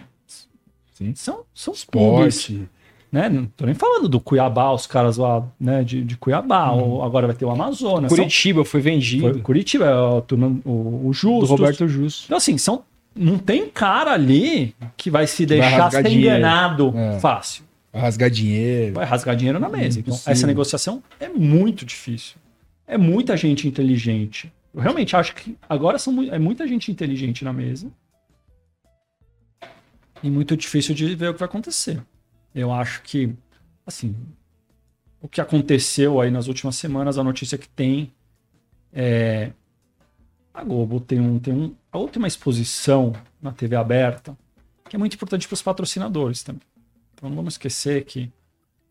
Sim. 0.93 1.13
são, 1.15 1.41
são 1.55 1.75
clubes 1.91 2.37
Esporte. 2.37 2.69
né? 3.11 3.29
Não 3.29 3.47
tô 3.47 3.67
nem 3.67 3.75
falando 3.75 4.09
do 4.09 4.21
Cuiabá, 4.21 4.73
os 4.73 4.87
caras 4.87 5.17
lá, 5.17 5.45
né, 5.59 5.83
de, 5.83 6.03
de 6.05 6.17
Cuiabá, 6.17 6.71
ou 6.73 7.03
agora 7.03 7.27
vai 7.27 7.35
ter 7.37 7.45
o 7.45 7.51
Amazonas. 7.51 8.11
São- 8.11 8.17
Curitiba 8.19 8.65
foi 8.65 8.81
vendido. 8.81 9.31
foi 9.33 9.41
Curitiba, 9.41 9.85
é 9.87 9.95
o, 9.95 10.25
o, 10.65 11.07
o 11.07 11.09
do 11.09 11.13
Justus. 11.13 11.51
Roberto 11.51 11.89
Justo. 11.89 12.25
Então, 12.27 12.39
assim, 12.39 12.57
são, 12.59 12.83
não 13.15 13.37
tem 13.39 13.69
cara 13.69 14.13
ali 14.13 14.75
que 14.97 15.11
vai 15.11 15.27
se 15.27 15.45
Vai 15.47 15.59
deixar 15.59 15.77
rasgar 15.85 16.03
ser 16.03 16.09
dinheiro. 16.09 16.37
enganado 16.39 16.93
É. 16.97 17.19
fácil. 17.21 17.65
Vai 17.93 18.01
rasgar 18.03 18.31
dinheiro. 18.31 18.95
Vai 18.95 19.05
rasgar 19.05 19.37
dinheiro 19.37 19.61
na 19.61 19.69
mesa. 19.69 19.99
Então, 20.01 20.13
Impossível. 20.15 20.33
essa 20.33 20.47
negociação 20.47 21.03
é 21.21 21.29
muito 21.29 21.85
difícil. 21.85 22.37
É 22.87 22.97
muita 22.97 23.37
gente 23.37 23.69
inteligente. 23.69 24.51
Eu 24.75 24.81
realmente 24.81 25.15
acho 25.15 25.35
que 25.35 25.55
agora 25.69 25.99
são, 25.99 26.23
é 26.33 26.39
muita 26.39 26.67
gente 26.67 26.91
inteligente 26.91 27.45
na 27.45 27.53
mesa. 27.53 27.89
E 30.23 30.31
muito 30.31 30.57
difícil 30.57 30.95
de 30.95 31.15
ver 31.15 31.31
o 31.31 31.33
que 31.35 31.41
vai 31.41 31.49
acontecer. 31.49 32.03
Eu 32.55 32.73
acho 32.73 33.03
que, 33.03 33.35
assim, 33.87 34.15
o 35.21 35.29
que 35.29 35.41
aconteceu 35.41 36.21
aí 36.21 36.31
nas 36.31 36.49
últimas 36.49 36.77
semanas, 36.77 37.19
a 37.19 37.25
notícia 37.25 37.57
que 37.57 37.69
tem 37.69 38.13
é. 38.93 39.53
A 40.53 40.63
Globo 40.63 41.01
tem 41.01 41.19
um. 41.19 41.39
Tem 41.39 41.55
um 41.55 41.75
a 41.91 41.99
última 41.99 42.27
exposição 42.27 43.13
na 43.41 43.53
TV 43.53 43.77
aberta, 43.77 44.37
que 44.89 44.97
é 44.97 44.99
muito 44.99 45.15
importante 45.15 45.47
para 45.47 45.55
os 45.55 45.63
patrocinadores 45.63 46.43
também. 46.43 46.63
Então 47.15 47.29
não 47.29 47.37
vamos 47.37 47.55
esquecer 47.55 48.05
que 48.05 48.31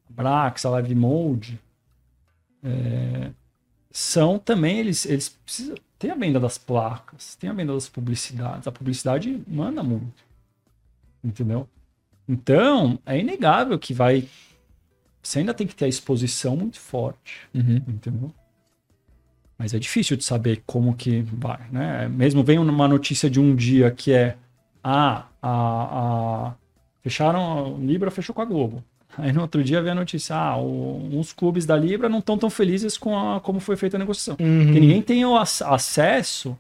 a 0.10 0.14
Brax, 0.14 0.66
a 0.66 0.70
Live 0.72 0.96
Mode, 0.96 1.60
é, 2.64 3.32
são 3.92 4.40
também, 4.40 4.80
eles, 4.80 5.06
eles 5.06 5.30
precisam. 5.30 5.76
Tem 6.00 6.10
a 6.10 6.16
venda 6.16 6.40
das 6.40 6.58
placas, 6.58 7.36
tem 7.36 7.50
a 7.50 7.54
venda 7.54 7.74
das 7.74 7.88
publicidades. 7.88 8.68
A 8.68 8.72
publicidade 8.72 9.44
manda 9.48 9.84
muito. 9.84 10.24
Entendeu? 11.24 11.68
Então, 12.28 12.98
é 13.06 13.20
inegável 13.20 13.78
que 13.78 13.94
vai. 13.94 14.26
Você 15.22 15.40
ainda 15.40 15.54
tem 15.54 15.68
que 15.68 15.76
ter 15.76 15.86
a 15.86 15.90
exposição 15.90 16.56
muito 16.56 16.80
forte. 16.80 17.48
Uhum. 17.54 17.76
Entendeu? 17.88 18.32
Mas 19.58 19.74
é 19.74 19.80
difícil 19.80 20.18
de 20.18 20.24
saber 20.24 20.64
como 20.66 20.96
que 20.96 21.22
vai, 21.22 21.60
né? 21.72 22.08
Mesmo 22.08 22.44
vem 22.44 22.58
uma 22.58 22.88
notícia 22.88 23.30
de 23.30 23.40
um 23.40 23.56
dia 23.56 23.92
que 23.92 24.12
é 24.12 24.36
ah, 24.84 25.28
a, 25.40 26.48
a 26.48 26.56
fecharam, 27.04 27.78
Libra 27.80 28.10
fechou 28.10 28.34
com 28.34 28.42
a 28.42 28.46
Globo. 28.46 28.84
Aí 29.18 29.32
no 29.32 29.42
outro 29.42 29.64
dia 29.64 29.82
vem 29.82 29.92
a 29.92 29.96
notícia, 29.96 30.36
ah, 30.36 30.58
o- 30.58 31.10
uns 31.20 31.32
clubes 31.34 31.66
da 31.68 31.78
Libra 31.78 32.10
não 32.10 32.18
estão 32.20 32.38
tão 32.40 32.50
felizes 32.50 32.98
com 32.98 33.16
a, 33.16 33.40
como 33.40 33.60
foi 33.60 33.76
feita 33.76 33.98
a 33.98 34.00
negociação. 34.00 34.36
Uhum. 34.40 34.64
Porque 34.66 34.80
ninguém 34.80 35.02
tem 35.02 35.24
o 35.26 35.38
ac- 35.38 35.62
acesso 35.64 36.58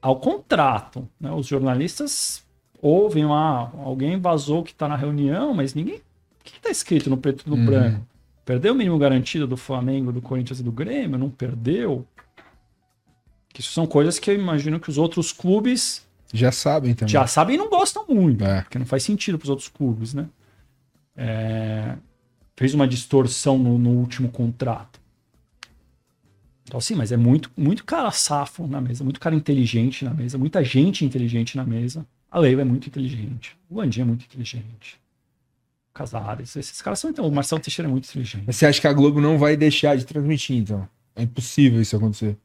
ao 0.00 0.16
contrato. 0.18 1.06
Né? 1.20 1.30
Os 1.30 1.46
jornalistas 1.46 2.42
ouvem 2.80 3.24
lá, 3.26 3.70
alguém 3.78 4.18
vazou 4.18 4.62
que 4.62 4.72
está 4.72 4.88
na 4.88 4.96
reunião, 4.96 5.52
mas 5.54 5.74
ninguém. 5.74 5.96
O 5.96 6.44
que 6.44 6.56
está 6.56 6.70
escrito 6.70 7.08
no 7.10 7.16
preto 7.16 7.44
e 7.46 7.50
no 7.50 7.56
Uhum. 7.56 7.66
branco? 7.66 8.06
Perdeu 8.44 8.72
o 8.72 8.76
mínimo 8.76 8.98
garantido 8.98 9.46
do 9.46 9.56
Flamengo, 9.56 10.10
do 10.10 10.20
Corinthians 10.22 10.58
e 10.60 10.62
do 10.62 10.72
Grêmio? 10.72 11.18
Não 11.18 11.30
perdeu? 11.30 12.06
Que 13.52 13.60
isso 13.60 13.72
são 13.72 13.86
coisas 13.86 14.18
que 14.18 14.30
eu 14.30 14.34
imagino 14.34 14.80
que 14.80 14.88
os 14.90 14.98
outros 14.98 15.32
clubes 15.32 16.06
Já 16.32 16.50
sabem 16.50 16.94
também. 16.94 17.12
já 17.12 17.26
sabem 17.26 17.54
e 17.56 17.58
não 17.58 17.68
gostam 17.68 18.04
muito. 18.08 18.44
É. 18.44 18.62
Porque 18.62 18.78
não 18.78 18.86
faz 18.86 19.02
sentido 19.02 19.38
para 19.38 19.44
os 19.46 19.50
outros 19.50 19.68
clubes, 19.68 20.14
né? 20.14 20.26
É, 21.16 21.96
Fez 22.56 22.74
uma 22.74 22.86
distorção 22.86 23.58
no, 23.58 23.78
no 23.78 23.90
último 23.90 24.28
contrato. 24.28 25.00
Então, 26.64 26.80
sim, 26.80 26.94
mas 26.94 27.10
é 27.10 27.16
muito, 27.16 27.50
muito 27.56 27.84
cara 27.84 28.10
safo 28.10 28.66
na 28.66 28.80
mesa, 28.80 29.02
muito 29.02 29.18
cara 29.18 29.34
inteligente 29.34 30.04
na 30.04 30.12
mesa, 30.14 30.38
muita 30.38 30.62
gente 30.62 31.04
inteligente 31.04 31.56
na 31.56 31.64
mesa. 31.64 32.06
A 32.30 32.38
Leila 32.38 32.62
é 32.62 32.64
muito 32.64 32.86
inteligente. 32.88 33.56
O 33.68 33.76
Landinho 33.78 34.04
é 34.04 34.06
muito 34.06 34.24
inteligente. 34.24 35.00
O 35.90 35.94
Casares, 35.94 36.54
esses 36.56 36.80
caras 36.80 36.98
são. 37.00 37.10
Então, 37.10 37.26
o 37.26 37.32
Marcelo 37.32 37.60
Teixeira 37.60 37.88
é 37.88 37.90
muito 37.90 38.08
inteligente. 38.08 38.44
Mas 38.46 38.56
você 38.56 38.66
acha 38.66 38.80
que 38.80 38.86
a 38.86 38.92
Globo 38.92 39.20
não 39.20 39.36
vai 39.38 39.56
deixar 39.56 39.96
de 39.96 40.04
transmitir, 40.06 40.56
então? 40.56 40.88
É 41.16 41.22
impossível 41.22 41.80
isso 41.80 41.96
acontecer. 41.96 42.36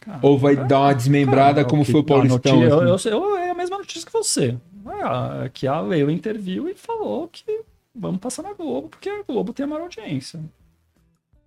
Cara, 0.00 0.20
Ou 0.22 0.38
vai 0.38 0.54
é- 0.54 0.64
dar 0.64 0.80
uma 0.80 0.94
desmembrada 0.94 1.56
Cara, 1.56 1.68
como 1.68 1.84
que- 1.84 1.92
foi 1.92 2.00
o 2.00 2.04
Paulistão? 2.04 2.56
notícia- 2.56 2.74
eu, 2.74 2.94
assim? 2.94 3.08
eu, 3.10 3.14
eu- 3.22 3.36
é 3.36 3.50
a 3.50 3.54
mesma 3.54 3.78
notícia 3.78 4.04
que 4.06 4.12
você. 4.12 4.58
É, 4.86 5.48
que 5.50 5.66
a 5.66 5.80
Leila 5.80 6.12
interviu 6.12 6.68
e 6.68 6.74
falou 6.74 7.28
que 7.28 7.62
vamos 7.94 8.20
passar 8.20 8.42
na 8.42 8.52
Globo, 8.52 8.88
porque 8.88 9.08
a 9.08 9.22
Globo 9.22 9.52
tem 9.52 9.64
a 9.64 9.66
maior 9.66 9.82
audiência. 9.82 10.40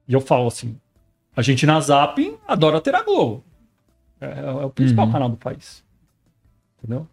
E 0.07 0.13
eu 0.13 0.21
falo 0.21 0.47
assim: 0.47 0.75
a 1.35 1.41
gente 1.41 1.65
na 1.65 1.79
Zap 1.81 2.35
adora 2.47 2.79
ter 2.81 2.95
a 2.95 3.03
Globo. 3.03 3.43
É, 4.21 4.39
é 4.39 4.65
o 4.65 4.69
principal 4.71 5.05
Uhum. 5.07 5.11
canal 5.11 5.29
do 5.29 5.37
país. 5.37 5.83
Entendeu? 6.79 7.07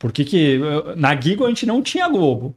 Por 0.00 0.10
que 0.12 0.24
que. 0.24 0.58
Na 0.96 1.14
Gigo 1.14 1.44
a 1.44 1.48
gente 1.48 1.66
não 1.66 1.82
tinha 1.82 2.08
Globo. 2.08 2.56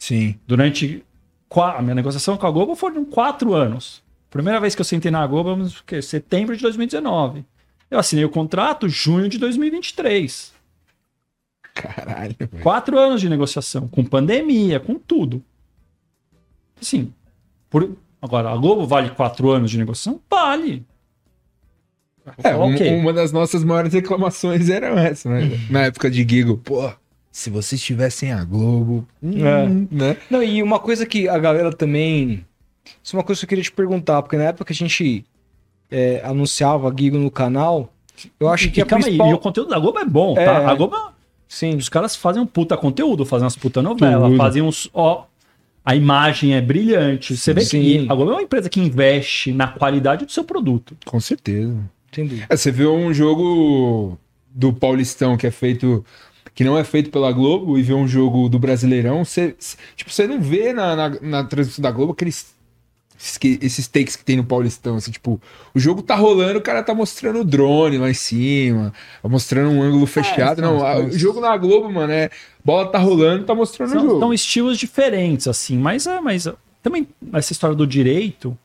Sim. 0.00 0.34
Durante. 0.46 1.04
A 1.50 1.82
minha 1.82 1.94
negociação 1.94 2.36
com 2.36 2.46
a 2.46 2.50
Globo 2.50 2.74
foram 2.74 3.04
quatro 3.04 3.54
anos. 3.54 4.02
Primeira 4.30 4.58
vez 4.58 4.74
que 4.74 4.80
eu 4.80 4.84
sentei 4.84 5.10
na 5.10 5.26
Globo, 5.26 5.56
quê? 5.86 6.02
setembro 6.02 6.56
de 6.56 6.62
2019. 6.62 7.44
Eu 7.90 7.98
assinei 7.98 8.24
o 8.24 8.30
contrato 8.30 8.88
junho 8.88 9.28
de 9.28 9.38
2023. 9.38 10.52
Caralho. 11.74 12.36
Quatro 12.62 12.98
anos 12.98 13.20
de 13.20 13.28
negociação, 13.28 13.86
com 13.88 14.04
pandemia, 14.04 14.80
com 14.80 14.96
tudo. 14.96 15.42
Assim, 16.80 17.12
por... 17.70 17.96
agora, 18.20 18.50
a 18.50 18.56
Globo 18.56 18.86
vale 18.86 19.10
quatro 19.10 19.50
anos 19.50 19.70
de 19.70 19.78
negociação? 19.78 20.20
Vale. 20.28 20.84
É, 22.38 22.50
falar, 22.52 22.64
um- 22.66 22.74
ok. 22.74 22.96
uma 22.96 23.12
das 23.12 23.32
nossas 23.32 23.64
maiores 23.64 23.92
reclamações 23.92 24.68
era 24.68 24.88
essa, 25.00 25.28
né? 25.30 25.50
Na 25.70 25.82
época 25.84 26.10
de 26.10 26.26
Gigo. 26.28 26.58
Pô, 26.58 26.90
se 27.30 27.50
vocês 27.50 27.80
tivessem 27.80 28.32
a 28.32 28.42
Globo, 28.44 29.06
hum, 29.22 29.46
É. 29.46 29.68
né? 29.90 30.16
Não, 30.30 30.42
e 30.42 30.62
uma 30.62 30.78
coisa 30.78 31.06
que 31.06 31.28
a 31.28 31.38
galera 31.38 31.72
também. 31.72 32.44
Isso 33.02 33.14
é 33.14 33.18
uma 33.18 33.24
coisa 33.24 33.38
que 33.40 33.44
eu 33.44 33.48
queria 33.48 33.64
te 33.64 33.72
perguntar, 33.72 34.22
porque 34.22 34.36
na 34.36 34.44
época 34.44 34.64
que 34.66 34.72
a 34.72 34.76
gente 34.76 35.24
é, 35.90 36.20
anunciava 36.24 36.88
a 36.90 36.94
Gigo 36.96 37.16
no 37.18 37.30
canal, 37.30 37.92
eu 38.38 38.48
acho 38.48 38.70
que 38.70 38.80
E 38.80 38.82
a 38.82 38.86
calma 38.86 39.04
principal... 39.04 39.26
aí, 39.26 39.32
e 39.32 39.34
o 39.34 39.38
conteúdo 39.38 39.70
da 39.70 39.78
Globo 39.78 39.98
é 39.98 40.04
bom, 40.04 40.34
É. 40.36 40.44
tá? 40.44 40.70
A 40.70 40.74
Globo, 40.74 40.96
Sim, 41.50 41.76
os 41.76 41.88
caras 41.88 42.14
fazem 42.14 42.42
um 42.42 42.46
puta 42.46 42.76
conteúdo, 42.76 43.24
fazem 43.24 43.44
umas 43.44 43.56
puta 43.56 43.80
novela, 43.80 44.30
fazem 44.36 44.60
uns. 44.60 44.90
Ó, 44.92 45.24
a 45.82 45.96
imagem 45.96 46.54
é 46.54 46.60
brilhante. 46.60 47.34
Você 47.34 47.54
vê 47.54 47.62
Sim. 47.62 47.80
que 47.80 48.12
a 48.12 48.14
Globo 48.14 48.32
é 48.32 48.34
uma 48.34 48.42
empresa 48.42 48.68
que 48.68 48.78
investe 48.78 49.50
na 49.50 49.66
qualidade 49.68 50.26
do 50.26 50.32
seu 50.32 50.44
produto. 50.44 50.94
Com 51.06 51.18
certeza. 51.18 51.74
Entendi. 52.08 52.44
É, 52.48 52.56
você 52.56 52.70
vê 52.70 52.86
um 52.86 53.12
jogo 53.14 54.18
do 54.50 54.72
Paulistão 54.72 55.36
que 55.36 55.46
é 55.46 55.50
feito. 55.50 56.04
que 56.54 56.64
não 56.64 56.76
é 56.76 56.82
feito 56.84 57.10
pela 57.10 57.30
Globo 57.30 57.78
e 57.78 57.82
vê 57.82 57.94
um 57.94 58.08
jogo 58.08 58.48
do 58.48 58.58
Brasileirão, 58.58 59.24
você, 59.24 59.54
tipo, 59.94 60.10
você 60.10 60.26
não 60.26 60.40
vê 60.40 60.72
na, 60.72 60.96
na, 60.96 61.08
na 61.20 61.44
transmissão 61.44 61.82
da 61.82 61.90
Globo 61.90 62.12
aqueles. 62.12 62.56
Esses, 63.60 63.88
takes 63.88 64.14
que 64.14 64.24
tem 64.24 64.36
no 64.36 64.44
Paulistão, 64.44 64.94
assim, 64.94 65.10
tipo, 65.10 65.40
o 65.74 65.78
jogo 65.80 66.02
tá 66.02 66.14
rolando, 66.14 66.60
o 66.60 66.62
cara 66.62 66.84
tá 66.84 66.94
mostrando 66.94 67.40
o 67.40 67.44
drone 67.44 67.98
lá 67.98 68.08
em 68.08 68.14
cima, 68.14 68.92
tá 69.20 69.28
mostrando 69.28 69.70
um 69.70 69.82
ângulo 69.82 70.06
fechado. 70.06 70.60
são- 70.60 70.76
não, 70.78 70.86
a- 70.86 70.94
são- 70.94 71.06
o 71.06 71.18
jogo 71.18 71.40
na 71.40 71.56
Globo, 71.56 71.90
mano, 71.90 72.12
é. 72.12 72.30
Bola 72.64 72.86
tá 72.86 72.96
rolando, 72.98 73.42
tá 73.44 73.56
mostrando 73.56 73.88
o 73.88 73.92
São, 73.92 74.02
jogo. 74.06 74.20
são 74.20 74.32
estilos 74.32 74.78
diferentes, 74.78 75.48
assim, 75.48 75.76
mas 75.76 76.06
é, 76.06 76.20
mas 76.20 76.46
também 76.80 77.08
essa 77.32 77.50
história 77.52 77.74
do 77.74 77.84
direito 77.88 78.56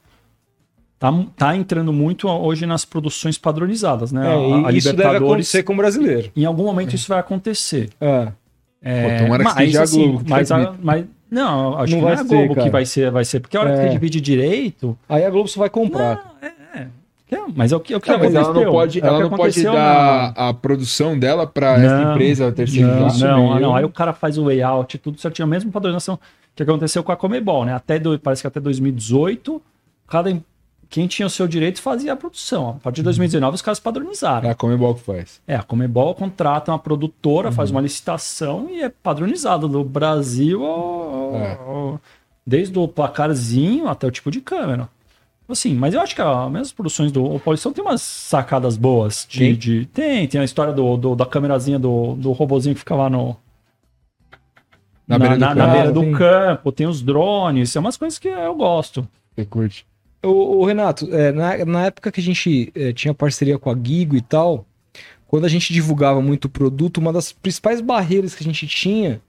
tá, 1.11 1.25
tá 1.35 1.55
entrando 1.57 1.91
muito 1.91 2.29
hoje 2.29 2.65
nas 2.65 2.85
produções 2.85 3.37
padronizadas, 3.37 4.11
né? 4.13 4.25
É, 4.25 4.53
A- 4.65 4.67
a 4.69 4.71
isso 4.71 4.93
deve 4.93 5.17
acontecer 5.17 5.63
com 5.63 5.73
o 5.73 5.75
brasileiro. 5.77 6.31
Em 6.35 6.45
algum 6.45 6.63
momento 6.63 6.93
isso 6.95 7.09
vai 7.09 7.19
acontecer. 7.19 7.89
É. 7.99 8.29
É, 8.81 9.17
Pô, 9.17 9.23
tomara 9.25 9.43
que 9.43 9.49
mas, 9.49 9.53
seja 9.57 9.79
a 9.79 9.83
assim, 9.83 10.01
Globo 10.09 10.23
que 10.23 10.29
mas, 10.29 10.51
a- 10.51 10.73
mas- 10.81 11.05
não, 11.31 11.77
acho 11.77 11.91
Não 11.93 11.99
que 11.99 12.05
vai 12.05 12.15
não 12.15 12.21
é 12.21 12.25
a 12.25 12.27
Globo 12.27 12.55
cara. 12.55 12.65
que 12.67 12.71
vai 12.71 12.85
ser, 12.85 13.11
vai 13.11 13.25
ser, 13.25 13.39
porque 13.41 13.57
a 13.57 13.61
hora 13.61 13.73
que 13.73 13.79
É. 13.79 13.83
você 13.83 13.89
divide 13.89 14.21
direito, 14.21 14.97
Aí 15.09 15.25
a 15.25 15.29
Globo 15.29 15.47
só 15.49 15.59
vai 15.59 15.69
comprar. 15.69 16.15
não, 16.41 16.47
é, 16.47 16.79
é, 16.79 17.35
é, 17.35 17.43
mas 17.55 17.71
é 17.71 17.75
o 17.75 17.79
que, 17.79 17.93
é 17.93 17.97
o 17.97 18.01
que 18.01 18.09
É, 18.11 18.17
mas 18.17 18.33
ela 18.35 18.41
aconteceu. 18.43 18.65
não 18.65 18.71
pode, 18.71 18.99
É 18.99 19.03
o 19.03 19.07
ela 19.07 19.15
que 19.17 19.23
não 19.23 19.29
pode 19.29 19.41
aconteceu 19.41 19.73
dar 19.73 20.33
a 20.37 20.53
produção 20.53 21.17
dela 21.19 21.49
Não, 21.55 21.67
essa 21.67 22.11
empresa 22.11 22.51
terceirizar. 22.51 23.17
Não, 23.19 23.49
não, 23.53 23.59
não, 23.59 23.75
aí 23.75 23.83
o 23.85 23.89
cara 23.89 24.13
faz 24.13 24.37
o 24.37 24.43
layout, 24.45 24.97
tudo 24.99 25.19
certinho, 25.19 25.45
a 25.45 25.49
mesma 25.49 25.71
padronização 25.71 26.19
que 26.55 26.61
aconteceu 26.63 27.03
com 27.03 27.11
a 27.11 27.15
Comebol, 27.17 27.65
né? 27.65 27.73
Até 27.73 27.97
do, 27.99 28.17
parece 28.19 28.41
que 28.43 28.47
até 28.47 28.59
2018, 28.59 29.61
cada 30.07 30.29
quem 30.93 31.07
tinha 31.07 31.25
o 31.25 31.29
seu 31.29 31.47
direito 31.47 31.81
fazia 31.81 32.13
a 32.13 32.15
produção. 32.15 32.69
A 32.69 32.73
partir 32.73 32.97
de 32.97 33.05
2019 33.05 33.55
os 33.55 33.61
caras 33.63 33.79
padronizaram. 33.79 34.47
É 34.47 34.51
a 34.51 34.55
Comebol 34.55 34.93
que 34.93 35.01
faz. 35.01 35.41
É, 35.47 35.55
a 35.55 35.63
Comebol 35.63 36.13
contrata 36.13 36.71
uma 36.71 36.77
produtora, 36.77 37.51
faz 37.51 37.71
uma 37.71 37.81
licitação 37.81 38.67
e 38.69 38.83
é 38.83 38.89
padronizado 38.89 39.67
do 39.67 39.83
Brasil 39.83 40.63
ao- 40.63 41.35
É. 41.35 41.53
ao- 41.65 41.99
desde 42.45 42.77
o 42.77 42.87
placarzinho 42.87 43.87
até 43.87 44.05
o 44.05 44.11
tipo 44.11 44.29
de 44.29 44.39
câmera. 44.39 44.87
Assim, 45.49 45.73
mas 45.73 45.95
eu 45.95 45.99
acho 46.01 46.13
que 46.13 46.21
as 46.21 46.51
mesmas 46.51 46.71
produções 46.71 47.11
do 47.11 47.39
Paulistão 47.39 47.73
tem 47.73 47.83
umas 47.83 48.01
sacadas 48.03 48.77
boas. 48.77 49.25
De, 49.27 49.39
Tem? 49.39 49.55
de- 49.55 49.85
tem, 49.87 50.27
tem 50.27 50.41
a 50.41 50.43
história 50.43 50.71
do, 50.73 50.95
do- 50.95 51.15
da 51.15 51.25
câmerazinha 51.25 51.79
do, 51.79 52.13
do 52.15 52.31
robozinho 52.33 52.75
que 52.75 52.79
fica 52.79 52.93
lá 52.95 53.09
no, 53.09 53.35
Na 55.07 55.17
beira 55.17 55.35
do 55.35 55.39
na, 55.39 55.55
campo. 55.55 55.71
beira 55.71 55.91
do 55.91 56.11
campo, 56.17 56.71
tem 56.71 56.85
os 56.87 57.01
drones, 57.01 57.71
são 57.71 57.81
umas 57.81 57.97
coisas 57.97 58.19
que 58.19 58.27
eu 58.27 58.53
gosto. 58.55 59.07
Você 59.35 59.43
curte. 59.45 59.85
Ô, 60.23 60.59
ô, 60.61 60.65
Renato, 60.65 61.07
é, 61.13 61.31
na, 61.31 61.65
na 61.65 61.85
época 61.87 62.11
que 62.11 62.19
a 62.19 62.23
gente 62.23 62.71
é, 62.75 62.93
tinha 62.93 63.13
parceria 63.13 63.59
com 63.59 63.69
a 63.69 63.75
Gigo 63.75 64.15
e 64.15 64.21
tal, 64.21 64.65
quando 65.27 65.45
a 65.45 65.49
gente 65.49 65.73
divulgava 65.73 66.21
muito 66.21 66.45
o 66.45 66.49
produto, 66.49 66.97
uma 66.99 67.11
das 67.11 67.31
principais 67.31 67.81
barreiras 67.81 68.33
que 68.33 68.43
a 68.43 68.45
gente 68.45 68.65
tinha 68.67 69.19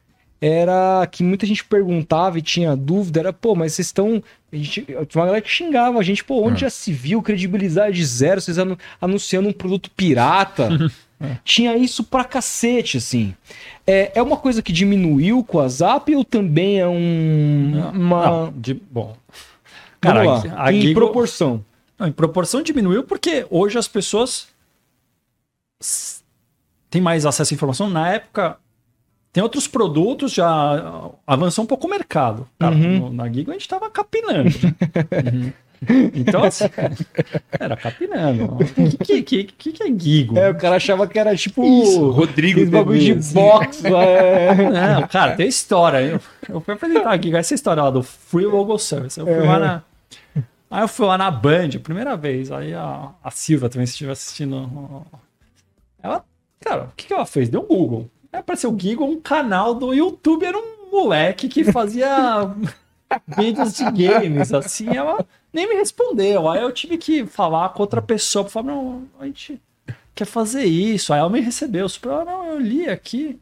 era 0.40 1.06
que 1.10 1.22
muita 1.22 1.46
gente 1.46 1.64
perguntava 1.64 2.38
e 2.38 2.42
tinha 2.42 2.76
dúvida, 2.76 3.20
era, 3.20 3.32
pô, 3.32 3.54
mas 3.54 3.72
vocês 3.72 3.86
estão. 3.88 4.22
A 4.52 4.56
gente, 4.56 4.82
tinha 4.82 4.98
uma 5.20 5.24
galera 5.26 5.40
que 5.40 5.48
xingava 5.50 5.98
a 5.98 6.02
gente, 6.02 6.22
pô, 6.22 6.42
onde 6.42 6.56
Ah. 6.56 6.68
já 6.68 6.70
se 6.70 6.92
viu 6.92 7.22
credibilidade 7.22 8.04
zero, 8.04 8.40
vocês 8.42 8.58
anu- 8.58 8.78
anunciando 9.00 9.48
um 9.48 9.52
produto 9.52 9.90
pirata. 9.90 10.68
Tinha 11.42 11.74
isso 11.76 12.04
pra 12.04 12.22
cacete, 12.24 12.98
assim. 12.98 13.32
É, 13.86 14.12
é 14.16 14.22
uma 14.22 14.36
coisa 14.36 14.60
que 14.60 14.72
diminuiu 14.72 15.42
com 15.42 15.58
a 15.58 15.66
Zap 15.68 16.14
ou 16.14 16.22
também 16.22 16.80
é 16.80 16.86
um. 16.86 17.90
uma. 17.94 18.26
Não, 18.26 18.52
de, 18.54 18.74
bom. 18.74 19.16
Vamos 20.04 20.42
Cara, 20.42 20.54
lá, 20.56 20.64
a 20.66 20.72
em 20.72 20.80
Gigo- 20.80 21.00
proporção. 21.00 21.64
Não, 21.98 22.06
em 22.08 22.12
proporção 22.12 22.62
diminuiu 22.62 23.04
porque 23.04 23.46
hoje 23.50 23.78
as 23.78 23.86
pessoas 23.88 24.48
têm 26.90 27.00
mais 27.02 27.26
acesso 27.26 27.52
à 27.52 27.54
informação. 27.54 27.88
Na 27.90 28.08
época, 28.10 28.56
tem 29.32 29.42
outros 29.42 29.66
produtos, 29.66 30.32
já 30.32 31.10
avançou 31.26 31.64
um 31.64 31.66
pouco 31.66 31.86
o 31.86 31.90
mercado. 31.90 32.48
Cara, 32.58 32.74
Uhum. 32.74 32.98
no- 33.00 33.12
na 33.12 33.28
Gigo 33.30 33.50
a 33.50 33.54
gente 33.54 33.68
tava 33.68 33.90
capinando. 33.90 34.50
Então, 36.14 36.42
assim, 36.42 36.64
era 37.60 37.76
capinando. 37.76 38.44
O 38.54 39.04
que, 39.04 39.22
que, 39.22 39.44
que, 39.44 39.72
que 39.72 39.82
é 39.82 39.86
Gigo? 39.88 40.38
É, 40.38 40.48
o 40.48 40.54
cara 40.54 40.76
achava 40.76 41.06
que 41.06 41.18
era 41.18 41.36
tipo. 41.36 41.62
Isso, 41.82 42.08
Rodrigo 42.10 42.64
bagulho 42.70 42.98
de 42.98 43.06
TV, 43.08 43.18
assim. 43.18 43.34
box. 43.34 43.84
é. 43.92 44.54
Não, 44.70 45.06
cara, 45.08 45.36
tem 45.36 45.46
história. 45.46 45.98
Eu, 46.00 46.20
eu 46.48 46.60
fui 46.62 46.72
apresentar 46.72 47.10
aqui, 47.12 47.36
essa 47.36 47.52
história 47.54 47.82
lá 47.82 47.90
do 47.90 48.02
Free 48.02 48.46
Logo 48.46 48.78
Service. 48.78 49.20
Eu 49.20 49.26
fui 49.26 49.40
lá 49.46 49.58
na. 49.58 49.82
Aí 50.70 50.82
eu 50.82 50.88
fui 50.88 51.06
lá 51.06 51.16
na 51.16 51.30
Band, 51.30 51.70
primeira 51.82 52.16
vez. 52.16 52.50
Aí 52.50 52.74
a, 52.74 53.10
a 53.22 53.30
Silva 53.30 53.68
também, 53.68 53.86
se 53.86 53.92
estiver 53.92 54.12
assistindo. 54.12 55.04
Ela, 56.02 56.24
cara, 56.60 56.84
o 56.84 56.92
que, 56.96 57.06
que 57.06 57.12
ela 57.12 57.26
fez? 57.26 57.48
Deu 57.48 57.62
um 57.62 57.66
Google. 57.66 58.10
Aí 58.32 58.40
apareceu 58.40 58.72
o 58.72 58.78
Gigo, 58.78 59.04
um 59.04 59.20
canal 59.20 59.74
do 59.74 59.94
YouTube, 59.94 60.44
era 60.44 60.58
um 60.58 60.90
moleque 60.90 61.48
que 61.48 61.64
fazia 61.64 62.50
vídeos 63.38 63.74
de 63.74 63.84
games, 63.90 64.52
assim. 64.52 64.88
Ela 64.96 65.24
nem 65.52 65.68
me 65.68 65.74
respondeu. 65.76 66.48
Aí 66.48 66.60
eu 66.60 66.72
tive 66.72 66.98
que 66.98 67.24
falar 67.26 67.68
com 67.70 67.82
outra 67.82 68.02
pessoa 68.02 68.44
pra 68.44 68.52
falar, 68.52 68.66
não, 68.66 69.04
a 69.20 69.26
gente 69.26 69.60
quer 70.14 70.24
fazer 70.24 70.64
isso. 70.64 71.12
Aí 71.12 71.20
ela 71.20 71.30
me 71.30 71.40
recebeu. 71.40 71.88
Super, 71.88 72.10
ah, 72.10 72.24
não, 72.24 72.46
eu 72.46 72.58
li 72.58 72.88
aqui. 72.88 73.38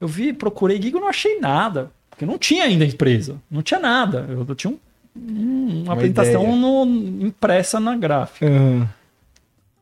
Eu 0.00 0.08
vi, 0.08 0.32
procurei 0.32 0.82
Gigo, 0.82 0.98
não 0.98 1.08
achei 1.08 1.38
nada. 1.38 1.90
Porque 2.10 2.26
não 2.26 2.38
tinha 2.38 2.64
ainda 2.64 2.84
empresa. 2.84 3.40
Não 3.50 3.62
tinha 3.62 3.78
nada. 3.80 4.26
Eu, 4.28 4.44
eu 4.48 4.54
tinha 4.54 4.72
um- 4.72 4.78
um- 5.16 5.82
uma, 5.84 5.92
apresentação 5.94 6.42
ideia. 6.42 6.56
no- 6.56 7.26
impressa 7.26 7.78
na 7.80 7.96
gráfica. 7.96 8.46
Aham. 8.46 8.88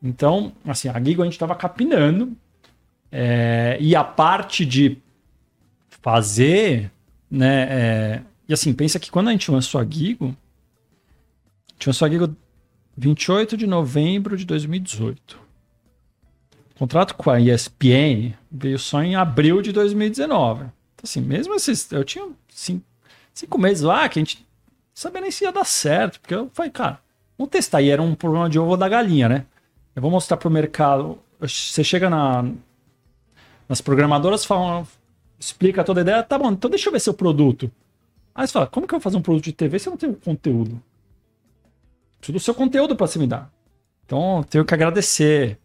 Então, 0.03 0.53
assim, 0.67 0.89
a 0.89 1.01
Gigo 1.03 1.23
a 1.23 1.25
gente 1.25 1.35
estava 1.35 1.55
capinando. 1.55 2.33
é, 3.15 3.77
e 3.79 3.95
a 3.95 4.03
parte 4.03 4.65
de 4.65 4.97
fazer, 5.91 6.91
né? 7.31 7.67
é, 7.71 8.23
e 8.49 8.53
assim, 8.55 8.73
pensa 8.73 8.99
que 8.99 9.11
quando 9.11 9.29
a 9.29 9.33
gente 9.33 9.51
lançou 9.51 9.81
a 9.81 9.85
Gigo, 9.85 10.27
a 10.27 11.73
gente 11.75 11.87
lançou 11.89 12.07
a 12.07 12.11
Gigo 12.11 12.35
28 12.97 13.57
de 13.57 13.67
novembro 13.67 14.37
de 14.37 14.45
2018. 14.45 15.39
O 16.75 16.79
contrato 16.79 17.15
com 17.15 17.31
a 17.31 17.39
ESPN 17.41 18.35
veio 18.51 18.79
só 18.79 19.03
em 19.03 19.15
abril 19.15 19.63
de 19.63 19.73
2019. 19.73 20.63
Então, 20.63 20.73
assim, 21.05 21.21
mesmo 21.21 21.55
esses. 21.55 21.91
Eu 21.93 22.03
tinha 22.05 22.27
cinco, 22.49 22.85
cinco 23.33 23.59
meses 23.59 23.83
lá 23.83 24.09
que 24.09 24.19
a 24.19 24.21
gente 24.23 24.45
sabia 24.95 25.21
nem 25.21 25.31
se 25.31 25.45
ia 25.45 25.53
dar 25.53 25.65
certo. 25.65 26.21
Porque 26.21 26.35
eu 26.35 26.51
falei, 26.53 26.71
cara, 26.71 27.01
vamos 27.37 27.51
testar. 27.51 27.83
E 27.83 27.91
era 27.91 28.03
um 28.03 28.15
problema 28.15 28.49
de 28.49 28.59
ovo 28.59 28.77
da 28.77 28.89
galinha, 28.89 29.29
né? 29.29 29.47
Eu 29.95 30.03
vou 30.03 30.11
mostrar 30.11 30.37
pro 30.37 30.51
mercado. 30.51 31.19
Você 31.41 31.83
chega 31.83 32.09
na, 32.09 32.45
nas 33.69 33.81
programadoras, 33.81 34.45
falam, 34.45 34.87
explica 35.39 35.85
toda 35.85 36.01
a 36.01 36.03
ideia. 36.03 36.23
Tá 36.23 36.39
bom, 36.39 36.53
então 36.53 36.71
deixa 36.71 36.89
eu 36.89 36.93
ver 36.93 37.01
seu 37.01 37.15
produto. 37.15 37.71
Aí 38.35 38.47
você 38.47 38.53
fala, 38.53 38.67
como 38.67 38.87
que 38.87 38.95
eu 38.95 38.99
vou 38.99 39.03
fazer 39.03 39.17
um 39.17 39.23
produto 39.23 39.45
de 39.45 39.53
TV 39.53 39.79
se 39.79 39.89
eu 39.89 39.91
não 39.91 39.97
tenho 39.99 40.15
conteúdo? 40.15 40.83
Preciso 42.19 42.39
do 42.39 42.41
seu 42.41 42.55
conteúdo 42.55 42.97
para 42.97 43.07
você 43.07 43.19
me 43.19 43.27
dar. 43.27 43.51
Então, 44.07 44.45
tenho 44.49 44.65
que 44.65 44.75
agradecer. 44.75 45.59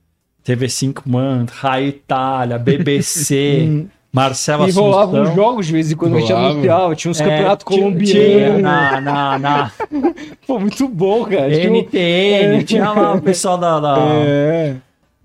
TV5 0.44 1.02
Man, 1.06 1.46
Rai 1.50 1.88
Itália, 1.88 2.58
BBC, 2.58 3.88
Marcelo 4.18 4.68
E 4.68 4.72
rolavam 4.72 5.22
Assunção. 5.22 5.36
jogos 5.36 5.66
de 5.68 5.72
vez 5.74 5.92
em 5.92 5.96
quando 5.96 6.18
a 6.18 6.20
gente 6.20 6.32
Rolava. 6.34 6.52
anunciava. 6.54 6.96
Tinha 6.96 7.12
uns 7.12 7.22
É, 7.22 7.24
campeonatos 7.26 7.64
colombianos. 7.64 8.62
na, 8.62 9.02
na, 9.02 9.40
na 9.40 9.72
Pô, 10.48 10.60
muito 10.60 10.88
bom, 10.88 11.24
cara. 11.26 11.50
Tinha 11.52 11.72
um- 11.72 11.76
NTN, 11.76 12.64
tinha 12.64 12.92
lá 12.92 13.14
o 13.14 13.22
pessoal 13.22 13.58
da, 13.58 13.80
da, 13.80 13.98
É. 14.26 14.76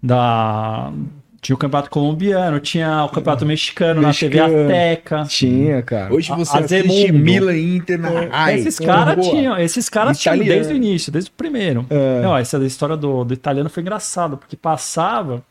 da- 0.03 0.93
Tinha 1.41 1.57
o 1.57 1.59
campeonato 1.59 1.91
colombiano, 1.91 2.61
tinha 2.61 3.05
o 3.05 3.09
campeonato 3.09 3.45
mexicano, 3.45 4.01
na 4.01 4.13
TV. 4.15 4.39
Azteca. 4.39 5.25
Tinha, 5.29 5.83
cara. 5.83 6.15
Hoje 6.15 6.31
você 6.37 6.57
Azemundo. 6.59 6.93
assiste 6.93 7.11
Milan 7.13 7.55
e 7.57 7.77
Inter 7.79 7.99
na 7.99 8.11
Rai. 8.31 8.55
esses 8.61 8.79
caras 8.79 9.17
Boa. 9.17 9.29
tinham, 9.29 9.59
esses 9.59 9.89
caras 9.89 10.19
tinham 10.21 10.37
Italiano. 10.37 10.61
desde 10.63 10.73
o 10.73 10.77
início, 10.77 11.11
desde 11.11 11.31
o 11.31 11.33
primeiro. 11.33 11.85
É. 11.91 12.21
Não, 12.23 12.37
essa 12.37 12.59
história 12.65 12.97
do, 12.97 13.25
do 13.25 13.35
italiano 13.35 13.69
foi 13.69 13.81
engraçada, 13.83 14.37
porque 14.37 14.55
passava 14.55 15.43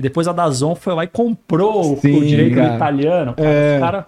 e 0.00 0.02
depois 0.02 0.26
a 0.26 0.32
Dazon 0.32 0.74
foi 0.74 0.94
lá 0.94 1.04
e 1.04 1.08
comprou 1.08 1.92
o- 1.92 1.96
Sim, 2.00 2.16
o 2.18 2.26
direito 2.26 2.56
cara. 2.56 2.74
italiano. 2.76 3.34
Cara, 3.34 3.48
É. 3.48 3.74
Os 3.76 3.80
caras 3.80 4.04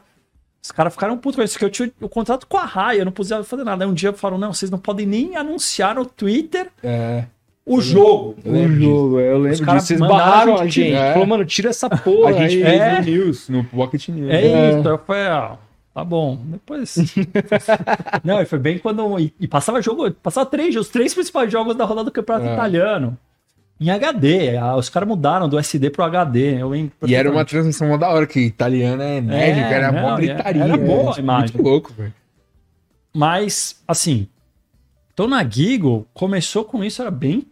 os 0.65 0.71
caras 0.71 0.93
ficaram 0.93 1.19
putos 1.19 1.37
com 1.37 1.43
isso, 1.43 1.55
porque 1.55 1.65
eu 1.65 1.71
tinha 1.71 1.91
o 2.01 2.09
contrato 2.09 2.47
com 2.47 2.57
a 2.57 2.65
Rai, 2.65 3.01
eu 3.01 3.05
não 3.05 3.11
podia 3.11 3.43
fazer 3.43 3.65
nada. 3.65 3.85
Aí 3.85 3.91
um 3.91 3.95
dia 3.95 4.13
falaram, 4.13 4.39
não, 4.39 4.53
vocês 4.53 4.71
não 4.71 4.79
podem 4.79 5.05
nem 5.05 5.37
anunciar 5.37 5.95
no 5.97 6.07
Twitter 6.07 6.69
É. 6.85 7.25
o 7.67 7.81
jogo. 7.81 8.37
O 8.45 8.69
jogo, 8.69 9.19
eu 9.21 9.39
Os 9.39 9.43
lembro 9.43 9.67
caras 9.67 9.83
disso. 9.89 9.99
Vocês 9.99 10.09
barraram 10.09 10.55
a 10.55 10.65
gente 10.65 10.73
tirar. 10.89 11.13
Falou, 11.15 11.27
mano, 11.27 11.45
tira 11.45 11.69
essa 11.71 11.91
porra 11.91 12.31
A 12.31 12.33
gente 12.33 12.63
fez 12.63 12.81
É. 12.81 12.99
no 13.01 13.05
News, 13.05 13.49
no 13.49 13.65
Pocket 13.65 14.09
News. 14.09 14.31
É, 14.31 14.47
É. 14.47 14.79
isso. 14.79 14.89
Eu 14.89 14.99
falei, 14.99 15.23
ah, 15.27 15.57
tá 15.93 16.05
bom. 16.05 16.39
Depois. 16.45 16.95
não, 18.23 18.41
e 18.41 18.45
foi 18.47 18.59
bem 18.61 18.79
quando. 18.79 19.19
E, 19.41 19.49
passava 19.49 19.83
jogo, 19.83 20.11
passava 20.13 20.47
três, 20.47 20.75
os 20.77 20.89
três 20.89 21.13
principais 21.13 21.51
jogos 21.51 21.75
da 21.75 21.85
rodada 21.85 22.05
do 22.07 22.13
Campeonato 22.13 22.47
É. 22.49 22.53
Italiano. 22.55 23.19
Em 23.83 23.91
HD. 23.91 24.53
Os 24.79 24.89
caras 24.89 25.09
mudaram 25.09 25.49
do 25.49 25.59
SD 25.59 25.91
pro 25.91 26.05
HD. 26.05 26.59
E 27.05 27.15
era 27.17 27.29
uma 27.29 27.45
transmissão 27.45 27.99
da 27.99 28.09
hora, 28.09 28.29
que 28.29 28.39
italiana 28.39 29.03
é 29.03 29.17
enérgica, 29.17 29.67
era 29.67 29.91
não, 29.91 30.03
mó 30.03 30.19
e 30.19 30.27
gritaria. 30.27 30.63
era 30.63 30.77
boa 30.77 31.13
a 31.13 31.17
é, 31.17 31.21
imagem. 31.21 31.57
Muito 31.57 31.69
louco, 31.69 31.93
velho. 31.93 32.15
Mas, 33.13 33.83
assim. 33.89 34.29
Então 35.13 35.27
na 35.27 35.43
Gigo 35.43 36.07
começou 36.15 36.65
com 36.65 36.85
isso, 36.85 37.03
era 37.03 37.11
bem. 37.11 37.45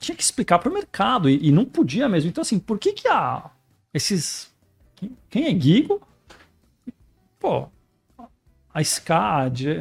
Tinha 0.00 0.16
que 0.16 0.22
explicar 0.22 0.58
pro 0.58 0.72
mercado. 0.72 1.28
E, 1.28 1.48
e 1.48 1.52
não 1.52 1.66
podia 1.66 2.08
mesmo. 2.08 2.30
Então, 2.30 2.40
assim, 2.40 2.58
por 2.58 2.78
que 2.78 2.94
que 2.94 3.06
a. 3.06 3.50
Esses. 3.92 4.50
Quem, 5.28 5.46
é 5.46 5.60
Gigo? 5.60 6.00
Pô. 7.38 7.68
A 8.72 8.80
Sky, 8.80 9.12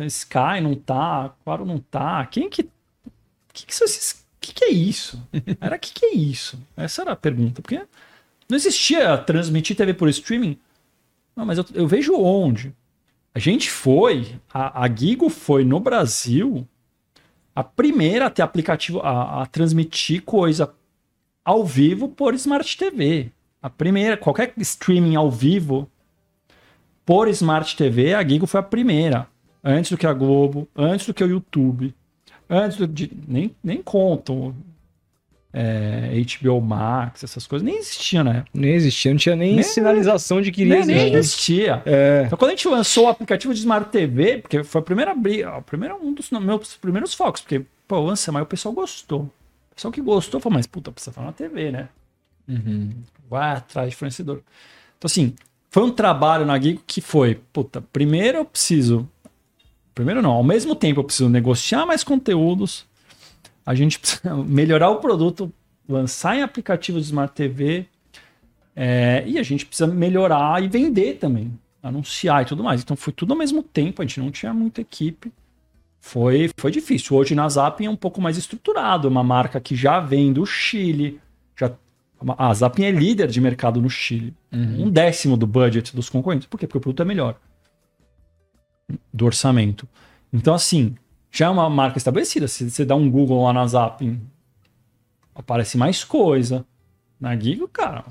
a 0.02 0.06
Sky 0.08 0.62
não 0.62 0.76
tá, 0.76 1.34
Claro 1.46 1.66
não 1.66 1.80
tá. 1.80 2.26
Quem 2.26 2.50
que. 2.50 2.70
Que 3.54 3.66
que 3.66 3.74
são 3.74 3.86
esses. 3.86 4.23
Que 4.44 4.54
que 4.54 4.66
é 4.66 4.72
isso? 4.72 5.26
Era 5.62 5.80
que 5.80 5.94
que 5.94 6.06
é 6.06 6.16
isso? 6.16 6.60
Essa 6.76 7.04
era 7.04 7.14
a 7.14 7.16
pergunta. 7.16 7.62
Porque 7.62 7.82
não 8.50 8.58
existia 8.58 9.18
transmitir 9.18 9.74
TV 9.74 9.94
por 9.94 10.10
streaming. 10.10 10.60
Não, 11.34 11.46
mas 11.46 11.58
eu, 11.58 11.66
eu 11.74 11.88
vejo 11.88 12.14
onde. 12.18 12.76
A 13.34 13.40
gente 13.40 13.72
foi, 13.72 14.36
a, 14.54 14.84
a 14.84 14.94
Gigo 14.94 15.30
foi 15.30 15.64
no 15.64 15.80
Brasil 15.80 16.68
a 17.56 17.64
primeira 17.64 18.26
a 18.26 18.30
ter 18.30 18.42
aplicativo, 18.42 19.00
a, 19.00 19.44
a 19.44 19.46
transmitir 19.46 20.24
coisa 20.24 20.74
ao 21.46 21.66
vivo 21.66 22.10
por 22.10 22.34
Smart 22.34 22.78
TV. 22.78 23.32
A 23.62 23.70
primeira, 23.70 24.18
qualquer 24.18 24.54
streaming 24.58 25.16
ao 25.16 25.32
vivo 25.32 25.90
por 27.06 27.30
Smart 27.30 27.78
TV, 27.78 28.14
a 28.14 28.28
Gigo 28.28 28.46
foi 28.46 28.60
a 28.60 28.64
primeira. 28.64 29.26
Antes 29.64 29.92
do 29.92 29.98
que 29.98 30.06
a 30.06 30.12
Globo, 30.12 30.68
antes 30.76 31.08
do 31.08 31.14
que 31.14 31.24
o 31.24 31.30
YouTube, 31.30 31.96
antes 32.58 32.88
de, 32.90 33.12
nem, 33.28 33.56
nem 33.64 33.82
conto 33.82 34.56
é, 35.52 36.10
HBO 36.40 36.60
Max, 36.60 37.24
essas 37.24 37.46
coisas, 37.46 37.64
nem 37.66 37.78
existia 37.78 38.22
época. 38.22 38.50
Nem 38.54 38.74
existia, 38.74 39.12
não 39.12 39.18
tinha 39.18 39.36
nem, 39.36 39.54
Nem- 39.56 39.64
sinalização 39.64 40.42
de 40.42 40.52
que 40.52 40.62
iria 40.62 40.80
Nem, 40.80 40.86
nem 40.86 41.14
existia. 41.14 41.82
É. 41.86 42.24
Então, 42.26 42.38
quando 42.38 42.50
a 42.50 42.56
gente 42.56 42.68
lançou 42.68 43.06
o 43.06 43.08
aplicativo 43.10 43.54
de 43.54 43.60
Smart 43.60 43.90
TV, 43.92 44.40
porque 44.40 44.64
foi 44.64 44.82
a 44.82 44.84
primeira 44.84 45.14
briga, 45.14 45.58
o 45.58 45.62
primeiro, 45.62 45.96
um 46.02 46.14
dos 46.14 46.32
meus 46.32 46.76
primeiros 46.78 47.14
focos, 47.14 47.42
porque, 47.42 47.64
pô, 47.88 48.00
lança, 48.00 48.32
mas 48.32 48.44
o 48.44 48.48
pessoal 48.48 48.74
gostou. 48.74 49.22
O 49.72 49.76
pessoal 49.76 49.92
que 49.92 50.02
gostou 50.02 50.40
falou, 50.40 50.58
mas 50.58 50.66
puta, 50.66 50.92
precisa 50.92 51.12
falar 51.12 51.28
na 51.28 51.34
TV, 51.34 51.72
né? 51.72 51.90
Vai 53.30 53.52
atrás 53.58 53.90
de 53.90 53.96
fornecedor. 53.96 54.42
Então, 54.98 55.06
assim, 55.08 55.34
foi 55.70 55.84
um 55.84 55.92
trabalho 55.92 56.46
na 56.46 56.60
Gigo 56.60 56.82
que 56.86 57.02
foi, 57.02 57.40
puta, 57.52 57.82
primeiro 57.82 58.40
eu 58.40 58.46
preciso. 58.46 59.08
Primeiro 59.94 60.22
não, 60.22 60.32
ao 60.32 60.44
mesmo 60.44 60.76
tempo 60.76 61.00
eu 61.00 61.04
preciso 61.04 61.30
negociar 61.30 61.86
mais 61.86 62.04
conteúdos, 62.04 62.86
a 63.66 63.76
gente 63.76 64.00
precisa 64.00 64.36
melhorar 64.44 64.90
o 64.90 64.98
produto, 64.98 65.52
lançar 65.88 66.36
em 66.36 66.42
aplicativo 66.42 67.00
de 67.00 67.06
Smart 67.06 67.34
TV, 67.34 67.86
é, 68.76 69.24
e 69.28 69.38
a 69.38 69.44
gente 69.44 69.66
precisa 69.66 69.88
melhorar 69.88 70.64
e 70.64 70.68
vender 70.68 71.16
também, 71.16 71.52
anunciar 71.82 72.42
e 72.42 72.46
tudo 72.46 72.64
mais. 72.64 72.82
Então 72.82 72.98
foi 72.98 73.14
tudo 73.14 73.34
ao 73.34 73.38
mesmo 73.38 73.62
tempo, 73.62 74.02
a 74.02 74.06
gente 74.06 74.20
não 74.20 74.32
tinha 74.32 74.54
muita 74.54 74.82
equipe. 74.82 75.32
Foi, 76.00 76.50
foi 76.58 76.72
difícil. 76.72 77.16
Hoje 77.16 77.34
na 77.34 77.48
Zapping 77.48 77.86
é 77.86 77.90
um 77.90 77.96
pouco 77.96 78.20
mais 78.20 78.36
estruturado, 78.36 79.08
é 79.08 79.12
uma 79.12 79.24
marca 79.24 79.60
que 79.60 79.76
já 79.76 80.00
vem 80.00 80.34
do 80.34 80.46
Chile. 80.46 81.20
Já, 81.56 81.72
a 82.38 82.54
Zapping 82.54 82.84
é 82.84 82.92
líder 82.92 83.28
de 83.28 83.40
mercado 83.40 83.80
no 83.80 83.90
Chile. 83.90 84.34
Um 84.84 84.90
décimo 84.90 85.38
do 85.38 85.48
budget 85.48 85.96
dos 85.96 86.10
concorrentes. 86.10 86.48
Por 86.48 86.60
quê? 86.60 86.68
Porque 86.68 86.78
o 86.78 86.82
produto 86.82 87.02
é 87.02 87.06
melhor. 87.06 87.38
Do 89.14 89.26
orçamento. 89.26 89.88
Então, 90.32 90.54
assim, 90.54 90.96
já 91.32 91.46
é 91.46 91.50
uma 91.50 91.70
marca 91.70 91.98
estabelecida. 91.98 92.48
Se 92.48 92.70
você 92.70 92.84
dá 92.86 92.96
um 92.96 93.10
Google 93.10 93.44
lá 93.44 93.54
na 93.54 93.66
Zapping, 93.66 94.20
aparece 95.34 95.78
mais 95.78 96.04
coisa. 96.04 96.66
Na 97.20 97.36
Gigo, 97.38 97.68
cara, 97.68 98.04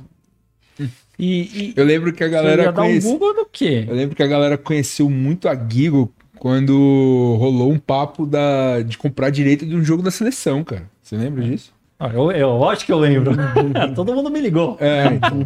E, 1.18 1.42
e- 1.68 1.74
Eu 1.76 1.84
lembro 1.84 2.12
que 2.12 2.24
a 2.24 2.28
galera 2.28 2.72
dar 2.72 2.82
um 2.82 2.86
conhece... 2.86 3.06
Google 3.06 3.34
do 3.34 3.46
quê? 3.46 3.84
Eu 3.86 3.94
lembro 3.94 4.16
que 4.16 4.22
a 4.22 4.26
galera 4.26 4.56
conheceu 4.56 5.10
muito 5.10 5.48
a 5.48 5.54
Gigo 5.54 6.12
quando 6.38 7.36
rolou 7.38 7.70
um 7.70 7.78
papo 7.78 8.24
da... 8.26 8.80
de 8.82 8.96
comprar 8.96 9.30
direito 9.30 9.66
de 9.66 9.76
um 9.76 9.84
jogo 9.84 10.02
da 10.02 10.10
seleção, 10.10 10.64
cara. 10.64 10.88
Você 11.02 11.16
lembra 11.16 11.42
disso? 11.44 11.72
Ah, 12.00 12.08
eu, 12.08 12.32
eu 12.32 12.68
acho 12.68 12.86
que 12.86 12.92
eu 12.92 12.98
lembro. 12.98 13.32
Todo 13.94 14.14
mundo 14.14 14.30
me 14.30 14.40
ligou. 14.40 14.76
É, 14.80 15.06
então. 15.06 15.38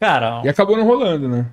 Cara, 0.00 0.42
E 0.44 0.48
acabou 0.48 0.76
não 0.76 0.84
rolando, 0.86 1.28
né? 1.28 1.46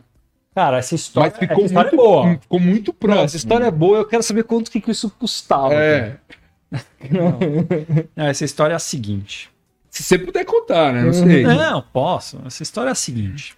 Cara, 0.53 0.77
essa 0.77 0.95
história, 0.95 1.31
Mas 1.31 1.39
ficou 1.39 1.57
essa 1.57 1.65
história 1.65 1.91
muito 1.91 2.01
é 2.01 2.05
boa. 2.05 2.39
Ficou 2.39 2.59
muito 2.59 2.91
Não, 2.91 2.97
próximo. 2.99 3.25
essa 3.25 3.37
história 3.37 3.65
é 3.65 3.71
boa, 3.71 3.97
eu 3.97 4.05
quero 4.05 4.23
saber 4.23 4.43
quanto 4.43 4.71
que, 4.71 4.81
que 4.81 4.91
isso 4.91 5.09
custava. 5.11 5.73
É. 5.73 6.17
Não, 8.15 8.25
essa 8.27 8.45
história 8.45 8.73
é 8.73 8.75
a 8.75 8.79
seguinte. 8.79 9.49
Se 9.89 10.01
você 10.01 10.17
puder 10.17 10.43
contar, 10.43 10.91
né? 10.91 11.03
Não 11.03 11.13
sei. 11.13 11.43
Não, 11.43 11.81
posso. 11.81 12.41
Essa 12.45 12.63
história 12.63 12.89
é 12.89 12.91
a 12.93 12.95
seguinte. 12.95 13.55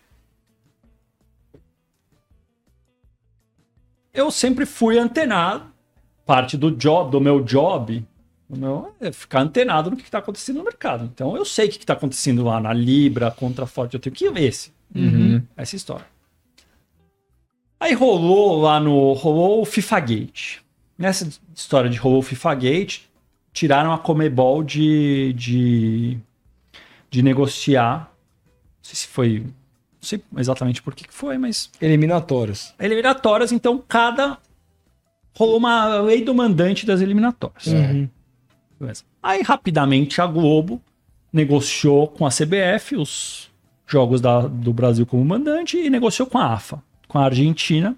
Eu 4.13 4.29
sempre 4.31 4.65
fui 4.65 4.97
antenado. 4.97 5.73
Parte 6.25 6.57
do 6.57 6.71
job, 6.71 7.11
do 7.11 7.21
meu 7.21 7.39
job, 7.41 8.03
meu 8.49 8.93
é 8.99 9.11
ficar 9.11 9.41
antenado 9.41 9.91
no 9.91 9.97
que 9.97 10.03
está 10.03 10.19
acontecendo 10.19 10.57
no 10.57 10.63
mercado. 10.63 11.05
Então 11.05 11.35
eu 11.35 11.45
sei 11.45 11.67
o 11.67 11.69
que 11.69 11.77
está 11.77 11.93
acontecendo 11.93 12.43
lá 12.43 12.59
na 12.59 12.73
Libra, 12.73 13.31
contra 13.31 13.65
Forte. 13.65 13.95
Eu 13.95 13.99
tenho 13.99 14.15
que 14.15 14.29
ver 14.29 14.43
esse. 14.45 14.73
Uhum. 14.93 15.41
essa 15.57 15.75
história. 15.75 16.05
Aí 17.85 17.93
rolou 17.93 18.59
lá 18.61 18.79
no. 18.79 19.13
rolou 19.13 19.61
o 19.61 19.65
FIFA 19.65 19.99
Gate. 19.99 20.57
Nessa 20.97 21.29
história 21.53 21.89
de 21.89 21.97
rolou 21.97 22.19
o 22.19 22.23
FIFA 22.23 22.55
Gate, 22.55 23.01
tiraram 23.53 23.91
a 23.93 23.97
Comebol 23.99 24.63
de, 24.63 25.33
de, 25.33 26.17
de 27.11 27.21
negociar. 27.21 28.11
Não 28.11 28.81
sei 28.81 28.95
se 28.95 29.07
foi. 29.07 29.39
Não 29.41 29.51
sei 30.01 30.21
exatamente 30.37 30.81
por 30.81 30.95
que 30.95 31.05
foi, 31.09 31.37
mas. 31.37 31.69
Eliminatórias. 31.79 32.73
Eliminatórias, 32.79 33.51
então 33.51 33.77
cada. 33.87 34.37
Rolou 35.37 35.57
uma 35.57 35.99
lei 35.99 36.23
do 36.23 36.33
mandante 36.33 36.85
das 36.85 37.01
eliminatórias. 37.01 37.67
Uhum. 37.67 38.09
Aí, 39.21 39.41
rapidamente, 39.41 40.21
a 40.21 40.25
Globo 40.27 40.81
negociou 41.31 42.07
com 42.07 42.25
a 42.25 42.29
CBF 42.31 42.95
os 42.95 43.51
jogos 43.85 44.21
da- 44.21 44.47
do 44.47 44.71
Brasil 44.73 45.05
como 45.05 45.23
mandante 45.25 45.77
e 45.77 45.89
negociou 45.89 46.27
com 46.27 46.37
a 46.37 46.53
AFA, 46.53 46.81
com 47.07 47.17
a 47.17 47.25
Argentina. 47.25 47.95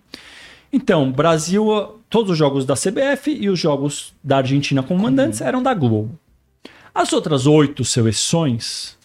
Então, 0.71 1.11
Brasil, 1.11 2.01
todos 2.09 2.31
os 2.31 2.37
jogos 2.37 2.65
da 2.65 2.75
CBF 2.75 3.31
e 3.31 3.49
os 3.49 3.59
jogos 3.59 4.13
da 4.23 4.37
Argentina 4.37 4.83
como 4.83 5.01
mandantes 5.01 5.41
eram 5.41 5.61
da 5.63 5.73
Globo. 5.73 6.17
As 6.93 7.13
outras 7.13 7.45
oito 7.45 7.85
seleções 7.85 8.97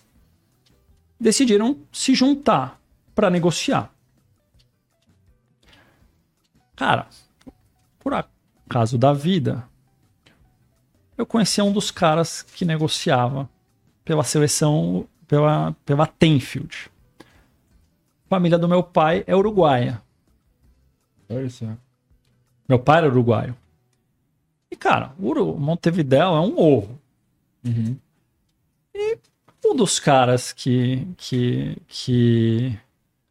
decidiram 1.20 1.78
se 1.92 2.14
juntar 2.14 2.80
para 3.14 3.30
negociar. 3.30 3.92
Cara, 6.74 7.06
por 8.00 8.12
acaso 8.12 8.98
da 8.98 9.12
vida, 9.12 9.68
eu 11.16 11.24
conhecia 11.26 11.62
um 11.62 11.72
dos 11.72 11.90
caras 11.90 12.42
que 12.42 12.64
negociava 12.64 13.48
pela 14.04 14.24
seleção, 14.24 15.06
pela, 15.28 15.76
pela 15.84 16.06
Tenfield. 16.06 16.90
Família 18.32 18.56
do 18.56 18.66
meu 18.66 18.82
pai 18.82 19.22
é 19.26 19.36
uruguaia. 19.36 20.00
Olha 21.28 21.50
só. 21.50 21.66
Meu 22.66 22.78
pai 22.78 22.96
era 22.96 23.08
uruguaio. 23.08 23.54
E, 24.70 24.74
cara, 24.74 25.12
Uru- 25.20 25.54
Montevidéu 25.58 26.34
é 26.34 26.40
um 26.40 26.58
ovo. 26.58 26.98
Uhum. 27.62 27.94
Um 29.62 29.76
dos 29.76 30.00
caras 30.00 30.50
que. 30.50 31.06
que, 31.18 31.76
que 31.86 32.78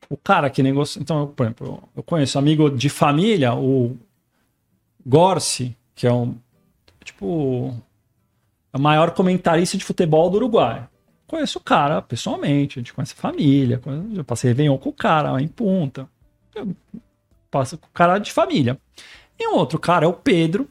o 0.08 0.16
cara 0.16 0.52
que 0.52 0.62
negocia. 0.62 1.02
Então, 1.02 1.22
eu, 1.22 1.28
por 1.30 1.48
exemplo, 1.48 1.84
eu 1.96 2.04
conheço 2.04 2.38
um 2.38 2.42
amigo 2.42 2.70
de 2.70 2.88
família, 2.88 3.56
o 3.56 3.98
Gorsi, 5.04 5.76
que 5.96 6.06
é 6.06 6.14
um. 6.14 6.36
Tipo. 7.04 7.74
É 8.72 8.78
o 8.78 8.80
maior 8.80 9.16
comentarista 9.16 9.80
de 9.80 9.84
futebol 9.84 10.30
do 10.30 10.38
Uruguai. 10.38 10.88
Conheço 11.32 11.60
o 11.60 11.62
cara 11.62 12.02
pessoalmente, 12.02 12.78
a 12.78 12.82
gente 12.82 12.94
conhece 12.94 13.14
a 13.18 13.22
família. 13.22 13.82
Eu 14.14 14.22
passei 14.22 14.50
Réveillon 14.50 14.78
com 14.78 14.90
o 14.90 14.94
cara 14.94 15.32
lá 15.32 15.42
em 15.42 15.48
Punta. 15.48 16.06
Eu 16.54 16.76
passo 17.50 17.78
com 17.78 17.88
o 17.88 17.92
cara 17.94 18.18
de 18.18 18.34
família. 18.34 18.78
E 19.40 19.48
um 19.48 19.56
outro 19.56 19.80
cara 19.80 20.04
é 20.04 20.10
o 20.10 20.12
Pedro, 20.12 20.68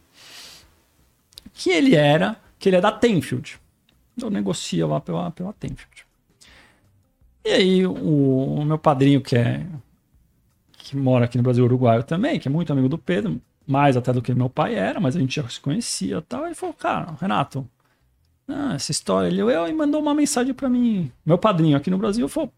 que 1.55 1.71
ele 1.71 1.97
era. 1.97 2.37
que 2.59 2.69
ele 2.69 2.77
é 2.77 2.81
da 2.83 2.93
Tenfield. 2.93 3.59
Eu 4.21 4.29
negocio 4.29 4.87
lá 4.87 5.01
pela, 5.01 5.31
pela 5.31 5.55
Tenfield. 5.55 6.05
E 7.43 7.49
aí, 7.49 7.87
o, 7.87 8.57
o 8.57 8.63
meu 8.67 8.77
padrinho, 8.79 9.23
que 9.23 9.37
é. 9.37 9.65
que 10.75 10.95
mora 10.95 11.25
aqui 11.25 11.39
no 11.39 11.43
Brasil, 11.43 11.65
uruguaio 11.65 12.05
também, 12.05 12.39
que 12.39 12.49
é 12.49 12.51
muito 12.51 12.71
amigo 12.71 12.87
do 12.91 12.99
Pedro, 12.99 13.41
mais 13.67 13.97
até 13.97 14.13
do 14.13 14.21
que 14.21 14.35
meu 14.35 14.51
pai 14.51 14.75
era, 14.75 15.01
mas 15.01 15.17
a 15.17 15.21
gente 15.21 15.37
já 15.37 15.49
se 15.49 15.59
conhecia 15.59 16.19
e 16.19 16.21
tal. 16.21 16.45
Ele 16.45 16.55
falou, 16.55 16.75
cara, 16.75 17.15
Renato, 17.19 17.67
ah, 18.55 18.75
essa 18.75 18.91
história. 18.91 19.29
Ele 19.29 19.41
eu, 19.41 19.69
e 19.69 19.73
mandou 19.73 20.01
uma 20.01 20.15
mensagem 20.15 20.53
pra 20.55 20.69
mim. 20.69 21.11
Meu 21.25 21.39
padrinho 21.39 21.77
aqui 21.77 21.91
no 21.91 21.99
Brasil 21.99 22.29
falou: 22.29 22.53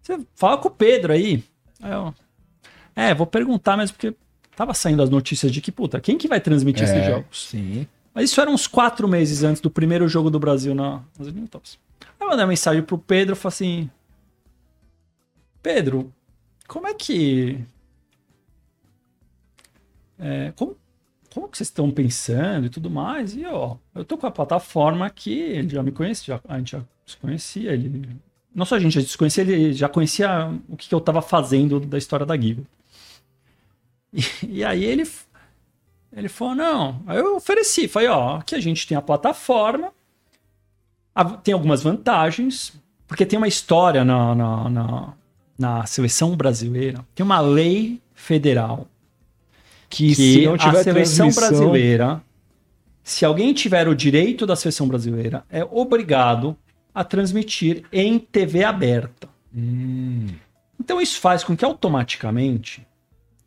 Você 0.00 0.18
fala 0.34 0.58
com 0.58 0.68
o 0.68 0.70
Pedro 0.70 1.12
aí. 1.12 1.42
Aí 1.80 1.92
eu, 1.92 2.14
é, 2.94 3.14
vou 3.14 3.26
perguntar 3.26 3.76
mesmo, 3.76 3.96
porque 3.96 4.16
tava 4.56 4.74
saindo 4.74 5.02
as 5.02 5.10
notícias 5.10 5.52
de 5.52 5.60
que, 5.60 5.70
puta, 5.70 6.00
quem 6.00 6.18
que 6.18 6.26
vai 6.26 6.40
transmitir 6.40 6.84
esses 6.84 6.96
É, 6.96 7.10
jogos? 7.10 7.48
Sim. 7.48 7.86
Mas 8.12 8.30
isso 8.30 8.40
era 8.40 8.50
uns 8.50 8.66
quatro 8.66 9.06
meses 9.06 9.44
antes 9.44 9.60
do 9.60 9.70
primeiro 9.70 10.08
jogo 10.08 10.30
do 10.30 10.40
Brasil 10.40 10.74
na, 10.74 11.02
nas 11.16 11.28
eliminatórias. 11.28 11.78
Aí 12.00 12.08
eu 12.20 12.26
mandei 12.26 12.44
uma 12.44 12.48
mensagem 12.48 12.82
pro 12.82 12.98
Pedro, 12.98 13.36
falei 13.36 13.54
assim: 13.54 13.90
Pedro, 15.62 16.12
como 16.66 16.86
é 16.86 16.94
que. 16.94 17.64
é, 20.18 20.52
como, 20.56 20.76
como 21.32 21.48
que 21.48 21.56
vocês 21.58 21.68
estão 21.68 21.90
pensando 21.90 22.66
e 22.66 22.70
tudo 22.70 22.90
mais? 22.90 23.34
E 23.34 23.44
ó, 23.46 23.76
eu 23.94 24.04
tô 24.04 24.16
com 24.18 24.26
a 24.26 24.30
plataforma 24.30 25.06
aqui, 25.06 25.38
ele 25.38 25.68
já 25.68 25.82
me 25.82 25.92
conhece, 25.92 26.26
já, 26.26 26.40
a 26.48 26.58
gente 26.58 26.72
já 26.72 26.82
se 27.06 27.16
conhecia, 27.16 27.72
ele. 27.72 28.08
Não 28.54 28.64
só 28.64 28.76
a 28.76 28.78
gente 28.80 29.00
já 29.00 29.06
se 29.06 29.16
conhecia, 29.18 29.42
ele 29.44 29.72
já 29.72 29.88
conhecia 29.88 30.50
o 30.68 30.76
que, 30.76 30.88
que 30.88 30.94
eu 30.94 31.00
tava 31.00 31.20
fazendo 31.22 31.78
da 31.80 31.98
história 31.98 32.26
da 32.26 32.36
Giga. 32.36 32.62
E, 34.12 34.22
e 34.48 34.64
aí 34.64 34.84
ele 34.84 35.04
ele 36.16 36.28
falou, 36.28 36.54
não. 36.54 37.02
Aí 37.06 37.18
eu 37.18 37.36
ofereci, 37.36 37.86
falei, 37.86 38.08
ó, 38.08 38.36
aqui 38.36 38.54
a 38.54 38.60
gente 38.60 38.86
tem 38.86 38.96
a 38.96 39.02
plataforma, 39.02 39.92
a- 41.14 41.24
tem 41.24 41.52
algumas 41.54 41.82
vantagens, 41.82 42.72
porque 43.06 43.26
tem 43.26 43.36
uma 43.38 43.48
história 43.48 44.04
na, 44.04 44.34
na, 44.34 44.70
na, 44.70 45.14
na 45.58 45.86
seleção 45.86 46.34
brasileira, 46.36 47.04
tem 47.14 47.24
uma 47.24 47.40
lei 47.40 48.00
federal 48.14 48.86
Que, 49.88 50.08
que 50.08 50.14
se 50.14 50.44
não 50.44 50.54
a 50.54 50.58
tiver 50.58 50.82
seleção 50.82 51.30
transmissão, 51.30 51.58
brasileira, 51.58 52.22
se 53.02 53.24
alguém 53.24 53.54
tiver 53.54 53.88
o 53.88 53.94
direito 53.94 54.46
da 54.46 54.54
seleção 54.54 54.86
brasileira, 54.86 55.44
é 55.50 55.64
obrigado 55.64 56.56
a 56.94 57.02
transmitir 57.02 57.84
em 57.92 58.18
TV 58.18 58.64
aberta. 58.64 59.28
Hum. 59.54 60.26
Então 60.78 61.00
isso 61.00 61.18
faz 61.20 61.42
com 61.42 61.56
que 61.56 61.64
automaticamente 61.64 62.86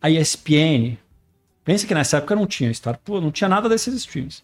a 0.02 0.10
ESPN, 0.10 0.98
pensa 1.64 1.86
que 1.86 1.94
nessa 1.94 2.18
época 2.18 2.36
não 2.36 2.48
tinha 2.48 2.74
Star, 2.74 3.00
não 3.08 3.32
tinha 3.32 3.48
nada 3.48 3.70
desses 3.70 3.94
streams. 3.94 4.44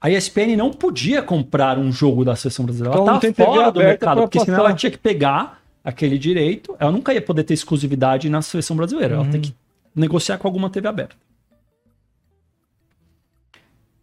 A 0.00 0.08
ESPN 0.08 0.56
não 0.56 0.70
podia 0.70 1.20
comprar 1.20 1.76
um 1.76 1.90
jogo 1.90 2.24
da 2.24 2.36
seleção 2.36 2.64
brasileira. 2.64 2.94
Então 2.94 3.08
ela 3.08 3.14
tá 3.14 3.20
tem 3.20 3.32
TV 3.32 3.50
fora 3.50 3.72
do 3.72 3.80
mercado, 3.80 4.20
porque 4.20 4.38
senão 4.40 4.60
ela 4.60 4.72
tinha 4.72 4.90
que 4.92 4.98
pegar 4.98 5.60
aquele 5.82 6.16
direito. 6.16 6.76
Ela 6.78 6.92
nunca 6.92 7.12
ia 7.12 7.20
poder 7.20 7.42
ter 7.42 7.54
exclusividade 7.54 8.28
na 8.28 8.40
seleção 8.40 8.76
brasileira. 8.76 9.16
Ela 9.16 9.28
tem 9.28 9.40
que 9.40 9.54
negociar 9.94 10.38
com 10.38 10.46
alguma 10.46 10.70
TV 10.70 10.88
aberta. 10.88 11.16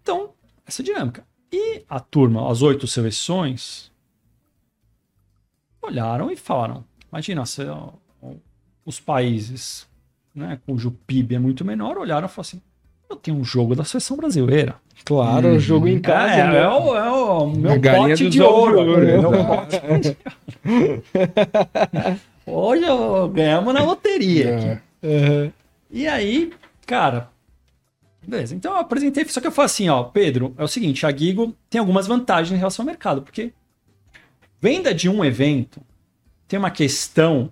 Então, 0.01 0.31
essa 0.65 0.81
é 0.81 0.83
a 0.83 0.85
dinâmica. 0.85 1.25
E 1.51 1.83
a 1.89 1.99
turma, 1.99 2.51
as 2.51 2.61
oito 2.61 2.87
seleções, 2.87 3.91
olharam 5.81 6.29
e 6.31 6.35
falaram: 6.35 6.83
imagina, 7.11 7.45
se, 7.45 7.63
ó, 7.65 7.93
os 8.85 8.99
países 8.99 9.87
né, 10.33 10.59
cujo 10.65 10.91
PIB 11.07 11.35
é 11.35 11.39
muito 11.39 11.63
menor 11.63 11.97
olharam 11.97 12.27
e 12.27 12.29
falaram 12.29 12.41
assim: 12.41 12.61
eu 13.09 13.15
tenho 13.15 13.37
um 13.37 13.43
jogo 13.43 13.75
da 13.75 13.83
seleção 13.83 14.17
brasileira. 14.17 14.75
Claro, 15.03 15.49
o 15.49 15.59
jogo 15.59 15.87
em 15.87 15.99
casa. 15.99 16.33
é, 16.33 16.51
né? 16.51 16.57
é 16.57 16.67
o, 16.67 16.95
é 16.95 17.09
o 17.09 17.47
meu 17.47 17.71
A 17.71 17.77
galinha 17.77 18.09
pote 18.09 18.29
de 18.29 18.41
ouro. 18.41 18.79
ouro, 18.79 19.05
meu 19.05 19.31
pote 19.31 19.81
de. 20.01 20.17
Hoje 22.51 22.83
eu 22.83 23.27
ganhamos 23.29 23.73
na 23.73 23.83
loteria. 23.83 24.55
aqui. 24.55 24.81
É. 25.03 25.51
E 25.95 26.09
aí, 26.09 26.51
cara, 26.85 27.29
beleza. 28.21 28.53
Então 28.53 28.73
eu 28.73 28.79
apresentei, 28.79 29.23
só 29.29 29.39
que 29.39 29.47
eu 29.47 29.51
falei 29.51 29.67
assim, 29.67 29.87
ó, 29.87 30.03
Pedro, 30.03 30.53
é 30.57 30.63
o 30.63 30.67
seguinte, 30.67 31.05
a 31.05 31.15
Gigo 31.15 31.55
tem 31.69 31.79
algumas 31.79 32.05
vantagens 32.05 32.53
em 32.53 32.59
relação 32.59 32.83
ao 32.83 32.87
mercado, 32.87 33.21
porque 33.21 33.53
venda 34.59 34.93
de 34.93 35.07
um 35.07 35.23
evento 35.23 35.79
tem 36.49 36.59
uma 36.59 36.69
questão 36.69 37.49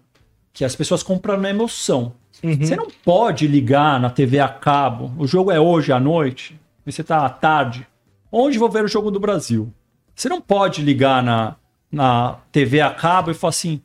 que 0.52 0.66
as 0.66 0.76
pessoas 0.76 1.02
compram 1.02 1.38
na 1.38 1.50
emoção. 1.50 2.16
Uhum. 2.44 2.58
Você 2.58 2.76
não 2.76 2.90
pode 3.06 3.48
ligar 3.48 3.98
na 3.98 4.10
TV 4.10 4.42
a 4.42 4.50
cabo, 4.50 5.14
o 5.18 5.26
jogo 5.26 5.50
é 5.50 5.58
hoje 5.58 5.94
à 5.94 6.00
noite, 6.00 6.60
e 6.86 6.92
você 6.92 7.02
tá 7.02 7.26
à 7.26 7.30
tarde, 7.30 7.88
onde 8.30 8.60
vou 8.60 8.70
ver 8.70 8.84
o 8.84 8.90
jogo 8.90 9.10
do 9.10 9.22
Brasil? 9.22 9.72
Você 10.14 10.28
não 10.28 10.42
pode 10.42 10.82
ligar 10.82 11.24
na, 11.24 11.56
na 11.90 12.40
TV 12.52 12.82
a 12.82 12.92
cabo 12.92 13.32
e 13.32 13.34
falar 13.34 13.52
assim, 13.52 13.82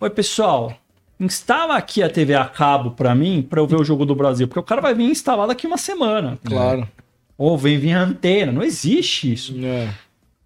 oi 0.00 0.10
pessoal, 0.10 0.76
instala 1.24 1.76
aqui 1.76 2.02
a 2.02 2.08
TV 2.10 2.34
a 2.34 2.44
cabo 2.46 2.92
pra 2.92 3.14
mim, 3.14 3.42
pra 3.42 3.60
eu 3.60 3.66
ver 3.66 3.76
o 3.76 3.84
jogo 3.84 4.04
do 4.06 4.14
Brasil, 4.14 4.46
porque 4.46 4.60
o 4.60 4.64
cara 4.64 4.80
vai 4.80 4.94
vir 4.94 5.10
instalar 5.10 5.46
daqui 5.48 5.66
uma 5.66 5.78
semana. 5.78 6.38
Claro. 6.44 6.88
Ou 7.36 7.58
vem 7.58 7.78
vir 7.78 7.92
a 7.94 8.02
antena, 8.02 8.52
não 8.52 8.62
existe 8.62 9.32
isso. 9.32 9.54
É. 9.64 9.92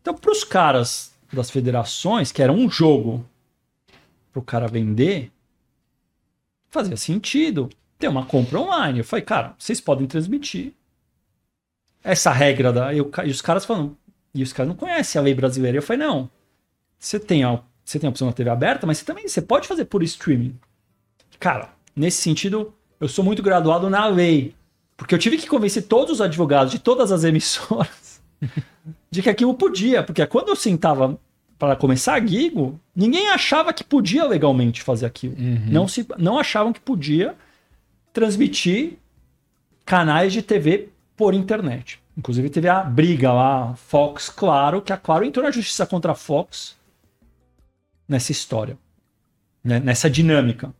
Então, 0.01 0.15
para 0.15 0.33
os 0.33 0.43
caras 0.45 1.13
das 1.33 1.51
federações, 1.51 2.33
que 2.33 2.43
era 2.43 2.53
um 2.53 2.71
jogo 2.71 3.25
para 4.33 4.41
o 4.41 4.43
cara 4.43 4.67
vender, 4.67 5.31
fazia 6.71 6.97
sentido 6.97 7.69
ter 7.99 8.09
uma 8.09 8.25
compra 8.25 8.59
online. 8.61 8.99
Eu 9.01 9.05
falei, 9.05 9.25
cara, 9.25 9.55
vocês 9.59 9.81
podem 9.81 10.07
transmitir 10.07 10.73
essa 12.03 12.31
regra 12.33 12.73
da. 12.73 12.95
eu- 12.95 13.11
e 13.25 13.31
os 13.31 13.43
caras 13.43 13.65
falam, 13.65 13.97
e 14.35 14.43
os 14.43 14.53
caras 14.53 14.69
não 14.69 14.77
conhecem 14.77 15.19
a 15.19 15.23
lei 15.23 15.35
brasileira. 15.35 15.77
Eu 15.79 15.83
falei, 15.83 16.07
não, 16.07 16.31
você 16.99 17.19
tem 17.21 17.45
a, 17.45 17.61
você 17.85 17.99
tem 17.99 18.07
a 18.07 18.11
opção 18.11 18.29
da 18.29 18.33
TV 18.35 18.49
aberta, 18.51 18.87
mas 18.87 18.99
você 18.99 19.05
também 19.05 19.27
você 19.29 19.43
pode 19.43 19.67
fazer 19.69 19.85
por 19.87 20.03
streaming. 20.03 20.55
Cara, 21.39 21.71
nesse 21.95 22.21
sentido, 22.21 22.73
eu 23.01 23.09
sou 23.09 23.25
muito 23.25 23.43
graduado 23.43 23.89
na 23.89 24.07
lei. 24.07 24.55
Porque 24.97 25.15
eu 25.15 25.19
tive 25.19 25.37
que 25.37 25.47
convencer 25.47 25.85
todos 25.85 26.15
os 26.15 26.21
advogados 26.21 26.73
de 26.73 26.79
todas 26.79 27.13
as 27.13 27.23
emissoras 27.23 28.21
de 29.11 29.23
que 29.23 29.31
aquilo 29.31 29.55
podia. 29.55 30.03
Porque 30.03 30.27
quando 30.27 30.49
eu 30.49 30.57
sentava 30.57 31.19
para 31.59 31.77
começar 31.77 32.15
a 32.15 32.25
Gigo, 32.25 32.79
ninguém 32.95 33.29
achava 33.31 33.73
que 33.73 33.85
podia 33.85 34.25
legalmente 34.25 34.83
fazer 34.83 35.07
aquilo. 35.07 35.35
Não, 35.71 35.87
se, 35.87 36.07
não 36.19 36.39
achavam 36.39 36.73
que 36.73 36.81
podia 36.81 37.37
transmitir 38.13 38.99
canais 39.85 40.33
de 40.33 40.43
TV 40.43 40.89
por 41.17 41.35
internet. 41.35 42.01
Inclusive 42.17 42.51
teve 42.51 42.69
a 42.69 42.83
briga 42.83 43.33
lá, 43.33 43.75
Fox, 43.77 44.29
claro, 44.29 44.83
que 44.83 44.93
a 44.93 44.97
Claro 44.97 45.25
entrou 45.25 45.45
na 45.45 45.53
justiça 45.53 45.87
contra 45.87 46.13
a 46.13 46.15
Fox 46.17 46.77
nessa 48.09 48.33
história, 48.33 48.77
né, 49.63 49.79
nessa 49.79 50.11
dinâmica. 50.11 50.73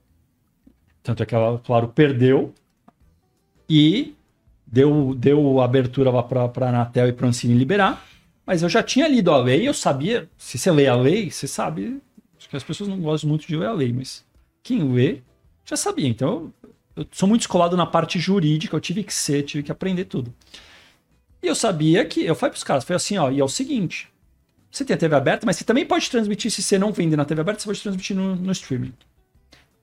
Tanto 1.03 1.23
é 1.23 1.27
que 1.27 1.35
ela, 1.35 1.59
claro, 1.59 1.89
perdeu 1.89 2.55
e 3.69 4.15
deu, 4.67 5.15
deu 5.15 5.61
abertura 5.61 6.11
para 6.23 6.67
a 6.67 6.69
Anatel 6.69 7.09
e 7.09 7.13
para 7.13 7.27
o 7.27 7.29
Ancine 7.29 7.55
liberar. 7.55 8.05
Mas 8.47 8.63
eu 8.63 8.69
já 8.69 8.83
tinha 8.83 9.09
lido 9.09 9.31
a 9.31 9.39
lei, 9.39 9.69
eu 9.69 9.75
sabia. 9.75 10.29
Se 10.37 10.59
você 10.59 10.71
lê 10.71 10.87
a 10.87 10.95
lei, 10.95 11.31
você 11.31 11.47
sabe. 11.47 12.01
Acho 12.39 12.49
que 12.49 12.57
as 12.57 12.65
pessoas 12.65 12.89
não 12.89 13.01
gostam 13.01 13.29
muito 13.29 13.47
de 13.47 13.57
ler 13.57 13.67
a 13.67 13.73
lei, 13.73 13.93
mas 13.93 14.25
quem 14.63 14.93
lê 14.93 15.21
já 15.65 15.77
sabia. 15.77 16.09
Então 16.09 16.53
eu, 16.65 16.73
eu 17.03 17.07
sou 17.13 17.29
muito 17.29 17.43
escolado 17.43 17.77
na 17.77 17.87
parte 17.87 18.19
jurídica, 18.19 18.75
eu 18.75 18.81
tive 18.81 19.05
que 19.05 19.13
ser, 19.13 19.43
tive 19.43 19.63
que 19.63 19.73
aprender 19.73 20.07
tudo. 20.07 20.33
E 21.43 21.47
eu 21.47 21.55
sabia 21.55 22.05
que. 22.05 22.25
Eu 22.25 22.35
falei 22.35 22.51
para 22.51 22.59
os 22.59 22.65
caras, 22.65 22.85
foi 22.85 22.97
assim, 22.97 23.19
ó, 23.19 23.31
e 23.31 23.41
é 23.41 23.45
o 23.45 23.49
seguinte: 23.49 24.09
você 24.71 24.85
tem 24.85 24.95
a 24.95 24.99
TV 24.99 25.15
aberta, 25.15 25.47
mas 25.47 25.57
você 25.57 25.65
também 25.65 25.87
pode 25.87 26.11
transmitir, 26.11 26.51
se 26.51 26.63
você 26.63 26.79
não 26.79 26.93
vende 26.93 27.17
na 27.17 27.25
TV 27.25 27.41
aberta, 27.41 27.61
você 27.61 27.67
pode 27.67 27.83
transmitir 27.83 28.17
no, 28.17 28.35
no 28.37 28.53
streaming. 28.53 28.93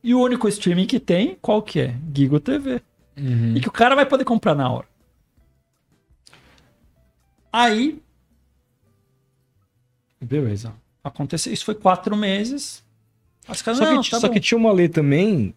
E 0.06 0.14
o 0.14 0.22
único 0.22 0.48
streaming 0.48 0.86
que 0.86 1.00
tem, 1.00 1.36
qual 1.42 1.64
que 1.64 1.80
é? 1.80 1.96
Gigo 2.16 2.40
TV. 2.40 2.80
E 3.18 3.60
que 3.60 3.68
o 3.68 3.72
cara 3.72 3.96
vai 3.96 4.06
poder 4.06 4.24
comprar 4.24 4.54
na 4.54 4.70
hora. 4.70 4.86
Aí. 7.52 8.00
Beleza. 10.22 10.74
Aconteceu. 11.04 11.52
Isso 11.52 11.66
foi 11.66 11.74
quatro 11.74 12.16
meses. 12.16 12.84
Os 13.50 13.64
caras, 13.64 13.80
Só, 13.80 13.86
não, 13.94 14.02
que, 14.02 14.10
tá 14.12 14.20
só 14.20 14.30
que 14.30 14.40
tinha 14.40 14.58
uma 14.58 14.72
lei 14.72 14.88
também 14.88 15.56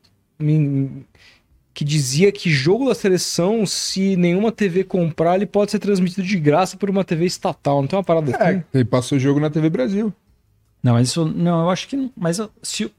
que 1.74 1.84
dizia 1.84 2.32
que 2.32 2.48
jogo 2.50 2.88
da 2.88 2.94
seleção, 2.94 3.66
se 3.66 4.16
nenhuma 4.16 4.50
TV 4.50 4.82
comprar, 4.82 5.36
ele 5.36 5.46
pode 5.46 5.70
ser 5.70 5.78
transmitido 5.78 6.22
de 6.26 6.38
graça 6.40 6.76
por 6.76 6.88
uma 6.88 7.04
TV 7.04 7.26
estatal. 7.26 7.82
Não 7.82 7.86
tem 7.88 7.98
uma 7.98 8.04
parada 8.04 8.34
assim? 8.34 8.58
É, 8.58 8.64
ele 8.72 8.84
passou 8.86 9.16
o 9.16 9.20
jogo 9.20 9.40
na 9.40 9.50
TV 9.50 9.68
Brasil. 9.68 10.12
Não, 10.82 10.94
mas 10.94 11.08
isso. 11.08 11.24
Não, 11.26 11.62
eu 11.64 11.70
acho 11.70 11.86
que. 11.86 11.96
não- 11.96 12.10
Mas 12.16 12.40
se, 12.62 12.86
o- 12.86 12.90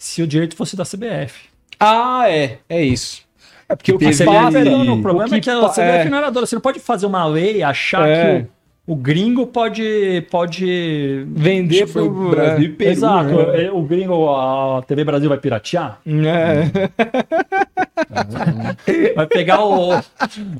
se 0.00 0.22
o 0.22 0.26
direito 0.26 0.56
fosse 0.56 0.74
da 0.74 0.82
CBF. 0.84 1.48
Ah, 1.78 2.24
é. 2.26 2.56
É 2.68 2.82
isso. 2.82 3.22
É 3.68 3.76
porque 3.76 3.92
o 3.92 3.98
que 3.98 4.06
A 4.06 4.10
CBF, 4.10 4.24
passa- 4.24 4.64
não, 4.64 4.82
não, 4.84 4.98
o 4.98 5.02
problema 5.02 5.30
o 5.30 5.36
é 5.36 5.40
que 5.40 5.48
a 5.50 5.68
CBF 5.68 5.80
é. 5.80 6.08
não 6.08 6.18
era 6.18 6.30
dona. 6.30 6.46
Você 6.46 6.54
não 6.56 6.62
pode 6.62 6.80
fazer 6.80 7.04
uma 7.06 7.24
lei 7.26 7.58
e 7.58 7.62
achar 7.62 8.08
É. 8.08 8.40
que 8.40 8.46
o, 8.86 8.92
o 8.94 8.96
gringo 8.96 9.46
pode. 9.46 10.26
pode 10.30 11.24
Vender 11.28 11.80
que 11.80 11.86
foi 11.86 12.02
pro 12.02 12.26
o 12.26 12.30
Brasil 12.30 12.64
e 12.64 12.68
Peru, 12.70 12.90
Exato. 12.90 13.24
né? 13.28 13.64
é, 13.66 13.70
O 13.70 13.82
gringo, 13.82 14.28
a 14.34 14.82
TV 14.82 15.04
Brasil 15.04 15.28
vai 15.28 15.38
piratear? 15.38 16.00
É. 16.06 16.64
Vai 19.14 19.26
pegar 19.26 19.64
o. 19.64 20.00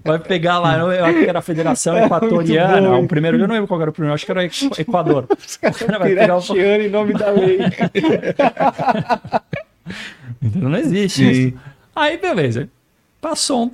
Vai 0.04 0.18
pegar 0.18 0.58
lá, 0.58 0.78
eu 0.78 1.04
acho 1.04 1.18
que 1.18 1.26
era 1.28 1.38
a 1.38 1.42
Federação 1.42 1.96
Equatoriana. 1.98 2.88
bom. 2.90 3.04
o 3.04 3.08
primeiro, 3.08 3.36
eu 3.38 3.46
não 3.48 3.54
lembro 3.54 3.68
qual 3.68 3.80
era 3.80 3.90
o 3.90 3.92
primeiro, 3.92 4.14
acho 4.14 4.24
que 4.26 4.32
era 4.32 4.44
Equador. 4.44 5.26
O 5.62 5.86
cara 5.86 5.98
vai 5.98 6.14
pegar 6.14 6.36
o. 6.38 6.56
Em 6.56 6.88
nome 6.90 7.14
da 7.14 7.30
lei. 7.30 7.58
Entendeu? 10.42 10.68
Não 10.68 10.78
existe 10.78 11.48
isso. 11.48 11.58
Aí, 11.94 12.16
beleza. 12.16 12.68
Passou 13.20 13.66
um. 13.66 13.70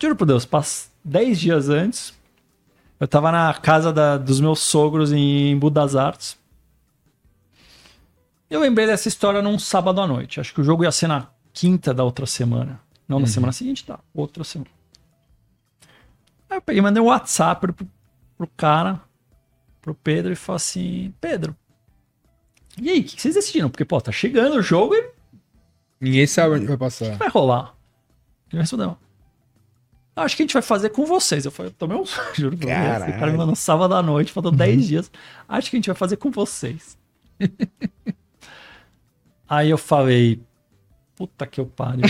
Juro 0.00 0.16
por 0.16 0.26
Deus, 0.26 0.44
pass... 0.44 0.90
10 1.04 1.40
dias 1.40 1.68
antes, 1.68 2.14
eu 2.98 3.06
tava 3.06 3.30
na 3.30 3.52
casa 3.54 3.92
da- 3.92 4.16
dos 4.16 4.40
meus 4.40 4.60
sogros 4.60 5.12
em 5.12 5.56
Budas 5.58 5.94
Artes. 5.94 6.36
Eu 8.48 8.60
lembrei 8.60 8.86
dessa 8.86 9.08
história 9.08 9.42
num 9.42 9.58
sábado 9.58 10.00
à 10.00 10.06
noite. 10.06 10.40
Acho 10.40 10.54
que 10.54 10.60
o 10.60 10.64
jogo 10.64 10.84
ia 10.84 10.92
ser 10.92 11.08
na 11.08 11.26
quinta 11.54 11.94
da 11.94 12.04
outra 12.04 12.26
semana. 12.26 12.78
Não 13.08 13.18
na 13.18 13.26
semana 13.26 13.52
seguinte, 13.52 13.84
tá. 13.84 13.98
Outra 14.12 14.44
semana. 14.44 14.70
Aí 16.50 16.58
eu 16.58 16.62
peguei 16.62 16.82
mandei 16.82 17.02
um 17.02 17.06
WhatsApp 17.06 17.72
pro, 17.72 17.86
pro 18.36 18.46
cara, 18.56 19.00
pro 19.80 19.94
Pedro, 19.94 20.32
e 20.32 20.36
falei 20.36 20.56
assim: 20.56 21.14
Pedro, 21.20 21.56
e 22.80 22.90
aí, 22.90 23.00
o 23.00 23.04
que 23.04 23.16
que 23.16 23.22
vocês 23.22 23.34
decidiram? 23.34 23.70
Porque, 23.70 23.84
pô, 23.84 24.00
tá 24.00 24.10
chegando 24.10 24.56
o 24.56 24.62
jogo 24.62 24.94
e 24.94 25.14
Ninguém 26.00 26.26
sabe 26.26 26.56
onde 26.56 26.66
vai 26.66 26.76
passar. 26.76 27.16
vai 27.16 27.28
rolar. 27.28 27.74
Ele 28.52 28.60
respondeu. 28.60 28.96
Acho 30.16 30.36
que 30.36 30.42
a 30.42 30.44
gente 30.44 30.52
vai 30.52 30.62
fazer 30.62 30.90
com 30.90 31.06
vocês. 31.06 31.44
Eu 31.44 31.50
falei, 31.50 31.70
eu 31.70 31.74
tomei 31.76 31.96
um 31.96 32.04
juro 32.34 32.56
Deus. 32.56 32.70
Esse 32.70 33.12
cara 33.18 33.30
me 33.30 33.38
mandou 33.38 33.54
sábado 33.54 33.94
à 33.94 34.02
noite, 34.02 34.32
faltou 34.32 34.52
10 34.52 34.86
dias. 34.86 35.10
Acho 35.48 35.70
que 35.70 35.76
a 35.76 35.78
gente 35.78 35.86
vai 35.86 35.96
fazer 35.96 36.16
com 36.16 36.30
vocês. 36.30 36.98
Aí 39.48 39.70
eu 39.70 39.78
falei, 39.78 40.40
puta 41.16 41.46
que 41.46 41.60
eu 41.60 41.66
pariu. 41.66 42.02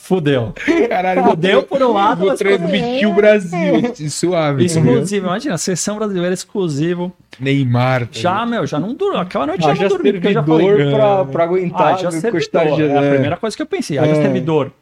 Fudeu. 0.00 0.52
Caralho, 0.88 1.24
Fudeu 1.24 1.62
por 1.62 1.82
um 1.82 1.92
lado, 1.92 2.18
Vou 2.20 2.28
mas 2.28 2.38
transmitir 2.38 3.08
o 3.08 3.14
Brasil. 3.14 3.94
Suave. 4.10 4.64
exclusivo. 4.64 5.26
Imagina, 5.26 5.58
seleção 5.58 5.96
brasileira 5.96 6.34
exclusivo. 6.34 7.12
Neymar. 7.40 8.02
tá 8.06 8.12
Já, 8.12 8.46
meu, 8.46 8.66
já 8.66 8.78
não 8.78 8.94
durou. 8.94 9.18
Aquela 9.18 9.46
noite 9.46 9.62
já 9.62 9.72
Haja 9.72 9.82
não 9.82 9.88
dormi, 9.88 10.12
porque 10.12 10.28
eu 10.28 10.32
já 10.32 10.44
falei, 10.44 10.66
servidor 10.66 10.94
pra, 10.98 11.24
pra 11.24 11.44
aguentar. 11.44 11.94
Ah, 11.94 11.96
já 11.96 12.08
a 12.08 12.12
servidor. 12.12 12.80
É 12.80 12.98
a 12.98 13.02
é. 13.02 13.10
primeira 13.10 13.36
coisa 13.36 13.56
que 13.56 13.62
eu 13.62 13.66
pensei. 13.66 13.98
Haja 13.98 14.12
É. 14.12 14.14
servidor. 14.16 14.72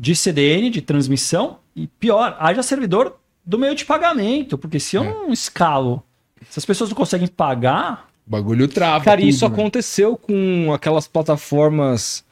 de 0.00 0.14
CDN, 0.14 0.70
de 0.70 0.80
transmissão, 0.80 1.58
e 1.74 1.88
pior, 1.88 2.36
haja 2.38 2.62
servidor 2.62 3.16
do 3.44 3.58
meio 3.58 3.74
de 3.74 3.84
pagamento, 3.84 4.56
porque 4.56 4.78
se 4.78 4.94
eu 4.94 5.02
É. 5.02 5.12
não 5.12 5.32
escalo, 5.32 6.04
se 6.48 6.56
as 6.60 6.64
pessoas 6.64 6.88
não 6.90 6.96
conseguem 6.96 7.26
pagar, 7.26 8.07
O 8.28 8.30
bagulho 8.30 8.68
trava. 8.68 9.02
Cara, 9.04 9.20
tudo, 9.20 9.28
isso 9.30 9.48
né? 9.48 9.52
aconteceu 9.54 10.16
com 10.16 10.70
aquelas 10.74 11.08
plataformas. 11.08 12.22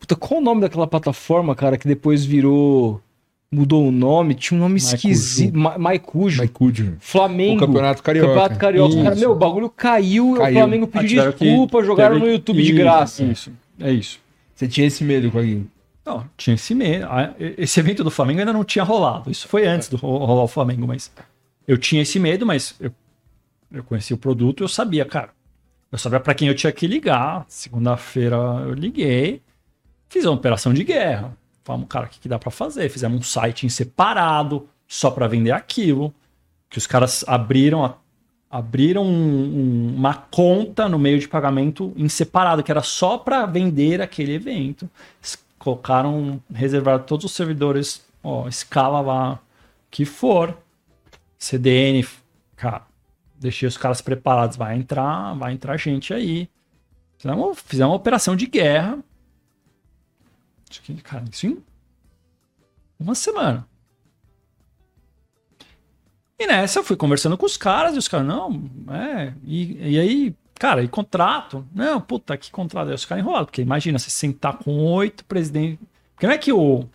Puta, 0.00 0.16
qual 0.16 0.40
o 0.40 0.44
nome 0.44 0.60
daquela 0.60 0.86
plataforma, 0.86 1.54
cara, 1.54 1.78
que 1.78 1.86
depois 1.86 2.24
virou. 2.24 3.00
Mudou 3.48 3.86
o 3.86 3.92
nome? 3.92 4.34
Tinha 4.34 4.58
um 4.58 4.60
nome 4.60 4.74
Maicujo. 4.74 4.96
esquisito. 4.96 5.56
Ma- 5.56 5.78
Maicujo. 5.78 6.38
Maicujo. 6.38 6.96
Flamengo. 6.98 7.62
O 7.62 7.66
Campeonato 7.66 8.02
Carioca. 8.02 8.28
Campeonato 8.28 8.58
Carioca. 8.58 8.88
Isso. 8.94 9.02
Cara, 9.04 9.14
meu, 9.16 9.30
o 9.30 9.34
bagulho 9.36 9.70
caiu, 9.70 10.26
e 10.30 10.30
o 10.32 10.36
Caiu. 10.36 10.54
Flamengo 10.58 10.90
Ah, 10.92 11.00
pediu 11.00 11.32
que- 11.32 11.44
desculpa, 11.44 11.84
jogaram 11.84 12.16
teve- 12.16 12.26
no 12.26 12.32
YouTube 12.32 12.56
de 12.60 12.68
Isso, 12.72 12.76
graça. 12.76 13.22
Isso, 13.22 13.52
é 13.80 13.92
isso. 13.92 14.18
Você 14.52 14.66
tinha 14.66 14.86
esse 14.88 15.04
medo 15.04 15.30
com 15.30 15.38
aquilo. 15.38 15.64
Não, 16.04 16.24
tinha 16.36 16.54
esse 16.54 16.74
medo. 16.74 17.06
Ah, 17.08 17.32
Esse 17.38 17.78
evento 17.78 18.02
do 18.02 18.10
Flamengo 18.10 18.40
ainda 18.40 18.52
não 18.52 18.64
tinha 18.64 18.84
rolado. 18.84 19.30
Isso 19.30 19.46
foi 19.46 19.64
antes 19.66 19.88
do 19.88 19.96
ro- 19.96 20.18
rolar 20.24 20.42
o 20.42 20.48
Flamengo, 20.48 20.84
mas 20.86 21.10
eu 21.68 21.78
tinha 21.78 22.02
esse 22.02 22.18
medo, 22.18 22.44
mas 22.44 22.74
eu, 22.80 22.90
eu 23.72 23.82
conheci 23.84 24.12
o 24.14 24.18
produto 24.18 24.62
eu 24.62 24.68
sabia, 24.68 25.04
cara. 25.04 25.30
Eu 25.90 25.98
sabia 25.98 26.20
pra 26.20 26.34
quem 26.34 26.48
eu 26.48 26.54
tinha 26.54 26.72
que 26.72 26.86
ligar. 26.86 27.44
Segunda-feira 27.48 28.36
eu 28.36 28.74
liguei, 28.74 29.40
fiz 30.08 30.24
uma 30.24 30.34
operação 30.34 30.72
de 30.74 30.82
guerra. 30.84 31.36
Falamos, 31.64 31.88
cara, 31.88 32.06
o 32.06 32.08
que, 32.08 32.20
que 32.20 32.28
dá 32.28 32.38
pra 32.38 32.50
fazer? 32.50 32.88
Fizemos 32.88 33.18
um 33.18 33.22
site 33.22 33.66
em 33.66 33.68
separado, 33.68 34.68
só 34.86 35.10
pra 35.10 35.26
vender 35.26 35.52
aquilo. 35.52 36.14
Que 36.68 36.78
os 36.78 36.86
caras 36.86 37.24
abriram 37.26 37.84
a- 37.84 37.94
abriram 38.50 39.04
um- 39.04 39.08
um- 39.90 39.94
uma 39.96 40.14
conta 40.14 40.88
no 40.88 40.98
meio 40.98 41.18
de 41.18 41.26
pagamento 41.28 41.92
em 41.96 42.08
separado, 42.08 42.62
que 42.62 42.70
era 42.70 42.82
só 42.82 43.18
pra 43.18 43.46
vender 43.46 44.00
aquele 44.00 44.34
evento. 44.34 44.88
Colocaram, 45.58 46.40
reservaram 46.52 47.02
todos 47.02 47.24
os 47.26 47.32
servidores, 47.32 48.04
ó, 48.22 48.46
escala 48.48 49.00
lá 49.00 49.38
que 49.90 50.04
for. 50.04 50.56
CDN, 51.38 52.06
cara, 52.56 52.82
deixei 53.38 53.68
os 53.68 53.76
caras 53.76 54.00
preparados, 54.00 54.56
vai 54.56 54.76
entrar, 54.76 55.34
vai 55.34 55.52
entrar 55.52 55.76
gente 55.76 56.12
aí. 56.12 56.48
Fizemos, 57.18 57.60
fizemos 57.60 57.90
uma 57.90 57.96
operação 57.96 58.36
de 58.36 58.46
guerra. 58.46 58.98
Isso 60.70 60.80
aqui, 60.82 60.94
cara, 61.02 61.24
isso 61.30 61.46
em 61.46 61.62
uma 62.98 63.14
semana. 63.14 63.66
E 66.38 66.46
nessa 66.46 66.80
eu 66.80 66.84
fui 66.84 66.96
conversando 66.96 67.38
com 67.38 67.46
os 67.46 67.56
caras 67.56 67.94
e 67.94 67.98
os 67.98 68.08
caras, 68.08 68.26
não, 68.26 68.70
é. 68.90 69.32
E, 69.44 69.92
e 69.92 69.98
aí, 69.98 70.36
cara, 70.54 70.82
e 70.82 70.88
contrato? 70.88 71.66
Não, 71.74 72.00
puta, 72.00 72.36
que 72.36 72.50
contrato? 72.50 72.88
Aí 72.88 72.94
os 72.94 73.06
caras 73.06 73.22
enrolados, 73.24 73.46
porque 73.46 73.62
imagina 73.62 73.98
você 73.98 74.10
sentar 74.10 74.58
com 74.58 74.84
oito 74.92 75.24
presidentes. 75.24 75.78
Porque 76.14 76.26
não 76.26 76.34
é 76.34 76.38
que 76.38 76.52
o. 76.52 76.88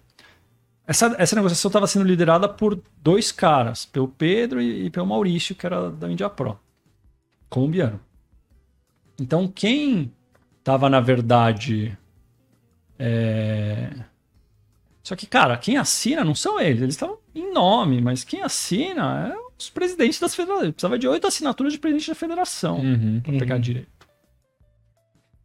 Essa, 0.87 1.15
essa 1.17 1.35
negociação 1.35 1.69
estava 1.69 1.87
sendo 1.87 2.05
liderada 2.05 2.49
por 2.49 2.81
dois 3.01 3.31
caras, 3.31 3.85
pelo 3.85 4.07
Pedro 4.07 4.61
e, 4.61 4.85
e 4.85 4.89
pelo 4.89 5.07
Maurício, 5.07 5.55
que 5.55 5.65
era 5.65 5.89
da 5.91 6.11
India 6.11 6.29
Pro, 6.29 6.59
colombiano. 7.49 7.99
Então, 9.19 9.47
quem 9.47 10.11
estava, 10.59 10.89
na 10.89 10.99
verdade. 10.99 11.97
é, 12.97 13.89
Só 15.03 15.15
que, 15.15 15.25
cara, 15.27 15.55
quem 15.57 15.77
assina 15.77 16.23
não 16.23 16.35
são 16.35 16.59
eles, 16.59 16.81
eles 16.81 16.95
estavam 16.95 17.17
em 17.33 17.53
nome, 17.53 18.01
mas 18.01 18.23
quem 18.23 18.41
assina 18.41 19.29
é 19.29 19.41
os 19.57 19.69
presidentes 19.69 20.19
das 20.19 20.33
federações. 20.35 20.71
Precisava 20.71 20.97
de 20.99 21.07
oito 21.07 21.27
assinaturas 21.27 21.73
de 21.73 21.79
presidente 21.79 22.09
da 22.09 22.15
federação 22.15 22.79
Uhum. 22.79 23.21
pra 23.21 23.33
pegar 23.33 23.59
direito. 23.59 23.89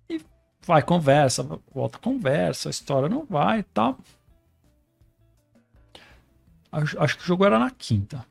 E 0.09 0.21
vai, 0.67 0.83
conversa, 0.83 1.47
volta, 1.73 1.99
conversa, 1.99 2.69
a 2.69 2.71
história 2.71 3.09
não 3.09 3.25
vai 3.29 3.61
e 3.61 3.63
tal. 3.63 3.99
Acho, 6.77 7.01
acho 7.01 7.17
que 7.17 7.23
o 7.25 7.27
jogo 7.27 7.45
era 7.45 7.59
na 7.59 7.71
quinta. 7.71 8.25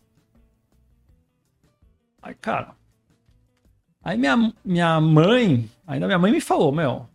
Aí, 2.22 2.35
cara. 2.35 2.76
Aí 4.03 4.17
minha, 4.17 4.53
minha 4.63 5.01
mãe, 5.01 5.69
ainda 5.88 6.05
minha 6.05 6.19
mãe 6.19 6.31
me 6.31 6.39
falou, 6.39 6.72
meu, 6.72 7.07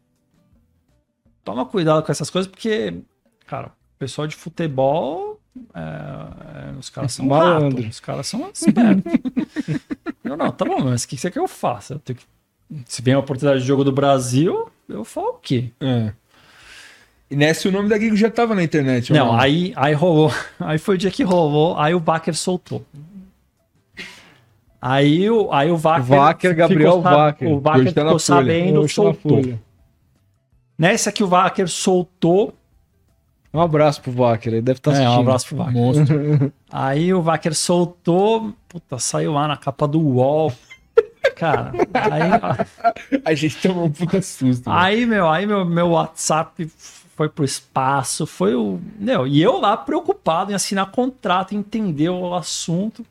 toma 1.44 1.64
cuidado 1.64 2.04
com 2.04 2.10
essas 2.10 2.28
coisas, 2.28 2.50
porque, 2.50 3.00
cara, 3.46 3.68
o 3.68 3.98
pessoal 3.98 4.26
de 4.26 4.34
futebol, 4.34 5.40
é, 5.72 5.80
é, 5.80 6.78
os 6.78 6.90
caras 6.90 7.12
são 7.12 7.26
Malandro. 7.26 7.76
rato, 7.80 7.90
os 7.90 8.00
caras 8.00 8.26
são 8.26 8.50
espertos. 8.52 9.12
eu, 10.24 10.36
não, 10.36 10.50
tá 10.50 10.64
bom, 10.64 10.80
mas 10.80 11.04
o 11.04 11.08
que 11.08 11.16
você 11.16 11.28
quer 11.28 11.34
que 11.34 11.38
eu 11.38 11.46
faça? 11.46 11.94
Eu 11.94 12.00
que- 12.00 12.26
se 12.86 13.02
vem 13.02 13.14
a 13.14 13.18
oportunidade 13.20 13.60
de 13.62 13.66
jogo 13.68 13.84
do 13.84 13.92
Brasil, 13.92 14.68
eu 14.88 15.04
falo 15.04 15.28
o 15.28 15.38
quê? 15.38 15.70
É. 15.80 16.12
E 17.30 17.36
nessa 17.36 17.68
o 17.68 17.72
nome 17.72 17.88
da 17.88 17.98
Gigo 17.98 18.16
já 18.16 18.28
tava 18.30 18.54
na 18.56 18.62
internet. 18.62 19.12
ou 19.12 19.18
Não, 19.18 19.38
aí, 19.38 19.72
aí 19.76 19.94
rolou. 19.94 20.32
Aí 20.58 20.78
foi 20.78 20.96
o 20.96 20.98
dia 20.98 21.10
que 21.10 21.22
rolou, 21.22 21.78
aí 21.78 21.94
o 21.94 22.02
Wacker 22.04 22.34
soltou. 22.34 22.84
Aí 24.82 25.28
o, 25.30 25.52
aí 25.52 25.70
o 25.70 25.76
Wacker. 25.76 26.06
Wacker, 26.06 26.56
Gabriel 26.56 26.92
ficou 26.96 27.02
sab- 27.02 27.14
Wacker. 27.16 27.48
O 27.48 27.60
Wacker 27.60 27.92
tá 27.94 28.02
ficou 28.02 28.18
sabendo, 28.18 28.80
Hoje 28.80 28.94
tá 28.94 29.02
na 29.02 29.12
soltou. 29.12 29.58
Nessa 30.78 31.12
que 31.12 31.22
o 31.22 31.28
Wacker 31.28 31.68
soltou. 31.68 32.54
Um 33.52 33.60
abraço 33.60 34.00
pro 34.00 34.12
Wacker, 34.12 34.52
ele 34.54 34.62
deve 34.62 34.78
estar 34.78 34.92
É, 34.92 34.94
assistindo. 34.94 35.16
um 35.16 35.20
abraço 35.20 35.46
pro 35.48 35.56
Wacker. 35.58 35.74
Monstro. 35.74 36.52
Aí 36.72 37.12
o 37.12 37.20
Wacker 37.20 37.54
soltou, 37.54 38.54
puta, 38.68 38.98
saiu 38.98 39.32
lá 39.32 39.46
na 39.48 39.56
capa 39.56 39.86
do 39.86 40.00
UOL. 40.00 40.52
Cara, 41.36 41.72
aí, 41.94 43.20
A 43.24 43.34
gente 43.34 43.56
tomou 43.60 43.84
um 43.86 43.90
puta 43.90 44.22
susto. 44.22 44.70
aí 44.70 45.04
meu, 45.04 45.28
aí 45.28 45.46
meu, 45.46 45.64
meu 45.64 45.88
WhatsApp 45.90 46.70
foi 47.20 47.28
pro 47.28 47.44
espaço, 47.44 48.24
foi 48.26 48.54
o. 48.54 48.80
Meu, 48.98 49.26
e 49.26 49.42
eu 49.42 49.58
lá 49.58 49.76
preocupado 49.76 50.52
em 50.52 50.54
assinar 50.54 50.90
contrato, 50.90 51.54
entender 51.54 52.08
o 52.08 52.34
assunto. 52.34 53.04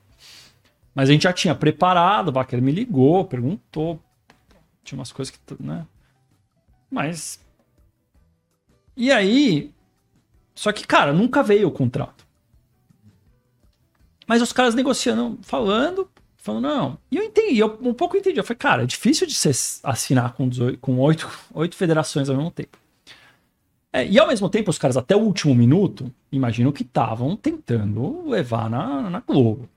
Mas 0.95 1.09
a 1.09 1.11
gente 1.11 1.21
já 1.21 1.31
tinha 1.31 1.53
preparado, 1.53 2.29
o 2.29 2.31
Wacker 2.31 2.59
me 2.59 2.71
ligou, 2.71 3.23
perguntou. 3.25 3.99
Tinha 4.83 4.97
umas 4.97 5.11
coisas 5.11 5.31
que. 5.31 5.63
né? 5.63 5.85
Mas. 6.89 7.39
E 8.97 9.11
aí. 9.11 9.71
Só 10.55 10.71
que, 10.71 10.87
cara, 10.87 11.13
nunca 11.13 11.43
veio 11.43 11.67
o 11.67 11.71
contrato. 11.71 12.25
Mas 14.25 14.41
os 14.41 14.51
caras 14.51 14.73
negociando, 14.73 15.37
falando, 15.43 16.09
falando, 16.35 16.63
não. 16.63 16.97
E 17.11 17.17
eu 17.17 17.23
entendi, 17.23 17.59
eu 17.59 17.77
um 17.79 17.93
pouco 17.93 18.17
entendi. 18.17 18.39
Eu 18.39 18.43
falei, 18.43 18.57
cara, 18.57 18.81
é 18.81 18.87
difícil 18.87 19.27
de 19.27 19.35
você 19.35 19.51
assinar 19.83 20.33
com, 20.33 20.49
18, 20.49 20.79
com 20.79 20.97
oito, 20.97 21.29
oito 21.53 21.75
federações 21.75 22.27
ao 22.27 22.35
mesmo 22.35 22.49
tempo. 22.49 22.88
É, 23.91 24.05
e 24.07 24.19
ao 24.19 24.27
mesmo 24.27 24.47
tempo, 24.49 24.69
os 24.69 24.77
caras, 24.77 24.97
até 24.97 25.15
o 25.15 25.19
último 25.19 25.55
minuto, 25.55 26.13
imagino 26.31 26.71
que 26.71 26.83
estavam 26.83 27.35
tentando 27.35 28.27
levar 28.29 28.69
na, 28.69 29.09
na 29.09 29.19
Globo. 29.19 29.67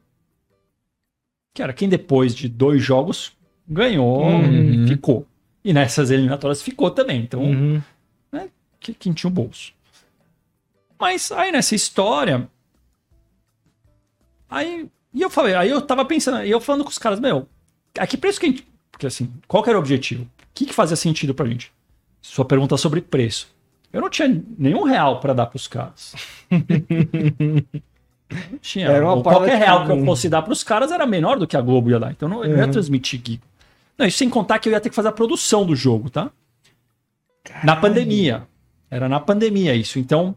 Que 1.54 1.62
era 1.62 1.72
quem 1.72 1.88
depois 1.88 2.34
de 2.34 2.48
dois 2.48 2.82
jogos 2.82 3.32
ganhou, 3.66 4.22
Uhum. 4.24 4.86
ficou. 4.86 5.26
E 5.64 5.72
nessas 5.72 6.10
eliminatórias 6.10 6.60
ficou 6.60 6.90
também. 6.90 7.22
Então, 7.22 7.42
Uhum. 7.42 7.82
que, 8.80 8.92
quem 8.92 9.12
tinha 9.12 9.30
o 9.30 9.32
bolso. 9.32 9.72
Mas 10.98 11.32
aí 11.32 11.50
nessa 11.52 11.74
história. 11.74 12.48
Aí. 14.48 14.88
E 15.14 15.20
eu 15.20 15.28
falei, 15.30 15.54
aí 15.54 15.68
eu 15.68 15.80
tava 15.82 16.04
pensando, 16.04 16.42
e 16.44 16.50
eu 16.50 16.60
falando 16.60 16.84
com 16.84 16.90
os 16.90 16.98
caras, 16.98 17.20
meu, 17.20 17.46
a 17.98 18.06
que 18.06 18.16
preço 18.16 18.40
que 18.40 18.46
a 18.46 18.48
gente. 18.48 18.66
Porque 18.90 19.06
assim, 19.06 19.30
qual 19.46 19.62
que 19.62 19.68
era 19.68 19.78
o 19.78 19.80
objetivo? 19.82 20.24
O 20.24 20.28
que, 20.54 20.66
que 20.66 20.72
fazia 20.72 20.96
sentido 20.96 21.34
pra 21.34 21.46
gente? 21.46 21.72
Sua 22.20 22.44
pergunta 22.44 22.76
sobre 22.76 23.00
preço. 23.00 23.52
Eu 23.92 24.00
não 24.00 24.08
tinha 24.08 24.42
nenhum 24.58 24.84
real 24.84 25.20
pra 25.20 25.32
dar 25.32 25.46
pros 25.46 25.66
caras. 25.68 26.14
não 26.50 28.58
tinha. 28.60 28.88
Qualquer 29.22 29.58
que- 29.58 29.64
real 29.64 29.86
que 29.86 29.92
eu 29.92 30.04
fosse 30.04 30.28
dar 30.28 30.42
pros 30.42 30.64
caras 30.64 30.90
era 30.90 31.06
menor 31.06 31.38
do 31.38 31.46
que 31.46 31.56
a 31.56 31.60
Globo 31.60 31.90
ia 31.90 32.00
dar. 32.00 32.10
Então 32.12 32.28
eu 32.28 32.34
não, 32.34 32.44
eu 32.44 32.56
não 32.56 32.64
ia 32.64 32.68
transmitir 32.72 33.20
Gigo. 33.24 33.42
Não, 33.98 34.06
isso 34.06 34.18
sem 34.18 34.30
contar 34.30 34.58
que 34.58 34.68
eu 34.68 34.72
ia 34.72 34.80
ter 34.80 34.88
que 34.88 34.94
fazer 34.96 35.08
a 35.08 35.12
produção 35.12 35.66
do 35.66 35.76
jogo, 35.76 36.08
tá? 36.08 36.30
Na 37.62 37.76
pandemia. 37.76 38.44
Era 38.90 39.08
na 39.08 39.20
pandemia 39.20 39.74
isso. 39.74 39.98
Então, 39.98 40.34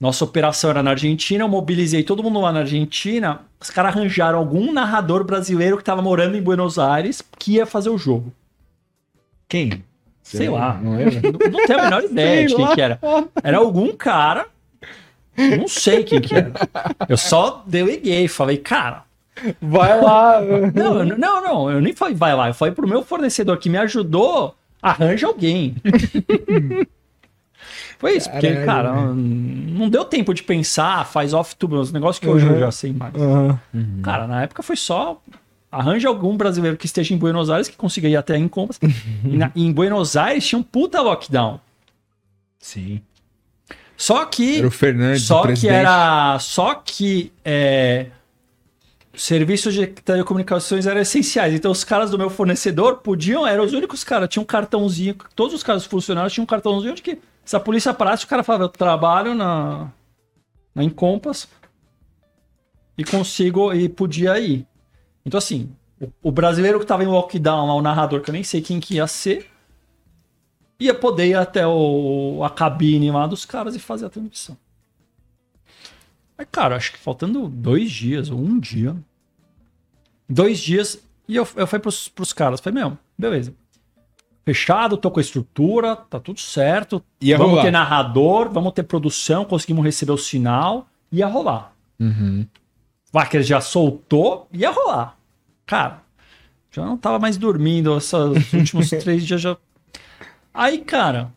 nossa 0.00 0.24
operação 0.24 0.70
era 0.70 0.82
na 0.82 0.90
Argentina, 0.90 1.44
eu 1.44 1.48
mobilizei 1.48 2.02
todo 2.02 2.22
mundo 2.22 2.40
lá 2.40 2.52
na 2.52 2.60
Argentina. 2.60 3.42
Os 3.60 3.70
caras 3.70 3.94
arranjaram 3.94 4.38
algum 4.38 4.72
narrador 4.72 5.24
brasileiro 5.24 5.76
que 5.76 5.82
estava 5.82 6.02
morando 6.02 6.36
em 6.36 6.42
Buenos 6.42 6.78
Aires 6.78 7.22
que 7.38 7.52
ia 7.52 7.66
fazer 7.66 7.90
o 7.90 7.98
jogo. 7.98 8.32
Quem? 9.48 9.84
Sei 10.22 10.48
lá. 10.48 10.78
Não 10.82 10.98
era? 10.98 11.10
Não, 11.10 11.32
não 11.32 11.66
tenho 11.66 11.78
a 11.78 11.82
menor 11.84 12.02
ideia 12.04 12.46
de 12.46 12.54
quem 12.54 12.64
lá. 12.64 12.74
que 12.74 12.80
era. 12.80 12.98
Era 13.42 13.58
algum 13.58 13.92
cara. 13.92 14.46
Não 15.36 15.66
sei 15.66 16.04
quem 16.04 16.20
que 16.20 16.34
era. 16.34 16.52
Eu 17.08 17.16
só 17.16 17.62
deleguei, 17.66 18.28
falei, 18.28 18.58
cara, 18.58 19.04
Vai 19.60 19.98
lá. 20.00 20.40
não, 20.74 21.04
não, 21.04 21.42
não, 21.42 21.70
eu 21.70 21.80
nem 21.80 21.94
falei, 21.94 22.14
vai 22.14 22.34
lá. 22.34 22.48
Eu 22.48 22.54
falei 22.54 22.74
pro 22.74 22.86
meu 22.86 23.02
fornecedor 23.02 23.56
que 23.56 23.68
me 23.70 23.78
ajudou, 23.78 24.54
arranja 24.80 25.26
alguém. 25.26 25.74
Foi 27.98 28.16
isso, 28.16 28.28
porque, 28.30 28.52
Caralho, 28.64 28.66
cara, 28.66 28.92
não 29.14 29.88
deu 29.88 30.04
tempo 30.04 30.34
de 30.34 30.42
pensar, 30.42 31.06
faz 31.06 31.32
off-tube, 31.32 31.76
uns 31.76 31.92
negócios 31.92 32.18
que 32.18 32.28
hoje 32.28 32.44
eu 32.46 32.58
já 32.58 32.70
sei 32.72 32.92
mais. 32.92 33.14
Aham. 33.14 33.58
Cara, 34.02 34.26
na 34.26 34.42
época 34.42 34.60
foi 34.62 34.74
só. 34.76 35.20
Arranja 35.72 36.06
algum 36.06 36.36
brasileiro 36.36 36.76
que 36.76 36.84
esteja 36.86 37.14
em 37.14 37.16
Buenos 37.16 37.48
Aires 37.48 37.66
que 37.66 37.76
consiga 37.76 38.06
ir 38.06 38.14
até 38.16 38.36
em 38.36 38.46
compras. 38.46 38.78
e 39.24 39.28
na- 39.36 39.50
em 39.56 39.72
Buenos 39.72 40.16
Aires 40.16 40.46
tinha 40.46 40.58
um 40.58 40.62
puta 40.62 41.00
lockdown. 41.00 41.58
Sim. 42.58 43.00
Só 43.96 44.24
que. 44.26 44.58
Era 44.58 44.66
o 44.66 44.70
Fernandes, 44.70 45.22
o 45.24 45.26
Só 45.26 45.40
que 45.40 45.46
presidente. 45.48 45.74
era. 45.76 46.38
Só 46.38 46.74
que. 46.74 47.32
É, 47.44 48.06
serviços 49.14 49.72
de 49.74 49.86
telecomunicações 49.86 50.86
eram 50.86 51.00
essenciais. 51.00 51.54
Então, 51.54 51.70
os 51.70 51.84
caras 51.84 52.10
do 52.10 52.18
meu 52.18 52.28
fornecedor 52.30 52.96
podiam. 52.98 53.46
Eram 53.46 53.64
os 53.64 53.72
únicos 53.72 54.04
caras. 54.04 54.28
Tinha 54.28 54.42
um 54.42 54.46
cartãozinho. 54.46 55.14
Todos 55.34 55.54
os 55.54 55.62
caras 55.62 55.84
funcionários 55.86 56.32
tinham 56.32 56.44
um 56.44 56.46
cartãozinho 56.46 56.94
de 56.94 57.02
que. 57.02 57.18
Se 57.44 57.56
a 57.56 57.60
polícia 57.60 57.94
parasse, 57.94 58.24
o 58.24 58.28
cara 58.28 58.42
falava: 58.42 58.64
Eu 58.64 58.68
trabalho 58.68 59.34
na. 59.34 59.88
Na 60.74 60.84
Encompass. 60.84 61.48
E 62.98 63.04
consigo. 63.04 63.72
E 63.72 63.88
podia 63.88 64.38
ir. 64.38 64.66
Então, 65.24 65.38
assim. 65.38 65.70
O, 66.00 66.28
o 66.28 66.32
brasileiro 66.32 66.80
que 66.80 66.86
tava 66.86 67.04
em 67.04 67.06
lockdown 67.06 67.66
lá, 67.66 67.74
o 67.74 67.82
narrador, 67.82 68.20
que 68.20 68.30
eu 68.30 68.32
nem 68.32 68.42
sei 68.42 68.60
quem 68.60 68.80
que 68.80 68.94
ia 68.94 69.06
ser. 69.06 69.48
Ia 70.80 70.94
poder 70.94 71.26
ir 71.28 71.34
até 71.34 71.66
o, 71.66 72.42
a 72.44 72.50
cabine 72.50 73.10
lá 73.10 73.26
dos 73.26 73.44
caras 73.44 73.76
e 73.76 73.78
fazer 73.78 74.06
a 74.06 74.10
transmissão. 74.10 74.56
Aí, 76.36 76.46
cara, 76.50 76.74
acho 76.74 76.92
que 76.92 76.98
faltando 76.98 77.48
dois 77.48 77.90
dias 77.90 78.30
ou 78.30 78.38
um 78.38 78.58
dia. 78.58 78.96
Dois 80.28 80.58
dias. 80.58 80.98
E 81.28 81.36
eu, 81.36 81.46
eu 81.54 81.66
fui 81.66 81.78
pros, 81.78 82.08
pros 82.08 82.32
caras. 82.32 82.60
Falei, 82.60 82.82
meu, 82.82 82.98
beleza. 83.16 83.54
Fechado, 84.44 84.96
tô 84.96 85.08
com 85.08 85.20
a 85.20 85.22
estrutura, 85.22 85.94
tá 85.94 86.18
tudo 86.18 86.40
certo. 86.40 87.02
Ia 87.20 87.38
vamos 87.38 87.52
rolar. 87.52 87.62
ter 87.62 87.70
narrador, 87.70 88.50
vamos 88.50 88.72
ter 88.72 88.82
produção, 88.82 89.44
conseguimos 89.44 89.84
receber 89.84 90.10
o 90.10 90.18
sinal. 90.18 90.88
Ia 91.12 91.28
rolar. 91.28 91.72
Uhum. 92.00 92.44
Wacker 93.12 93.42
já 93.42 93.60
soltou, 93.60 94.48
ia 94.52 94.70
rolar. 94.70 95.18
Cara, 95.66 96.02
já 96.70 96.84
não 96.84 96.96
tava 96.96 97.18
mais 97.18 97.36
dormindo 97.36 97.96
esses 97.96 98.12
últimos 98.52 98.88
três 98.88 99.24
dias 99.24 99.40
já. 99.40 99.56
Aí, 100.54 100.78
cara, 100.78 101.32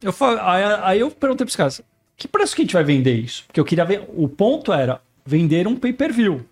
eu 0.00 0.12
falei, 0.12 0.40
aí, 0.42 0.64
aí 0.82 1.00
eu 1.00 1.10
perguntei 1.10 1.44
pros 1.44 1.56
caras, 1.56 1.82
que 2.16 2.28
preço 2.28 2.54
que 2.54 2.62
a 2.62 2.64
gente 2.64 2.74
vai 2.74 2.84
vender 2.84 3.14
isso? 3.14 3.44
Porque 3.46 3.58
eu 3.58 3.64
queria 3.64 3.84
ver. 3.84 4.08
O 4.14 4.28
ponto 4.28 4.72
era 4.72 5.00
vender 5.24 5.66
um 5.66 5.76
pay-per-view. 5.76 6.44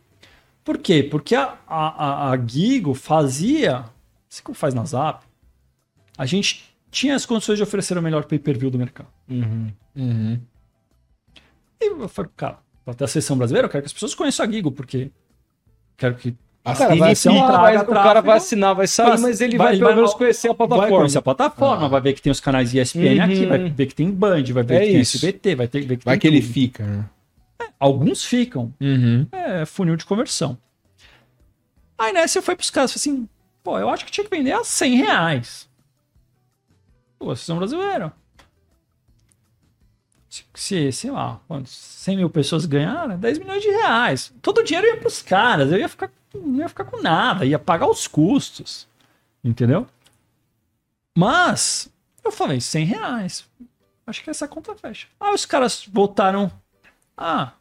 Por 0.65 0.79
quê? 0.79 1.03
Porque 1.03 1.35
a, 1.35 1.57
a, 1.67 1.89
a, 1.89 2.31
a 2.31 2.47
Gigo 2.47 2.95
fazia. 2.95 3.85
Assim 4.31 4.43
como 4.43 4.55
faz 4.55 4.75
na 4.75 4.85
Zap, 4.85 5.25
a 6.17 6.27
gente 6.27 6.75
tinha 6.91 7.15
as 7.15 7.25
condições 7.25 7.57
de 7.57 7.63
oferecer 7.63 7.97
o 7.97 8.03
melhor 8.03 8.25
pay-per-view 8.25 8.71
do 8.71 8.79
mercado. 8.79 9.09
Uhum. 9.29 9.73
E 11.81 11.87
eu 11.87 12.09
falei, 12.09 12.31
cara, 12.37 12.59
até 12.93 13.05
a 13.05 13.09
seleção 13.09 13.37
brasileira, 13.37 13.67
eu 13.67 13.71
quero 13.71 13.83
que 13.83 13.87
as 13.87 13.93
pessoas 13.93 14.15
conheçam 14.15 14.45
a 14.47 14.51
Gigo, 14.51 14.71
porque 14.73 15.11
quero 15.97 16.15
que 16.15 16.31
O 16.65 16.75
cara 16.75 16.95
vai 16.97 17.13
Assine, 17.13 17.39
assinar, 17.39 17.61
vai- 17.61 17.77
o 17.79 17.87
cara 17.87 18.21
vai 18.21 18.37
assinar, 18.37 18.75
vai 18.75 18.87
sair, 18.87 19.09
Mas 19.11 19.21
mas 19.23 19.41
ele 19.41 19.57
vai- 19.57 19.67
vai, 19.69 19.73
ele 19.75 19.79
pelo 19.81 19.89
vai- 19.91 19.97
menos 19.97 20.15
conhecer 20.15 20.49
a 20.49 20.51
Vai 20.51 20.57
plataforma. 20.69 20.97
conhecer 20.99 21.19
a 21.19 21.23
plataforma, 21.23 21.89
vai 21.89 22.01
ver 22.01 22.13
que 22.13 22.21
tem 22.23 22.31
os 22.31 22.41
canais 22.41 22.75
ESPN 22.75 23.21
aqui, 23.21 23.43
Uhum. 23.43 23.49
vai 23.49 23.71
ver 23.71 23.87
que 23.87 23.95
tem 23.95 24.11
Band, 24.11 24.45
vai 24.53 24.63
ver 24.63 24.75
É 24.75 24.81
que 24.81 24.93
tem 24.93 25.01
isso. 25.01 25.17
SBT, 25.17 25.55
vai 25.55 25.69
ter, 25.69 25.81
ver 25.87 25.97
que 25.97 26.05
Vai 26.05 26.15
tem 26.19 26.21
que 26.21 26.27
ele 26.37 26.43
tudo. 26.43 26.53
fica, 26.53 26.85
né? 26.87 27.05
Alguns 27.81 28.25
ficam. 28.25 28.73
Uhum. 28.81 29.27
É 29.33 29.65
funil 29.65 29.97
de 29.97 30.05
conversão. 30.05 30.59
Aí 31.97 32.13
nessa 32.13 32.39
eu 32.39 32.43
fui 32.43 32.55
pros 32.55 32.71
caras, 32.71 32.93
falei 32.93 33.01
assim, 33.17 33.29
pô, 33.63 33.79
eu 33.79 33.89
acho 33.89 34.05
que 34.05 34.11
tinha 34.13 34.25
que 34.29 34.37
vender 34.37 34.53
a 34.53 34.63
100 34.63 34.97
reais. 34.97 35.69
Pô, 37.19 37.27
vocês 37.27 37.41
são 37.47 37.57
brasileiros. 37.57 38.11
Se, 40.29 40.45
se, 40.55 40.93
sei 40.93 41.11
lá, 41.11 41.41
quantos, 41.49 41.73
100 41.73 42.17
mil 42.19 42.31
pessoas 42.31 42.67
ganharam, 42.67 43.19
10 43.19 43.39
milhões 43.39 43.63
de 43.63 43.69
reais. 43.69 44.33
Todo 44.43 44.59
o 44.59 44.63
dinheiro 44.63 44.87
ia 44.87 44.99
pros 44.99 45.23
caras, 45.23 45.73
eu 45.73 45.79
ia 45.79 45.89
ficar, 45.89 46.11
não 46.35 46.59
ia 46.59 46.69
ficar 46.69 46.85
com 46.85 47.01
nada, 47.01 47.47
ia 47.47 47.59
pagar 47.59 47.89
os 47.89 48.07
custos. 48.07 48.87
Entendeu? 49.43 49.87
Mas, 51.17 51.91
eu 52.23 52.31
falei, 52.31 52.61
100 52.61 52.85
reais. 52.85 53.47
Acho 54.07 54.23
que 54.23 54.31
essa 54.31 54.47
conta 54.47 54.75
fecha. 54.75 55.07
Aí 55.19 55.35
os 55.35 55.47
caras 55.47 55.87
voltaram. 55.91 56.51
Ah, 57.17 57.53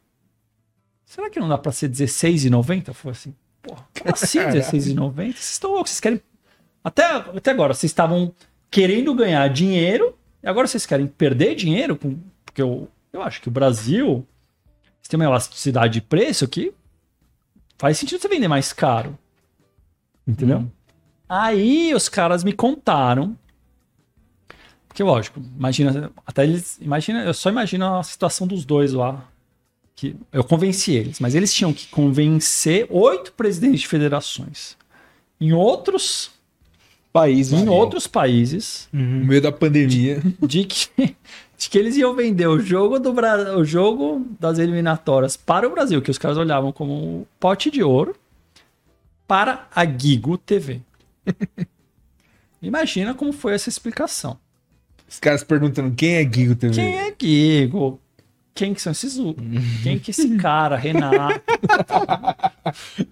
será 1.06 1.30
que 1.30 1.40
não 1.40 1.50
dá 1.50 1.58
pra 1.58 1.72
ser 1.72 1.88
R$16,90? 1.88 2.90
Eu 2.90 2.94
falei 2.94 3.12
assim, 3.14 3.36
porra, 3.62 3.88
como 3.98 4.14
assim 4.14 4.40
R$16,90? 4.40 5.14
Vocês 5.14 5.52
estão 5.52 5.72
loucos, 5.72 5.92
vocês 5.92 6.00
querem. 6.00 6.22
Até, 6.84 7.04
até 7.06 7.52
agora, 7.52 7.74
vocês 7.74 7.92
estavam 7.92 8.34
querendo 8.70 9.14
ganhar 9.14 9.48
dinheiro, 9.50 10.18
e 10.44 10.48
agora 10.48 10.68
vocês 10.68 10.86
querem 10.86 11.08
perder 11.08 11.56
dinheiro? 11.56 11.96
Com, 11.96 12.18
porque 12.58 12.62
eu, 12.64 12.90
eu 13.14 13.22
acho 13.22 13.40
que 13.40 13.48
o 13.48 13.52
Brasil 13.52 14.26
tem 15.08 15.18
uma 15.18 15.26
elasticidade 15.26 15.94
de 15.94 16.02
preço 16.02 16.48
que 16.48 16.74
faz 17.78 17.98
sentido 17.98 18.20
você 18.20 18.28
vender 18.28 18.48
mais 18.48 18.74
caro. 18.74 19.18
Entendeu? 20.28 20.70
Aí 21.30 21.94
os 21.94 22.10
caras 22.10 22.44
me 22.44 22.52
contaram. 22.52 23.38
Porque, 24.88 25.02
lógico, 25.04 25.40
imagina. 25.40 26.12
Até 26.26 26.44
eles. 26.44 26.78
Imagina, 26.82 27.24
eu 27.24 27.34
só 27.34 27.50
imagino 27.50 27.86
a 27.96 28.04
situação 28.04 28.46
dos 28.48 28.66
dois 28.66 28.92
lá. 28.92 29.24
Que 29.96 30.16
eu 30.34 30.44
convenci 30.44 30.94
eles, 30.94 31.20
mas 31.20 31.36
eles 31.36 31.54
tinham 31.54 31.72
que 31.72 31.88
convencer 31.88 32.88
oito 32.90 33.32
presidentes 33.34 33.82
de 33.82 33.88
federações. 33.88 34.76
Em 35.40 35.54
outros, 35.54 36.32
País, 37.14 37.52
em 37.52 37.68
outros 37.68 38.06
países, 38.06 38.88
No 38.92 39.26
meio 39.26 39.42
da 39.42 39.52
pandemia. 39.52 40.22
de 40.46 40.66
que, 40.66 41.16
de 41.58 41.70
que 41.70 41.78
eles 41.78 41.96
iam 41.98 42.14
vender 42.16 42.48
o 42.48 42.60
jogo 42.60 43.00
do 43.00 43.12
Bra- 43.14 43.58
o 43.58 43.66
jogo 43.66 44.26
das 44.40 44.60
eliminatórias 44.60 45.36
para 45.36 45.68
o 45.68 45.72
Brasil, 45.72 46.02
que 46.02 46.12
os 46.12 46.18
caras 46.18 46.38
olhavam 46.38 46.72
como 46.72 46.94
um 46.94 47.26
pote 47.40 47.72
de 47.72 47.82
ouro, 47.84 48.16
para 49.28 49.68
a 49.76 49.86
Gigo 49.86 50.38
TV. 50.38 50.82
Imagina 52.62 53.14
como 53.14 53.32
foi 53.34 53.54
essa 53.54 53.70
explicação. 53.70 54.38
Os 55.10 55.20
caras 55.20 55.44
perguntando 55.44 55.94
quem 55.96 56.16
é 56.16 56.24
Gigo 56.24 56.56
TV. 56.56 56.74
Quem 56.76 56.98
é 56.98 57.14
Gigo? 57.20 58.00
Quem 58.58 58.74
que 58.74 58.82
são 58.82 58.92
esses? 58.92 59.16
Quem 59.84 60.00
que 60.00 60.10
é 60.10 60.12
esse 60.12 60.36
cara, 60.38 60.76
Renato? 60.76 61.40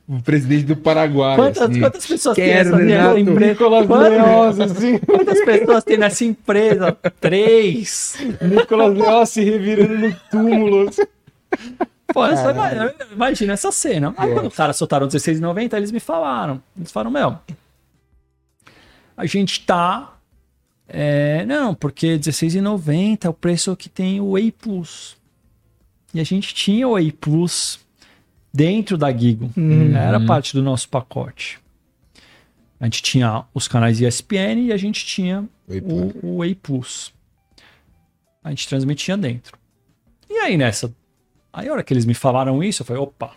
O 0.08 0.22
presidente 0.24 0.64
do 0.66 0.76
Paraguai. 0.76 1.36
Quantas, 1.36 1.62
assim. 1.70 1.80
quantas 1.80 2.06
pessoas 2.06 2.36
tem 2.36 2.46
Quero, 2.46 2.72
nessa 2.78 2.84
Renato. 2.84 3.20
empresa? 3.20 3.52
Nicolas 3.52 3.86
Quantas- 3.88 4.10
Leoz, 4.12 4.60
assim. 4.60 4.98
Quantas 5.00 5.46
pessoas 5.46 5.84
tem 5.84 5.98
nessa 5.98 6.26
empresa? 6.26 6.98
Três. 7.22 8.18
Nicolas 8.42 8.98
Leoz 8.98 9.30
se 9.30 9.44
revirando 9.44 9.98
no 10.00 10.16
túmulo. 10.32 10.90
assim. 10.90 11.04
Pô, 12.12 12.26
essa- 12.26 12.94
imagina 13.12 13.54
essa 13.54 13.72
cena. 13.72 14.14
Aí 14.18 14.34
quando 14.34 14.48
os 14.48 14.56
caras 14.56 14.76
soltaram 14.78 15.08
16,90, 15.08 15.78
eles 15.78 15.92
me 15.92 16.00
falaram. 16.00 16.62
Eles 16.76 16.92
falaram, 16.92 17.12
meu, 17.12 17.38
a 19.16 19.26
gente 19.26 19.64
tá. 19.66 20.12
é, 20.88 21.46
não, 21.46 21.74
porque 21.74 22.18
16,90 22.18 23.26
é 23.26 23.30
o 23.30 23.34
preço 23.34 23.76
que 23.76 23.90
tem 23.90 24.20
o 24.20 24.32
Whey 24.32 24.52
Plus. 24.52 25.16
E 26.16 26.20
a 26.22 26.24
gente 26.24 26.54
tinha 26.56 26.88
o 26.88 26.94
Whey 26.94 27.12
Plus 27.12 27.86
dentro 28.54 28.98
da 28.98 29.12
Gigo. 29.12 29.52
Era 29.94 30.26
parte 30.26 30.54
do 30.54 30.64
nosso 30.64 30.88
pacote. 30.88 31.60
A 32.80 32.86
gente 32.86 33.04
tinha 33.04 33.44
os 33.54 33.68
canais 33.68 34.00
ESPN 34.00 34.62
e 34.68 34.72
a 34.72 34.78
gente 34.78 35.06
tinha 35.06 35.46
o, 35.68 36.26
o 36.26 36.38
Whey 36.38 36.56
Plus. 36.56 37.14
A 38.42 38.50
gente 38.50 38.66
transmitia 38.66 39.18
dentro. 39.18 39.60
E 40.30 40.38
aí 40.38 40.56
nessa. 40.56 40.96
Aí 41.52 41.68
a 41.68 41.74
hora 41.74 41.84
que 41.84 41.94
eles 41.94 42.06
me 42.06 42.14
falaram 42.14 42.64
isso, 42.64 42.82
eu 42.82 42.86
falei, 42.86 43.02
opa. 43.02 43.34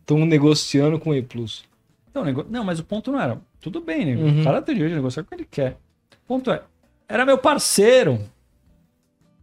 Estão 0.00 0.24
negociando 0.24 1.00
com 1.00 1.10
o 1.10 1.14
E 1.16 1.22
Plus. 1.22 1.64
Então, 2.08 2.24
nego... 2.24 2.46
Não, 2.48 2.62
mas 2.62 2.78
o 2.78 2.84
ponto 2.84 3.10
não 3.10 3.20
era. 3.20 3.40
Tudo 3.60 3.80
bem, 3.80 4.04
nego. 4.04 4.22
Uhum. 4.22 4.40
O 4.40 4.44
cara 4.44 4.62
tem 4.62 4.76
direito 4.76 4.92
de 4.92 4.96
negociar 4.96 5.24
com 5.24 5.26
o 5.26 5.30
que 5.30 5.42
ele 5.42 5.48
quer. 5.50 5.78
O 6.12 6.28
ponto 6.28 6.50
é, 6.52 6.62
era 7.08 7.26
meu 7.26 7.38
parceiro. 7.38 8.24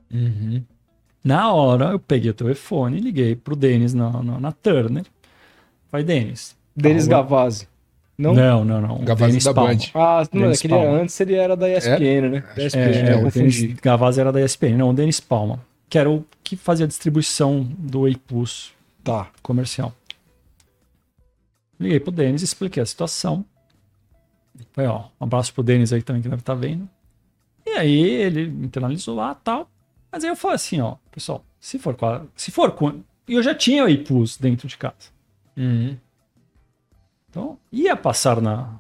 Uhum. 0.10 0.64
Na 1.24 1.52
hora, 1.52 1.92
eu 1.92 2.00
peguei 2.00 2.32
o 2.32 2.34
telefone 2.34 2.98
e 2.98 3.02
liguei 3.02 3.36
pro 3.36 3.56
Denis 3.56 3.94
na, 3.94 4.24
na, 4.24 4.40
na 4.40 4.52
Turner. 4.52 5.06
Falei, 5.90 6.06
Denis. 6.06 6.56
Denis 6.76 7.06
tá 7.08 7.18
Gavazzi. 7.18 7.68
Não? 8.18 8.34
Não, 8.34 8.66
não, 8.66 8.82
não. 8.82 8.98
Gavazzi 9.04 9.32
Denis 9.32 9.44
da 9.44 9.54
Palma. 9.54 9.74
Band. 9.74 9.80
Ah, 9.94 10.28
não, 10.32 10.42
Denis 10.44 10.58
aquele 10.60 10.74
era, 10.74 10.84
Palma. 10.84 11.02
antes 11.02 11.20
ele 11.20 11.34
era 11.36 11.56
da 11.58 11.70
ESPN, 11.70 12.30
né? 12.32 12.44
Da 12.56 12.64
ESPN, 12.66 12.80
É, 12.80 13.22
confundi. 13.22 13.62
Denis 13.68 13.80
Gavazzi 13.80 14.20
era 14.22 14.32
da 14.32 14.42
ESPN. 14.42 14.78
Não, 14.78 14.90
o 14.90 14.94
Denis 14.94 15.20
Palma. 15.20 15.60
Que 15.90 15.98
era 15.98 16.10
o 16.10 16.26
que 16.44 16.56
fazia 16.56 16.86
a 16.86 16.88
distribuição 16.88 17.64
do 17.78 18.02
Whey 18.02 18.16
Plus 18.16 18.74
Tá. 19.04 19.30
comercial. 19.42 19.94
Liguei 21.80 22.00
pro 22.00 22.12
Denis, 22.12 22.42
expliquei 22.42 22.82
a 22.82 22.86
situação. 22.86 23.46
Falei, 24.74 24.90
ó, 24.90 25.04
um 25.22 25.26
abraço 25.26 25.54
pro 25.54 25.64
Denis 25.64 25.94
aí 25.94 26.02
também 26.02 26.22
que 26.22 26.28
deve 26.30 26.42
estar 26.42 26.56
vendo. 26.56 26.90
E 27.66 27.70
aí 27.72 28.00
ele 28.02 28.44
internalizou 28.66 29.16
lá 29.16 29.38
e 29.40 29.44
tal. 29.44 29.70
Mas 30.12 30.24
aí 30.24 30.30
eu 30.30 30.36
falei 30.36 30.56
assim, 30.56 30.80
ó, 30.82 30.96
pessoal, 31.12 31.44
se 31.60 31.78
for 31.78 31.96
se 32.36 32.52
for 32.52 32.72
com. 32.72 33.02
E 33.28 33.34
eu 33.34 33.44
já 33.44 33.54
tinha 33.54 33.84
o 33.84 33.90
iPus 33.90 34.38
dentro 34.38 34.68
de 34.68 34.78
casa. 34.78 35.10
Uhum. 35.56 35.98
Então, 37.30 37.58
ia 37.72 37.96
passar 37.96 38.42
na. 38.42 38.76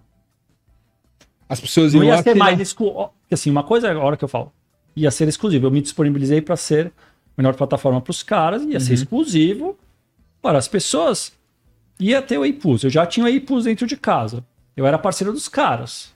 As 1.49 1.59
pessoas 1.59 1.93
Não 1.93 2.01
iam 2.01 2.09
ia 2.09 2.15
lá 2.17 2.23
ser 2.23 2.33
que 2.33 2.39
mais 2.39 2.55
não- 2.55 2.61
exclusivo. 2.63 3.11
Assim, 3.31 3.49
uma 3.49 3.63
coisa 3.63 3.87
é 3.87 3.91
a 3.93 3.99
hora 3.99 4.17
que 4.17 4.23
eu 4.23 4.27
falo. 4.29 4.51
Ia 4.95 5.11
ser 5.11 5.27
exclusivo. 5.27 5.67
Eu 5.67 5.71
me 5.71 5.81
disponibilizei 5.81 6.41
para 6.41 6.55
ser 6.55 6.87
a 6.87 6.91
melhor 7.41 7.55
plataforma 7.55 8.01
para 8.01 8.11
os 8.11 8.23
caras. 8.23 8.63
Ia 8.63 8.79
ser 8.79 8.93
exclusivo 8.93 9.77
para 10.41 10.57
as 10.57 10.67
pessoas. 10.67 11.31
Ia 11.99 12.21
ter 12.21 12.37
o 12.37 12.45
iPus. 12.45 12.83
Eu 12.83 12.89
já 12.89 13.05
tinha 13.05 13.25
o 13.25 13.29
iPus 13.29 13.65
dentro 13.65 13.85
de 13.85 13.95
casa. 13.97 14.45
Eu 14.75 14.85
era 14.85 14.97
parceiro 14.97 15.31
dos 15.33 15.47
caras. 15.47 16.13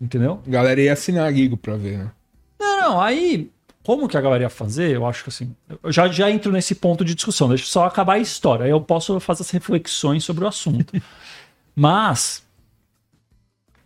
Entendeu? 0.00 0.40
A 0.46 0.50
galera 0.50 0.80
ia 0.80 0.92
assinar 0.92 1.26
a 1.26 1.32
Gigo 1.32 1.56
pra 1.56 1.76
ver, 1.76 1.98
né? 1.98 2.10
Não, 2.58 2.80
não. 2.80 3.00
Aí 3.00 3.50
como 3.84 4.08
que 4.08 4.16
a 4.16 4.20
galera 4.20 4.44
ia 4.44 4.50
fazer, 4.50 4.96
eu 4.96 5.06
acho 5.06 5.22
que 5.22 5.28
assim. 5.28 5.54
Eu 5.82 5.92
já, 5.92 6.08
já 6.08 6.30
entro 6.30 6.50
nesse 6.50 6.74
ponto 6.74 7.04
de 7.04 7.14
discussão, 7.14 7.48
deixa 7.48 7.64
eu 7.64 7.68
só 7.68 7.84
acabar 7.84 8.14
a 8.14 8.18
história. 8.18 8.64
Aí 8.64 8.70
eu 8.70 8.80
posso 8.80 9.20
fazer 9.20 9.42
as 9.42 9.50
reflexões 9.50 10.24
sobre 10.24 10.44
o 10.44 10.48
assunto. 10.48 11.00
Mas. 11.76 12.42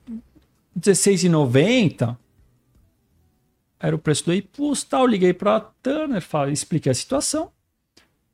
R$16,90 0.07 2.17
era 3.81 3.97
o 3.97 3.99
preço 3.99 4.27
do 4.27 4.33
IPUS, 4.33 4.85
tal. 4.85 5.05
Liguei 5.05 5.33
pra 5.33 5.61
Turner, 5.83 6.23
falei, 6.23 6.53
expliquei 6.53 6.93
a 6.93 6.95
situação. 6.95 7.51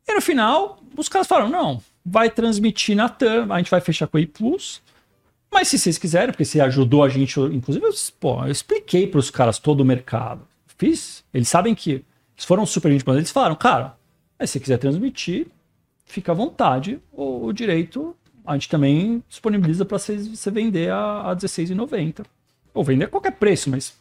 E 0.07 0.15
no 0.15 0.21
final, 0.21 0.79
os 0.95 1.09
caras 1.09 1.27
falaram: 1.27 1.49
não, 1.49 1.83
vai 2.05 2.29
transmitir 2.29 2.95
na 2.95 3.09
TAM, 3.09 3.51
a 3.51 3.57
gente 3.57 3.71
vai 3.71 3.81
fechar 3.81 4.07
com 4.07 4.19
a 4.19 4.21
IPUS. 4.21 4.83
Mas 5.51 5.69
se 5.69 5.79
vocês 5.79 5.97
quiserem, 5.97 6.31
porque 6.31 6.45
você 6.45 6.61
ajudou 6.61 7.03
a 7.03 7.09
gente, 7.09 7.41
inclusive, 7.41 7.87
eu, 7.87 7.95
pô, 8.21 8.45
eu 8.45 8.51
expliquei 8.51 9.07
para 9.07 9.21
os 9.21 9.31
caras 9.31 9.59
todo 9.59 9.81
o 9.81 9.85
mercado. 9.85 10.47
Fiz. 10.77 11.25
Eles 11.33 11.49
sabem 11.49 11.75
que 11.75 11.91
eles 12.37 12.45
foram 12.45 12.67
super 12.67 12.91
gente, 12.91 13.05
mas 13.07 13.17
eles 13.17 13.31
falaram, 13.31 13.55
cara, 13.57 13.97
se 14.41 14.47
você 14.49 14.61
quiser 14.61 14.79
transmitir, 14.79 15.47
fica 16.05 16.33
à 16.33 16.35
vontade. 16.35 17.01
O, 17.13 17.47
o 17.47 17.53
direito 17.53 18.15
a 18.45 18.53
gente 18.55 18.69
também 18.69 19.23
disponibiliza 19.29 19.85
para 19.85 19.99
você, 19.99 20.17
vender 20.51 20.91
a, 20.91 20.97
a 21.23 21.29
R$16,90. 21.31 22.25
Ou 22.75 22.85
vender 22.85 23.05
a 23.07 23.09
qualquer 23.09 23.33
preço, 23.33 23.71
mas 23.71 23.97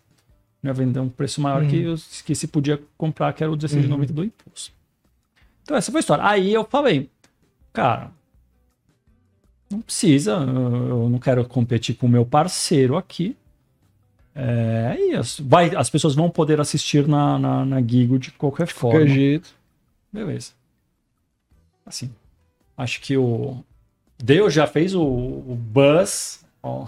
não 0.62 0.72
é 0.72 0.74
vender 0.74 1.00
um 1.00 1.10
preço 1.10 1.40
maior 1.40 1.62
Uhum. 1.64 1.70
que, 1.70 2.24
que 2.26 2.36
se 2.36 2.48
podia 2.48 2.82
comprar, 2.98 3.32
que 3.34 3.44
era 3.44 3.52
o 3.52 3.56
R$16,90 3.56 4.08
do 4.08 4.24
impulso. 4.24 4.74
Então 5.62 5.78
essa 5.78 5.92
foi 5.92 6.00
a 6.00 6.02
história. 6.02 6.26
Aí 6.26 6.54
eu 6.54 6.66
falei, 6.66 7.10
cara, 7.72 8.12
não 9.72 9.82
precisa, 9.82 10.32
eu 10.34 11.10
não 11.10 11.20
quero 11.20 11.46
competir 11.46 11.96
com 11.96 12.06
o 12.08 12.10
meu 12.10 12.26
parceiro 12.26 12.98
aqui. 12.98 13.36
É, 14.36 14.98
e 15.00 15.16
as, 15.16 15.40
vai, 15.40 15.76
as 15.76 15.90
pessoas 15.90 16.16
vão 16.16 16.30
poder 16.30 16.60
assistir 16.60 17.08
na, 17.08 17.38
na, 17.38 17.66
na 17.66 17.82
Gigo 17.82 18.18
de 18.18 18.32
qualquer 18.32 18.68
forma. 18.68 19.00
Qualquer 19.00 19.14
jeito. 19.14 19.54
Beleza. 20.12 20.52
Assim, 21.86 22.10
acho 22.78 23.02
que 23.02 23.16
o 23.18 23.58
Deus 24.18 24.54
já 24.54 24.66
fez 24.66 24.96
o, 24.96 25.02
o 25.04 25.56
Buzz, 25.60 26.44
ó, 26.62 26.86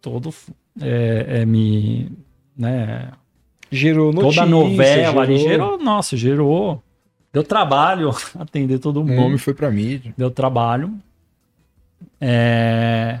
todo 0.00 0.32
é, 0.80 1.40
é, 1.40 1.46
me, 1.46 2.12
né, 2.56 3.10
Gerou 3.72 4.12
notícia. 4.12 4.42
toda 4.42 4.46
a 4.46 4.50
novela 4.50 5.22
ali 5.22 5.38
gerou, 5.38 5.78
nossa, 5.78 6.16
gerou, 6.16 6.82
deu 7.32 7.42
trabalho 7.44 8.10
atender 8.38 8.78
todo 8.78 9.00
O 9.00 9.04
mundo, 9.04 9.14
nome 9.20 9.38
foi 9.38 9.54
pra 9.54 9.70
mídia. 9.70 10.12
deu 10.18 10.30
trabalho. 10.30 10.92
É, 12.20 13.20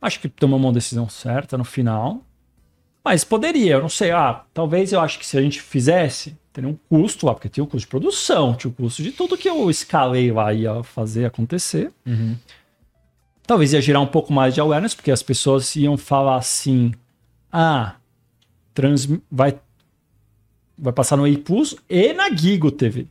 acho 0.00 0.20
que 0.20 0.28
tomamos 0.28 0.66
uma 0.66 0.72
decisão 0.72 1.08
certa 1.08 1.58
no 1.58 1.64
final, 1.64 2.22
mas 3.04 3.24
poderia, 3.24 3.74
eu 3.74 3.80
não 3.80 3.88
sei, 3.88 4.10
ah, 4.10 4.44
talvez 4.52 4.92
eu 4.92 5.00
acho 5.00 5.18
que 5.18 5.26
se 5.26 5.38
a 5.38 5.42
gente 5.42 5.60
fizesse, 5.60 6.36
teria 6.52 6.68
um 6.68 6.76
custo 6.88 7.26
lá, 7.26 7.34
porque 7.34 7.48
tinha 7.48 7.64
o 7.64 7.66
custo 7.66 7.86
de 7.86 7.86
produção, 7.86 8.54
tinha 8.54 8.70
o 8.70 8.74
custo 8.74 9.02
de 9.02 9.12
tudo 9.12 9.36
que 9.36 9.48
eu 9.48 9.70
escalei 9.70 10.30
lá 10.32 10.52
ia 10.52 10.82
fazer 10.82 11.24
acontecer. 11.24 11.92
Talvez 13.46 13.72
ia 13.72 13.80
gerar 13.80 14.00
um 14.00 14.06
pouco 14.06 14.32
mais 14.32 14.54
de 14.54 14.60
awareness, 14.60 14.94
porque 14.94 15.10
as 15.10 15.22
pessoas 15.22 15.74
iam 15.74 15.96
falar 15.96 16.36
assim: 16.36 16.92
ah, 17.50 17.94
trans, 18.74 19.08
vai, 19.30 19.58
vai 20.76 20.92
passar 20.92 21.16
no 21.16 21.26
iPus 21.26 21.76
e 21.88 22.12
na 22.12 22.30
Gigo 22.30 22.70
TV. 22.70 23.06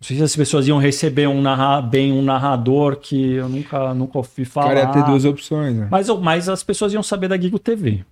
Não 0.00 0.06
sei 0.06 0.16
se 0.16 0.22
as 0.22 0.36
pessoas 0.36 0.66
iam 0.68 0.78
receber 0.78 1.26
um 1.26 1.42
narra, 1.42 1.80
bem 1.82 2.12
um 2.12 2.22
narrador 2.22 2.96
que 2.96 3.32
eu 3.32 3.48
nunca, 3.48 3.92
nunca 3.94 4.18
ouvi 4.18 4.44
falar. 4.44 4.68
cara 4.68 4.80
ia 4.80 4.86
ter 4.88 5.02
duas 5.04 5.24
opções, 5.24 5.74
né? 5.76 5.88
Mas, 5.90 6.08
mas 6.08 6.48
as 6.48 6.62
pessoas 6.62 6.92
iam 6.92 7.02
saber 7.02 7.26
da 7.28 7.36
Gigo 7.36 7.58
TV. 7.58 8.04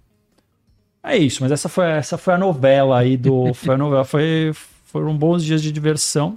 É 1.03 1.17
isso, 1.17 1.43
mas 1.43 1.53
essa 1.53 1.69
foi, 1.69 1.85
essa 1.87 2.19
foi 2.19 2.35
a 2.35 2.39
novela 2.39 2.99
aí 2.99 3.17
do. 3.17 3.55
Foi 3.55 3.75
a 3.77 3.79
novela, 3.79 4.05
foi, 4.05 4.51
foram 4.85 5.17
bons 5.17 5.45
dias 5.45 5.63
de 5.63 5.71
diversão. 5.71 6.37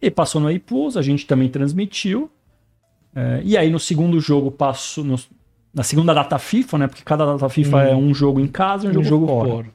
E 0.00 0.08
passou 0.10 0.40
no 0.40 0.48
iPus, 0.50 0.96
a 0.96 1.02
gente 1.02 1.26
também 1.26 1.48
transmitiu. 1.48 2.30
É, 3.14 3.40
e 3.42 3.56
aí 3.56 3.68
no 3.70 3.80
segundo 3.80 4.20
jogo 4.20 4.50
passou. 4.52 5.02
no- 5.02 5.18
na 5.74 5.82
segunda 5.82 6.14
data 6.14 6.38
FIFA, 6.38 6.78
né? 6.78 6.86
Porque 6.86 7.02
cada 7.04 7.26
data 7.26 7.48
FIFA 7.48 7.82
é 7.82 7.94
um 7.96 8.14
jogo 8.14 8.38
em 8.40 8.46
casa 8.46 8.86
e 8.86 8.88
um, 8.88 8.90
Um 8.90 8.94
jogo, 8.94 9.04
jogo 9.04 9.26
fora. 9.26 9.48
fora. 9.50 9.66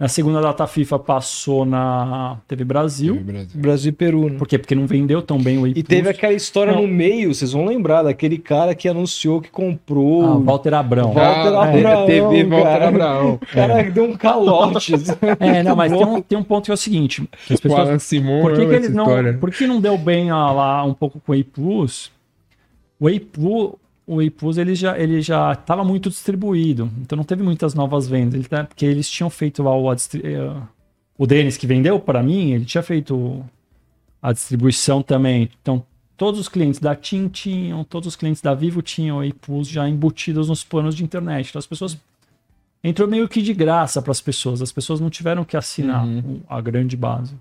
Na 0.00 0.08
segunda 0.08 0.40
data 0.40 0.66
FIFA 0.66 0.98
passou 0.98 1.66
na 1.66 2.38
TV 2.48 2.64
Brasil. 2.64 3.22
Brasil 3.54 3.90
e 3.90 3.92
Peru, 3.92 4.30
né? 4.30 4.38
Por 4.38 4.48
quê? 4.48 4.56
Porque 4.58 4.74
não 4.74 4.86
vendeu 4.86 5.20
tão 5.20 5.36
bem 5.38 5.58
o 5.58 5.66
iPus. 5.66 5.78
E 5.78 5.82
teve 5.82 6.08
aquela 6.08 6.32
história 6.32 6.72
Não. 6.72 6.80
no 6.82 6.88
meio, 6.88 7.34
vocês 7.34 7.52
vão 7.52 7.66
lembrar, 7.66 8.02
daquele 8.02 8.38
cara 8.38 8.74
que 8.74 8.88
anunciou 8.88 9.42
que 9.42 9.50
comprou. 9.50 10.24
Ah, 10.24 10.38
Walter 10.38 10.72
Abrão. 10.72 11.12
Walter 11.12 11.54
Ah, 11.54 11.64
Abraão, 11.68 12.06
TV 12.06 12.44
Walter 12.44 12.62
cara. 12.64 12.88
Abraão. 12.88 13.34
O 13.34 13.46
cara 13.46 13.82
deu 13.90 14.04
um 14.04 14.16
calote. 14.16 14.94
É, 15.38 15.62
não, 15.62 15.76
mas 15.76 15.92
tem 15.92 16.06
um, 16.06 16.22
tem 16.22 16.38
um 16.38 16.42
ponto 16.42 16.64
que 16.64 16.70
é 16.70 16.74
o 16.74 16.78
seguinte: 16.78 17.28
que 17.46 17.52
as 17.52 17.58
O 17.58 17.62
pessoas 17.62 17.88
Alan 17.88 17.98
Simon 17.98 18.40
Por 18.40 18.54
que, 18.54 18.60
ama 18.62 18.70
que 18.70 18.74
eles 18.76 18.94
não, 18.94 19.04
história. 19.04 19.34
por 19.34 19.50
que 19.50 19.66
não 19.66 19.80
deu 19.82 19.98
bem 19.98 20.30
a- 20.30 20.50
lá 20.50 20.82
um 20.82 20.94
pouco 20.94 21.20
com 21.20 21.32
o 21.36 21.44
Plus? 21.44 22.10
O 22.98 23.06
Plus, 23.20 23.72
o 24.16 24.30
Plus 24.30 24.58
ele 24.58 24.74
já 24.74 24.98
ele 24.98 25.20
já 25.22 25.52
estava 25.52 25.84
muito 25.84 26.08
distribuído, 26.10 26.90
então 27.00 27.16
não 27.16 27.24
teve 27.24 27.42
muitas 27.42 27.74
novas 27.74 28.08
vendas, 28.08 28.34
ele 28.34 28.44
tá- 28.48 28.64
porque 28.64 28.84
eles 28.84 29.08
tinham 29.08 29.30
feito 29.30 29.62
lá 29.62 29.76
o 29.76 29.92
eh, 29.92 29.96
o 31.18 31.26
Denis 31.26 31.56
que 31.56 31.66
vendeu 31.66 32.00
para 32.00 32.22
mim, 32.22 32.52
ele 32.52 32.64
tinha 32.64 32.82
feito 32.82 33.44
a 34.22 34.32
distribuição 34.32 35.02
também. 35.02 35.50
Então 35.62 35.84
todos 36.16 36.40
os 36.40 36.48
clientes 36.48 36.80
da 36.80 36.94
TIM 36.94 37.28
tinham, 37.28 37.82
todos 37.84 38.06
os 38.08 38.16
clientes 38.16 38.42
da 38.42 38.52
Vivo 38.54 38.82
tinham 38.82 39.20
o 39.26 39.34
Plus 39.34 39.68
já 39.68 39.88
embutidos 39.88 40.48
nos 40.48 40.64
planos 40.64 40.94
de 40.94 41.04
internet. 41.04 41.48
Então 41.50 41.58
as 41.58 41.66
pessoas 41.66 41.96
entrou 42.82 43.06
meio 43.08 43.28
que 43.28 43.40
de 43.42 43.52
graça 43.54 44.00
para 44.02 44.10
as 44.12 44.20
pessoas, 44.20 44.60
as 44.62 44.72
pessoas 44.72 45.00
não 45.00 45.08
tiveram 45.10 45.44
que 45.44 45.56
assinar 45.56 46.06
o- 46.06 46.40
a 46.48 46.60
grande 46.60 46.96
base. 46.96 47.34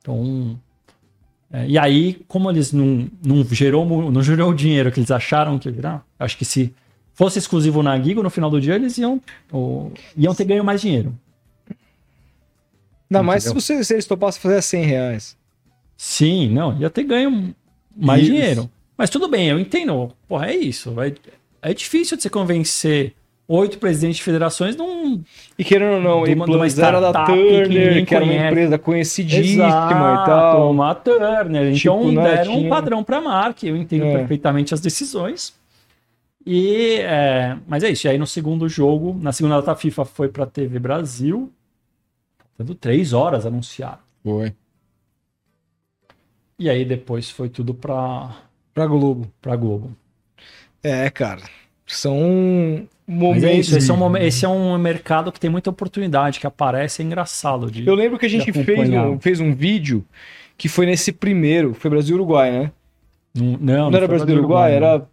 Então, 0.00 0.58
é, 1.52 1.66
e 1.66 1.78
aí, 1.78 2.20
como 2.28 2.50
eles 2.50 2.72
não, 2.72 3.08
não 3.24 3.44
gerou 3.44 4.10
não 4.10 4.22
gerou 4.22 4.50
o 4.50 4.54
dinheiro 4.54 4.90
que 4.92 5.00
eles 5.00 5.10
acharam 5.10 5.58
que 5.58 5.68
ia 5.68 5.72
virar, 5.72 6.04
acho 6.18 6.36
que 6.38 6.44
se 6.44 6.72
fosse 7.12 7.38
exclusivo 7.38 7.82
na 7.82 8.00
Gigo, 8.00 8.22
no 8.22 8.30
final 8.30 8.48
do 8.50 8.60
dia 8.60 8.74
eles 8.76 8.96
iam, 8.98 9.20
ou- 9.50 9.92
iam 10.16 10.34
ter 10.34 10.44
ganho 10.44 10.64
mais 10.64 10.80
dinheiro. 10.80 11.14
Ainda 13.10 13.22
mais 13.22 13.42
se, 13.42 13.52
você, 13.52 13.82
se 13.82 13.92
eles 13.94 14.06
topassem 14.06 14.40
fazer 14.40 14.56
a 14.56 14.62
100 14.62 14.84
reais. 14.84 15.36
Sim, 15.96 16.48
não, 16.50 16.78
ia 16.78 16.88
ter 16.88 17.02
ganho 17.02 17.54
mais 17.96 18.22
Isso. 18.22 18.30
dinheiro. 18.32 18.70
Mas 18.96 19.10
tudo 19.10 19.28
bem, 19.28 19.48
eu 19.48 19.58
entendo. 19.58 20.12
Porra, 20.28 20.46
é 20.50 20.56
isso. 20.56 20.94
É, 21.00 21.12
é 21.70 21.74
difícil 21.74 22.16
de 22.16 22.22
você 22.22 22.30
convencer 22.30 23.14
oito 23.52 23.78
presidentes 23.78 24.18
de 24.18 24.22
federações 24.22 24.76
num. 24.76 25.22
E 25.58 25.64
querendo 25.64 25.94
ou 25.94 26.00
não, 26.00 26.18
uma- 26.18 26.26
de 26.26 26.34
uma 26.34 26.66
era 26.66 27.00
da 27.00 27.10
startup 27.10 27.32
que 27.32 27.62
Turner, 27.62 28.06
que 28.06 28.14
era 28.14 28.24
uma 28.24 28.34
empresa 28.34 28.78
conhecidíssima 28.78 29.66
Exato, 29.66 29.92
e 29.92 30.26
tal. 30.26 30.70
Uma 30.70 30.94
Turner. 30.94 31.74
Tipo, 31.74 31.78
então 32.10 32.12
né, 32.12 32.36
deram 32.36 32.52
um 32.52 32.58
tinha- 32.58 32.68
padrão 32.70 33.02
para 33.04 33.16
a 33.16 33.20
marca. 33.20 33.66
Eu 33.66 33.76
entendo 33.76 34.04
É. 34.04 34.12
perfeitamente 34.18 34.72
as 34.72 34.80
decisões. 34.80 35.52
E, 36.46 36.98
é, 37.00 37.56
mas 37.66 37.82
é 37.82 37.90
isso. 37.90 38.06
E 38.06 38.10
aí 38.10 38.16
no 38.18 38.26
segundo 38.26 38.68
jogo, 38.68 39.18
na 39.20 39.32
segunda 39.32 39.56
data 39.56 39.74
FIFA 39.74 40.04
foi 40.04 40.28
para 40.28 40.46
TV 40.46 40.78
Brasil. 40.78 41.50
Tendo 42.56 42.74
três 42.74 43.12
horas 43.12 43.44
anunciado. 43.44 43.98
Foi. 44.22 44.52
E 46.58 46.68
aí 46.68 46.84
depois 46.84 47.30
foi 47.30 47.48
tudo 47.48 47.74
para 47.74 48.30
Pra 48.72 48.86
Globo. 48.86 49.26
para 49.40 49.56
Globo. 49.56 49.96
É, 50.82 51.10
cara. 51.10 51.42
São 51.86 52.86
É 53.42 53.54
isso, 53.54 53.76
esse 53.76 53.90
é, 53.90 53.94
um, 53.94 54.16
esse 54.16 54.44
é 54.44 54.48
um 54.48 54.78
mercado 54.78 55.32
que 55.32 55.40
tem 55.40 55.50
muita 55.50 55.68
oportunidade, 55.68 56.38
que 56.38 56.46
aparece, 56.46 57.02
é 57.02 57.04
engraçado. 57.04 57.68
De... 57.70 57.84
Eu 57.86 57.94
lembro 57.94 58.18
que 58.18 58.26
a 58.26 58.28
gente 58.28 58.52
fez 58.52 58.88
um, 58.88 59.18
fez 59.18 59.40
um 59.40 59.52
vídeo 59.52 60.04
que 60.56 60.68
foi 60.68 60.86
nesse 60.86 61.10
primeiro, 61.10 61.74
foi 61.74 61.90
Brasil-Uruguai, 61.90 62.52
né? 62.52 62.72
Não, 63.34 63.58
não, 63.60 63.90
Não, 63.90 63.96
era 63.96 64.06
foi 64.06 64.16
Brasil-Uruguai, 64.16 64.72
Uruguai, 64.72 64.74
era 64.74 64.98
né? 64.98 65.04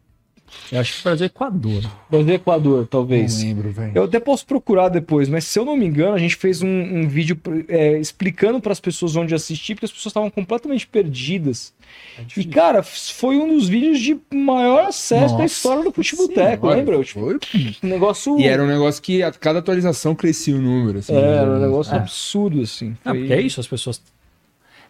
Eu 0.72 0.80
acho 0.82 0.98
que 0.98 1.04
Brasil 1.04 1.26
e 1.26 1.28
Equador. 1.28 1.84
Brasil-Equador, 2.10 2.88
talvez. 2.88 3.38
Não 3.40 3.48
lembro, 3.50 3.72
velho. 3.72 3.92
Eu 3.96 4.04
até 4.04 4.20
posso 4.20 4.46
procurar 4.46 4.90
depois, 4.90 5.30
mas 5.30 5.46
se 5.46 5.58
eu 5.58 5.64
não 5.64 5.78
me 5.78 5.86
engano, 5.86 6.14
a 6.14 6.18
gente 6.20 6.36
fez 6.36 6.62
um, 6.62 6.68
um 6.68 7.08
vídeo 7.08 7.40
é, 7.70 7.98
explicando 7.98 8.60
para 8.60 8.74
as 8.74 8.80
pessoas 8.80 9.16
onde 9.16 9.34
assistir, 9.34 9.76
porque 9.76 9.86
as 9.86 9.92
pessoas 9.92 10.12
estavam 10.12 10.30
completamente 10.30 10.86
perdidas. 10.86 11.74
É 12.20 12.24
E, 12.40 12.44
cara, 12.46 12.84
foi 12.84 13.38
um 13.38 13.48
dos 13.48 13.70
vídeos 13.70 14.00
de 14.00 14.18
maior 14.34 14.86
acesso 14.88 15.34
da 15.36 15.44
Nossa 15.44 15.46
história 15.46 15.84
do 15.84 15.92
Futebol 15.92 16.26
Sim, 16.28 16.34
Teco, 16.34 16.68
Olha, 16.68 16.76
lembra? 16.78 17.04
Tipo, 17.04 17.20
Foi. 17.22 17.40
um 17.84 17.88
negócio. 17.88 18.38
E 18.40 18.46
era 18.46 18.62
um 18.62 18.68
negócio 18.68 19.02
que 19.02 19.24
a 19.24 19.32
cada 19.32 19.60
atualização 19.60 20.14
crescia 20.14 20.56
o 20.56 20.60
número. 20.62 21.00
Assim, 21.00 21.14
É, 21.16 21.20
era 21.20 21.50
um 21.50 21.60
né? 21.60 21.66
negócio 21.66 21.94
É. 21.94 21.98
absurdo, 21.98 22.62
assim. 22.62 22.96
Ah, 23.06 23.12
Foi- 23.12 23.20
porque 23.20 23.34
é 23.34 23.42
isso, 23.42 23.60
as 23.62 23.68
pessoas. 23.68 24.02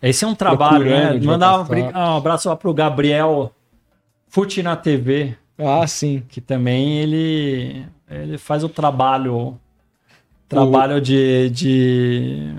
Esse 0.02 0.24
é 0.26 0.28
um 0.28 0.36
trabalho, 0.36 0.86
Procurando 0.86 1.20
né? 1.20 1.26
Mandar 1.26 1.60
um, 1.62 1.66
ah, 1.94 2.14
um 2.14 2.18
abraço 2.18 2.50
lá 2.50 2.56
pro 2.56 2.74
Gabriel 2.74 3.52
Fute 4.28 4.62
na 4.62 4.76
TV, 4.76 5.36
Ah, 5.58 5.86
sim. 5.88 6.24
que 6.30 6.40
também 6.42 7.00
ele, 7.00 7.86
ele 8.10 8.38
faz 8.38 8.64
o 8.64 8.70
trabalho. 8.70 9.58
Trabalho 10.48 11.02
de, 11.02 11.50
de. 11.50 12.54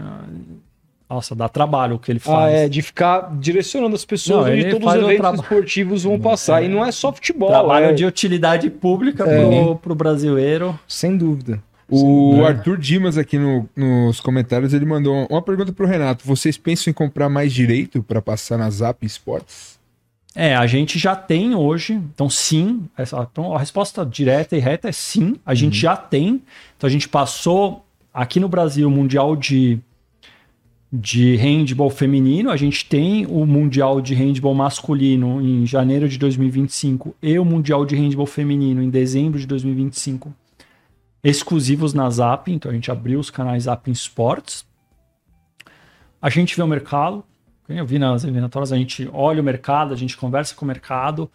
Nossa, 1.08 1.34
dá 1.34 1.48
trabalho 1.48 1.94
o 1.96 1.98
que 1.98 2.12
ele 2.12 2.18
faz. 2.18 2.36
Ah, 2.38 2.50
é, 2.50 2.68
de 2.68 2.82
ficar 2.82 3.34
direcionando 3.38 3.94
as 3.96 4.04
pessoas 4.04 4.44
Não, 4.46 4.52
onde 4.52 4.60
ele 4.60 4.70
todos 4.72 4.88
os 4.88 4.94
o 4.94 4.96
eventos 5.06 5.16
traba- 5.20 5.36
esportivos 5.38 6.02
vão 6.04 6.20
passar. 6.20 6.62
E 6.62 6.68
não 6.68 6.84
é 6.84 6.92
só 6.92 7.10
futebol, 7.10 7.48
Trabalho 7.48 7.86
é, 7.86 7.92
de 7.94 8.04
utilidade 8.04 8.68
pública 8.68 9.24
É. 9.26 9.40
pro, 9.64 9.76
pro 9.76 9.94
brasileiro. 9.94 10.78
sem 10.86 11.16
dúvida. 11.16 11.62
O 11.90 11.96
Sim, 12.34 12.40
né? 12.42 12.46
Arthur 12.48 12.76
Dimas 12.76 13.16
aqui 13.16 13.38
no- 13.38 13.66
nos 13.74 14.20
comentários, 14.20 14.74
ele 14.74 14.84
mandou 14.84 15.26
uma 15.30 15.40
pergunta 15.40 15.72
pro 15.72 15.86
Renato. 15.86 16.26
Vocês 16.26 16.58
pensam 16.58 16.90
em 16.90 16.94
comprar 16.94 17.30
mais 17.30 17.54
direito 17.54 18.02
para 18.02 18.20
passar 18.20 18.58
na 18.58 18.68
Zap 18.68 19.06
Sports? 19.06 19.77
É, 20.40 20.54
a 20.54 20.68
gente 20.68 21.00
já 21.00 21.16
tem 21.16 21.52
hoje, 21.56 21.94
então 21.94 22.30
sim, 22.30 22.84
essa, 22.96 23.28
então 23.28 23.56
a 23.56 23.58
resposta 23.58 24.06
direta 24.06 24.56
e 24.56 24.60
reta 24.60 24.88
é 24.88 24.92
sim, 24.92 25.34
a 25.44 25.52
gente 25.52 25.76
já 25.76 25.96
tem. 25.96 26.40
Então 26.76 26.86
a 26.86 26.90
gente 26.90 27.08
passou 27.08 27.84
aqui 28.14 28.38
no 28.38 28.48
Brasil 28.48 28.86
o 28.86 28.90
Mundial 28.90 29.34
de, 29.34 29.80
de 30.92 31.34
Handball 31.34 31.90
feminino, 31.90 32.52
a 32.52 32.56
gente 32.56 32.88
tem 32.88 33.26
o 33.26 33.44
Mundial 33.44 34.00
de 34.00 34.14
Handball 34.14 34.54
masculino 34.54 35.42
em 35.42 35.66
janeiro 35.66 36.08
de 36.08 36.16
2025 36.16 37.16
e 37.20 37.36
o 37.36 37.44
Mundial 37.44 37.84
de 37.84 37.96
Handball 37.96 38.24
feminino 38.24 38.80
em 38.80 38.90
dezembro 38.90 39.40
de 39.40 39.46
2025, 39.48 40.32
exclusivos 41.24 41.92
na 41.92 42.08
Zap, 42.10 42.48
então 42.48 42.70
a 42.70 42.74
gente 42.74 42.92
abriu 42.92 43.18
os 43.18 43.28
canais 43.28 43.64
Zap 43.64 43.90
Sports. 43.90 44.64
A 46.22 46.30
gente 46.30 46.54
vê 46.54 46.62
o 46.62 46.66
mercado, 46.68 47.24
eu 47.76 47.84
vi 47.84 47.98
nas 47.98 48.24
eliminatórias, 48.24 48.72
a 48.72 48.76
gente 48.76 49.08
olha 49.12 49.40
o 49.40 49.44
mercado, 49.44 49.92
a 49.92 49.96
gente 49.96 50.16
conversa 50.16 50.54
com 50.54 50.64
o 50.64 50.68
mercado, 50.68 51.30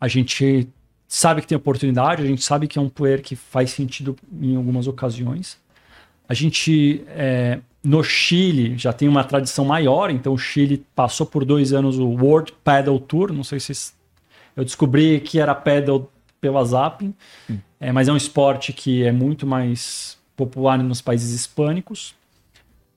a 0.00 0.08
gente 0.08 0.68
sabe 1.06 1.42
que 1.42 1.46
tem 1.46 1.56
oportunidade, 1.56 2.22
a 2.22 2.26
gente 2.26 2.42
sabe 2.42 2.66
que 2.66 2.78
é 2.78 2.82
um 2.82 2.88
player 2.88 3.22
que 3.22 3.36
faz 3.36 3.70
sentido 3.70 4.16
em 4.40 4.56
algumas 4.56 4.86
ocasiões. 4.86 5.58
A 6.28 6.32
gente, 6.32 7.04
é, 7.08 7.60
no 7.82 8.02
Chile, 8.02 8.78
já 8.78 8.92
tem 8.92 9.08
uma 9.08 9.22
tradição 9.24 9.64
maior, 9.64 10.10
então 10.10 10.32
o 10.32 10.38
Chile 10.38 10.84
passou 10.94 11.26
por 11.26 11.44
dois 11.44 11.72
anos 11.72 11.98
o 11.98 12.08
World 12.08 12.54
Paddle 12.64 12.98
Tour, 12.98 13.32
não 13.32 13.44
sei 13.44 13.60
se 13.60 13.92
eu 14.56 14.64
descobri 14.64 15.20
que 15.20 15.38
era 15.38 15.54
paddle 15.54 16.10
pela 16.40 16.64
Zapping, 16.64 17.14
é, 17.78 17.92
mas 17.92 18.08
é 18.08 18.12
um 18.12 18.16
esporte 18.16 18.72
que 18.72 19.04
é 19.04 19.12
muito 19.12 19.46
mais 19.46 20.18
popular 20.36 20.78
nos 20.78 21.00
países 21.00 21.32
hispânicos. 21.32 22.14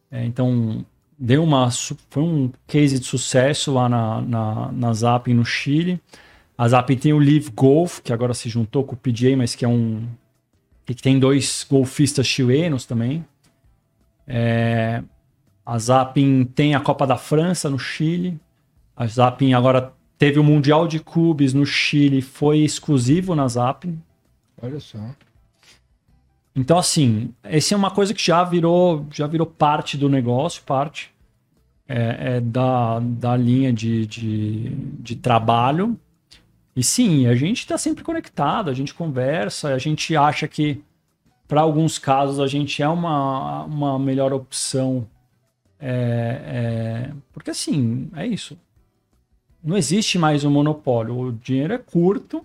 É, 0.10 0.24
então, 0.26 0.86
deu 1.18 1.44
uma, 1.44 1.70
foi 2.10 2.24
um 2.24 2.52
case 2.68 3.00
de 3.00 3.06
sucesso 3.06 3.74
lá 3.74 3.90
na, 3.90 4.22
na, 4.22 4.72
na 4.72 4.94
Zapping 4.94 5.34
no 5.34 5.46
Chile. 5.46 6.00
A 6.58 6.68
Zapping 6.68 6.98
tem 6.98 7.14
o 7.14 7.20
Live 7.20 7.52
Golf, 7.52 8.00
que 8.02 8.14
agora 8.14 8.34
se 8.34 8.50
juntou 8.50 8.84
com 8.84 8.96
o 8.96 8.98
PGA, 8.98 9.36
mas 9.36 9.56
que 9.56 9.66
é 9.66 9.68
um. 9.68 10.08
que 10.86 10.94
tem 10.96 11.20
dois 11.20 11.66
golfistas 11.70 12.28
chilenos 12.28 12.86
também. 12.86 13.26
É, 14.28 15.04
a 15.66 15.78
Zapping 15.78 16.46
tem 16.46 16.76
a 16.76 16.80
Copa 16.80 17.06
da 17.08 17.18
França 17.18 17.70
no 17.70 17.80
Chile. 17.80 18.40
A 18.96 19.06
Zapping 19.06 19.54
agora 19.54 19.94
teve 20.18 20.40
o 20.40 20.44
Mundial 20.44 20.88
de 20.88 21.00
Clubes 21.00 21.54
no 21.54 21.66
Chile, 21.66 22.22
foi 22.22 22.60
exclusivo 22.60 23.36
na 23.36 23.48
Zapping. 23.48 24.02
Olha 24.62 24.80
só. 24.80 24.98
Então, 26.58 26.80
assim, 26.80 27.32
essa 27.44 27.76
é 27.76 27.78
uma 27.78 27.92
coisa 27.92 28.16
que 28.16 28.26
já 28.26 28.44
virou, 28.44 29.06
já 29.12 29.28
virou 29.28 29.46
parte 29.46 29.96
do 29.96 30.10
negócio, 30.10 30.64
parte 30.64 31.14
é, 31.88 32.38
é 32.38 32.42
da, 32.42 33.00
da 33.00 33.38
linha 33.38 33.72
de, 33.72 34.08
de, 34.08 34.70
de 35.00 35.16
trabalho. 35.16 35.96
E 36.76 36.84
sim, 36.84 37.28
a 37.28 37.36
gente 37.36 37.60
está 37.60 37.78
sempre 37.78 38.04
conectado, 38.04 38.72
a 38.72 38.74
gente 38.74 38.92
conversa, 38.92 39.70
a 39.70 39.78
gente 39.78 40.16
acha 40.16 40.48
que, 40.48 40.84
para 41.48 41.62
alguns 41.62 42.00
casos, 42.00 42.40
a 42.40 42.48
gente 42.48 42.82
é 42.82 42.90
uma, 42.90 43.66
uma 43.66 44.00
melhor 44.00 44.34
opção. 44.34 45.08
É, 45.80 47.12
é, 47.12 47.14
porque, 47.32 47.52
assim, 47.52 48.10
é 48.16 48.26
isso. 48.26 48.58
Não 49.64 49.78
existe 49.78 50.18
mais 50.18 50.44
um 50.44 50.50
monopólio. 50.50 51.20
O 51.20 51.32
dinheiro 51.32 51.74
é 51.74 51.78
curto, 51.78 52.44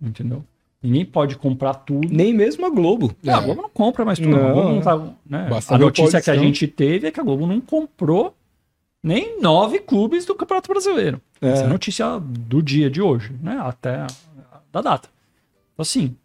entendeu? 0.00 0.44
Ninguém 0.82 1.04
pode 1.04 1.36
comprar 1.36 1.74
tudo. 1.74 2.08
Nem 2.10 2.32
mesmo 2.32 2.64
a 2.64 2.70
Globo. 2.70 3.14
Ah, 3.26 3.36
a 3.36 3.40
Globo 3.40 3.62
não 3.62 3.68
compra 3.70 4.04
mais 4.04 4.18
tudo. 4.18 4.30
Não, 4.30 4.48
a 4.48 4.52
Globo 4.52 4.68
não 4.70 4.78
é. 4.78 4.82
tá, 4.82 4.96
né? 5.26 5.48
A 5.68 5.78
notícia 5.78 6.20
que 6.22 6.30
a 6.30 6.36
gente 6.36 6.66
teve 6.66 7.06
é 7.06 7.10
que 7.10 7.20
a 7.20 7.22
Globo 7.22 7.46
não 7.46 7.60
comprou 7.60 8.34
nem 9.02 9.40
nove 9.40 9.78
clubes 9.80 10.24
do 10.24 10.34
Campeonato 10.34 10.68
Brasileiro. 10.68 11.20
É. 11.40 11.48
Essa 11.50 11.62
é 11.62 11.66
a 11.66 11.68
notícia 11.68 12.18
do 12.18 12.62
dia 12.62 12.88
de 12.90 13.02
hoje, 13.02 13.32
né? 13.42 13.58
Até 13.60 14.06
da 14.72 14.80
data. 14.80 15.08
Então, 15.74 15.82
assim, 15.82 16.16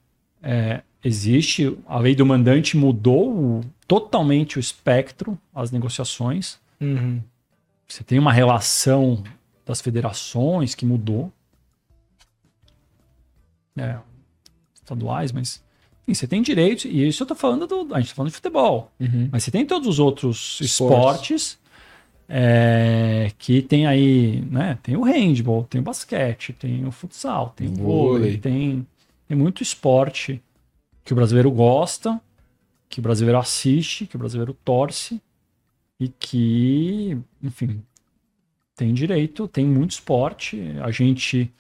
é, 0.42 0.82
existe. 1.04 1.78
A 1.88 2.00
lei 2.00 2.16
do 2.16 2.26
mandante 2.26 2.78
mudou 2.78 3.30
o- 3.30 3.62
totalmente 3.88 4.58
o 4.58 4.60
espectro, 4.60 5.38
as 5.54 5.70
negociações. 5.70 6.60
Uhum. 6.80 7.22
Você 7.88 8.04
tem 8.04 8.18
uma 8.20 8.32
relação 8.32 9.22
das 9.66 9.82
federações 9.82 10.74
que 10.76 10.86
mudou. 10.86 11.32
É, 13.78 13.98
estaduais, 14.86 15.32
mas 15.32 15.64
enfim, 16.04 16.14
você 16.14 16.28
tem 16.28 16.42
direitos, 16.42 16.86
e 16.86 17.08
isso 17.08 17.24
eu 17.24 17.28
tô 17.28 17.36
falando 17.36 17.66
do. 17.66 17.94
A 17.96 18.00
gente 18.00 18.10
tá 18.10 18.16
falando 18.16 18.30
de 18.30 18.36
futebol. 18.36 18.92
Uhum. 19.00 19.28
Mas 19.32 19.44
você 19.44 19.52
tem 19.52 19.66
todos 19.66 19.88
os 19.88 20.00
outros 20.00 20.60
Esportes. 20.62 21.58
esportes 21.58 21.60
é, 22.30 23.32
que 23.40 23.62
tem 23.62 23.88
aí, 23.88 24.42
né? 24.50 24.78
Tem 24.84 24.96
o 24.96 25.04
handball, 25.04 25.64
tem 25.64 25.82
o 25.82 25.84
basquete, 25.84 26.54
tem 26.54 26.86
o 26.86 26.92
futsal, 26.92 27.54
tem 27.56 27.68
o 27.68 27.74
Vôlei. 27.76 28.38
tem, 28.38 28.86
tem 29.28 29.38
muito 29.38 29.64
esporte 29.64 30.42
que 31.04 31.12
o 31.12 31.16
brasileiro 31.16 31.52
gosta, 31.52 32.22
que 32.88 33.00
o 33.00 33.04
brasileiro 33.04 33.40
assiste, 33.40 34.06
que 34.06 34.16
o 34.16 34.20
brasileiro 34.20 34.56
torce 34.64 35.20
e 36.00 36.08
que, 36.08 37.18
enfim, 37.42 37.82
tem 38.76 38.94
direito, 38.94 39.48
tem 39.48 39.66
muito 39.66 39.92
esporte. 39.92 40.62
A 40.84 40.92
gente 40.92 41.52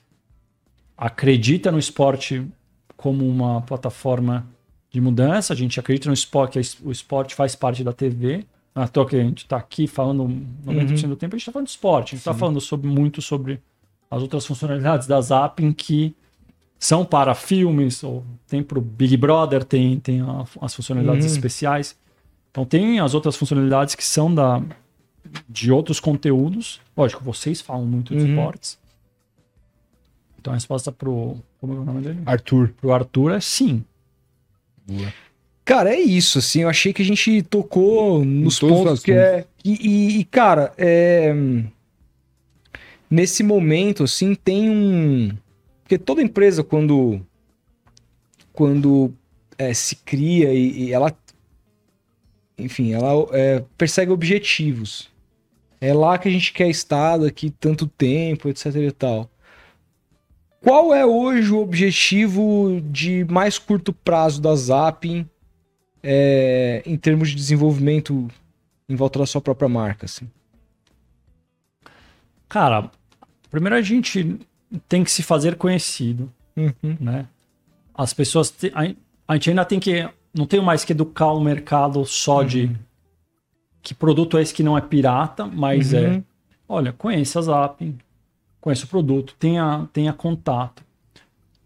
acredita 0.97 1.72
no 1.72 1.80
esporte 1.80 2.45
como 2.97 3.27
uma 3.27 3.61
plataforma 3.61 4.45
de 4.91 5.01
mudança, 5.01 5.53
a 5.53 5.55
gente 5.55 5.80
acredita 5.80 6.07
no 6.07 6.13
esporte, 6.13 6.59
o 6.84 6.91
esporte 6.91 7.35
faz 7.35 7.55
parte 7.55 7.84
da 7.84 7.91
TV. 7.91 8.45
Não 8.73 8.84
é 8.84 8.88
toa 8.88 9.05
que 9.05 9.15
a 9.15 9.23
gente 9.23 9.39
está 9.43 9.57
aqui 9.57 9.88
falando 9.88 10.23
90% 10.65 11.07
do 11.07 11.15
tempo, 11.15 11.35
a 11.35 11.38
gente 11.38 11.43
está 11.43 11.51
falando 11.51 11.67
de 11.67 11.72
esporte, 11.72 12.07
a 12.07 12.09
gente 12.11 12.19
está 12.19 12.34
falando 12.34 12.59
sobre, 12.61 12.88
muito 12.88 13.22
sobre 13.22 13.61
as 14.11 14.22
outras 14.22 14.45
funcionalidades 14.45 15.07
da 15.07 15.19
Zapping 15.19 15.72
que 15.73 16.13
são 16.77 17.03
para 17.05 17.34
filmes, 17.34 18.03
ou 18.03 18.23
tem 18.47 18.61
para 18.61 18.77
o 18.77 18.81
Big 18.81 19.15
Brother, 19.17 19.63
tem, 19.63 19.97
tem 19.99 20.22
as 20.61 20.73
funcionalidades 20.76 21.26
Uhum. 21.26 21.31
especiais. 21.31 21.95
Então 22.51 22.65
tem 22.65 22.99
as 22.99 23.13
outras 23.13 23.35
funcionalidades 23.35 23.95
que 23.95 24.03
são 24.03 24.34
da, 24.34 24.61
de 25.49 25.72
outros 25.72 25.99
conteúdos. 25.99 26.80
Lógico, 26.95 27.23
vocês 27.23 27.59
falam 27.61 27.85
muito 27.85 28.13
de 28.15 28.23
Uhum. 28.23 28.30
esportes. 28.30 28.77
Então 30.45 30.53
a 30.53 30.57
resposta 30.57 30.91
pro. 30.91 31.38
Como 31.59 31.73
é 31.73 31.77
o 31.77 31.84
nome 31.84 32.01
dele? 32.01 32.19
Arthur. 32.23 32.72
Pro 32.80 32.93
Arthur 32.93 33.31
é 33.31 33.39
sim. 33.39 33.84
Cara, 35.65 35.89
é 35.91 35.99
isso, 35.99 36.38
assim, 36.38 36.61
eu 36.61 36.69
achei 36.69 36.93
que 36.93 37.01
a 37.01 37.05
gente 37.05 37.41
tocou 37.41 38.23
nos 38.23 38.59
pontos 38.59 39.01
que 39.01 39.11
é... 39.11 39.47
E, 39.63 39.72
e- 39.72 40.19
e, 40.19 40.23
cara, 40.23 40.72
é... 40.77 41.34
Nesse 43.09 43.41
momento, 43.41 44.03
assim, 44.03 44.35
tem 44.35 44.69
um... 44.69 45.35
Porque 45.81 45.97
toda 45.97 46.22
empresa, 46.22 46.63
quando... 46.63 47.19
Quando 48.53 49.11
é, 49.57 49.73
se 49.73 49.95
cria 49.95 50.53
e, 50.53 50.84
e 50.84 50.93
ela... 50.93 51.11
Enfim, 52.55 52.93
ela 52.93 53.27
é, 53.31 53.63
persegue 53.76 54.11
objetivos. 54.11 55.09
É 55.81 55.91
lá 55.91 56.19
que 56.19 56.27
a 56.27 56.31
gente 56.31 56.53
quer 56.53 56.69
estar 56.69 57.17
daqui 57.17 57.49
tanto 57.49 57.88
tempo, 57.88 58.47
etc 58.47 58.76
e 58.76 58.91
tal. 58.91 59.27
Qual 60.65 60.91
é 60.95 61.05
hoje 61.05 61.51
o 61.53 61.61
objetivo 61.61 62.81
de 62.89 63.23
mais 63.25 63.59
curto 63.59 63.93
prazo 63.93 64.41
da 64.41 64.55
Zapping 64.55 65.29
é, 66.01 66.81
em 66.87 66.97
termos 66.97 67.29
de 67.29 67.35
desenvolvimento 67.35 68.27
em 68.89 68.95
volta 68.95 69.19
da 69.19 69.27
sua 69.27 69.39
própria 69.41 69.69
marca? 69.69 70.05
Assim? 70.07 70.27
Cara, 72.49 72.89
primeiro 73.51 73.75
a 73.75 73.81
gente 73.83 74.39
tem 74.89 75.03
que 75.03 75.11
se 75.11 75.21
fazer 75.21 75.55
conhecido, 75.55 76.33
Uhum. 76.57 76.97
né? 76.99 77.27
As 77.93 78.11
pessoas. 78.11 78.49
te- 78.49 78.71
a, 78.73 78.91
a 79.27 79.33
gente 79.35 79.49
ainda 79.51 79.65
tem 79.65 79.79
que. 79.79 80.09
Não 80.33 80.47
tem 80.47 80.59
mais 80.63 80.83
que 80.83 80.93
educar 80.93 81.31
o 81.31 81.39
mercado 81.39 82.03
só 82.07 82.41
de. 82.41 82.75
Que 83.83 83.93
produto 83.93 84.35
é 84.35 84.41
esse 84.41 84.51
que 84.53 84.63
não 84.63 84.75
é 84.75 84.81
pirata, 84.81 85.45
mas 85.45 85.93
é. 85.93 86.07
Uhum. 86.07 86.23
Olha, 86.67 86.91
conheça 86.91 87.37
a 87.37 87.41
Zapping, 87.43 87.97
conheça 88.65 88.83
o 88.83 88.87
produto, 88.87 89.35
tenha, 89.37 89.87
tenha 89.93 90.11
contato. 90.11 90.83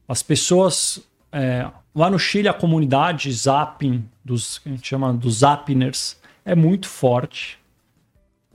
As 0.06 0.22
pessoas. 0.22 1.02
é, 1.32 1.66
lá 1.96 2.10
no 2.10 2.20
Chile, 2.20 2.50
a 2.50 2.54
comunidade 2.54 3.32
Zapping, 3.32 4.04
dos, 4.24 4.60
que 4.60 4.68
a 4.68 4.72
gente 4.74 4.86
chama 4.86 5.14
dos 5.14 5.38
Zappiners, 5.38 6.18
é 6.44 6.54
muito 6.54 6.90
forte. 6.90 7.58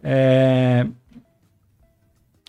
É, 0.03 0.87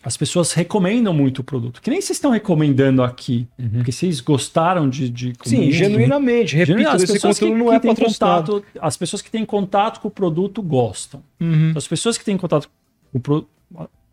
as 0.03 0.17
pessoas 0.17 0.51
recomendam 0.51 1.13
muito 1.13 1.39
o 1.39 1.43
produto. 1.45 1.81
Que 1.81 1.89
nem 1.89 2.01
vocês 2.01 2.17
estão 2.17 2.29
recomendando 2.29 3.01
aqui. 3.01 3.47
Porque 3.75 3.93
vocês 3.93 4.19
gostaram 4.19 4.89
de. 4.89 5.09
de 5.09 5.33
Sim, 5.45 5.71
genuinamente. 5.71 6.57
Repito, 6.57 6.89
as 6.89 7.03
esse 7.03 7.13
pessoas 7.13 7.39
que, 7.39 7.49
não 7.49 7.69
que 7.69 7.75
é 7.75 7.79
patrocinado. 7.79 8.51
contato, 8.51 8.65
as 8.81 8.97
pessoas 8.97 9.21
que 9.21 9.31
têm 9.31 9.45
contato 9.45 10.01
com 10.01 10.09
o 10.09 10.11
produto 10.11 10.61
gostam. 10.61 11.23
Uhum. 11.39 11.71
As 11.73 11.87
pessoas 11.87 12.17
que 12.17 12.25
têm 12.25 12.35
contato 12.35 12.69
com 13.13 13.17
o 13.17 13.21
produto. 13.21 13.49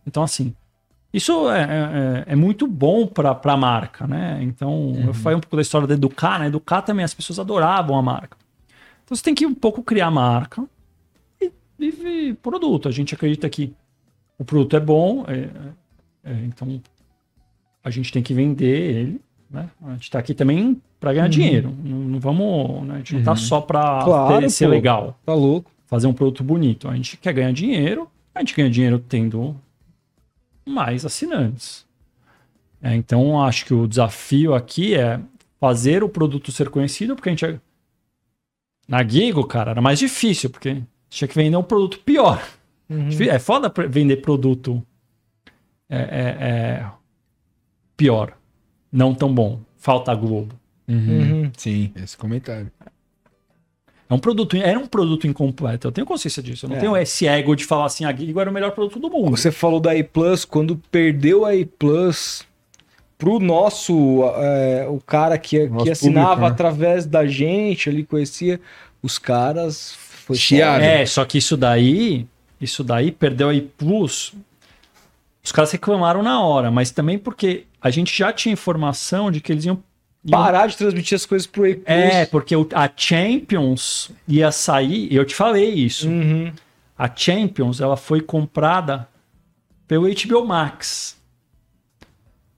Então, 0.07 0.23
assim, 0.23 0.55
isso 1.13 1.51
é, 1.51 1.61
é- 2.29 2.33
é 2.33 2.37
muito 2.37 2.67
bom 2.67 3.07
para 3.07 3.39
a 3.43 3.57
marca, 3.57 4.07
né? 4.07 4.39
Então, 4.43 4.95
eu 5.05 5.13
falei 5.15 5.37
um 5.37 5.41
pouco 5.41 5.57
da 5.57 5.63
história 5.63 5.87
da 5.87 5.95
Educar, 5.95 6.39
né? 6.39 6.47
Educar 6.47 6.83
também, 6.83 7.05
as 7.05 7.13
pessoas 7.15 7.39
adoravam 7.39 7.97
a 7.97 8.03
marca. 8.03 8.37
Então, 9.05 9.17
você 9.17 9.23
tem 9.23 9.35
que 9.35 9.45
um 9.47 9.55
pouco 9.55 9.83
criar 9.83 10.11
marca 10.11 10.65
e, 11.41 11.53
e, 11.79 12.29
e 12.29 12.35
produto. 12.35 12.89
A 12.89 12.93
gente 12.93 13.15
acredita 13.15 13.49
que 13.51 13.73
o 14.39 14.45
produto 14.45 14.75
é 14.77 14.81
bom, 14.81 15.25
é- 15.29 15.49
é, 16.25 16.33
então 16.47 16.81
a 17.85 17.91
gente 17.91 18.13
tem 18.13 18.23
que 18.23 18.33
vender 18.33 18.97
ele. 18.97 19.21
Né? 19.51 19.69
A 19.85 19.91
gente 19.93 20.05
está 20.05 20.19
aqui 20.19 20.33
também 20.33 20.81
para 20.99 21.13
ganhar 21.13 21.29
dinheiro. 21.29 21.75
Não, 21.85 21.99
não 21.99 22.19
vamos. 22.21 22.87
né? 22.87 22.95
A 22.95 22.99
gente 22.99 23.13
não 23.15 23.21
está 23.21 23.37
só 23.37 23.61
para 23.61 24.03
Claro, 24.05 24.49
ser 24.49 24.65
pô. 24.67 24.71
legal, 24.71 25.19
Tá 25.27 25.35
louco. 25.35 25.71
fazer 25.87 26.07
um 26.07 26.15
produto 26.15 26.43
bonito. 26.43 26.89
A 26.89 26.97
gente 26.97 27.19
quer 27.19 27.35
ganhar 27.35 27.53
dinheiro, 27.53 28.09
a 28.35 28.39
gente 28.41 28.55
ganha 28.57 28.71
dinheiro 28.71 28.99
tendo 28.99 29.55
mais 30.67 31.05
assinantes. 31.05 31.87
É, 32.81 32.95
então, 32.95 33.41
acho 33.43 33.65
que 33.67 33.75
o 33.75 33.87
desafio 33.87 34.55
aqui 34.55 34.95
é 34.95 35.21
fazer 35.61 36.03
o 36.03 36.09
produto 36.09 36.51
ser 36.51 36.69
conhecido, 36.69 37.15
porque 37.15 37.29
a 37.29 37.33
gente. 37.33 37.61
Na 38.89 39.07
Gigo, 39.07 39.47
cara, 39.47 39.71
era 39.71 39.81
mais 39.81 39.99
difícil, 39.99 40.51
porque 40.51 40.83
tinha 41.09 41.29
que 41.29 41.35
vender 41.35 41.57
um 41.57 41.63
produto 41.63 42.01
pior. 42.01 42.43
É 43.31 43.39
foda 43.39 43.73
vender 43.89 44.17
produto 44.17 44.85
é, 45.89 45.99
é- 45.99 46.37
é 46.81 46.91
pior, 47.97 48.37
não 48.91 49.15
tão 49.15 49.33
bom. 49.33 49.61
Falta 49.79 50.13
a 50.13 50.15
Globo. 50.15 50.55
Uhum. 50.89 51.51
Sim, 51.57 51.93
esse 51.97 52.17
comentário. 52.17 52.71
É 54.13 54.15
um 54.15 54.19
produto, 54.19 54.57
era 54.57 54.79
um 54.79 54.87
produto 54.87 55.27
incompleto. 55.27 55.89
Eu 55.89 55.93
tenho 55.93 56.07
consciência 56.07 56.43
disso. 56.43 56.67
Eu 56.67 56.71
não 56.71 56.77
É. 56.77 56.81
tenho 56.81 56.97
esse 56.99 57.27
ego 57.27 57.57
de 57.57 57.65
falar 57.65 57.87
assim, 57.87 58.05
a 58.05 58.15
Gigo 58.15 58.39
era 58.39 58.51
o 58.51 58.53
melhor 58.53 58.73
produto 58.73 58.99
do 58.99 59.09
mundo. 59.09 59.37
Você 59.37 59.51
falou 59.51 59.81
da 59.81 59.93
A 59.93 60.05
Plus, 60.05 60.45
quando 60.45 60.77
perdeu 60.91 61.47
a 61.47 61.53
A 61.53 61.67
Plus 61.79 62.45
pro 63.17 63.39
nosso, 63.39 64.23
é, 64.37 64.87
o 64.87 65.01
cara 65.01 65.39
que, 65.39 65.67
Nosso 65.67 65.85
que 65.87 65.91
assinava 65.93 66.27
público, 66.29 66.41
né? 66.43 66.47
através 66.53 67.07
da 67.07 67.25
gente, 67.27 67.89
ali 67.89 68.05
conhecia 68.05 68.61
os 69.03 69.19
caras. 69.19 69.95
Foi 70.27 70.37
Chiado. 70.37 70.83
É, 70.85 71.07
só 71.07 71.25
que 71.25 71.39
isso 71.39 71.57
daí, 71.57 72.27
isso 72.61 72.85
daí 72.85 73.11
perdeu 73.11 73.49
aí 73.49 73.63
plus. 73.63 74.35
Os 75.43 75.51
caras 75.51 75.73
reclamaram 75.73 76.23
na 76.23 76.41
hora, 76.43 76.71
mas 76.71 76.91
também 76.91 77.19
porque 77.19 77.65
a 77.81 77.89
gente 77.91 78.17
já 78.17 78.31
tinha 78.31 78.53
informação 78.53 79.31
de 79.31 79.41
que 79.41 79.51
eles 79.53 79.65
iam. 79.65 79.83
Parar 80.31 80.69
de 80.69 80.77
transmitir 80.77 81.17
as 81.17 81.27
coisas 81.27 81.47
pro 81.47 81.63
Plus. 81.63 81.83
É, 81.85 82.27
porque 82.27 82.55
a 82.55 82.91
Champions 82.97 84.11
ia 84.29 84.53
sair, 84.53 85.13
eu 85.13 85.25
te 85.25 85.35
falei 85.35 85.71
isso. 85.71 86.09
Uhum. 86.09 86.53
A 86.97 87.11
Champions, 87.15 87.81
ela 87.81 87.97
foi 87.97 88.21
comprada 88.21 89.09
pelo 89.89 90.07
HBO 90.09 90.47
Max. 90.47 91.21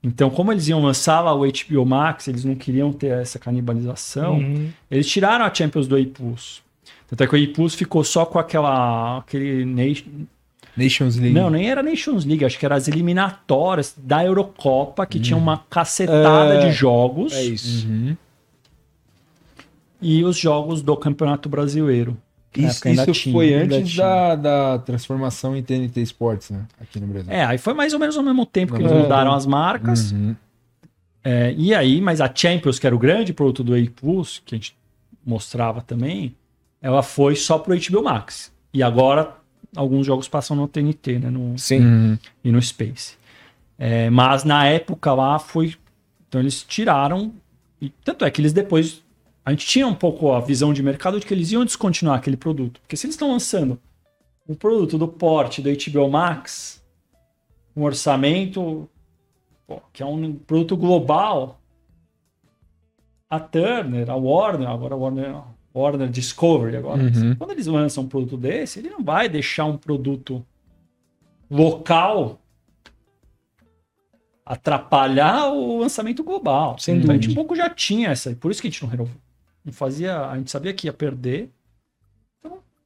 Então, 0.03 0.29
como 0.29 0.51
eles 0.51 0.67
iam 0.67 0.83
lançar 0.83 1.19
lá 1.21 1.33
o 1.33 1.39
HBO 1.39 1.83
Max, 1.83 2.27
eles 2.27 2.45
não 2.45 2.53
queriam 2.53 2.93
ter 2.93 3.07
essa 3.07 3.39
canibalização, 3.39 4.37
Uhum. 4.37 4.69
eles 4.91 5.07
tiraram 5.07 5.43
a 5.43 5.51
Champions 5.53 5.87
do 5.87 5.95
A+. 5.95 5.99
Tanto 7.07 7.23
é 7.23 7.27
que 7.27 7.35
o 7.59 7.65
A 7.65 7.69
ficou 7.69 8.03
só 8.03 8.23
com 8.25 8.37
aquela 8.37 9.17
aquele 9.19 9.65
Nations 10.77 11.15
League. 11.17 11.33
não, 11.33 11.49
nem 11.49 11.69
era 11.69 11.81
Nations 11.81 12.25
League, 12.25 12.43
acho 12.45 12.57
que 12.59 12.65
eram 12.65 12.75
as 12.75 12.87
eliminatórias 12.87 13.93
da 13.97 14.23
Eurocopa 14.25 15.05
que 15.05 15.19
tinha 15.19 15.37
uma 15.37 15.59
cacetada 15.69 16.55
É, 16.55 16.67
de 16.67 16.71
jogos 16.73 17.33
É 17.33 17.43
isso. 17.43 17.87
Uhum. 17.87 18.15
e 20.01 20.23
os 20.23 20.37
jogos 20.37 20.81
do 20.81 20.95
Campeonato 20.97 21.47
Brasileiro. 21.49 22.17
Isso, 22.57 22.87
isso 22.87 23.11
tinha, 23.11 23.33
foi 23.33 23.53
antes 23.53 23.95
da, 23.97 24.33
da 24.35 24.79
transformação 24.79 25.57
em 25.57 25.61
TNT 25.61 26.01
Sports, 26.03 26.51
né? 26.51 26.61
Aqui 26.79 27.01
no 27.01 27.07
Brasil. 27.07 27.29
É, 27.31 27.43
aí 27.43 27.57
foi 27.57 27.73
mais 27.73 27.93
ou 27.93 27.99
menos 27.99 28.15
ao 28.15 28.23
mesmo 28.23 28.45
tempo 28.45 28.73
que 28.73 28.81
eles 28.81 28.91
É. 28.91 28.95
mudaram 28.97 29.33
as 29.33 29.45
marcas. 29.45 30.11
Uhum. 30.13 30.33
É, 31.21 31.53
e 31.57 31.73
aí, 31.73 31.99
mas 31.99 32.21
a 32.21 32.31
Champions, 32.33 32.79
que 32.79 32.87
era 32.87 32.95
o 32.95 32.99
grande 32.99 33.33
produto 33.33 33.61
do 33.61 33.73
A 33.75 33.77
Plus, 33.93 34.41
que 34.45 34.55
a 34.55 34.57
gente 34.57 34.73
mostrava 35.25 35.81
também, 35.81 36.33
ela 36.81 37.03
foi 37.03 37.35
só 37.35 37.57
pro 37.57 37.75
HBO 37.75 38.03
Max. 38.03 38.53
E 38.73 38.81
agora 38.81 39.33
alguns 39.75 40.05
jogos 40.05 40.27
passam 40.27 40.55
no 40.55 40.67
TNT, 40.67 41.19
né? 41.19 41.29
No, 41.29 41.57
Sim. 41.57 41.79
Uhum. 41.79 42.17
e 42.43 42.51
no 42.51 42.61
Space. 42.61 43.17
É, 43.77 44.09
mas 44.09 44.43
na 44.43 44.65
época 44.65 45.13
lá 45.13 45.37
foi. 45.39 45.75
Então 46.27 46.41
eles 46.41 46.63
tiraram. 46.63 47.33
E 47.81 47.89
tanto 48.03 48.25
é 48.25 48.31
que 48.31 48.41
eles 48.41 48.53
depois. 48.53 49.03
A 49.45 49.51
gente 49.51 49.67
tinha 49.67 49.85
um 49.85 49.93
pouco 49.93 50.31
a 50.31 50.39
visão 50.39 50.73
de 50.73 50.81
mercado 50.81 51.19
de 51.19 51.25
que 51.25 51.33
eles 51.33 51.51
iam 51.51 51.63
descontinuar 51.63 52.17
aquele 52.17 52.37
produto. 52.37 52.79
Porque 52.81 52.97
se 52.97 53.05
eles 53.05 53.13
estão 53.13 53.31
lançando 53.31 53.79
um 54.47 54.55
produto 54.55 54.97
do 54.97 55.07
porte 55.07 55.61
do 55.61 55.69
HBO 55.69 56.09
Max, 56.09 56.83
um 57.75 57.83
orçamento 57.83 58.89
pô, 59.67 59.81
que 59.91 60.01
é 60.01 60.05
um 60.05 60.33
produto 60.33 60.77
global, 60.77 61.59
a 63.29 63.39
Turner, 63.39 64.09
a 64.09 64.15
Warner, 64.15 64.69
agora 64.69 64.93
a 64.93 64.97
Warner, 64.97 65.35
Warner 65.75 66.07
Discovery, 66.09 66.77
agora, 66.77 67.03
Uhum. 67.03 67.35
quando 67.35 67.51
eles 67.51 67.67
lançam 67.67 68.03
um 68.05 68.07
produto 68.07 68.37
desse, 68.37 68.79
ele 68.79 68.89
não 68.89 69.03
vai 69.03 69.27
deixar 69.27 69.65
um 69.65 69.77
produto 69.77 70.45
local 71.51 72.39
atrapalhar 74.45 75.49
o 75.51 75.79
lançamento 75.79 76.23
global. 76.23 76.77
Sem 76.79 76.97
então 76.97 77.11
a 77.11 77.13
gente 77.15 77.23
dúvida. 77.23 77.41
um 77.41 77.43
pouco 77.43 77.55
já 77.55 77.69
tinha 77.69 78.09
essa, 78.09 78.31
por 78.35 78.51
isso 78.51 78.61
que 78.61 78.67
a 78.67 78.71
gente 78.71 78.83
não 78.83 78.89
renovou. 78.89 79.15
Não 79.63 79.73
fazia, 79.73 80.19
a 80.27 80.37
gente 80.37 80.51
sabia 80.51 80.73
que 80.73 80.87
ia 80.87 80.93
perder 80.93 81.49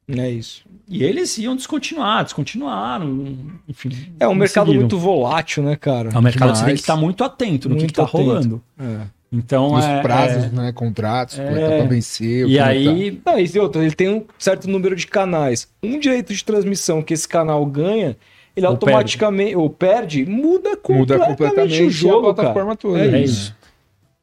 É 0.07 0.29
isso. 0.29 0.63
e 0.87 1.03
eles 1.03 1.37
iam 1.37 1.55
descontinuar, 1.55 2.23
descontinuaram, 2.23 3.35
enfim. 3.67 3.89
É 4.19 4.27
um 4.27 4.33
mercado 4.35 4.67
seguiram. 4.67 4.81
muito 4.83 4.97
volátil, 4.97 5.61
né, 5.63 5.75
cara? 5.75 6.09
É 6.13 6.17
um 6.17 6.21
mercado 6.21 6.51
que 6.53 6.57
você 6.59 6.65
tem 6.65 6.73
que 6.75 6.79
estar 6.81 6.95
muito 6.95 7.23
atento 7.23 7.67
no 7.67 7.75
que, 7.75 7.81
Muito 7.81 7.91
que 7.91 7.97
tá 7.97 8.03
atento. 8.03 8.17
rolando. 8.17 8.63
É. 8.79 9.18
Então 9.31 9.73
Os 9.75 9.85
é, 9.85 10.01
prazos, 10.01 10.45
é, 10.45 10.49
né? 10.49 10.71
Contratos, 10.71 11.37
É. 11.37 11.45
quanto 11.45 11.59
tá 11.61 11.77
pra 11.77 11.85
vencer. 11.85 12.47
e 12.47 12.59
aí 12.59 13.21
Não, 13.25 13.39
e 13.39 13.59
outra, 13.59 13.83
ele 13.83 13.93
tem 13.93 14.09
um 14.09 14.25
certo 14.39 14.67
número 14.69 14.95
de 14.95 15.05
canais. 15.05 15.67
Um 15.83 15.99
direito 15.99 16.33
de 16.33 16.43
transmissão 16.43 17.01
que 17.01 17.13
esse 17.13 17.27
canal 17.27 17.63
ganha, 17.65 18.17
ele 18.55 18.65
Ou 18.65 18.71
automaticamente, 18.73 19.55
ou 19.55 19.69
perde, 19.69 20.25
muda 20.25 20.75
tá. 20.75 20.93
Muda 20.93 21.19
completamente, 21.19 21.37
completamente 21.37 21.83
o 21.83 21.89
jogo, 21.91 22.29
a 22.29 22.33
plataforma 22.33 22.75
cara. 22.75 22.77
toda. 22.77 22.99
É 23.05 23.07
né? 23.07 23.21
isso. 23.21 23.55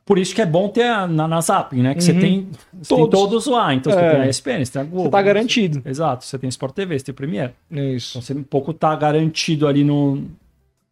Por 0.04 0.18
isso 0.18 0.32
que 0.34 0.40
é 0.42 0.46
bom 0.46 0.68
ter 0.68 0.84
a, 0.84 1.04
na, 1.06 1.26
na 1.26 1.40
Zap, 1.40 1.74
né? 1.74 1.92
Que 1.94 2.02
você 2.02 2.12
Uhum. 2.12 2.20
tem, 2.20 2.48
você 2.80 2.94
tem 2.94 2.98
Todos. 2.98 3.20
todos 3.20 3.46
lá. 3.46 3.74
Então 3.74 3.92
você 3.92 3.98
É. 3.98 4.10
tem 4.12 4.20
a 4.20 4.28
ESPN, 4.28 4.64
você 4.64 4.72
tem 4.72 4.82
a 4.82 4.84
Globo. 4.84 5.04
Você 5.04 5.10
tá 5.10 5.22
garantido. 5.22 5.82
Exato, 5.84 6.24
você 6.24 6.38
tem 6.38 6.48
Sport 6.48 6.74
TV, 6.74 6.96
você 6.98 7.04
tem 7.06 7.14
Premiere. 7.14 7.52
É 7.72 7.90
isso. 7.92 8.10
Então 8.18 8.22
você 8.22 8.32
um 8.34 8.42
pouco 8.44 8.72
tá 8.72 8.94
garantido 8.94 9.66
ali 9.66 9.82
no. 9.82 10.24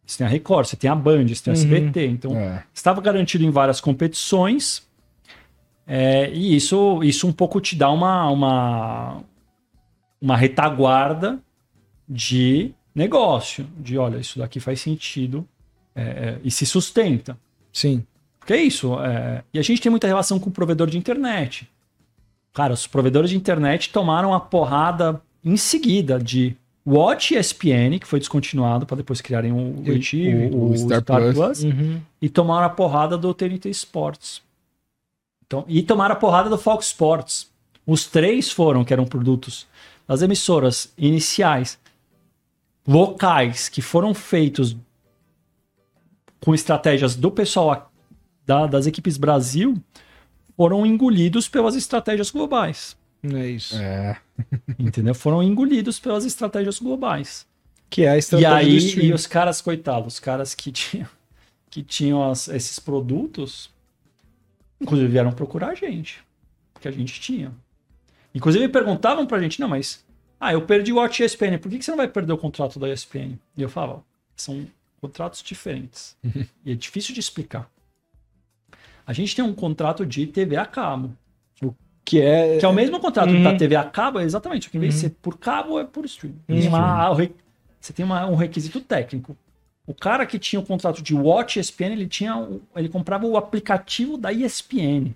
Você 0.05 0.17
tem 0.19 0.27
a 0.27 0.29
Record, 0.29 0.67
você 0.67 0.75
tem 0.75 0.89
a 0.89 0.95
Band, 0.95 1.27
você 1.27 1.43
tem 1.43 1.53
a 1.53 1.55
Uhum. 1.57 1.61
SBT. 1.63 2.05
Então 2.07 2.35
É. 2.37 2.63
estava 2.73 3.01
garantido 3.01 3.43
em 3.43 3.49
várias 3.49 3.79
competições. 3.81 4.83
é, 5.87 6.31
e 6.33 6.55
isso, 6.55 7.03
isso 7.03 7.27
um 7.27 7.31
pouco 7.31 7.61
te 7.61 7.75
dá 7.75 7.91
uma, 7.91 8.27
uma, 8.31 9.21
uma 10.21 10.35
retaguarda 10.35 11.39
de 12.09 12.71
negócio. 12.93 13.67
De 13.77 13.97
olha, 13.97 14.17
isso 14.17 14.39
daqui 14.39 14.59
faz 14.59 14.81
sentido 14.81 15.47
é, 15.95 16.01
é, 16.01 16.39
e 16.43 16.49
se 16.49 16.65
sustenta. 16.65 17.37
Sim. 17.71 18.03
Porque 18.39 18.53
é 18.53 18.61
isso. 18.63 18.99
é, 18.99 19.43
e 19.53 19.59
a 19.59 19.61
gente 19.61 19.79
tem 19.81 19.89
muita 19.89 20.07
relação 20.07 20.39
com 20.39 20.49
o 20.49 20.53
provedor 20.53 20.87
de 20.89 20.97
internet. 20.97 21.69
Cara, 22.53 22.73
os 22.73 22.87
provedores 22.87 23.29
de 23.29 23.35
internet 23.37 23.89
tomaram 23.91 24.33
a 24.33 24.39
porrada 24.39 25.21
em 25.43 25.57
seguida 25.57 26.17
de 26.19 26.55
Watch 26.87 27.33
ESPN, 27.35 27.97
que 27.99 28.05
foi 28.05 28.19
descontinuado 28.19 28.85
para 28.85 28.97
depois 28.97 29.19
criarem 29.19 29.51
o, 29.51 29.81
Eu 29.85 29.99
tive, 29.99 30.47
o, 30.47 30.55
o 30.55 30.71
o 30.71 30.77
Star 30.77 31.01
Star, 31.01 31.21
Plus. 31.21 31.35
Plus, 31.35 31.63
Uhum. 31.63 32.01
e 32.21 32.29
tomaram 32.29 32.65
a 32.67 32.69
porrada 32.69 33.17
do 33.17 33.33
TNT 33.33 33.69
Sports. 33.71 34.41
Então, 35.47 35.65
e 35.67 35.81
tomaram 35.81 36.13
a 36.13 36.17
porrada 36.17 36.49
do 36.49 36.57
Fox 36.57 36.87
Sports. 36.87 37.49
Os 37.87 38.05
três 38.05 38.51
foram, 38.51 38.83
que 38.83 38.93
eram 38.93 39.05
produtos 39.05 39.67
das 40.07 40.21
emissoras 40.21 40.93
iniciais, 40.97 41.79
locais, 42.87 43.67
que 43.69 43.81
foram 43.81 44.13
feitos 44.13 44.75
com 46.43 46.53
estratégias 46.53 47.15
do 47.15 47.31
pessoal 47.31 47.91
da- 48.45 48.67
das 48.67 48.85
equipes 48.85 49.17
Brasil, 49.17 49.75
foram 50.55 50.85
engolidos 50.85 51.47
pelas 51.49 51.75
estratégias 51.75 52.29
globais. 52.29 52.95
É 53.33 53.47
isso. 53.47 53.75
É. 53.77 54.17
Entendeu? 54.77 55.15
Foram 55.15 55.41
engolidos 55.41 55.99
pelas 55.99 56.25
estratégias 56.25 56.79
globais. 56.79 57.45
Que 57.89 58.03
é 58.03 58.09
a 58.09 58.15
E 58.15 58.19
estratégia 58.19 58.49
do 58.49 58.55
aí, 59.01 59.05
e 59.09 59.13
os 59.13 59.25
caras, 59.27 59.61
coitados, 59.61 60.15
os 60.15 60.19
caras 60.19 60.53
que 60.55 60.71
tinham, 60.71 61.07
que 61.69 61.81
tinham 61.83 62.29
as- 62.29 62.47
esses 62.47 62.79
produtos, 62.79 63.69
inclusive 64.81 65.07
vieram 65.09 65.31
procurar 65.31 65.69
a 65.69 65.75
gente, 65.75 66.23
que 66.81 66.87
a 66.87 66.91
gente 66.91 67.19
tinha. 67.21 67.51
Inclusive 68.33 68.67
perguntavam 68.67 69.25
pra 69.25 69.39
gente, 69.41 69.59
não, 69.61 69.69
mas, 69.69 70.03
ah, 70.39 70.51
eu 70.51 70.61
perdi 70.63 70.91
o 70.91 70.97
Watch 70.97 71.23
ESPN, 71.23 71.57
por 71.57 71.69
que, 71.71 71.77
que 71.77 71.85
você 71.85 71.91
não 71.91 71.97
vai 71.97 72.07
perder 72.07 72.33
o 72.33 72.37
contrato 72.37 72.77
da 72.79 72.89
ESPN? 72.91 73.37
E 73.55 73.61
eu 73.61 73.69
falava, 73.69 74.03
são 74.35 74.67
contratos 74.99 75.41
diferentes. 75.41 76.17
e 76.65 76.71
é 76.71 76.75
difícil 76.75 77.13
de 77.13 77.19
explicar. 77.19 77.69
A 79.07 79.13
gente 79.13 79.35
tem 79.35 79.45
um 79.45 79.53
contrato 79.53 80.05
de 80.05 80.25
TV 80.27 80.57
a 80.57 80.65
cabo, 80.65 81.15
Que 82.05 82.21
é. 82.21 82.59
que 82.59 82.65
é 82.65 82.67
o 82.67 82.73
mesmo 82.73 82.99
contrato 82.99 83.31
Uhum. 83.31 83.41
da 83.43 83.55
TV 83.55 83.75
a 83.75 83.83
cabo, 83.83 84.19
é 84.19 84.23
exatamente. 84.23 84.69
Que 84.69 84.77
em 84.77 84.79
vez 84.79 84.93
de 84.93 84.99
ser 85.01 85.09
por 85.21 85.37
cabo, 85.39 85.79
é 85.79 85.83
por 85.83 86.05
stream. 86.05 86.35
Tem 86.45 86.67
uma- 86.67 87.11
você 87.81 87.91
tem 87.93 88.05
uma- 88.05 88.27
um 88.27 88.35
requisito 88.35 88.79
técnico. 88.79 89.35
O 89.87 89.93
cara 89.93 90.25
que 90.25 90.37
tinha 90.39 90.59
o 90.59 90.65
contrato 90.65 91.01
de 91.01 91.13
Watch 91.15 91.59
ESPN, 91.59 91.91
ele, 91.93 92.07
tinha, 92.07 92.47
ele 92.75 92.89
comprava 92.89 93.25
o 93.25 93.35
aplicativo 93.37 94.17
da 94.17 94.31
ESPN. 94.31 95.13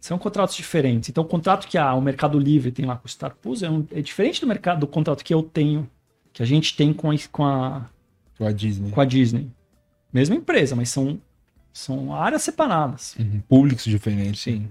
São 0.00 0.18
contratos 0.18 0.54
diferentes. 0.54 1.08
Então, 1.08 1.24
o 1.24 1.26
contrato 1.26 1.66
que 1.66 1.78
a, 1.78 1.94
o 1.94 2.00
Mercado 2.00 2.38
Livre 2.38 2.70
tem 2.70 2.84
lá 2.84 2.96
com 2.96 3.06
o 3.06 3.08
Star 3.08 3.34
Plus 3.40 3.62
é, 3.62 3.70
um- 3.70 3.86
é 3.90 4.02
diferente 4.02 4.38
do 4.40 4.46
mercado 4.46 4.80
do 4.80 4.86
contrato 4.86 5.24
que 5.24 5.32
eu 5.32 5.42
tenho, 5.42 5.88
que 6.32 6.42
a 6.42 6.46
gente 6.46 6.76
tem 6.76 6.92
com 6.92 7.10
a, 7.10 7.14
com 7.32 7.44
a, 7.44 7.86
Com 8.36 8.46
a 8.46 8.52
Disney. 8.52 8.90
com 8.90 9.00
a 9.00 9.04
Disney. 9.06 9.48
Mesma 10.12 10.34
empresa, 10.36 10.76
mas 10.76 10.90
são, 10.90 11.18
são 11.74 12.14
áreas 12.14 12.42
separadas. 12.42 13.14
Uhum. 13.18 13.42
Públicos 13.48 13.84
diferentes. 13.84 14.40
Sim. 14.42 14.68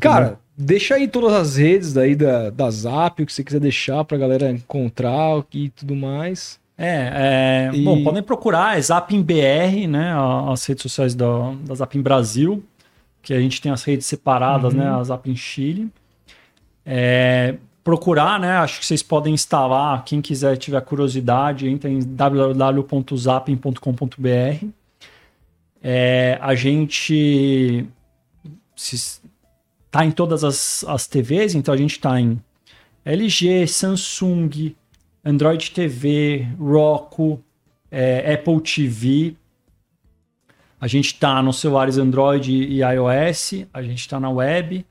Cara, 0.00 0.40
deixa 0.56 0.94
aí 0.96 1.06
todas 1.06 1.32
as 1.34 1.56
redes 1.56 1.92
daí 1.92 2.16
da, 2.16 2.50
da 2.50 2.68
Zap, 2.70 3.22
o 3.22 3.26
que 3.26 3.32
você 3.32 3.44
quiser 3.44 3.60
deixar 3.60 4.02
pra 4.04 4.18
galera 4.18 4.50
encontrar 4.50 5.44
e 5.52 5.68
tudo 5.68 5.94
mais. 5.94 6.58
É, 6.76 7.68
é, 7.70 7.76
E- 7.76 7.84
bom, 7.84 8.02
podem 8.02 8.22
procurar, 8.22 8.76
é 8.76 8.80
Zapin 8.80 9.22
BR, 9.22 9.86
né? 9.88 10.12
As 10.50 10.64
redes 10.64 10.82
sociais 10.82 11.14
da, 11.14 11.52
da 11.64 11.74
Zapin 11.76 12.00
Brasil, 12.00 12.64
que 13.20 13.32
a 13.34 13.38
gente 13.40 13.60
tem 13.60 13.70
as 13.70 13.84
redes 13.84 14.06
separadas, 14.06 14.72
Uhum. 14.72 14.80
né? 14.80 14.88
A 14.88 15.04
Zapin 15.04 15.36
Chile. 15.36 15.88
É, 16.84 17.54
procurar, 17.84 18.40
né? 18.40 18.56
Acho 18.56 18.80
que 18.80 18.86
vocês 18.86 19.02
podem 19.02 19.34
instalar, 19.34 20.02
quem 20.04 20.20
quiser 20.20 20.56
tiver 20.56 20.80
curiosidade, 20.80 21.68
entra 21.68 21.88
em 21.90 22.00
www.zapin.com.br. 22.00 24.66
É, 25.82 26.38
a 26.40 26.54
gente 26.54 27.84
está 28.76 30.04
em 30.04 30.12
todas 30.12 30.44
as, 30.44 30.84
as 30.84 31.06
TVs, 31.08 31.54
então 31.54 31.74
a 31.74 31.76
gente 31.76 31.92
está 31.92 32.20
em 32.20 32.40
LG, 33.04 33.66
Samsung, 33.66 34.76
Android 35.24 35.72
TV, 35.72 36.46
Roku, 36.58 37.42
é, 37.90 38.34
Apple 38.34 38.60
TV. 38.60 39.36
A 40.80 40.86
gente 40.86 41.06
está 41.06 41.42
nos 41.42 41.58
celulares 41.58 41.98
Android 41.98 42.52
e 42.52 42.80
iOS, 42.80 43.66
a 43.72 43.82
gente 43.82 43.98
está 43.98 44.20
na 44.20 44.30
web. 44.30 44.86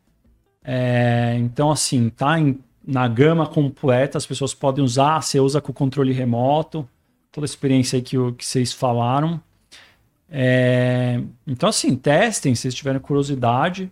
É, 0.64 1.36
então, 1.40 1.72
assim, 1.72 2.10
tá 2.10 2.40
em- 2.40 2.60
na 2.86 3.08
gama 3.08 3.48
completa, 3.48 4.18
as 4.18 4.26
pessoas 4.26 4.54
podem 4.54 4.84
usar, 4.84 5.22
você 5.22 5.40
usa 5.40 5.62
com 5.62 5.72
controle 5.72 6.12
remoto, 6.12 6.88
toda 7.32 7.46
a 7.46 7.50
experiência 7.50 8.02
que, 8.02 8.18
que 8.34 8.46
vocês 8.46 8.74
falaram. 8.74 9.42
É, 10.32 11.22
então, 11.46 11.68
assim, 11.68 11.94
testem 11.96 12.56
se 12.56 12.62
vocês 12.62 12.74
tiverem 12.74 13.02
curiosidade. 13.02 13.92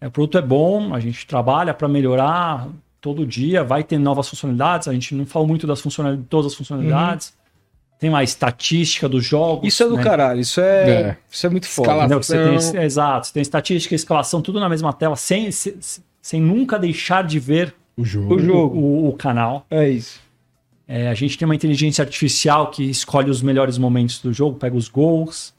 É, 0.00 0.06
o 0.06 0.10
produto 0.10 0.38
é 0.38 0.42
bom, 0.42 0.94
a 0.94 1.00
gente 1.00 1.26
trabalha 1.26 1.74
para 1.74 1.86
melhorar 1.86 2.68
todo 3.00 3.26
dia, 3.26 3.62
vai 3.62 3.84
ter 3.84 3.98
novas 3.98 4.28
funcionalidades. 4.28 4.88
A 4.88 4.92
gente 4.94 5.14
não 5.14 5.26
fala 5.26 5.46
muito 5.46 5.66
das 5.66 5.80
funcionalidades, 5.80 6.26
todas 6.30 6.52
as 6.52 6.54
funcionalidades. 6.56 7.34
Tem 7.98 8.08
uma 8.08 8.22
estatística 8.22 9.08
dos 9.08 9.24
jogos. 9.24 9.68
Isso 9.68 9.82
é 9.82 9.88
do 9.88 9.96
né? 9.96 10.02
caralho, 10.02 10.40
isso 10.40 10.60
é, 10.60 10.90
É. 10.90 11.16
Isso 11.30 11.46
é 11.46 11.50
muito 11.50 11.68
foda. 11.68 12.16
Você 12.16 12.32
tem, 12.36 12.54
Escalação. 12.54 12.82
exato, 12.82 13.26
você 13.26 13.32
tem 13.34 13.42
estatística, 13.42 13.94
escalação, 13.94 14.40
tudo 14.40 14.58
na 14.58 14.68
mesma 14.68 14.92
tela, 14.92 15.16
sem, 15.16 15.50
sem, 15.50 15.74
sem 16.20 16.40
nunca 16.40 16.78
deixar 16.78 17.22
de 17.24 17.38
ver 17.38 17.74
O 17.96 18.04
jogo. 18.04 18.34
O 18.34 18.38
jogo. 18.38 18.78
o, 18.78 19.08
o 19.08 19.12
canal. 19.12 19.66
É 19.70 19.88
isso. 19.88 20.20
É, 20.86 21.08
a 21.08 21.14
gente 21.14 21.38
tem 21.38 21.46
uma 21.46 21.54
inteligência 21.54 22.02
artificial 22.02 22.70
que 22.70 22.82
escolhe 22.84 23.30
os 23.30 23.40
melhores 23.42 23.78
momentos 23.78 24.18
do 24.20 24.32
jogo, 24.32 24.58
pega 24.58 24.76
os 24.76 24.88
gols. 24.88 25.54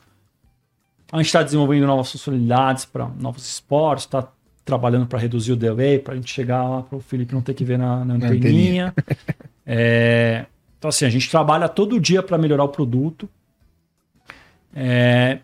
A 1.11 1.17
gente 1.17 1.27
está 1.27 1.43
desenvolvendo 1.43 1.85
novas 1.85 2.11
funcionalidades 2.11 2.85
para 2.85 3.07
novos 3.19 3.47
esportes, 3.47 4.05
está 4.05 4.27
trabalhando 4.63 5.05
para 5.05 5.19
reduzir 5.19 5.51
o 5.51 5.55
delay, 5.55 5.99
para 5.99 6.13
a 6.13 6.17
gente 6.17 6.31
chegar 6.31 6.67
lá 6.67 6.81
para 6.81 6.97
o 6.97 7.01
Felipe 7.01 7.33
não 7.33 7.41
ter 7.41 7.53
que 7.53 7.63
ver 7.63 7.77
na, 7.77 8.03
na 8.03 8.15
anteninha. 8.15 8.93
É, 9.67 10.45
então, 10.77 10.89
assim, 10.89 11.05
a 11.05 11.09
gente 11.09 11.27
trabalha 11.27 11.67
todo 11.67 11.99
dia 11.99 12.21
para 12.21 12.37
melhorar 12.37 12.63
o 12.63 12.69
produto. 12.69 13.27
É, 14.75 15.39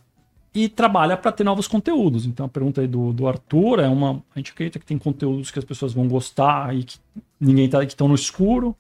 e 0.54 0.68
trabalha 0.68 1.16
para 1.16 1.32
ter 1.32 1.44
novos 1.44 1.68
conteúdos. 1.68 2.26
Então, 2.26 2.46
a 2.46 2.50
pergunta 2.50 2.82
aí 2.82 2.88
do, 2.88 3.14
do 3.14 3.28
Arthur 3.28 3.80
é 3.80 3.88
uma. 3.88 4.22
A 4.36 4.40
gente 4.40 4.52
acredita 4.52 4.78
que 4.78 4.86
tem 4.86 4.98
conteúdos 4.98 5.50
que 5.50 5.58
as 5.58 5.66
pessoas 5.66 5.94
vão 5.94 6.08
gostar 6.08 6.76
e 6.76 6.84
que 6.84 7.00
ninguém 7.40 7.70
tá, 7.70 7.80
que 7.86 7.94
estão 7.94 8.08
no 8.08 8.16
escuro. 8.16 8.76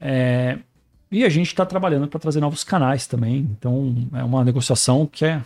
É, 0.00 0.58
e 1.10 1.24
a 1.24 1.28
gente 1.28 1.46
está 1.46 1.64
trabalhando 1.64 2.06
para 2.06 2.20
trazer 2.20 2.40
novos 2.40 2.62
canais 2.62 3.06
também. 3.06 3.38
Então, 3.58 3.96
é 4.12 4.22
uma 4.22 4.44
negociação 4.44 5.06
que 5.06 5.24
é, 5.24 5.40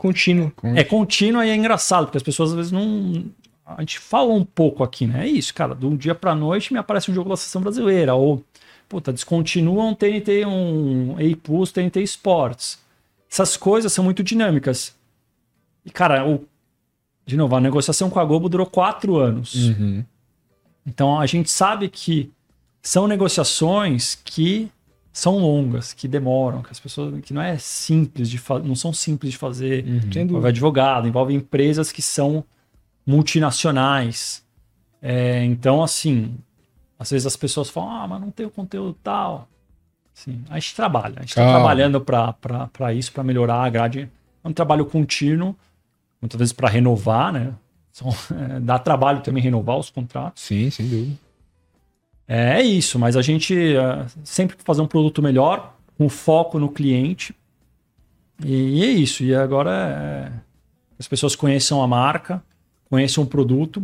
Contínuo. 0.00 0.50
é 0.74 0.82
contínua 0.82 1.44
e 1.44 1.50
é 1.50 1.54
engraçado, 1.54 2.06
porque 2.06 2.16
as 2.16 2.22
pessoas 2.22 2.50
às 2.50 2.56
vezes 2.56 2.72
não. 2.72 3.26
A 3.66 3.80
gente 3.80 3.98
fala 3.98 4.32
um 4.32 4.42
pouco 4.42 4.82
aqui, 4.82 5.06
né? 5.06 5.26
É 5.26 5.28
isso, 5.28 5.52
cara. 5.52 5.74
De 5.74 5.84
um 5.84 5.94
dia 5.94 6.14
pra 6.14 6.34
noite 6.34 6.72
me 6.72 6.78
aparece 6.78 7.10
um 7.10 7.14
jogo 7.14 7.28
da 7.28 7.36
seleção 7.36 7.60
brasileira. 7.60 8.14
Ou, 8.14 8.42
puta, 8.88 9.12
descontinuam 9.12 9.94
TNT, 9.94 10.46
um 10.46 11.16
A 11.16 11.36
Plus, 11.36 11.70
TNT 11.70 12.02
Sports. 12.02 12.78
Essas 13.30 13.58
coisas 13.58 13.92
são 13.92 14.02
muito 14.02 14.22
dinâmicas. 14.24 14.96
E, 15.84 15.90
cara, 15.90 16.26
o, 16.26 16.46
de 17.26 17.36
novo, 17.36 17.54
a 17.54 17.60
negociação 17.60 18.08
com 18.08 18.18
a 18.18 18.24
Globo 18.24 18.48
durou 18.48 18.66
quatro 18.66 19.18
anos. 19.18 19.54
Uhum. 19.54 20.02
Então 20.86 21.20
a 21.20 21.26
gente 21.26 21.50
sabe 21.50 21.90
que 21.90 22.32
são 22.82 23.06
negociações 23.06 24.18
que 24.24 24.70
são 25.12 25.38
longas, 25.38 25.92
que 25.92 26.06
demoram, 26.06 26.62
que 26.62 26.70
as 26.70 26.78
pessoas 26.78 27.20
que 27.22 27.34
não 27.34 27.42
é 27.42 27.58
simples 27.58 28.30
de 28.30 28.40
não 28.64 28.74
são 28.76 28.92
simples 28.92 29.32
de 29.32 29.38
fazer. 29.38 29.84
Sem 30.12 30.22
Envolve 30.22 30.48
advogado, 30.48 31.08
envolve 31.08 31.34
empresas 31.34 31.90
que 31.90 32.00
são 32.02 32.44
multinacionais. 33.06 34.44
É, 35.02 35.44
então, 35.44 35.82
assim, 35.82 36.36
às 36.98 37.10
vezes 37.10 37.26
as 37.26 37.36
pessoas 37.36 37.70
falam, 37.70 37.90
ah, 37.90 38.08
mas 38.08 38.20
não 38.20 38.30
tem 38.30 38.46
o 38.46 38.50
conteúdo 38.50 38.96
tal. 39.02 39.48
Assim, 40.14 40.42
a 40.48 40.58
gente 40.58 40.74
trabalha, 40.76 41.14
a 41.16 41.20
gente 41.20 41.30
está 41.30 41.42
trabalhando 41.50 42.00
para 42.00 42.92
isso, 42.94 43.12
para 43.12 43.24
melhorar 43.24 43.64
a 43.64 43.68
grade. 43.68 44.08
É 44.44 44.48
um 44.48 44.52
trabalho 44.52 44.84
contínuo, 44.86 45.56
muitas 46.20 46.38
vezes 46.38 46.52
para 46.52 46.68
renovar, 46.68 47.32
né? 47.32 47.54
São- 47.92 48.10
é, 48.36 48.60
dá 48.60 48.78
trabalho 48.78 49.20
também 49.22 49.42
renovar 49.42 49.78
os 49.78 49.90
contratos. 49.90 50.42
Sim, 50.42 50.70
sem 50.70 50.88
dúvida. 50.88 51.16
É 52.32 52.62
isso, 52.62 52.96
mas 52.96 53.16
a 53.16 53.22
gente 53.22 53.76
é, 53.76 54.06
sempre 54.22 54.56
fazer 54.64 54.80
um 54.80 54.86
produto 54.86 55.20
melhor, 55.20 55.76
com 55.98 56.08
foco 56.08 56.60
no 56.60 56.68
cliente. 56.68 57.34
E, 58.44 58.78
e 58.78 58.84
é 58.84 58.86
isso. 58.86 59.24
E 59.24 59.34
agora 59.34 59.70
é, 59.72 60.32
as 60.96 61.08
pessoas 61.08 61.34
conheçam 61.34 61.82
a 61.82 61.88
marca, 61.88 62.40
conheçam 62.88 63.24
o 63.24 63.26
produto. 63.26 63.82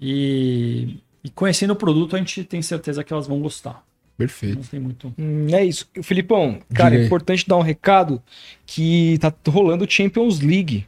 E, 0.00 0.98
e 1.24 1.30
conhecendo 1.30 1.72
o 1.72 1.76
produto, 1.76 2.14
a 2.14 2.20
gente 2.20 2.44
tem 2.44 2.62
certeza 2.62 3.02
que 3.02 3.12
elas 3.12 3.26
vão 3.26 3.40
gostar. 3.40 3.84
Perfeito. 4.16 4.58
Não 4.58 4.62
tem 4.62 4.78
muito. 4.78 5.12
Hum, 5.18 5.48
é 5.52 5.64
isso. 5.64 5.88
Filipão, 6.00 6.60
cara, 6.72 6.94
é 6.94 7.06
importante 7.06 7.48
dar 7.48 7.56
um 7.56 7.62
recado 7.62 8.22
que 8.64 9.18
tá 9.18 9.34
rolando 9.48 9.84
o 9.84 9.90
Champions 9.90 10.38
League. 10.38 10.86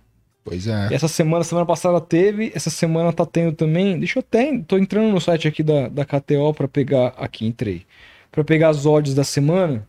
Pois 0.51 0.67
é. 0.67 0.89
Essa 0.93 1.07
semana, 1.07 1.45
semana 1.45 1.65
passada 1.65 2.01
teve, 2.01 2.51
essa 2.53 2.71
semana 2.71 3.13
tá 3.13 3.25
tendo 3.25 3.53
também. 3.53 3.97
Deixa 3.97 4.19
eu 4.19 4.21
até. 4.21 4.59
Tô 4.67 4.77
entrando 4.77 5.13
no 5.13 5.21
site 5.21 5.47
aqui 5.47 5.63
da, 5.63 5.87
da 5.87 6.05
KTO 6.05 6.53
pra 6.53 6.67
pegar. 6.67 7.15
Aqui, 7.17 7.47
entrei. 7.47 7.87
Pra 8.33 8.43
pegar 8.43 8.71
as 8.71 8.85
odds 8.85 9.15
da 9.15 9.23
semana. 9.23 9.87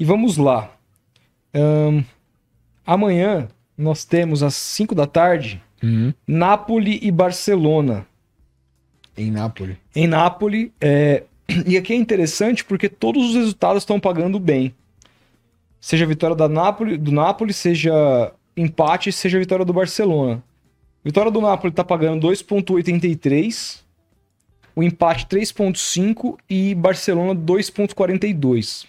E 0.00 0.04
vamos 0.06 0.38
lá. 0.38 0.70
Ahn, 1.52 2.02
amanhã 2.86 3.48
nós 3.76 4.02
temos 4.02 4.42
às 4.42 4.54
5 4.54 4.94
da 4.94 5.06
tarde 5.06 5.62
Uhum. 5.82 6.14
Napoli 6.26 6.98
e 7.02 7.10
Barcelona. 7.10 8.06
Em 9.14 9.30
Nápoles. 9.30 9.76
Em 9.94 10.06
Nápoles. 10.06 10.70
é, 10.80 11.24
E 11.66 11.76
aqui 11.76 11.92
é 11.92 11.96
interessante 11.96 12.64
porque 12.64 12.88
todos 12.88 13.30
os 13.30 13.34
resultados 13.34 13.82
estão 13.82 14.00
pagando 14.00 14.38
bem. 14.40 14.74
Seja 15.80 16.04
a 16.06 16.08
vitória 16.08 16.34
da 16.36 16.48
Napoli, 16.48 16.96
do 16.96 17.12
Napoli, 17.12 17.52
seja 17.52 18.32
empate, 18.56 19.12
seja 19.12 19.38
a 19.38 19.40
vitória 19.40 19.64
do 19.64 19.72
Barcelona. 19.72 20.42
Vitória 21.04 21.30
do 21.30 21.40
Napoli 21.40 21.70
está 21.70 21.82
pagando 21.82 22.26
2,83. 22.28 23.80
O 24.74 24.82
empate 24.82 25.26
3,5 25.26 26.38
e 26.48 26.74
Barcelona 26.74 27.34
2,42. 27.34 28.86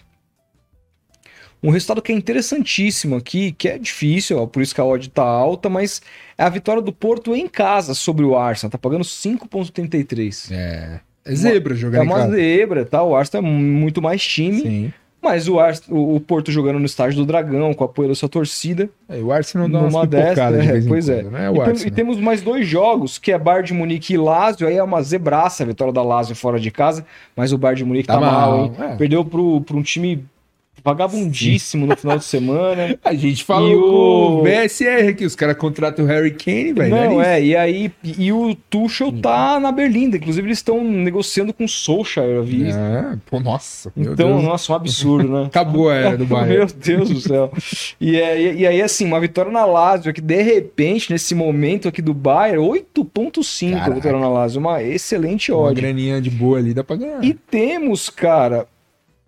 Um 1.62 1.70
resultado 1.70 2.02
que 2.02 2.12
é 2.12 2.14
interessantíssimo 2.14 3.16
aqui, 3.16 3.52
que 3.52 3.68
é 3.68 3.78
difícil, 3.78 4.38
ó, 4.38 4.46
por 4.46 4.62
isso 4.62 4.74
que 4.74 4.80
a 4.82 4.84
odd 4.84 5.08
tá 5.08 5.22
alta, 5.22 5.70
mas 5.70 6.02
é 6.36 6.44
a 6.44 6.48
vitória 6.50 6.82
do 6.82 6.92
Porto 6.92 7.34
em 7.34 7.48
casa 7.48 7.94
sobre 7.94 8.22
o 8.22 8.36
Arsenal, 8.36 8.70
tá 8.70 8.76
pagando 8.76 9.02
5,33. 9.02 10.52
É. 10.52 11.00
É 11.24 11.34
zebra 11.34 11.74
jogar 11.74 12.00
É 12.00 12.02
uma 12.02 12.28
zebra, 12.28 12.84
tá? 12.84 13.02
O 13.02 13.16
Arsenal 13.16 13.50
é 13.50 13.54
muito 13.54 14.02
mais 14.02 14.22
time, 14.22 14.60
Sim. 14.60 14.92
Mas 15.24 15.48
o, 15.48 15.58
Ars- 15.58 15.82
o 15.90 16.20
Porto 16.20 16.52
jogando 16.52 16.78
no 16.78 16.84
estádio 16.86 17.16
do 17.16 17.24
Dragão, 17.26 17.72
com 17.74 17.82
apoio 17.82 18.10
da 18.10 18.14
sua 18.14 18.28
torcida, 18.28 18.88
É, 19.08 19.16
o 19.18 19.32
Arsenal 19.32 19.68
dá 19.68 19.80
umas 19.80 20.08
dessa, 20.08 20.52
de 20.52 20.68
é, 20.68 20.80
pois 20.86 21.08
é. 21.08 21.22
quando, 21.22 21.32
né? 21.32 21.46
E, 21.46 21.48
O 21.48 21.64
tem- 21.64 21.86
e 21.88 21.90
temos 21.90 22.20
mais 22.20 22.42
dois 22.42 22.66
jogos, 22.66 23.18
que 23.18 23.32
é 23.32 23.38
Bayern 23.38 23.66
de 23.66 23.72
Munique 23.74 24.12
e 24.14 24.16
Lazio, 24.18 24.68
aí 24.68 24.76
é 24.76 24.82
uma 24.82 25.02
zebraça 25.02 25.62
a 25.64 25.66
vitória 25.66 25.92
da 25.92 26.02
Lazio 26.02 26.36
fora 26.36 26.60
de 26.60 26.70
casa, 26.70 27.04
mas 27.34 27.52
o 27.52 27.58
Bayern 27.58 27.78
de 27.78 27.84
Munique 27.84 28.06
tá, 28.06 28.14
Tá 28.14 28.20
mal, 28.20 28.30
mal, 28.50 28.64
hein? 28.66 28.72
é. 28.78 28.96
Perdeu 28.96 29.24
pro, 29.24 29.60
pro 29.62 29.78
um 29.78 29.82
time 29.82 30.24
vagabundíssimo 30.84 31.86
no 31.86 31.96
final 31.96 32.18
de 32.18 32.24
semana. 32.24 32.98
A 33.02 33.14
gente 33.14 33.42
falou 33.44 33.70
E 33.70 33.74
o- 33.74 33.80
com 33.80 34.40
o 34.40 34.42
VSR 34.42 35.14
que 35.14 35.24
os 35.24 35.34
caras 35.34 35.56
contratam 35.56 36.04
o 36.04 36.08
Harry 36.08 36.30
Kane, 36.32 36.72
velho. 36.72 36.94
Não, 36.94 37.18
né? 37.18 37.40
é, 37.40 37.44
e 37.44 37.56
aí, 37.56 37.90
e 38.04 38.30
o 38.32 38.54
Tuchel 38.68 39.12
tá 39.20 39.58
na 39.58 39.72
Berlinda, 39.72 40.16
inclusive 40.16 40.46
eles 40.46 40.58
estão 40.58 40.84
negociando 40.84 41.52
com 41.52 41.64
o 41.64 41.68
Solskjaer, 41.68 42.28
eu 42.36 42.44
vi. 42.44 42.68
É, 42.70 43.16
pô, 43.26 43.40
nossa. 43.40 43.90
meu 43.96 44.12
Então, 44.12 44.42
nossa, 44.42 44.72
um 44.72 44.76
absurdo, 44.76 45.28
né? 45.28 45.46
Acabou 45.48 45.88
a 45.90 45.94
era 45.94 46.16
do 46.18 46.26
Meu 46.26 46.36
Bayern. 46.36 46.72
Deus 46.84 47.08
do 47.08 47.20
céu. 47.20 47.50
E, 48.00 48.16
é- 48.20 48.54
e 48.54 48.66
aí, 48.66 48.82
assim, 48.82 49.06
uma 49.06 49.20
vitória 49.20 49.50
na 49.50 49.64
Lazio, 49.64 50.12
que 50.12 50.20
de 50.20 50.42
repente, 50.42 51.10
nesse 51.10 51.34
momento 51.34 51.88
aqui 51.88 52.02
do 52.02 52.12
Bayern, 52.12 52.58
8.5 52.58 53.68
a 53.74 53.78
Caraca. 53.78 53.94
vitória 53.94 54.18
na 54.18 54.28
Lazio, 54.28 54.60
uma 54.60 54.82
excelente 54.82 55.50
Uma 55.52 55.62
odd. 55.62 55.80
graninha 55.80 56.20
de 56.20 56.30
boa 56.30 56.58
ali, 56.58 56.74
dá 56.74 56.84
pra 56.84 56.96
ganhar. 56.96 57.24
E 57.24 57.32
temos, 57.34 58.10
cara, 58.10 58.66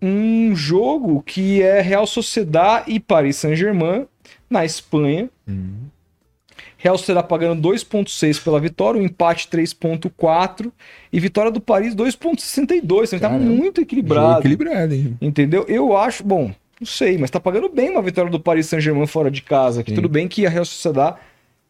um 0.01 0.55
jogo 0.55 1.21
que 1.23 1.61
é 1.61 1.81
Real 1.81 2.05
Sociedad 2.05 2.83
e 2.87 2.99
Paris 2.99 3.37
Saint-Germain, 3.37 4.05
na 4.49 4.65
Espanha. 4.65 5.29
Hum. 5.47 5.87
Real 6.77 6.97
Sociedad 6.97 7.25
pagando 7.25 7.67
2.6 7.67 8.43
pela 8.43 8.59
vitória, 8.59 9.01
o 9.01 9.03
empate 9.03 9.47
3.4 9.47 10.71
e 11.11 11.19
vitória 11.19 11.51
do 11.51 11.59
Paris 11.59 11.95
2.62. 11.95 13.13
Então 13.13 13.19
tá 13.19 13.29
muito 13.29 13.81
equilibrado. 13.81 14.41
equilibrado, 14.41 14.93
hein? 14.93 15.17
Entendeu? 15.19 15.65
Eu 15.67 15.97
acho, 15.97 16.23
bom, 16.23 16.51
não 16.79 16.85
sei, 16.85 17.17
mas 17.17 17.31
tá 17.31 17.39
pagando 17.39 17.67
bem 17.67 17.89
uma 17.89 18.01
vitória 18.01 18.29
do 18.29 18.39
Paris 18.39 18.67
Saint-Germain 18.67 19.07
fora 19.07 19.31
de 19.31 19.41
casa. 19.41 19.83
Que 19.83 19.89
Sim. 19.89 19.95
tudo 19.95 20.07
bem 20.07 20.27
que 20.27 20.45
a 20.45 20.49
Real 20.49 20.65
Sociedad 20.65 21.15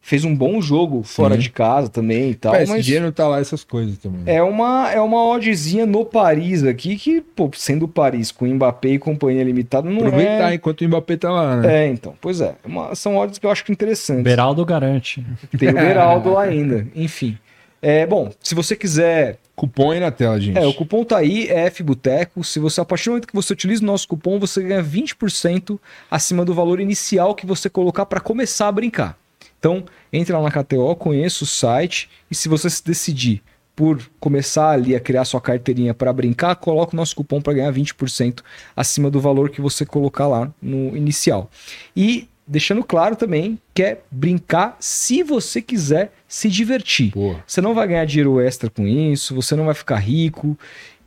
fez 0.08 0.24
um 0.24 0.34
bom 0.34 0.58
jogo 0.62 1.02
fora 1.02 1.34
Sim. 1.34 1.40
de 1.40 1.50
casa 1.50 1.90
também 1.90 2.30
e 2.30 2.34
tal, 2.34 2.52
PSG 2.52 2.94
mas 2.94 3.02
não 3.04 3.12
tá 3.12 3.28
lá 3.28 3.40
essas 3.40 3.62
coisas 3.62 3.98
também. 3.98 4.22
é 4.24 4.42
uma 4.42 4.90
é 4.90 4.98
uma 5.00 5.22
oddzinha 5.22 5.84
no 5.84 6.02
Paris 6.02 6.64
aqui 6.64 6.96
que, 6.96 7.20
pô, 7.20 7.50
sendo 7.54 7.86
Paris 7.86 8.32
com 8.32 8.46
Mbappé 8.46 8.88
e 8.88 8.98
companhia 8.98 9.44
limitada 9.44 9.88
não 9.88 9.98
Aproveitar 9.98 10.50
é... 10.50 10.54
enquanto 10.54 10.80
o 10.80 10.88
Mbappé 10.88 11.16
tá 11.18 11.30
lá, 11.30 11.56
né? 11.56 11.84
É, 11.84 11.88
então, 11.88 12.14
pois 12.22 12.40
é, 12.40 12.54
é 12.64 12.66
uma- 12.66 12.94
são 12.94 13.18
odds 13.18 13.38
que 13.38 13.44
eu 13.44 13.50
acho 13.50 13.62
que 13.62 13.70
interessantes. 13.70 14.24
Beraldo 14.24 14.64
garante. 14.64 15.22
Tem 15.58 15.68
o 15.68 15.72
Beraldo 15.76 16.32
lá 16.32 16.44
ainda, 16.44 16.86
enfim. 16.96 17.36
É, 17.82 18.06
bom, 18.06 18.32
se 18.42 18.54
você 18.54 18.74
quiser 18.74 19.38
Cupom 19.54 19.90
aí 19.90 19.98
na 20.00 20.12
tela, 20.12 20.40
gente. 20.40 20.56
É, 20.56 20.64
o 20.64 20.72
cupom 20.72 21.02
tá 21.02 21.18
aí, 21.18 21.48
é 21.48 21.68
FBoteco. 21.68 22.44
Se 22.44 22.60
você, 22.60 22.80
a 22.80 22.84
partir 22.84 23.06
do 23.06 23.10
momento 23.10 23.26
que 23.26 23.34
você 23.34 23.52
utiliza 23.52 23.82
o 23.82 23.86
nosso 23.86 24.06
cupom, 24.06 24.38
você 24.38 24.62
ganha 24.62 24.82
20% 24.82 25.80
acima 26.08 26.44
do 26.44 26.54
valor 26.54 26.78
inicial 26.78 27.34
que 27.34 27.44
você 27.44 27.68
colocar 27.68 28.06
para 28.06 28.20
começar 28.20 28.68
a 28.68 28.72
brincar. 28.72 29.18
Então, 29.58 29.84
entre 30.12 30.32
lá 30.32 30.40
na 30.42 30.50
KTO, 30.50 30.94
conheça 30.96 31.44
o 31.44 31.46
site 31.46 32.08
e 32.30 32.34
se 32.34 32.48
você 32.48 32.70
se 32.70 32.84
decidir 32.84 33.42
por 33.74 34.00
começar 34.18 34.70
ali 34.70 34.96
a 34.96 35.00
criar 35.00 35.24
sua 35.24 35.40
carteirinha 35.40 35.94
para 35.94 36.12
brincar, 36.12 36.56
coloca 36.56 36.94
o 36.94 36.96
nosso 36.96 37.14
cupom 37.14 37.40
para 37.40 37.52
ganhar 37.52 37.72
20% 37.72 38.40
acima 38.76 39.08
do 39.08 39.20
valor 39.20 39.50
que 39.50 39.60
você 39.60 39.86
colocar 39.86 40.26
lá 40.26 40.50
no 40.60 40.96
inicial. 40.96 41.48
E 41.96 42.28
deixando 42.44 42.82
claro 42.82 43.14
também 43.14 43.58
que 43.72 43.82
é 43.82 44.00
brincar 44.10 44.76
se 44.80 45.22
você 45.22 45.62
quiser 45.62 46.12
se 46.26 46.48
divertir. 46.48 47.12
Pô, 47.12 47.36
Você 47.46 47.60
não 47.60 47.74
vai 47.74 47.86
ganhar 47.86 48.04
dinheiro 48.04 48.40
extra 48.40 48.68
com 48.68 48.86
isso, 48.86 49.34
você 49.34 49.54
não 49.54 49.66
vai 49.66 49.74
ficar 49.74 49.96
rico, 49.96 50.58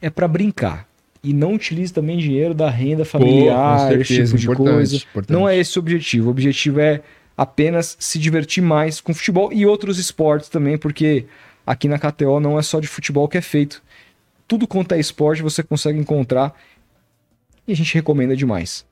é 0.02 0.10
para 0.10 0.28
brincar. 0.28 0.88
E 1.24 1.34
não 1.34 1.54
utilize 1.56 1.92
também 1.94 2.18
dinheiro 2.18 2.54
da 2.54 2.70
renda 2.70 3.06
familiar, 3.06 3.88
com 3.88 3.94
esse 3.94 4.16
tipo 4.16 4.28
certeza, 4.28 4.38
de 4.38 4.48
coisa. 4.48 4.96
importante. 4.96 5.32
Não 5.32 5.48
é 5.48 5.58
esse 5.58 5.78
o 5.78 5.82
objetivo. 5.82 6.28
O 6.28 6.32
objetivo 6.32 6.80
é 6.80 7.02
apenas 7.42 7.98
se 8.00 8.20
divertir 8.20 8.62
mais 8.62 9.02
com 9.02 9.16
futebol 9.16 9.52
e 9.52 9.66
outros 9.66 9.98
esportes 9.98 10.48
também, 10.48 10.78
porque 10.78 11.26
aqui 11.66 11.88
na 11.88 11.98
KTO 11.98 12.40
não 12.40 12.60
é 12.60 12.62
só 12.62 12.80
de 12.80 12.88
futebol 12.88 13.28
que 13.28 13.36
é 13.36 13.42
feito. 13.42 13.82
Tudo 14.48 14.68
quanto 14.68 14.92
é 14.94 15.00
esporte 15.00 15.42
você 15.42 15.64
consegue 15.64 15.98
encontrar 15.98 16.54
e 17.68 17.72
a 17.74 17.76
gente 17.76 17.96
recomenda 17.96 18.36
demais. 18.36 18.86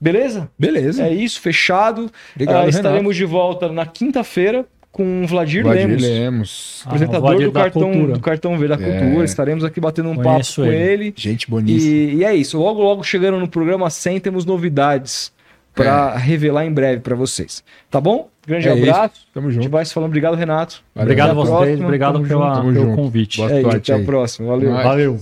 Beleza? 0.00 0.48
Beleza. 0.56 1.04
É 1.04 1.12
isso, 1.12 1.40
fechado. 1.40 2.08
Obrigado, 2.36 2.56
Renato. 2.58 2.76
estaremos 2.76 3.16
de 3.16 3.24
volta 3.24 3.72
na 3.72 3.84
quinta-feira 3.84 4.64
com 4.92 5.24
o 5.24 5.26
Vladir, 5.26 5.64
Vladir 5.64 5.86
Lemos 5.88 6.02
Lemos. 6.02 6.82
Ah, 6.84 6.90
apresentador 6.90 7.22
Vladir 7.30 7.46
do 7.48 7.52
cartão, 7.52 8.06
do 8.06 8.20
cartão 8.20 8.56
Verde 8.56 8.76
da 8.76 8.86
É. 8.88 9.00
Cultura. 9.00 9.24
Estaremos 9.24 9.64
aqui 9.64 9.80
batendo 9.80 10.10
um 10.10 10.14
Conheço 10.14 10.60
papo 10.62 10.68
com 10.68 10.72
ele. 10.72 11.06
ele. 11.06 11.14
Gente 11.16 11.50
boníssima. 11.50 11.92
E, 11.92 12.14
e 12.18 12.24
é 12.24 12.36
isso. 12.36 12.56
Logo, 12.56 12.80
logo 12.82 13.02
chegando 13.02 13.40
no 13.40 13.48
programa 13.48 13.90
100, 13.90 14.20
temos 14.20 14.44
novidades 14.44 15.34
para 15.76 16.14
É. 16.16 16.18
revelar 16.18 16.64
em 16.66 16.72
breve 16.72 17.00
para 17.00 17.14
vocês. 17.14 17.62
Tá 17.88 18.00
bom? 18.00 18.28
Grande 18.44 18.68
É 18.68 18.72
abraço. 18.72 19.26
Tamo 19.32 19.46
A 19.48 19.50
gente 19.52 19.62
junto. 19.64 19.72
vai 19.72 19.84
se 19.84 19.92
falando. 19.94 20.08
Obrigado, 20.08 20.34
Renato. 20.34 20.82
Obrigado 20.94 21.30
a 21.30 21.34
vocês, 21.34 21.80
obrigado 21.80 22.14
Tamo 22.14 22.26
pela, 22.26 22.46
junto. 22.46 22.56
Tamo 22.62 22.72
pelo 22.72 22.84
junto. 22.86 22.96
convite. 22.96 23.36
Boa 23.38 23.50
É 23.50 23.54
isso, 23.60 23.62
sorte 23.70 23.92
até 23.92 23.98
aí. 23.98 24.02
a 24.02 24.06
próxima. 24.06 24.48
Valeu. 24.48 24.72
Valeu. 24.72 25.20